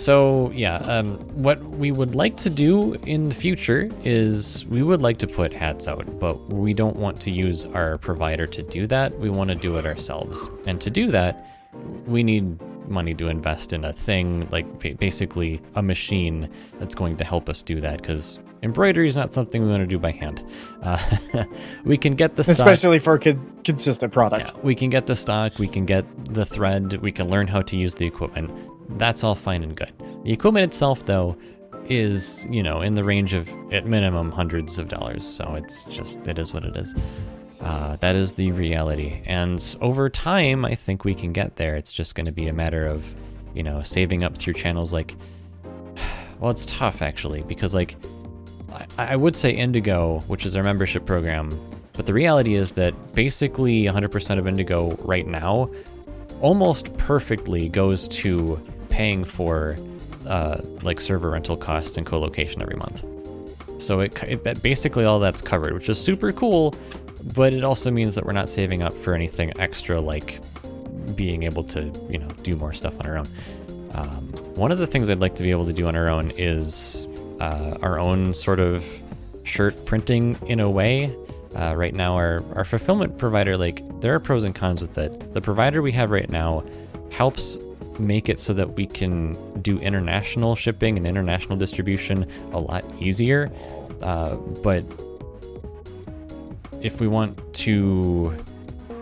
So 0.00 0.50
yeah, 0.54 0.76
um, 0.76 1.18
what 1.42 1.62
we 1.62 1.92
would 1.92 2.14
like 2.14 2.38
to 2.38 2.48
do 2.48 2.94
in 3.06 3.28
the 3.28 3.34
future 3.34 3.90
is 4.02 4.64
we 4.66 4.82
would 4.82 5.02
like 5.02 5.18
to 5.18 5.26
put 5.26 5.52
hats 5.52 5.86
out, 5.86 6.18
but 6.18 6.36
we 6.48 6.72
don't 6.72 6.96
want 6.96 7.20
to 7.20 7.30
use 7.30 7.66
our 7.66 7.98
provider 7.98 8.46
to 8.46 8.62
do 8.62 8.86
that. 8.86 9.18
We 9.18 9.28
want 9.28 9.50
to 9.50 9.56
do 9.56 9.76
it 9.76 9.84
ourselves, 9.84 10.48
and 10.66 10.80
to 10.80 10.88
do 10.88 11.08
that, 11.08 11.46
we 12.06 12.22
need 12.22 12.58
money 12.88 13.14
to 13.14 13.28
invest 13.28 13.74
in 13.74 13.84
a 13.84 13.92
thing 13.92 14.48
like 14.50 14.98
basically 14.98 15.60
a 15.74 15.82
machine 15.82 16.48
that's 16.78 16.94
going 16.94 17.18
to 17.18 17.24
help 17.24 17.50
us 17.50 17.62
do 17.62 17.78
that 17.82 18.00
because 18.00 18.38
embroidery 18.62 19.06
is 19.06 19.16
not 19.16 19.34
something 19.34 19.62
we 19.62 19.68
want 19.68 19.82
to 19.82 19.86
do 19.86 19.98
by 19.98 20.12
hand. 20.12 20.44
Uh, 20.82 20.98
we 21.84 21.98
can 21.98 22.14
get 22.14 22.36
the 22.36 22.42
stock- 22.42 22.54
especially 22.54 22.98
for 22.98 23.14
a 23.14 23.18
con- 23.18 23.60
consistent 23.64 24.14
product. 24.14 24.52
yeah, 24.54 24.60
we 24.62 24.74
can 24.74 24.88
get 24.88 25.06
the 25.06 25.14
stock, 25.14 25.58
we 25.58 25.68
can 25.68 25.84
get 25.84 26.06
the 26.34 26.46
thread, 26.46 26.94
we 27.02 27.12
can 27.12 27.28
learn 27.28 27.46
how 27.46 27.60
to 27.60 27.76
use 27.76 27.94
the 27.94 28.06
equipment. 28.06 28.50
That's 28.96 29.24
all 29.24 29.34
fine 29.34 29.62
and 29.62 29.76
good. 29.76 29.92
The 30.24 30.32
equipment 30.32 30.64
itself, 30.64 31.04
though, 31.06 31.36
is, 31.86 32.46
you 32.50 32.62
know, 32.62 32.82
in 32.82 32.94
the 32.94 33.04
range 33.04 33.34
of, 33.34 33.48
at 33.72 33.86
minimum, 33.86 34.30
hundreds 34.30 34.78
of 34.78 34.88
dollars. 34.88 35.26
So 35.26 35.54
it's 35.54 35.84
just, 35.84 36.18
it 36.26 36.38
is 36.38 36.52
what 36.52 36.64
it 36.64 36.76
is. 36.76 36.94
Uh, 37.60 37.96
that 37.96 38.16
is 38.16 38.34
the 38.34 38.52
reality. 38.52 39.20
And 39.26 39.76
over 39.80 40.08
time, 40.08 40.64
I 40.64 40.74
think 40.74 41.04
we 41.04 41.14
can 41.14 41.32
get 41.32 41.56
there. 41.56 41.76
It's 41.76 41.92
just 41.92 42.14
going 42.14 42.26
to 42.26 42.32
be 42.32 42.48
a 42.48 42.52
matter 42.52 42.86
of, 42.86 43.14
you 43.54 43.62
know, 43.62 43.82
saving 43.82 44.24
up 44.24 44.36
through 44.36 44.54
channels 44.54 44.92
like, 44.92 45.14
well, 46.40 46.50
it's 46.50 46.66
tough 46.66 47.02
actually, 47.02 47.42
because 47.42 47.74
like, 47.74 47.96
I, 48.72 49.12
I 49.12 49.16
would 49.16 49.36
say 49.36 49.50
Indigo, 49.50 50.20
which 50.26 50.46
is 50.46 50.56
our 50.56 50.62
membership 50.62 51.04
program, 51.04 51.50
but 51.92 52.06
the 52.06 52.14
reality 52.14 52.54
is 52.54 52.72
that 52.72 52.94
basically 53.14 53.84
100% 53.84 54.38
of 54.38 54.46
Indigo 54.46 54.96
right 55.02 55.26
now 55.26 55.70
almost 56.40 56.96
perfectly 56.96 57.68
goes 57.68 58.08
to 58.08 58.58
paying 58.90 59.24
for 59.24 59.76
uh, 60.26 60.60
like 60.82 61.00
server 61.00 61.30
rental 61.30 61.56
costs 61.56 61.96
and 61.96 62.06
co-location 62.06 62.60
every 62.62 62.76
month. 62.76 63.04
So 63.78 64.00
it, 64.00 64.22
it 64.24 64.62
basically 64.62 65.04
all 65.04 65.18
that's 65.18 65.40
covered, 65.40 65.72
which 65.72 65.88
is 65.88 65.98
super 65.98 66.32
cool, 66.32 66.74
but 67.34 67.52
it 67.52 67.64
also 67.64 67.90
means 67.90 68.14
that 68.14 68.26
we're 68.26 68.32
not 68.32 68.50
saving 68.50 68.82
up 68.82 68.92
for 68.92 69.14
anything 69.14 69.58
extra 69.58 70.00
like 70.00 70.40
being 71.16 71.42
able 71.44 71.64
to 71.64 71.90
you 72.08 72.18
know 72.18 72.28
do 72.42 72.56
more 72.56 72.72
stuff 72.72 72.98
on 73.00 73.06
our 73.06 73.18
own. 73.18 73.28
Um, 73.94 74.22
one 74.54 74.70
of 74.70 74.78
the 74.78 74.86
things 74.86 75.10
I'd 75.10 75.18
like 75.18 75.34
to 75.36 75.42
be 75.42 75.50
able 75.50 75.66
to 75.66 75.72
do 75.72 75.86
on 75.86 75.96
our 75.96 76.10
own 76.10 76.30
is 76.36 77.06
uh, 77.40 77.78
our 77.82 77.98
own 77.98 78.34
sort 78.34 78.60
of 78.60 78.84
shirt 79.42 79.84
printing 79.86 80.36
in 80.46 80.60
a 80.60 80.70
way. 80.70 81.14
Uh, 81.56 81.74
right 81.76 81.94
now, 81.94 82.14
our, 82.14 82.44
our 82.54 82.64
fulfillment 82.64 83.18
provider, 83.18 83.56
like, 83.56 83.82
there 84.00 84.14
are 84.14 84.20
pros 84.20 84.44
and 84.44 84.54
cons 84.54 84.80
with 84.80 84.96
it. 84.98 85.34
The 85.34 85.40
provider 85.40 85.82
we 85.82 85.90
have 85.92 86.12
right 86.12 86.30
now 86.30 86.62
helps 87.10 87.58
make 88.00 88.28
it 88.28 88.38
so 88.38 88.52
that 88.54 88.74
we 88.74 88.86
can 88.86 89.36
do 89.62 89.78
international 89.78 90.56
shipping 90.56 90.96
and 90.96 91.06
international 91.06 91.56
distribution 91.56 92.26
a 92.52 92.58
lot 92.58 92.84
easier. 92.98 93.50
Uh, 94.02 94.34
but 94.36 94.84
if 96.80 97.00
we 97.00 97.08
want 97.08 97.38
to 97.54 98.34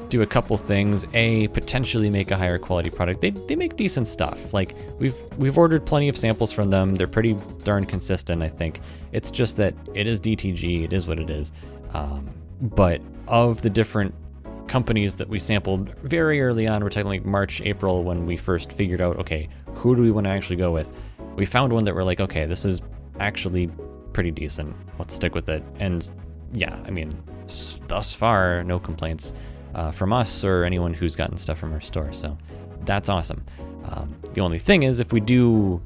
do 0.08 0.22
a 0.22 0.26
couple 0.26 0.56
things, 0.56 1.06
a 1.14 1.48
potentially 1.48 2.10
make 2.10 2.30
a 2.30 2.36
higher 2.36 2.58
quality 2.58 2.90
product, 2.90 3.20
they, 3.20 3.30
they 3.30 3.56
make 3.56 3.76
decent 3.76 4.08
stuff. 4.08 4.52
Like 4.52 4.74
we've 4.98 5.16
we've 5.36 5.56
ordered 5.58 5.84
plenty 5.84 6.08
of 6.08 6.16
samples 6.16 6.50
from 6.50 6.70
them. 6.70 6.94
They're 6.94 7.06
pretty 7.06 7.36
darn 7.64 7.84
consistent, 7.84 8.42
I 8.42 8.48
think. 8.48 8.80
It's 9.12 9.30
just 9.30 9.56
that 9.58 9.74
it 9.94 10.06
is 10.06 10.20
DTG. 10.20 10.84
It 10.84 10.92
is 10.92 11.06
what 11.06 11.18
it 11.18 11.30
is. 11.30 11.52
Um, 11.92 12.28
but 12.60 13.00
of 13.28 13.62
the 13.62 13.70
different 13.70 14.14
companies 14.69 15.16
that 15.16 15.28
we 15.28 15.39
sampled 15.39 15.95
very 15.99 16.40
early 16.40 16.66
on, 16.69 16.82
we're 16.82 16.90
talking 16.90 17.09
like 17.09 17.24
March, 17.24 17.61
April, 17.62 18.05
when 18.05 18.27
we 18.27 18.36
first 18.36 18.73
figured 18.73 19.01
out, 19.01 19.16
okay, 19.16 19.49
who 19.74 19.97
do 19.97 20.03
we 20.03 20.11
want 20.11 20.27
to 20.27 20.31
actually 20.31 20.57
go 20.57 20.70
with? 20.70 20.93
We 21.35 21.45
found 21.45 21.73
one 21.73 21.85
that 21.85 21.95
we're 21.95 22.05
like, 22.05 22.20
okay, 22.20 22.47
this 22.47 22.65
is 22.65 22.82
actually 23.19 23.70
pretty 24.12 24.31
decent. 24.31 24.77
Let's 24.99 25.15
stick 25.15 25.35
with 25.35 25.49
it. 25.49 25.62
And 25.78 26.09
yeah, 26.53 26.78
I 26.86 26.90
mean, 26.90 27.20
thus 27.86 28.15
far, 28.15 28.62
no 28.65 28.78
complaints 28.78 29.35
uh, 29.74 29.90
from 29.90 30.12
us 30.12 30.45
or 30.45 30.65
anyone 30.65 30.95
who's 30.95 31.16
gotten 31.16 31.36
stuff 31.39 31.59
from 31.59 31.73
our 31.73 31.81
store. 31.81 32.12
So 32.12 32.36
that's 32.85 33.09
awesome. 33.09 33.45
Um, 33.85 34.16
the 34.35 34.40
only 34.40 34.59
thing 34.59 34.82
is, 34.82 35.01
if 35.01 35.12
we 35.12 35.20
do 35.20 35.81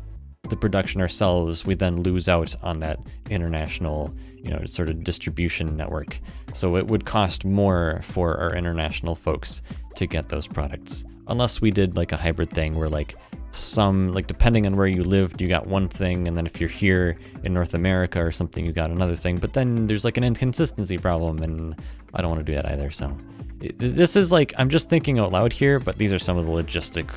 the 0.48 0.56
production 0.56 1.00
ourselves, 1.00 1.64
we 1.64 1.74
then 1.74 2.02
lose 2.02 2.28
out 2.28 2.54
on 2.62 2.80
that 2.80 2.98
international, 3.30 4.12
you 4.36 4.50
know, 4.50 4.64
sort 4.66 4.88
of 4.90 5.04
distribution 5.04 5.76
network. 5.76 6.18
So 6.52 6.76
it 6.76 6.88
would 6.88 7.04
cost 7.04 7.44
more 7.44 8.00
for 8.02 8.36
our 8.38 8.54
international 8.54 9.14
folks 9.14 9.62
to 9.94 10.06
get 10.06 10.28
those 10.28 10.46
products, 10.46 11.04
unless 11.28 11.60
we 11.60 11.70
did 11.70 11.96
like 11.96 12.12
a 12.12 12.16
hybrid 12.16 12.50
thing 12.50 12.74
where 12.74 12.88
like 12.88 13.14
some 13.52 14.12
like 14.12 14.26
depending 14.26 14.66
on 14.66 14.74
where 14.74 14.86
you 14.86 15.04
lived, 15.04 15.40
you 15.40 15.48
got 15.48 15.66
one 15.66 15.88
thing, 15.88 16.26
and 16.26 16.36
then 16.36 16.46
if 16.46 16.60
you're 16.60 16.68
here 16.68 17.18
in 17.44 17.54
North 17.54 17.74
America 17.74 18.22
or 18.22 18.32
something, 18.32 18.64
you 18.64 18.72
got 18.72 18.90
another 18.90 19.14
thing. 19.14 19.36
But 19.36 19.52
then 19.52 19.86
there's 19.86 20.04
like 20.04 20.16
an 20.16 20.24
inconsistency 20.24 20.98
problem, 20.98 21.38
and 21.42 21.80
I 22.14 22.20
don't 22.20 22.30
want 22.30 22.44
to 22.44 22.52
do 22.52 22.56
that 22.56 22.66
either. 22.66 22.90
So 22.90 23.16
this 23.58 24.16
is 24.16 24.32
like 24.32 24.52
I'm 24.58 24.70
just 24.70 24.88
thinking 24.88 25.20
out 25.20 25.30
loud 25.30 25.52
here, 25.52 25.78
but 25.78 25.98
these 25.98 26.12
are 26.12 26.18
some 26.18 26.36
of 26.36 26.46
the 26.46 26.52
logistic 26.52 27.10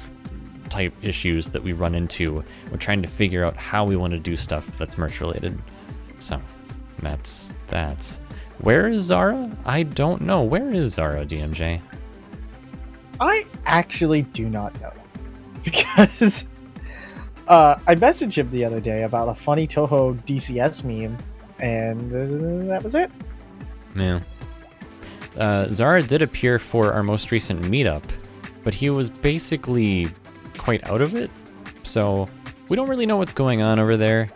type 0.70 0.94
issues 1.02 1.50
that 1.50 1.64
we 1.64 1.74
run 1.74 1.96
into 1.96 2.44
when 2.70 2.80
trying 2.80 3.02
to 3.02 3.08
figure 3.08 3.44
out 3.44 3.56
how 3.56 3.86
we 3.86 3.96
want 3.96 4.12
to 4.12 4.20
do 4.20 4.36
stuff 4.36 4.66
that's 4.78 4.98
merch 4.98 5.22
related. 5.22 5.58
So 6.20 6.42
that's 7.00 7.54
that. 7.68 8.20
Where 8.60 8.88
is 8.88 9.04
Zara? 9.04 9.50
I 9.66 9.84
don't 9.84 10.22
know. 10.22 10.42
Where 10.42 10.70
is 10.70 10.94
Zara, 10.94 11.26
DMJ? 11.26 11.82
I 13.20 13.46
actually 13.66 14.24
do 14.24 14.50
not 14.50 14.80
know 14.82 14.92
because 15.64 16.46
uh, 17.48 17.78
I 17.88 17.96
messaged 17.96 18.38
him 18.38 18.50
the 18.52 18.66
other 18.66 18.80
day 18.80 19.04
about 19.04 19.30
a 19.30 19.36
funny 19.36 19.68
Touhou 19.68 20.20
DCS 20.26 20.84
meme, 20.84 21.18
and 21.60 22.12
uh, 22.12 22.74
that 22.74 22.84
was 22.84 22.96
it. 22.96 23.12
Yeah. 23.96 24.20
Uh, 25.38 25.68
Zara 25.68 26.02
did 26.02 26.22
appear 26.22 26.60
for 26.60 26.94
our 26.94 27.04
most 27.04 27.32
recent 27.32 27.62
meetup, 27.64 28.04
but 28.64 28.74
he 28.74 28.90
was 28.90 29.10
basically 29.10 30.08
quite 30.66 30.90
out 30.90 31.00
of 31.00 31.16
it. 31.16 31.30
So 31.84 32.28
we 32.70 32.76
don't 32.76 32.90
really 32.90 33.06
know 33.06 33.18
what's 33.18 33.36
going 33.36 33.62
on 33.62 33.78
over 33.78 33.96
there. 33.96 34.28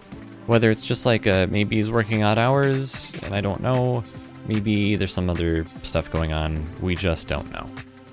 Whether 0.46 0.70
it's 0.70 0.86
just 0.86 1.06
like 1.06 1.26
uh, 1.26 1.48
maybe 1.50 1.78
he's 1.78 1.90
working 1.90 2.24
odd 2.24 2.38
hours 2.38 3.14
and 3.24 3.34
I 3.34 3.42
don't 3.42 3.62
know, 3.62 4.04
maybe 4.48 4.96
there's 4.96 5.14
some 5.14 5.28
other 5.30 5.66
stuff 5.66 6.12
going 6.12 6.32
on. 6.32 6.64
We 6.82 6.96
just 6.96 7.28
don't 7.28 7.52
know. 7.52 7.66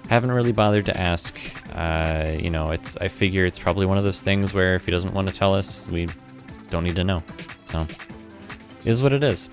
Haven't 0.08 0.32
really 0.32 0.52
bothered 0.52 0.86
to 0.86 0.96
ask. 0.96 1.38
Uh, 1.74 2.36
you 2.38 2.48
know, 2.48 2.70
it's 2.70 2.96
I 2.98 3.08
figure 3.08 3.44
it's 3.44 3.58
probably 3.58 3.84
one 3.84 3.98
of 3.98 4.04
those 4.04 4.22
things 4.22 4.54
where 4.54 4.74
if 4.74 4.86
he 4.86 4.92
doesn't 4.92 5.12
want 5.12 5.28
to 5.28 5.34
tell 5.34 5.54
us, 5.54 5.86
we 5.88 6.08
don't 6.70 6.84
need 6.84 6.96
to 6.96 7.04
know. 7.04 7.20
So, 7.66 7.86
is 8.86 9.02
what 9.02 9.12
it 9.12 9.24
is. 9.24 9.48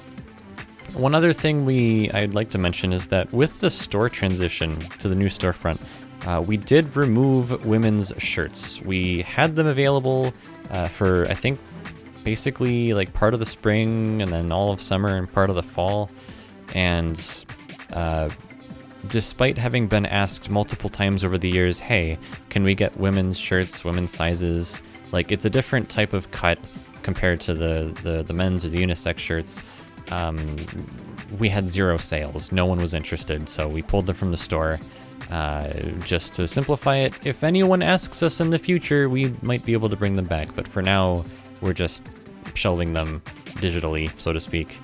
One 0.96 1.16
other 1.16 1.34
thing 1.34 1.66
we 1.66 2.10
I'd 2.12 2.34
like 2.34 2.50
to 2.52 2.58
mention 2.58 2.94
is 2.94 3.08
that 3.08 3.34
with 3.34 3.60
the 3.60 3.70
store 3.70 4.10
transition 4.10 4.80
to 5.00 5.10
the 5.10 5.16
new 5.16 5.26
storefront, 5.26 5.82
uh, 6.26 6.44
we 6.46 6.58
did 6.58 6.96
remove 6.96 7.66
women's 7.66 8.14
shirts. 8.18 8.82
We 8.82 9.24
had 9.24 9.56
them 9.56 9.68
available 9.68 10.34
uh, 10.70 10.88
for 10.88 11.28
I 11.30 11.34
think 11.34 11.60
basically 12.24 12.94
like 12.94 13.14
part 13.14 13.34
of 13.34 13.40
the 13.40 13.46
spring 13.46 14.22
and 14.22 14.32
then 14.32 14.52
all 14.52 14.72
of 14.72 14.82
summer 14.82 15.18
and 15.18 15.32
part 15.32 15.50
of 15.50 15.56
the 15.56 15.64
fall, 15.64 16.10
and 16.74 17.46
uh, 17.92 18.30
despite 19.08 19.58
having 19.58 19.88
been 19.88 20.06
asked 20.06 20.50
multiple 20.50 20.90
times 20.90 21.24
over 21.24 21.38
the 21.38 21.50
years, 21.50 21.80
hey, 21.80 22.18
can 22.50 22.64
we 22.64 22.74
get 22.74 22.96
women's 22.98 23.38
shirts, 23.38 23.84
women's 23.84 24.12
sizes? 24.12 24.82
Like 25.12 25.32
it's 25.32 25.46
a 25.46 25.50
different 25.50 25.90
type 25.90 26.14
of 26.14 26.32
cut 26.32 26.58
compared 27.04 27.42
to 27.42 27.54
the 27.54 27.94
the, 28.02 28.24
the 28.24 28.34
men's 28.34 28.64
or 28.64 28.70
the 28.70 28.82
unisex 28.82 29.18
shirts. 29.18 29.60
Um, 30.10 30.58
we 31.40 31.50
had 31.50 31.68
zero 31.68 31.98
sales. 31.98 32.52
No 32.52 32.66
one 32.66 32.80
was 32.80 32.94
interested, 32.94 33.50
so 33.50 33.68
we 33.68 33.82
pulled 33.82 34.06
them 34.06 34.16
from 34.16 34.32
the 34.32 34.38
store. 34.38 34.80
Uh, 35.30 35.68
just 36.06 36.34
to 36.36 36.48
simplify 36.48 36.98
it, 36.98 37.14
if 37.26 37.44
anyone 37.44 37.82
asks 37.82 38.22
us 38.22 38.40
in 38.40 38.50
the 38.50 38.60
future, 38.60 39.10
we 39.10 39.34
might 39.42 39.66
be 39.66 39.74
able 39.74 39.90
to 39.90 39.96
bring 39.96 40.14
them 40.14 40.26
back. 40.26 40.54
But 40.54 40.68
for 40.68 40.82
now, 40.82 41.24
we're 41.62 41.74
just 41.74 42.08
shelving 42.54 42.92
them 42.92 43.22
digitally, 43.56 44.12
so 44.20 44.34
to 44.34 44.40
speak, 44.40 44.78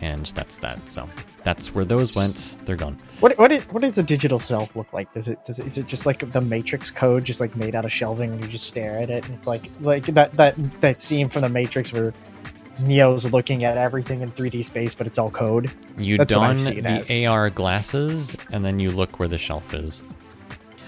and 0.00 0.26
that's 0.26 0.58
that. 0.58 0.88
So 0.88 1.08
that's 1.44 1.74
where 1.74 1.84
those 1.84 2.16
went. 2.16 2.56
They're 2.64 2.76
gone. 2.76 2.96
What 3.20 3.38
what 3.38 3.52
is, 3.52 3.62
what 3.64 3.82
does 3.82 3.98
a 3.98 4.02
digital 4.02 4.38
shelf 4.38 4.74
look 4.74 4.92
like? 4.92 5.12
Does 5.12 5.28
it 5.28 5.44
does 5.44 5.58
it, 5.58 5.66
is 5.66 5.78
it 5.78 5.86
just 5.86 6.06
like 6.06 6.30
the 6.30 6.40
Matrix 6.40 6.90
code, 6.90 7.24
just 7.24 7.40
like 7.40 7.54
made 7.56 7.74
out 7.74 7.84
of 7.84 7.92
shelving, 7.92 8.32
and 8.32 8.42
you 8.42 8.48
just 8.48 8.66
stare 8.66 8.96
at 8.98 9.10
it, 9.10 9.24
and 9.26 9.34
it's 9.34 9.46
like 9.46 9.70
like 9.80 10.06
that 10.06 10.32
that 10.34 10.54
that 10.80 11.00
scene 11.00 11.28
from 11.28 11.42
the 11.42 11.48
Matrix 11.48 11.92
where 11.92 12.14
Neo's 12.80 13.30
looking 13.32 13.64
at 13.64 13.76
everything 13.76 14.22
in 14.22 14.30
3D 14.30 14.64
space, 14.64 14.94
but 14.94 15.06
it's 15.06 15.18
all 15.18 15.30
code. 15.30 15.70
You 15.98 16.18
That's 16.18 16.32
don 16.32 16.56
the 16.56 17.26
AR 17.26 17.50
glasses, 17.50 18.36
and 18.50 18.64
then 18.64 18.78
you 18.78 18.90
look 18.90 19.18
where 19.18 19.28
the 19.28 19.38
shelf 19.38 19.74
is. 19.74 20.02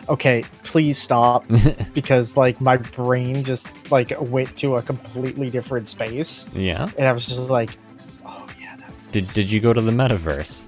Okay, 0.08 0.44
please 0.62 0.98
stop 0.98 1.46
because 1.94 2.36
like 2.36 2.60
my 2.60 2.76
brain 2.76 3.42
just 3.42 3.68
like 3.90 4.12
went 4.30 4.56
to 4.58 4.76
a 4.76 4.82
completely 4.82 5.50
different 5.50 5.88
space, 5.88 6.46
yeah. 6.54 6.88
and 6.98 7.06
I 7.08 7.12
was 7.12 7.26
just 7.26 7.48
like, 7.48 7.78
oh 8.26 8.46
yeah, 8.60 8.76
that 8.76 9.12
Did 9.12 9.28
Did 9.32 9.50
you 9.50 9.60
go 9.60 9.72
to 9.72 9.80
the 9.80 9.92
metaverse? 9.92 10.66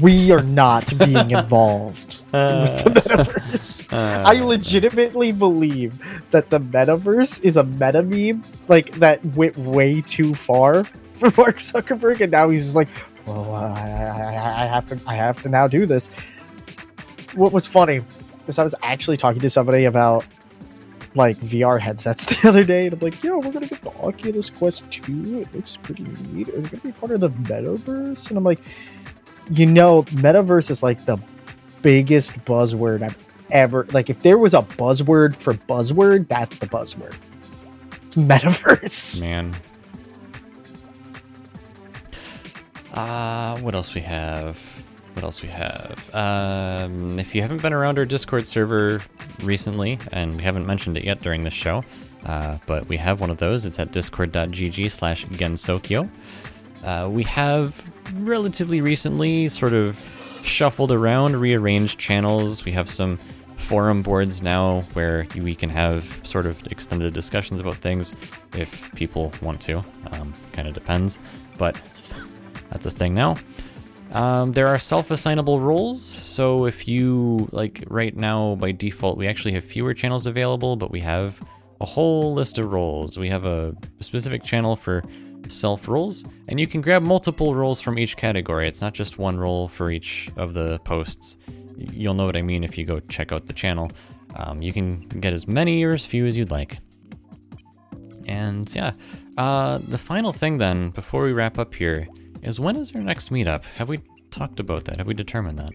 we 0.00 0.30
are 0.30 0.42
not 0.42 0.96
being 0.98 1.30
involved 1.30 2.19
Uh, 2.32 2.82
with 2.84 2.94
the 2.94 3.00
metaverse. 3.00 3.92
uh, 3.92 4.22
I 4.28 4.40
legitimately 4.40 5.32
believe 5.32 6.00
that 6.30 6.50
the 6.50 6.60
metaverse 6.60 7.42
is 7.42 7.56
a 7.56 7.64
meta 7.64 8.02
meme, 8.02 8.42
like 8.68 8.92
that 9.00 9.24
went 9.36 9.56
way 9.58 10.00
too 10.00 10.34
far 10.34 10.84
for 11.12 11.32
Mark 11.36 11.58
Zuckerberg, 11.58 12.20
and 12.20 12.30
now 12.32 12.48
he's 12.50 12.64
just 12.64 12.76
like, 12.76 12.88
"Well, 13.26 13.52
I, 13.54 13.70
I, 13.80 14.62
I- 14.62 14.66
have 14.66 14.86
to, 14.88 15.00
I 15.08 15.14
have 15.14 15.42
to 15.42 15.48
now 15.48 15.66
do 15.66 15.86
this." 15.86 16.08
What 17.34 17.52
was 17.52 17.66
funny 17.66 18.00
was 18.46 18.58
I 18.58 18.64
was 18.64 18.74
actually 18.82 19.16
talking 19.16 19.40
to 19.40 19.50
somebody 19.50 19.84
about 19.84 20.24
like 21.16 21.36
VR 21.38 21.80
headsets 21.80 22.26
the 22.26 22.48
other 22.48 22.62
day, 22.64 22.86
and 22.86 22.94
I'm 22.94 23.00
like, 23.00 23.22
"Yo, 23.24 23.38
we're 23.38 23.50
gonna 23.52 23.66
get 23.66 23.82
the 23.82 23.90
Oculus 24.00 24.50
Quest 24.50 24.90
2. 24.92 25.40
It 25.40 25.54
looks 25.54 25.76
pretty 25.76 26.04
neat. 26.32 26.48
Is 26.48 26.64
it 26.66 26.70
gonna 26.70 26.82
be 26.84 26.92
part 26.92 27.12
of 27.12 27.20
the 27.20 27.30
metaverse?" 27.30 28.28
And 28.28 28.38
I'm 28.38 28.44
like, 28.44 28.60
"You 29.50 29.66
know, 29.66 30.04
metaverse 30.04 30.70
is 30.70 30.82
like 30.82 31.04
the 31.04 31.18
biggest 31.82 32.32
buzzword 32.44 33.02
I've 33.02 33.16
ever 33.50 33.86
like 33.92 34.08
if 34.10 34.20
there 34.22 34.38
was 34.38 34.54
a 34.54 34.62
buzzword 34.62 35.34
for 35.34 35.54
buzzword 35.54 36.28
that's 36.28 36.56
the 36.56 36.66
buzzword 36.66 37.14
it's 38.02 38.14
metaverse 38.16 39.20
man. 39.20 39.54
Uh, 42.92 43.56
what 43.60 43.74
else 43.74 43.94
we 43.94 44.00
have? 44.00 44.58
What 45.14 45.24
else 45.24 45.42
we 45.42 45.48
have? 45.48 46.10
Um, 46.14 47.18
if 47.18 47.34
you 47.34 47.42
haven't 47.42 47.62
been 47.62 47.72
around 47.72 47.98
our 47.98 48.04
Discord 48.04 48.46
server 48.46 49.00
recently, 49.42 49.98
and 50.12 50.36
we 50.36 50.42
haven't 50.42 50.66
mentioned 50.66 50.96
it 50.96 51.04
yet 51.04 51.20
during 51.20 51.42
this 51.42 51.54
show, 51.54 51.84
uh, 52.26 52.58
but 52.66 52.88
we 52.88 52.96
have 52.96 53.20
one 53.20 53.30
of 53.30 53.38
those. 53.38 53.64
It's 53.64 53.78
at 53.78 53.92
discord.gg 53.92 54.90
slash 54.90 55.26
gensokyo. 55.26 56.10
Uh, 56.84 57.08
we 57.10 57.22
have 57.24 57.92
relatively 58.14 58.80
recently 58.80 59.48
sort 59.48 59.72
of 59.72 59.96
shuffled 60.42 60.92
around, 60.92 61.36
rearranged 61.36 61.98
channels. 61.98 62.64
We 62.64 62.72
have 62.72 62.88
some 62.88 63.18
forum 63.56 64.02
boards 64.02 64.42
now 64.42 64.80
where 64.94 65.26
we 65.36 65.54
can 65.54 65.70
have 65.70 66.20
sort 66.24 66.46
of 66.46 66.66
extended 66.68 67.14
discussions 67.14 67.60
about 67.60 67.76
things 67.76 68.16
if 68.54 68.92
people 68.94 69.32
want 69.42 69.60
to. 69.62 69.84
Um, 70.12 70.34
kind 70.52 70.66
of 70.66 70.74
depends, 70.74 71.18
but 71.58 71.80
that's 72.70 72.86
a 72.86 72.90
thing 72.90 73.14
now. 73.14 73.36
Um, 74.12 74.50
there 74.52 74.66
are 74.66 74.78
self-assignable 74.78 75.60
roles, 75.60 76.02
so 76.02 76.66
if 76.66 76.88
you 76.88 77.48
like 77.52 77.84
right 77.86 78.16
now 78.16 78.56
by 78.56 78.72
default 78.72 79.16
we 79.16 79.28
actually 79.28 79.52
have 79.52 79.62
fewer 79.62 79.94
channels 79.94 80.26
available, 80.26 80.74
but 80.74 80.90
we 80.90 81.00
have 81.00 81.38
a 81.80 81.86
whole 81.86 82.34
list 82.34 82.58
of 82.58 82.72
roles. 82.72 83.18
We 83.18 83.28
have 83.28 83.46
a 83.46 83.74
specific 84.00 84.42
channel 84.42 84.74
for 84.74 85.02
self 85.48 85.88
roles, 85.88 86.24
and 86.48 86.60
you 86.60 86.66
can 86.66 86.80
grab 86.80 87.02
multiple 87.02 87.54
roles 87.54 87.80
from 87.80 87.98
each 87.98 88.16
category. 88.16 88.68
It's 88.68 88.80
not 88.80 88.94
just 88.94 89.18
one 89.18 89.38
role 89.38 89.68
for 89.68 89.90
each 89.90 90.30
of 90.36 90.54
the 90.54 90.78
posts. 90.80 91.36
You'll 91.76 92.14
know 92.14 92.26
what 92.26 92.36
I 92.36 92.42
mean 92.42 92.64
if 92.64 92.76
you 92.76 92.84
go 92.84 93.00
check 93.00 93.32
out 93.32 93.46
the 93.46 93.52
channel. 93.52 93.90
Um, 94.36 94.62
you 94.62 94.72
can 94.72 95.00
get 95.08 95.32
as 95.32 95.48
many 95.48 95.82
or 95.84 95.94
as 95.94 96.06
few 96.06 96.26
as 96.26 96.36
you'd 96.36 96.50
like. 96.50 96.78
And 98.26 98.72
yeah, 98.74 98.92
uh, 99.38 99.78
the 99.78 99.98
final 99.98 100.32
thing 100.32 100.58
then, 100.58 100.90
before 100.90 101.24
we 101.24 101.32
wrap 101.32 101.58
up 101.58 101.74
here, 101.74 102.06
is 102.42 102.60
when 102.60 102.76
is 102.76 102.94
our 102.94 103.00
next 103.00 103.30
meetup? 103.30 103.64
Have 103.76 103.88
we 103.88 103.98
talked 104.30 104.60
about 104.60 104.84
that? 104.84 104.98
Have 104.98 105.06
we 105.06 105.14
determined 105.14 105.58
that? 105.58 105.72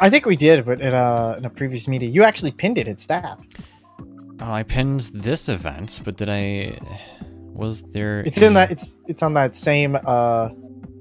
i 0.00 0.08
think 0.08 0.24
we 0.26 0.36
did 0.36 0.64
but 0.64 0.80
in 0.80 0.94
a, 0.94 1.34
in 1.38 1.44
a 1.44 1.50
previous 1.50 1.88
meeting 1.88 2.12
you 2.12 2.22
actually 2.22 2.52
pinned 2.52 2.78
it 2.78 2.86
at 2.86 3.00
staff 3.00 3.44
Oh, 4.40 4.52
I 4.52 4.62
pinned 4.62 5.00
this 5.12 5.48
event, 5.48 6.00
but 6.04 6.16
did 6.16 6.28
I? 6.28 6.78
Was 7.58 7.82
there? 7.82 8.20
it's 8.20 8.40
in 8.40 8.54
that 8.54 8.70
it's 8.70 8.96
it's 9.06 9.22
on 9.22 9.34
that 9.34 9.54
same 9.56 9.96
uh 9.96 10.50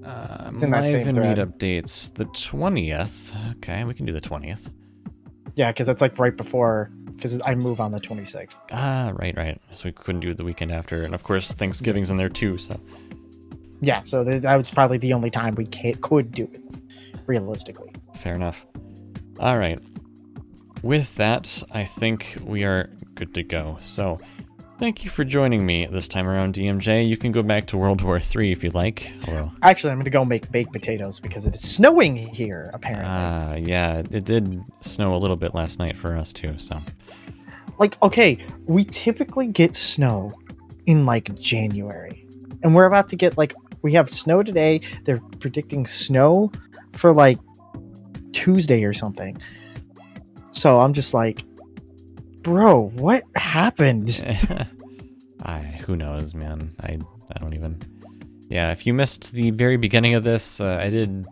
Uh, 0.03 0.49
it's 0.53 0.63
in 0.63 0.71
that 0.71 0.87
same 0.89 1.13
thread. 1.13 1.37
meetup 1.37 1.57
dates. 1.57 2.09
The 2.11 2.25
twentieth. 2.25 3.33
Okay, 3.57 3.83
we 3.83 3.93
can 3.93 4.05
do 4.05 4.13
the 4.13 4.21
twentieth. 4.21 4.69
yeah 5.55 5.71
because 5.71 5.87
it's 5.89 6.01
like 6.01 6.17
right 6.19 6.35
before 6.37 6.91
because 7.15 7.41
i 7.45 7.55
move 7.55 7.79
on 7.81 7.91
the 7.91 7.99
26th 7.99 8.61
Ah, 8.71 9.11
right, 9.15 9.35
right. 9.35 9.59
So 9.71 9.81
we 9.89 9.91
couldn't 9.91 10.21
do 10.21 10.29
it 10.31 10.37
the 10.37 10.43
weekend 10.45 10.71
after, 10.71 11.03
and 11.03 11.13
of 11.15 11.23
course 11.23 11.51
Thanksgiving's 11.53 12.09
in 12.11 12.17
there 12.17 12.29
too. 12.41 12.57
So 12.57 12.79
yeah 13.81 14.01
so 14.01 14.23
that 14.23 14.55
was 14.55 14.69
probably 14.71 14.97
the 14.97 15.13
only 15.13 15.29
time 15.31 15.53
we 15.55 15.65
could 15.65 16.31
do 16.31 16.43
it 16.53 16.61
realistically 17.27 17.91
fair 18.15 18.33
enough. 18.35 18.65
All 19.39 19.57
right. 19.57 19.79
With 20.83 21.15
that, 21.15 21.63
I 21.71 21.83
think 21.85 22.37
we 22.43 22.63
are 22.63 22.89
good 23.15 23.33
to 23.35 23.43
go. 23.43 23.77
So, 23.81 24.19
thank 24.77 25.03
you 25.03 25.09
for 25.09 25.23
joining 25.23 25.65
me 25.65 25.85
this 25.87 26.07
time 26.07 26.27
around, 26.27 26.53
DMJ. 26.53 27.07
You 27.07 27.17
can 27.17 27.31
go 27.31 27.41
back 27.43 27.65
to 27.67 27.77
World 27.77 28.01
War 28.01 28.19
III 28.19 28.51
if 28.51 28.63
you'd 28.63 28.73
like. 28.73 29.11
Although, 29.27 29.51
actually 29.61 29.91
i'm 29.91 29.99
gonna 29.99 30.09
go 30.09 30.23
make 30.23 30.49
baked 30.51 30.71
potatoes 30.71 31.19
because 31.19 31.45
it 31.45 31.55
is 31.55 31.61
snowing 31.61 32.15
here 32.15 32.69
apparently 32.73 33.07
ah, 33.07 33.55
yeah, 33.55 34.03
it 34.11 34.25
did 34.25 34.63
snow 34.81 35.15
a 35.15 35.17
little 35.17 35.35
bit 35.35 35.53
last 35.53 35.79
night 35.79 35.97
for 35.97 36.15
us 36.15 36.31
too. 36.31 36.57
So, 36.57 36.81
like 37.79 38.01
okay 38.01 38.37
we 38.65 38.83
typically 38.85 39.47
get 39.47 39.75
snow 39.75 40.33
in 40.85 41.05
like 41.05 41.33
january 41.35 42.25
and 42.63 42.73
we're 42.73 42.85
about 42.85 43.07
to 43.09 43.15
get 43.15 43.37
like 43.37 43.53
we 43.81 43.93
have 43.93 44.09
snow 44.09 44.41
today 44.41 44.81
they're 45.03 45.21
predicting 45.39 45.85
snow 45.85 46.51
for 46.93 47.13
like 47.13 47.37
tuesday 48.33 48.83
or 48.83 48.93
something 48.93 49.37
so 50.51 50.79
i'm 50.79 50.93
just 50.93 51.13
like 51.13 51.43
bro 52.47 52.89
what 52.95 53.23
happened 53.35 54.23
I 55.43 55.59
who 55.59 55.95
knows, 55.97 56.33
man. 56.33 56.73
I 56.81 56.97
I 57.33 57.39
don't 57.39 57.53
even. 57.53 57.77
Yeah, 58.49 58.71
if 58.71 58.87
you 58.87 58.93
missed 58.93 59.33
the 59.33 59.51
very 59.51 59.77
beginning 59.77 60.15
of 60.15 60.23
this, 60.23 60.59
uh, 60.59 60.79
I 60.81 60.89
did 60.89 61.25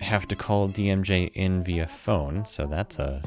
have 0.00 0.26
to 0.28 0.36
call 0.36 0.68
DMJ 0.70 1.30
in 1.34 1.62
via 1.62 1.86
phone, 1.86 2.44
so 2.44 2.66
that's 2.66 2.98
a 2.98 3.20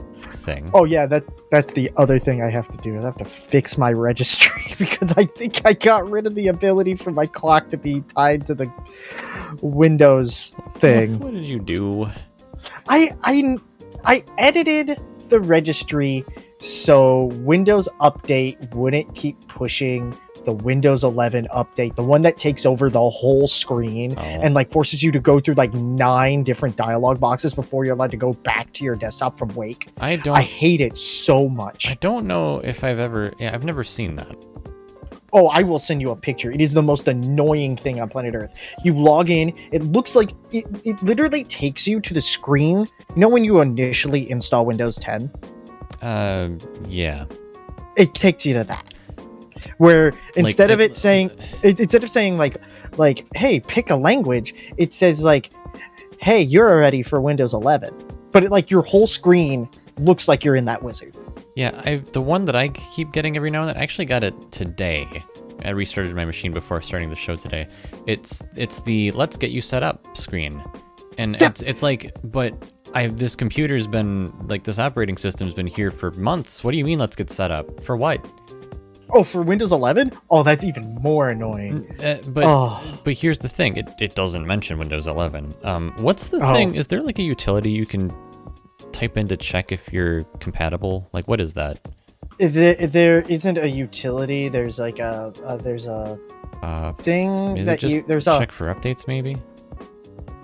thing. 0.45 0.69
oh 0.73 0.85
yeah 0.85 1.05
that 1.05 1.23
that's 1.51 1.73
the 1.73 1.91
other 1.97 2.17
thing 2.17 2.41
i 2.41 2.49
have 2.49 2.67
to 2.67 2.77
do 2.79 2.97
i 2.97 3.03
have 3.03 3.15
to 3.17 3.23
fix 3.25 3.77
my 3.77 3.91
registry 4.09 4.73
because 4.79 5.13
i 5.15 5.23
think 5.25 5.61
i 5.65 5.71
got 5.73 6.09
rid 6.09 6.25
of 6.25 6.33
the 6.35 6.47
ability 6.47 6.95
for 6.95 7.11
my 7.11 7.25
clock 7.25 7.69
to 7.69 7.77
be 7.77 8.01
tied 8.15 8.45
to 8.45 8.53
the 8.55 8.69
windows 9.61 10.55
thing 10.75 11.19
What 11.19 11.33
did 11.33 11.45
you 11.45 11.59
do? 11.59 12.09
I 12.89 13.15
I 13.23 13.57
I 14.05 14.23
edited 14.37 14.99
the 15.29 15.39
registry 15.39 16.25
so 16.63 17.25
Windows 17.41 17.89
Update 17.99 18.73
wouldn't 18.73 19.13
keep 19.15 19.39
pushing 19.47 20.17
the 20.45 20.53
Windows 20.53 21.03
11 21.03 21.47
update, 21.53 21.95
the 21.95 22.03
one 22.03 22.21
that 22.21 22.37
takes 22.37 22.65
over 22.65 22.89
the 22.89 23.09
whole 23.09 23.47
screen 23.47 24.13
Oh. 24.17 24.21
and 24.21 24.53
like 24.53 24.71
forces 24.71 25.01
you 25.01 25.11
to 25.11 25.19
go 25.19 25.39
through 25.39 25.53
like 25.55 25.73
nine 25.73 26.43
different 26.43 26.75
dialogue 26.75 27.19
boxes 27.19 27.53
before 27.53 27.85
you're 27.85 27.93
allowed 27.93 28.11
to 28.11 28.17
go 28.17 28.33
back 28.33 28.71
to 28.73 28.83
your 28.83 28.95
desktop 28.95 29.37
from 29.37 29.49
Wake. 29.55 29.89
I 29.99 30.17
don't. 30.17 30.35
I 30.35 30.41
hate 30.41 30.81
it 30.81 30.97
so 30.97 31.47
much. 31.47 31.89
I 31.91 31.95
don't 31.95 32.27
know 32.27 32.59
if 32.59 32.83
I've 32.83 32.99
ever. 32.99 33.33
Yeah, 33.39 33.51
I've 33.53 33.63
never 33.63 33.83
seen 33.83 34.15
that. 34.15 34.35
Oh, 35.35 35.47
I 35.47 35.63
will 35.63 35.79
send 35.79 35.99
you 35.99 36.11
a 36.11 36.15
picture. 36.15 36.51
It 36.51 36.61
is 36.61 36.73
the 36.73 36.83
most 36.83 37.07
annoying 37.07 37.75
thing 37.75 37.99
on 37.99 38.07
planet 38.07 38.35
Earth. 38.35 38.53
You 38.83 38.93
log 38.99 39.31
in, 39.31 39.51
it 39.71 39.81
looks 39.81 40.13
like 40.15 40.29
it, 40.51 40.65
it 40.83 41.01
literally 41.01 41.43
takes 41.45 41.87
you 41.87 41.99
to 42.01 42.13
the 42.13 42.21
screen. 42.21 42.79
You 42.79 43.15
know 43.15 43.29
when 43.29 43.43
you 43.43 43.59
initially 43.61 44.29
install 44.29 44.65
Windows 44.65 44.97
10? 44.97 45.31
Uh, 46.03 46.49
yeah. 46.87 47.25
It 47.95 48.13
takes 48.13 48.45
you 48.45 48.53
to 48.55 48.63
that. 48.65 48.93
Where 49.77 50.11
instead 50.35 50.71
of 50.71 50.81
it- 50.81 50.91
it 50.91 50.97
saying 50.97 51.31
it, 51.63 51.79
instead 51.79 52.03
of 52.03 52.09
saying 52.09 52.37
like 52.37 52.57
like 52.97 53.25
hey, 53.35 53.59
pick 53.61 53.89
a 53.89 53.95
language, 53.95 54.53
it 54.77 54.93
says 54.93 55.23
like 55.23 55.51
hey, 56.19 56.41
you're 56.41 56.77
ready 56.79 57.01
for 57.01 57.19
Windows 57.21 57.53
11. 57.53 57.93
But 58.31 58.45
it, 58.45 58.51
like 58.51 58.71
your 58.71 58.81
whole 58.81 59.07
screen 59.07 59.69
looks 59.97 60.27
like 60.27 60.43
you're 60.43 60.55
in 60.55 60.65
that 60.65 60.81
wizard. 60.83 61.15
Yeah, 61.55 61.79
I 61.85 61.97
the 62.13 62.21
one 62.21 62.45
that 62.45 62.55
I 62.55 62.69
keep 62.69 63.11
getting 63.11 63.37
every 63.37 63.51
now 63.51 63.61
and 63.61 63.69
then. 63.69 63.77
I 63.77 63.81
actually 63.83 64.05
got 64.05 64.23
it 64.23 64.33
today. 64.51 65.07
I 65.63 65.69
restarted 65.69 66.13
my 66.15 66.25
machine 66.25 66.51
before 66.51 66.81
starting 66.81 67.09
the 67.09 67.15
show 67.15 67.35
today. 67.37 67.67
It's 68.07 68.41
it's 68.55 68.81
the 68.81 69.11
let's 69.11 69.37
get 69.37 69.51
you 69.51 69.61
set 69.61 69.83
up 69.83 70.17
screen, 70.17 70.61
and 71.17 71.37
Yeah. 71.39 71.47
it's 71.49 71.61
it's 71.61 71.83
like, 71.83 72.11
but 72.23 72.53
I 72.93 73.07
this 73.07 73.35
computer's 73.35 73.87
been 73.87 74.31
like 74.47 74.63
this 74.63 74.79
operating 74.79 75.17
system's 75.17 75.53
been 75.53 75.67
here 75.67 75.91
for 75.91 76.11
months. 76.11 76.63
What 76.63 76.71
do 76.71 76.77
you 76.77 76.85
mean 76.85 76.99
let's 76.99 77.15
get 77.15 77.29
set 77.29 77.51
up 77.51 77.83
for 77.83 77.97
what? 77.97 78.25
Oh, 79.15 79.23
for 79.23 79.41
Windows 79.43 79.71
11? 79.71 80.11
Oh, 80.31 80.41
that's 80.41 80.63
even 80.63 80.95
more 80.95 81.27
annoying. 81.27 81.87
Uh, 81.99 82.19
but 82.29 82.43
Oh. 82.45 82.81
but 83.03 83.13
here's 83.13 83.37
the 83.39 83.49
thing. 83.49 83.77
It 83.77 83.89
it 83.99 84.15
doesn't 84.15 84.45
mention 84.45 84.77
Windows 84.77 85.07
11. 85.07 85.53
Um, 85.63 85.93
what's 85.99 86.29
the 86.29 86.37
Oh. 86.43 86.53
thing? 86.53 86.75
Is 86.75 86.87
there 86.87 87.01
like 87.01 87.19
a 87.19 87.23
utility 87.23 87.69
you 87.69 87.85
can 87.85 88.11
type 88.91 89.17
in 89.17 89.27
to 89.27 89.37
check 89.37 89.71
if 89.71 89.91
you're 89.93 90.23
compatible? 90.39 91.07
Like 91.13 91.27
what 91.27 91.39
is 91.39 91.53
that? 91.55 91.79
If 92.39 92.53
there, 92.53 92.75
if 92.79 92.91
there 92.91 93.21
isn't 93.29 93.57
a 93.59 93.67
utility, 93.69 94.49
there's 94.49 94.79
like 94.79 94.97
a, 94.99 95.31
a 95.45 95.57
there's 95.57 95.85
a 95.85 96.17
Uh, 96.63 96.93
thing 96.93 97.57
is 97.57 97.65
that 97.67 97.77
just 97.79 97.95
you 97.95 98.05
there's 98.07 98.27
a 98.27 98.39
check 98.39 98.51
for 98.51 98.73
updates 98.73 99.07
maybe? 99.07 99.35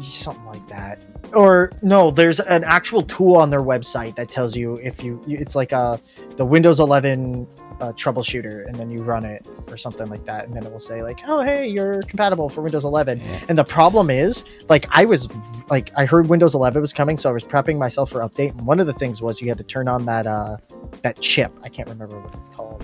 Something 0.02 0.46
like 0.46 0.68
that. 0.70 1.06
Or 1.34 1.72
no 1.82 2.10
there's 2.12 2.40
an 2.40 2.64
actual 2.64 3.04
tool 3.04 3.36
on 3.36 3.50
their 3.50 3.62
website 3.62 4.16
that 4.16 4.30
tells 4.30 4.56
you 4.56 4.76
if 4.76 5.04
you 5.04 5.22
you- 5.28 5.38
it's 5.38 5.56
like 5.56 5.72
a 5.72 6.00
the 6.38 6.46
windows 6.46 6.80
11 6.80 7.48
uh, 7.82 7.94
troubleshooter 7.94 8.68
and 8.68 8.76
then 8.76 8.90
you 8.90 8.98
run 9.04 9.24
it 9.24 9.48
or 9.70 9.78
something 9.78 10.08
like 10.10 10.26
that 10.26 10.46
and 10.46 10.54
then 10.56 10.66
it 10.66 10.72
will 10.72 10.80
say 10.80 11.02
like 11.02 11.22
oh 11.28 11.42
hey 11.42 11.66
you're 11.68 12.02
compatible 12.04 12.50
for 12.50 12.62
windows 12.62 12.84
11 12.84 13.22
and 13.48 13.58
the 13.58 13.64
problem 13.64 14.10
is 14.10 14.44
like 14.68 14.86
i 14.90 15.06
was 15.06 15.30
like 15.70 15.90
i 15.96 16.04
heard 16.06 16.28
windows 16.28 16.56
11 16.56 16.82
was 16.82 16.92
coming 16.92 17.18
so 17.18 17.30
i 17.30 17.32
was 17.32 17.46
prepping 17.46 17.78
myself 17.78 18.10
for 18.10 18.20
update 18.20 18.50
and 18.52 18.66
one 18.68 18.82
of 18.82 18.88
the 18.88 18.92
things 18.94 19.22
was 19.22 19.40
you 19.40 19.48
had 19.48 19.58
to 19.58 19.64
turn 19.64 19.88
on 19.88 20.06
that 20.06 20.28
uh 20.28 20.58
that 21.04 21.22
chip. 21.22 21.52
I 21.64 21.70
can't 21.70 21.88
remember 21.88 22.20
what 22.20 22.34
it's 22.36 22.50
called. 22.50 22.84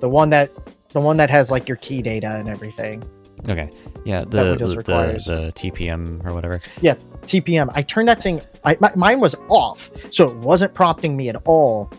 The 0.00 0.08
one 0.08 0.30
that 0.30 0.50
the 0.88 1.00
one 1.00 1.16
that 1.18 1.30
has 1.30 1.50
like 1.50 1.68
your 1.68 1.76
key 1.76 2.02
data 2.02 2.36
and 2.36 2.48
everything 2.48 3.02
Okay. 3.48 3.70
Yeah, 4.04 4.24
the 4.24 4.56
the, 4.56 4.76
requires. 4.76 5.26
the 5.26 5.52
TPM 5.54 6.24
or 6.26 6.34
whatever. 6.34 6.60
Yeah. 6.80 6.94
TPM. 7.22 7.70
I 7.74 7.82
turned 7.82 8.08
that 8.08 8.22
thing. 8.22 8.40
I 8.64 8.76
my, 8.80 8.92
mine 8.94 9.20
was 9.20 9.34
off, 9.48 9.90
so 10.10 10.26
it 10.26 10.36
wasn't 10.38 10.74
prompting 10.74 11.16
me 11.16 11.28
at 11.28 11.36
all 11.44 11.90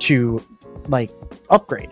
to 0.00 0.42
like 0.88 1.10
upgrade. 1.50 1.90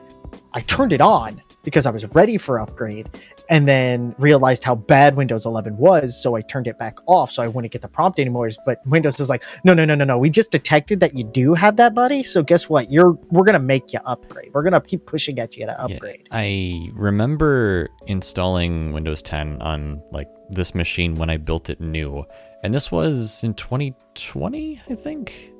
I 0.55 0.61
turned 0.61 0.93
it 0.93 1.01
on 1.01 1.43
because 1.63 1.87
I 1.87 1.91
was 1.91 2.07
ready 2.15 2.39
for 2.39 2.59
upgrade, 2.59 3.09
and 3.51 3.67
then 3.67 4.15
realized 4.19 4.63
how 4.65 4.75
bad 4.75 5.17
Windows 5.17 5.47
11 5.47 5.77
was, 5.79 6.21
so 6.23 6.37
I 6.37 6.43
turned 6.43 6.67
it 6.67 6.79
back 6.79 6.99
off, 7.07 7.31
so 7.31 7.43
I 7.43 7.49
wouldn't 7.49 7.73
get 7.73 7.83
the 7.83 7.89
prompt 7.89 8.19
anymore. 8.19 8.49
But 8.67 8.87
Windows 8.87 9.19
is 9.21 9.29
like, 9.29 9.43
no, 9.65 9.73
no, 9.75 9.85
no, 9.85 9.95
no, 9.95 10.05
no. 10.05 10.19
We 10.19 10.29
just 10.31 10.51
detected 10.51 11.01
that 11.01 11.15
you 11.15 11.25
do 11.25 11.55
have 11.55 11.77
that, 11.77 11.95
buddy. 11.95 12.23
So 12.23 12.43
guess 12.43 12.69
what? 12.69 12.93
You're 12.93 13.13
we're 13.31 13.45
gonna 13.45 13.59
make 13.59 13.93
you 13.93 14.01
upgrade. 14.05 14.51
We're 14.53 14.63
gonna 14.63 14.81
keep 14.81 15.07
pushing 15.07 15.39
at 15.39 15.57
you 15.57 15.67
to 15.67 15.73
Yeah. 15.73 15.85
upgrade. 15.97 16.29
I 16.31 16.91
remember 16.95 17.89
installing 18.07 18.93
Windows 18.93 19.23
10 19.23 19.61
on 19.63 20.03
like 20.13 20.29
this 20.51 20.75
machine 20.75 21.15
when 21.15 21.31
I 21.31 21.37
built 21.39 21.71
it 21.71 21.81
new, 21.81 22.25
and 22.63 22.73
this 22.75 22.91
was 22.93 23.43
in 23.45 23.55
2020, 23.55 24.81
I 24.91 24.95
think. 24.95 25.53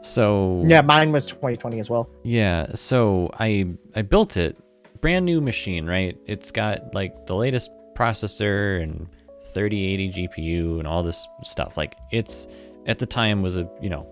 So 0.00 0.62
Yeah, 0.66 0.82
mine 0.82 1.10
was 1.12 1.26
2020 1.26 1.80
as 1.80 1.90
well. 1.90 2.08
Yeah, 2.22 2.66
so 2.74 3.30
I 3.38 3.66
I 3.96 4.02
built 4.02 4.36
it, 4.36 4.56
brand 5.00 5.24
new 5.24 5.40
machine, 5.40 5.86
right? 5.86 6.16
It's 6.26 6.50
got 6.50 6.94
like 6.94 7.26
the 7.26 7.34
latest 7.34 7.70
processor 7.94 8.82
and 8.82 9.08
3080 9.54 10.28
GPU 10.28 10.78
and 10.78 10.86
all 10.86 11.02
this 11.02 11.26
stuff. 11.42 11.76
Like 11.76 11.96
it's 12.10 12.46
at 12.86 12.98
the 12.98 13.06
time 13.06 13.42
was 13.42 13.56
a 13.56 13.68
you 13.80 13.88
know 13.88 14.06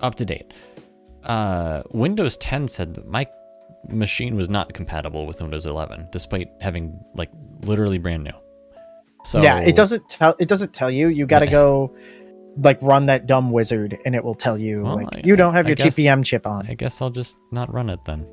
up 0.00 0.14
to 0.16 0.24
date. 0.24 0.52
Uh, 1.24 1.82
Windows 1.92 2.36
10 2.38 2.66
said 2.68 2.94
that 2.94 3.06
my 3.06 3.26
machine 3.88 4.34
was 4.34 4.48
not 4.48 4.72
compatible 4.74 5.26
with 5.26 5.40
Windows 5.40 5.66
11, 5.66 6.08
despite 6.10 6.48
having 6.60 6.98
like 7.14 7.30
literally 7.64 7.98
brand 7.98 8.24
new. 8.24 8.32
So 9.24 9.40
yeah, 9.40 9.60
it 9.60 9.76
doesn't 9.76 10.08
tell 10.08 10.34
it 10.40 10.48
doesn't 10.48 10.72
tell 10.74 10.90
you. 10.90 11.08
You 11.08 11.26
got 11.26 11.40
to 11.40 11.46
go 11.46 11.94
like 12.58 12.78
run 12.82 13.06
that 13.06 13.26
dumb 13.26 13.50
wizard 13.52 13.96
and 14.04 14.14
it 14.14 14.22
will 14.24 14.34
tell 14.34 14.58
you 14.58 14.82
Well, 14.82 14.96
like 14.96 15.08
I- 15.16 15.20
you 15.24 15.36
don't 15.36 15.54
have 15.54 15.64
I 15.66 15.70
your 15.70 15.76
guess- 15.76 15.96
TPM 15.96 16.24
chip 16.24 16.46
on. 16.46 16.66
I 16.68 16.74
guess 16.74 17.00
I'll 17.00 17.10
just 17.10 17.36
not 17.52 17.72
run 17.72 17.88
it 17.88 18.04
then. 18.04 18.26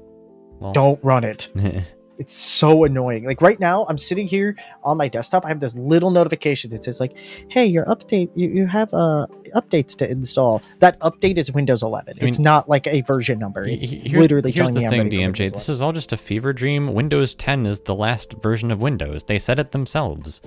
Well, 0.60 0.74
Don't 0.74 1.04
run 1.04 1.24
it. 1.24 1.50
It's 2.20 2.34
so 2.34 2.84
annoying. 2.84 3.24
Like 3.24 3.42
right 3.42 3.58
now, 3.62 3.86
I'm 3.88 3.98
sitting 3.98 4.28
here 4.28 4.58
on 4.84 4.98
my 4.98 5.08
desktop. 5.08 5.46
I 5.46 5.48
have 5.48 5.62
this 5.62 5.74
little 5.76 6.12
notification 6.12 6.70
that 6.72 6.84
says 6.84 7.00
like, 7.00 7.16
"Hey, 7.48 7.66
your 7.66 7.86
update. 7.86 8.30
You, 8.36 8.50
you 8.50 8.68
have 8.68 8.94
uh 8.94 9.26
updates 9.56 9.96
to 10.00 10.12
install." 10.12 10.62
That 10.80 11.00
update 11.00 11.38
is 11.38 11.50
Windows 11.54 11.82
11. 11.82 12.18
I 12.22 12.26
it's 12.26 12.38
not 12.38 12.68
like 12.68 12.88
a 12.88 13.00
version 13.02 13.40
number. 13.40 13.64
It's 13.64 13.88
here's, 13.88 14.22
literally 14.22 14.52
here's 14.52 14.70
telling 14.70 14.74
the 14.74 14.82
me 14.82 15.10
thing, 15.10 15.34
DMJ. 15.34 15.54
This 15.54 15.70
is 15.70 15.80
all 15.80 15.94
just 15.94 16.12
a 16.12 16.18
fever 16.18 16.52
dream. 16.52 16.94
Windows 16.94 17.36
10 17.36 17.66
is 17.66 17.80
the 17.80 17.96
last 17.96 18.34
version 18.44 18.70
of 18.70 18.82
Windows. 18.82 19.24
They 19.24 19.40
said 19.40 19.58
it 19.58 19.72
themselves. 19.72 20.42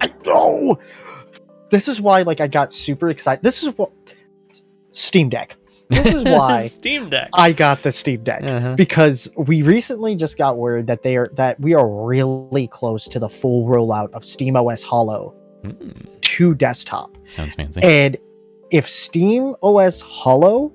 I 0.00 0.12
know. 0.24 0.78
This 1.70 1.88
is 1.88 2.00
why, 2.00 2.22
like, 2.22 2.40
I 2.40 2.46
got 2.46 2.72
super 2.72 3.10
excited. 3.10 3.42
This 3.42 3.64
is 3.64 3.76
what 3.76 3.90
Steam 4.90 5.28
Deck. 5.28 5.56
This 5.90 6.14
is 6.14 6.24
why 6.38 6.66
Steam 6.68 7.10
Deck. 7.10 7.28
I 7.34 7.52
got 7.52 7.82
the 7.82 7.92
Steam 7.92 8.22
Deck 8.22 8.42
Uh-huh. 8.42 8.74
because 8.76 9.28
we 9.36 9.62
recently 9.62 10.14
just 10.16 10.38
got 10.38 10.56
word 10.56 10.86
that 10.86 11.02
they 11.02 11.16
are 11.16 11.28
that 11.34 11.58
we 11.60 11.74
are 11.74 11.86
really 12.06 12.68
close 12.68 13.06
to 13.08 13.18
the 13.18 13.28
full 13.28 13.66
rollout 13.68 14.10
of 14.12 14.24
Steam 14.24 14.56
OS 14.56 14.82
Holo 14.82 15.34
Mm, 15.64 16.06
to 16.22 16.54
desktop. 16.54 17.14
sounds 17.28 17.54
fancy. 17.54 17.82
And 17.82 18.16
if 18.70 18.88
Steam 18.88 19.54
OS 19.62 20.00
Holo 20.00 20.72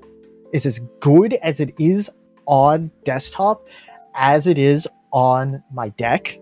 is 0.53 0.67
as 0.67 0.79
good 0.99 1.33
as 1.41 1.59
it 1.59 1.73
is 1.79 2.07
on 2.45 2.91
desktop 3.03 3.67
as 4.13 4.45
it 4.45 4.59
is 4.59 4.87
on 5.11 5.63
my 5.73 5.89
deck, 5.89 6.37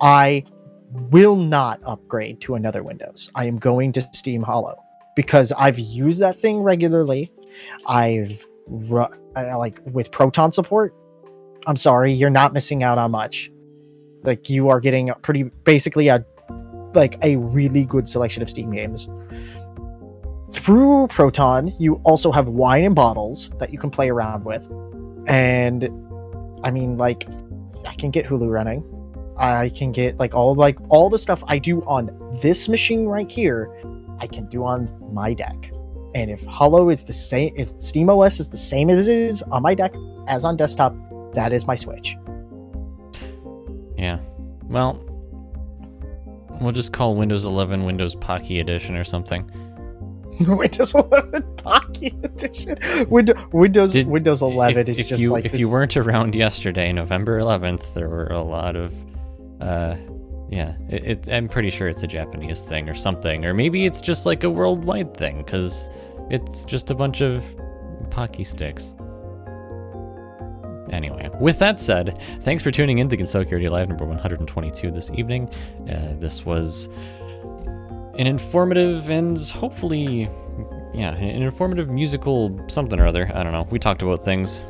I 0.00 0.44
will 1.10 1.36
not 1.36 1.80
upgrade 1.84 2.40
to 2.42 2.54
another 2.54 2.82
Windows. 2.82 3.30
I 3.34 3.44
am 3.46 3.58
going 3.58 3.92
to 3.92 4.08
Steam 4.12 4.42
Holo 4.42 4.82
because 5.14 5.52
I've 5.52 5.78
used 5.78 6.20
that 6.20 6.40
thing 6.40 6.62
regularly. 6.62 7.30
I've 7.86 8.46
ru- 8.66 9.06
I- 9.34 9.54
like 9.54 9.80
with 9.92 10.10
Proton 10.10 10.52
support. 10.52 10.92
I'm 11.66 11.76
sorry, 11.76 12.12
you're 12.12 12.30
not 12.30 12.52
missing 12.52 12.82
out 12.82 12.98
on 12.98 13.10
much. 13.10 13.50
Like 14.22 14.48
you 14.50 14.68
are 14.68 14.80
getting 14.80 15.10
pretty 15.22 15.44
basically 15.64 16.08
a 16.08 16.24
like 16.94 17.16
a 17.22 17.36
really 17.36 17.84
good 17.84 18.08
selection 18.08 18.42
of 18.42 18.50
Steam 18.50 18.70
games. 18.70 19.08
Through 20.52 21.06
Proton, 21.08 21.72
you 21.78 21.94
also 22.04 22.32
have 22.32 22.48
wine 22.48 22.84
and 22.84 22.94
bottles 22.94 23.50
that 23.58 23.72
you 23.72 23.78
can 23.78 23.90
play 23.90 24.08
around 24.08 24.44
with. 24.44 24.66
And 25.26 25.84
I 26.64 26.70
mean 26.70 26.96
like 26.96 27.26
I 27.86 27.94
can 27.94 28.10
get 28.10 28.26
Hulu 28.26 28.50
running. 28.50 28.84
I 29.36 29.70
can 29.70 29.92
get 29.92 30.18
like 30.18 30.34
all 30.34 30.54
like 30.54 30.76
all 30.88 31.08
the 31.08 31.18
stuff 31.18 31.42
I 31.46 31.58
do 31.58 31.82
on 31.84 32.10
this 32.42 32.68
machine 32.68 33.06
right 33.06 33.30
here, 33.30 33.70
I 34.18 34.26
can 34.26 34.46
do 34.48 34.64
on 34.64 34.90
my 35.12 35.32
deck. 35.32 35.72
And 36.14 36.30
if 36.30 36.42
Holo 36.44 36.88
is 36.90 37.04
the 37.04 37.12
same 37.12 37.52
if 37.56 37.72
SteamOS 37.76 38.40
is 38.40 38.50
the 38.50 38.56
same 38.56 38.90
as 38.90 39.06
it 39.06 39.16
is 39.16 39.42
on 39.44 39.62
my 39.62 39.74
deck 39.74 39.92
as 40.26 40.44
on 40.44 40.56
desktop, 40.56 40.94
that 41.34 41.52
is 41.52 41.66
my 41.66 41.74
switch. 41.76 42.16
yeah. 43.96 44.18
Well, 44.68 44.94
we'll 46.60 46.72
just 46.72 46.92
call 46.92 47.14
Windows 47.16 47.44
11 47.44 47.84
Windows 47.84 48.14
Pocky 48.14 48.60
Edition 48.60 48.96
or 48.96 49.04
something. 49.04 49.50
Windows 50.46 50.94
11 50.94 51.56
Pocket 51.56 52.14
Edition. 52.24 52.76
Windows 53.10 53.36
Windows 53.52 53.92
Did- 53.92 54.06
Windows 54.08 54.42
11 54.42 54.80
if, 54.82 54.88
is 54.88 54.98
if 55.00 55.08
just 55.08 55.22
you 55.22 55.30
like 55.30 55.44
if 55.44 55.52
this- 55.52 55.60
you 55.60 55.68
weren't 55.68 55.96
around 55.96 56.34
yesterday, 56.34 56.92
November 56.92 57.38
11th, 57.40 57.94
there 57.94 58.08
were 58.08 58.26
a 58.26 58.40
lot 58.42 58.74
of, 58.76 58.94
uh, 59.60 59.96
yeah. 60.48 60.74
It, 60.88 61.04
it, 61.04 61.28
I'm 61.32 61.48
pretty 61.48 61.70
sure 61.70 61.88
it's 61.88 62.02
a 62.02 62.06
Japanese 62.08 62.62
thing 62.62 62.88
or 62.88 62.94
something, 62.94 63.44
or 63.44 63.52
maybe 63.54 63.84
it's 63.86 64.00
just 64.00 64.24
like 64.24 64.42
a 64.44 64.50
worldwide 64.50 65.14
thing 65.16 65.38
because 65.44 65.90
it's 66.30 66.64
just 66.64 66.90
a 66.90 66.94
bunch 66.94 67.20
of 67.20 67.44
Pocky 68.10 68.44
sticks. 68.44 68.94
Anyway, 70.90 71.30
with 71.40 71.58
that 71.60 71.78
said, 71.78 72.18
thanks 72.40 72.62
for 72.62 72.70
tuning 72.70 72.98
in 72.98 73.08
to 73.08 73.16
Radio 73.52 73.70
Live 73.70 73.88
number 73.88 74.04
122 74.04 74.90
this 74.90 75.10
evening. 75.14 75.48
Uh, 75.88 76.14
this 76.18 76.44
was 76.44 76.88
an 78.18 78.26
informative 78.26 79.08
and 79.08 79.38
hopefully, 79.50 80.28
yeah, 80.92 81.14
an 81.14 81.42
informative 81.42 81.88
musical 81.88 82.60
something 82.68 82.98
or 82.98 83.06
other. 83.06 83.30
I 83.34 83.44
don't 83.44 83.52
know. 83.52 83.68
We 83.70 83.78
talked 83.78 84.02
about 84.02 84.24
things. 84.24 84.62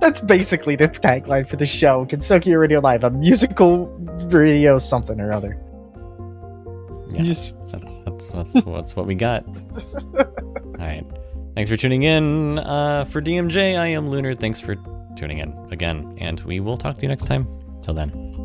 That's 0.00 0.20
basically 0.20 0.74
the 0.74 0.88
tagline 0.88 1.46
for 1.46 1.56
the 1.56 1.66
show. 1.66 2.06
Gensokyo 2.06 2.58
Radio 2.58 2.80
Live, 2.80 3.04
a 3.04 3.10
musical 3.10 3.86
radio 4.28 4.78
something 4.78 5.20
or 5.20 5.32
other. 5.32 5.60
Yeah, 7.12 7.22
Just 7.22 7.56
that's, 7.70 8.26
that's, 8.32 8.64
that's 8.64 8.96
what 8.96 9.06
we 9.06 9.14
got. 9.14 9.44
Right. 10.86 11.04
Thanks 11.56 11.68
for 11.68 11.76
tuning 11.76 12.04
in. 12.04 12.60
Uh, 12.60 13.04
for 13.06 13.20
DMJ, 13.20 13.76
I 13.76 13.86
am 13.88 14.08
Lunar. 14.08 14.34
Thanks 14.34 14.60
for 14.60 14.76
tuning 15.16 15.38
in 15.38 15.52
again, 15.72 16.16
and 16.20 16.40
we 16.42 16.60
will 16.60 16.76
talk 16.76 16.96
to 16.98 17.02
you 17.02 17.08
next 17.08 17.24
time. 17.24 17.48
Till 17.82 17.94
then. 17.94 18.35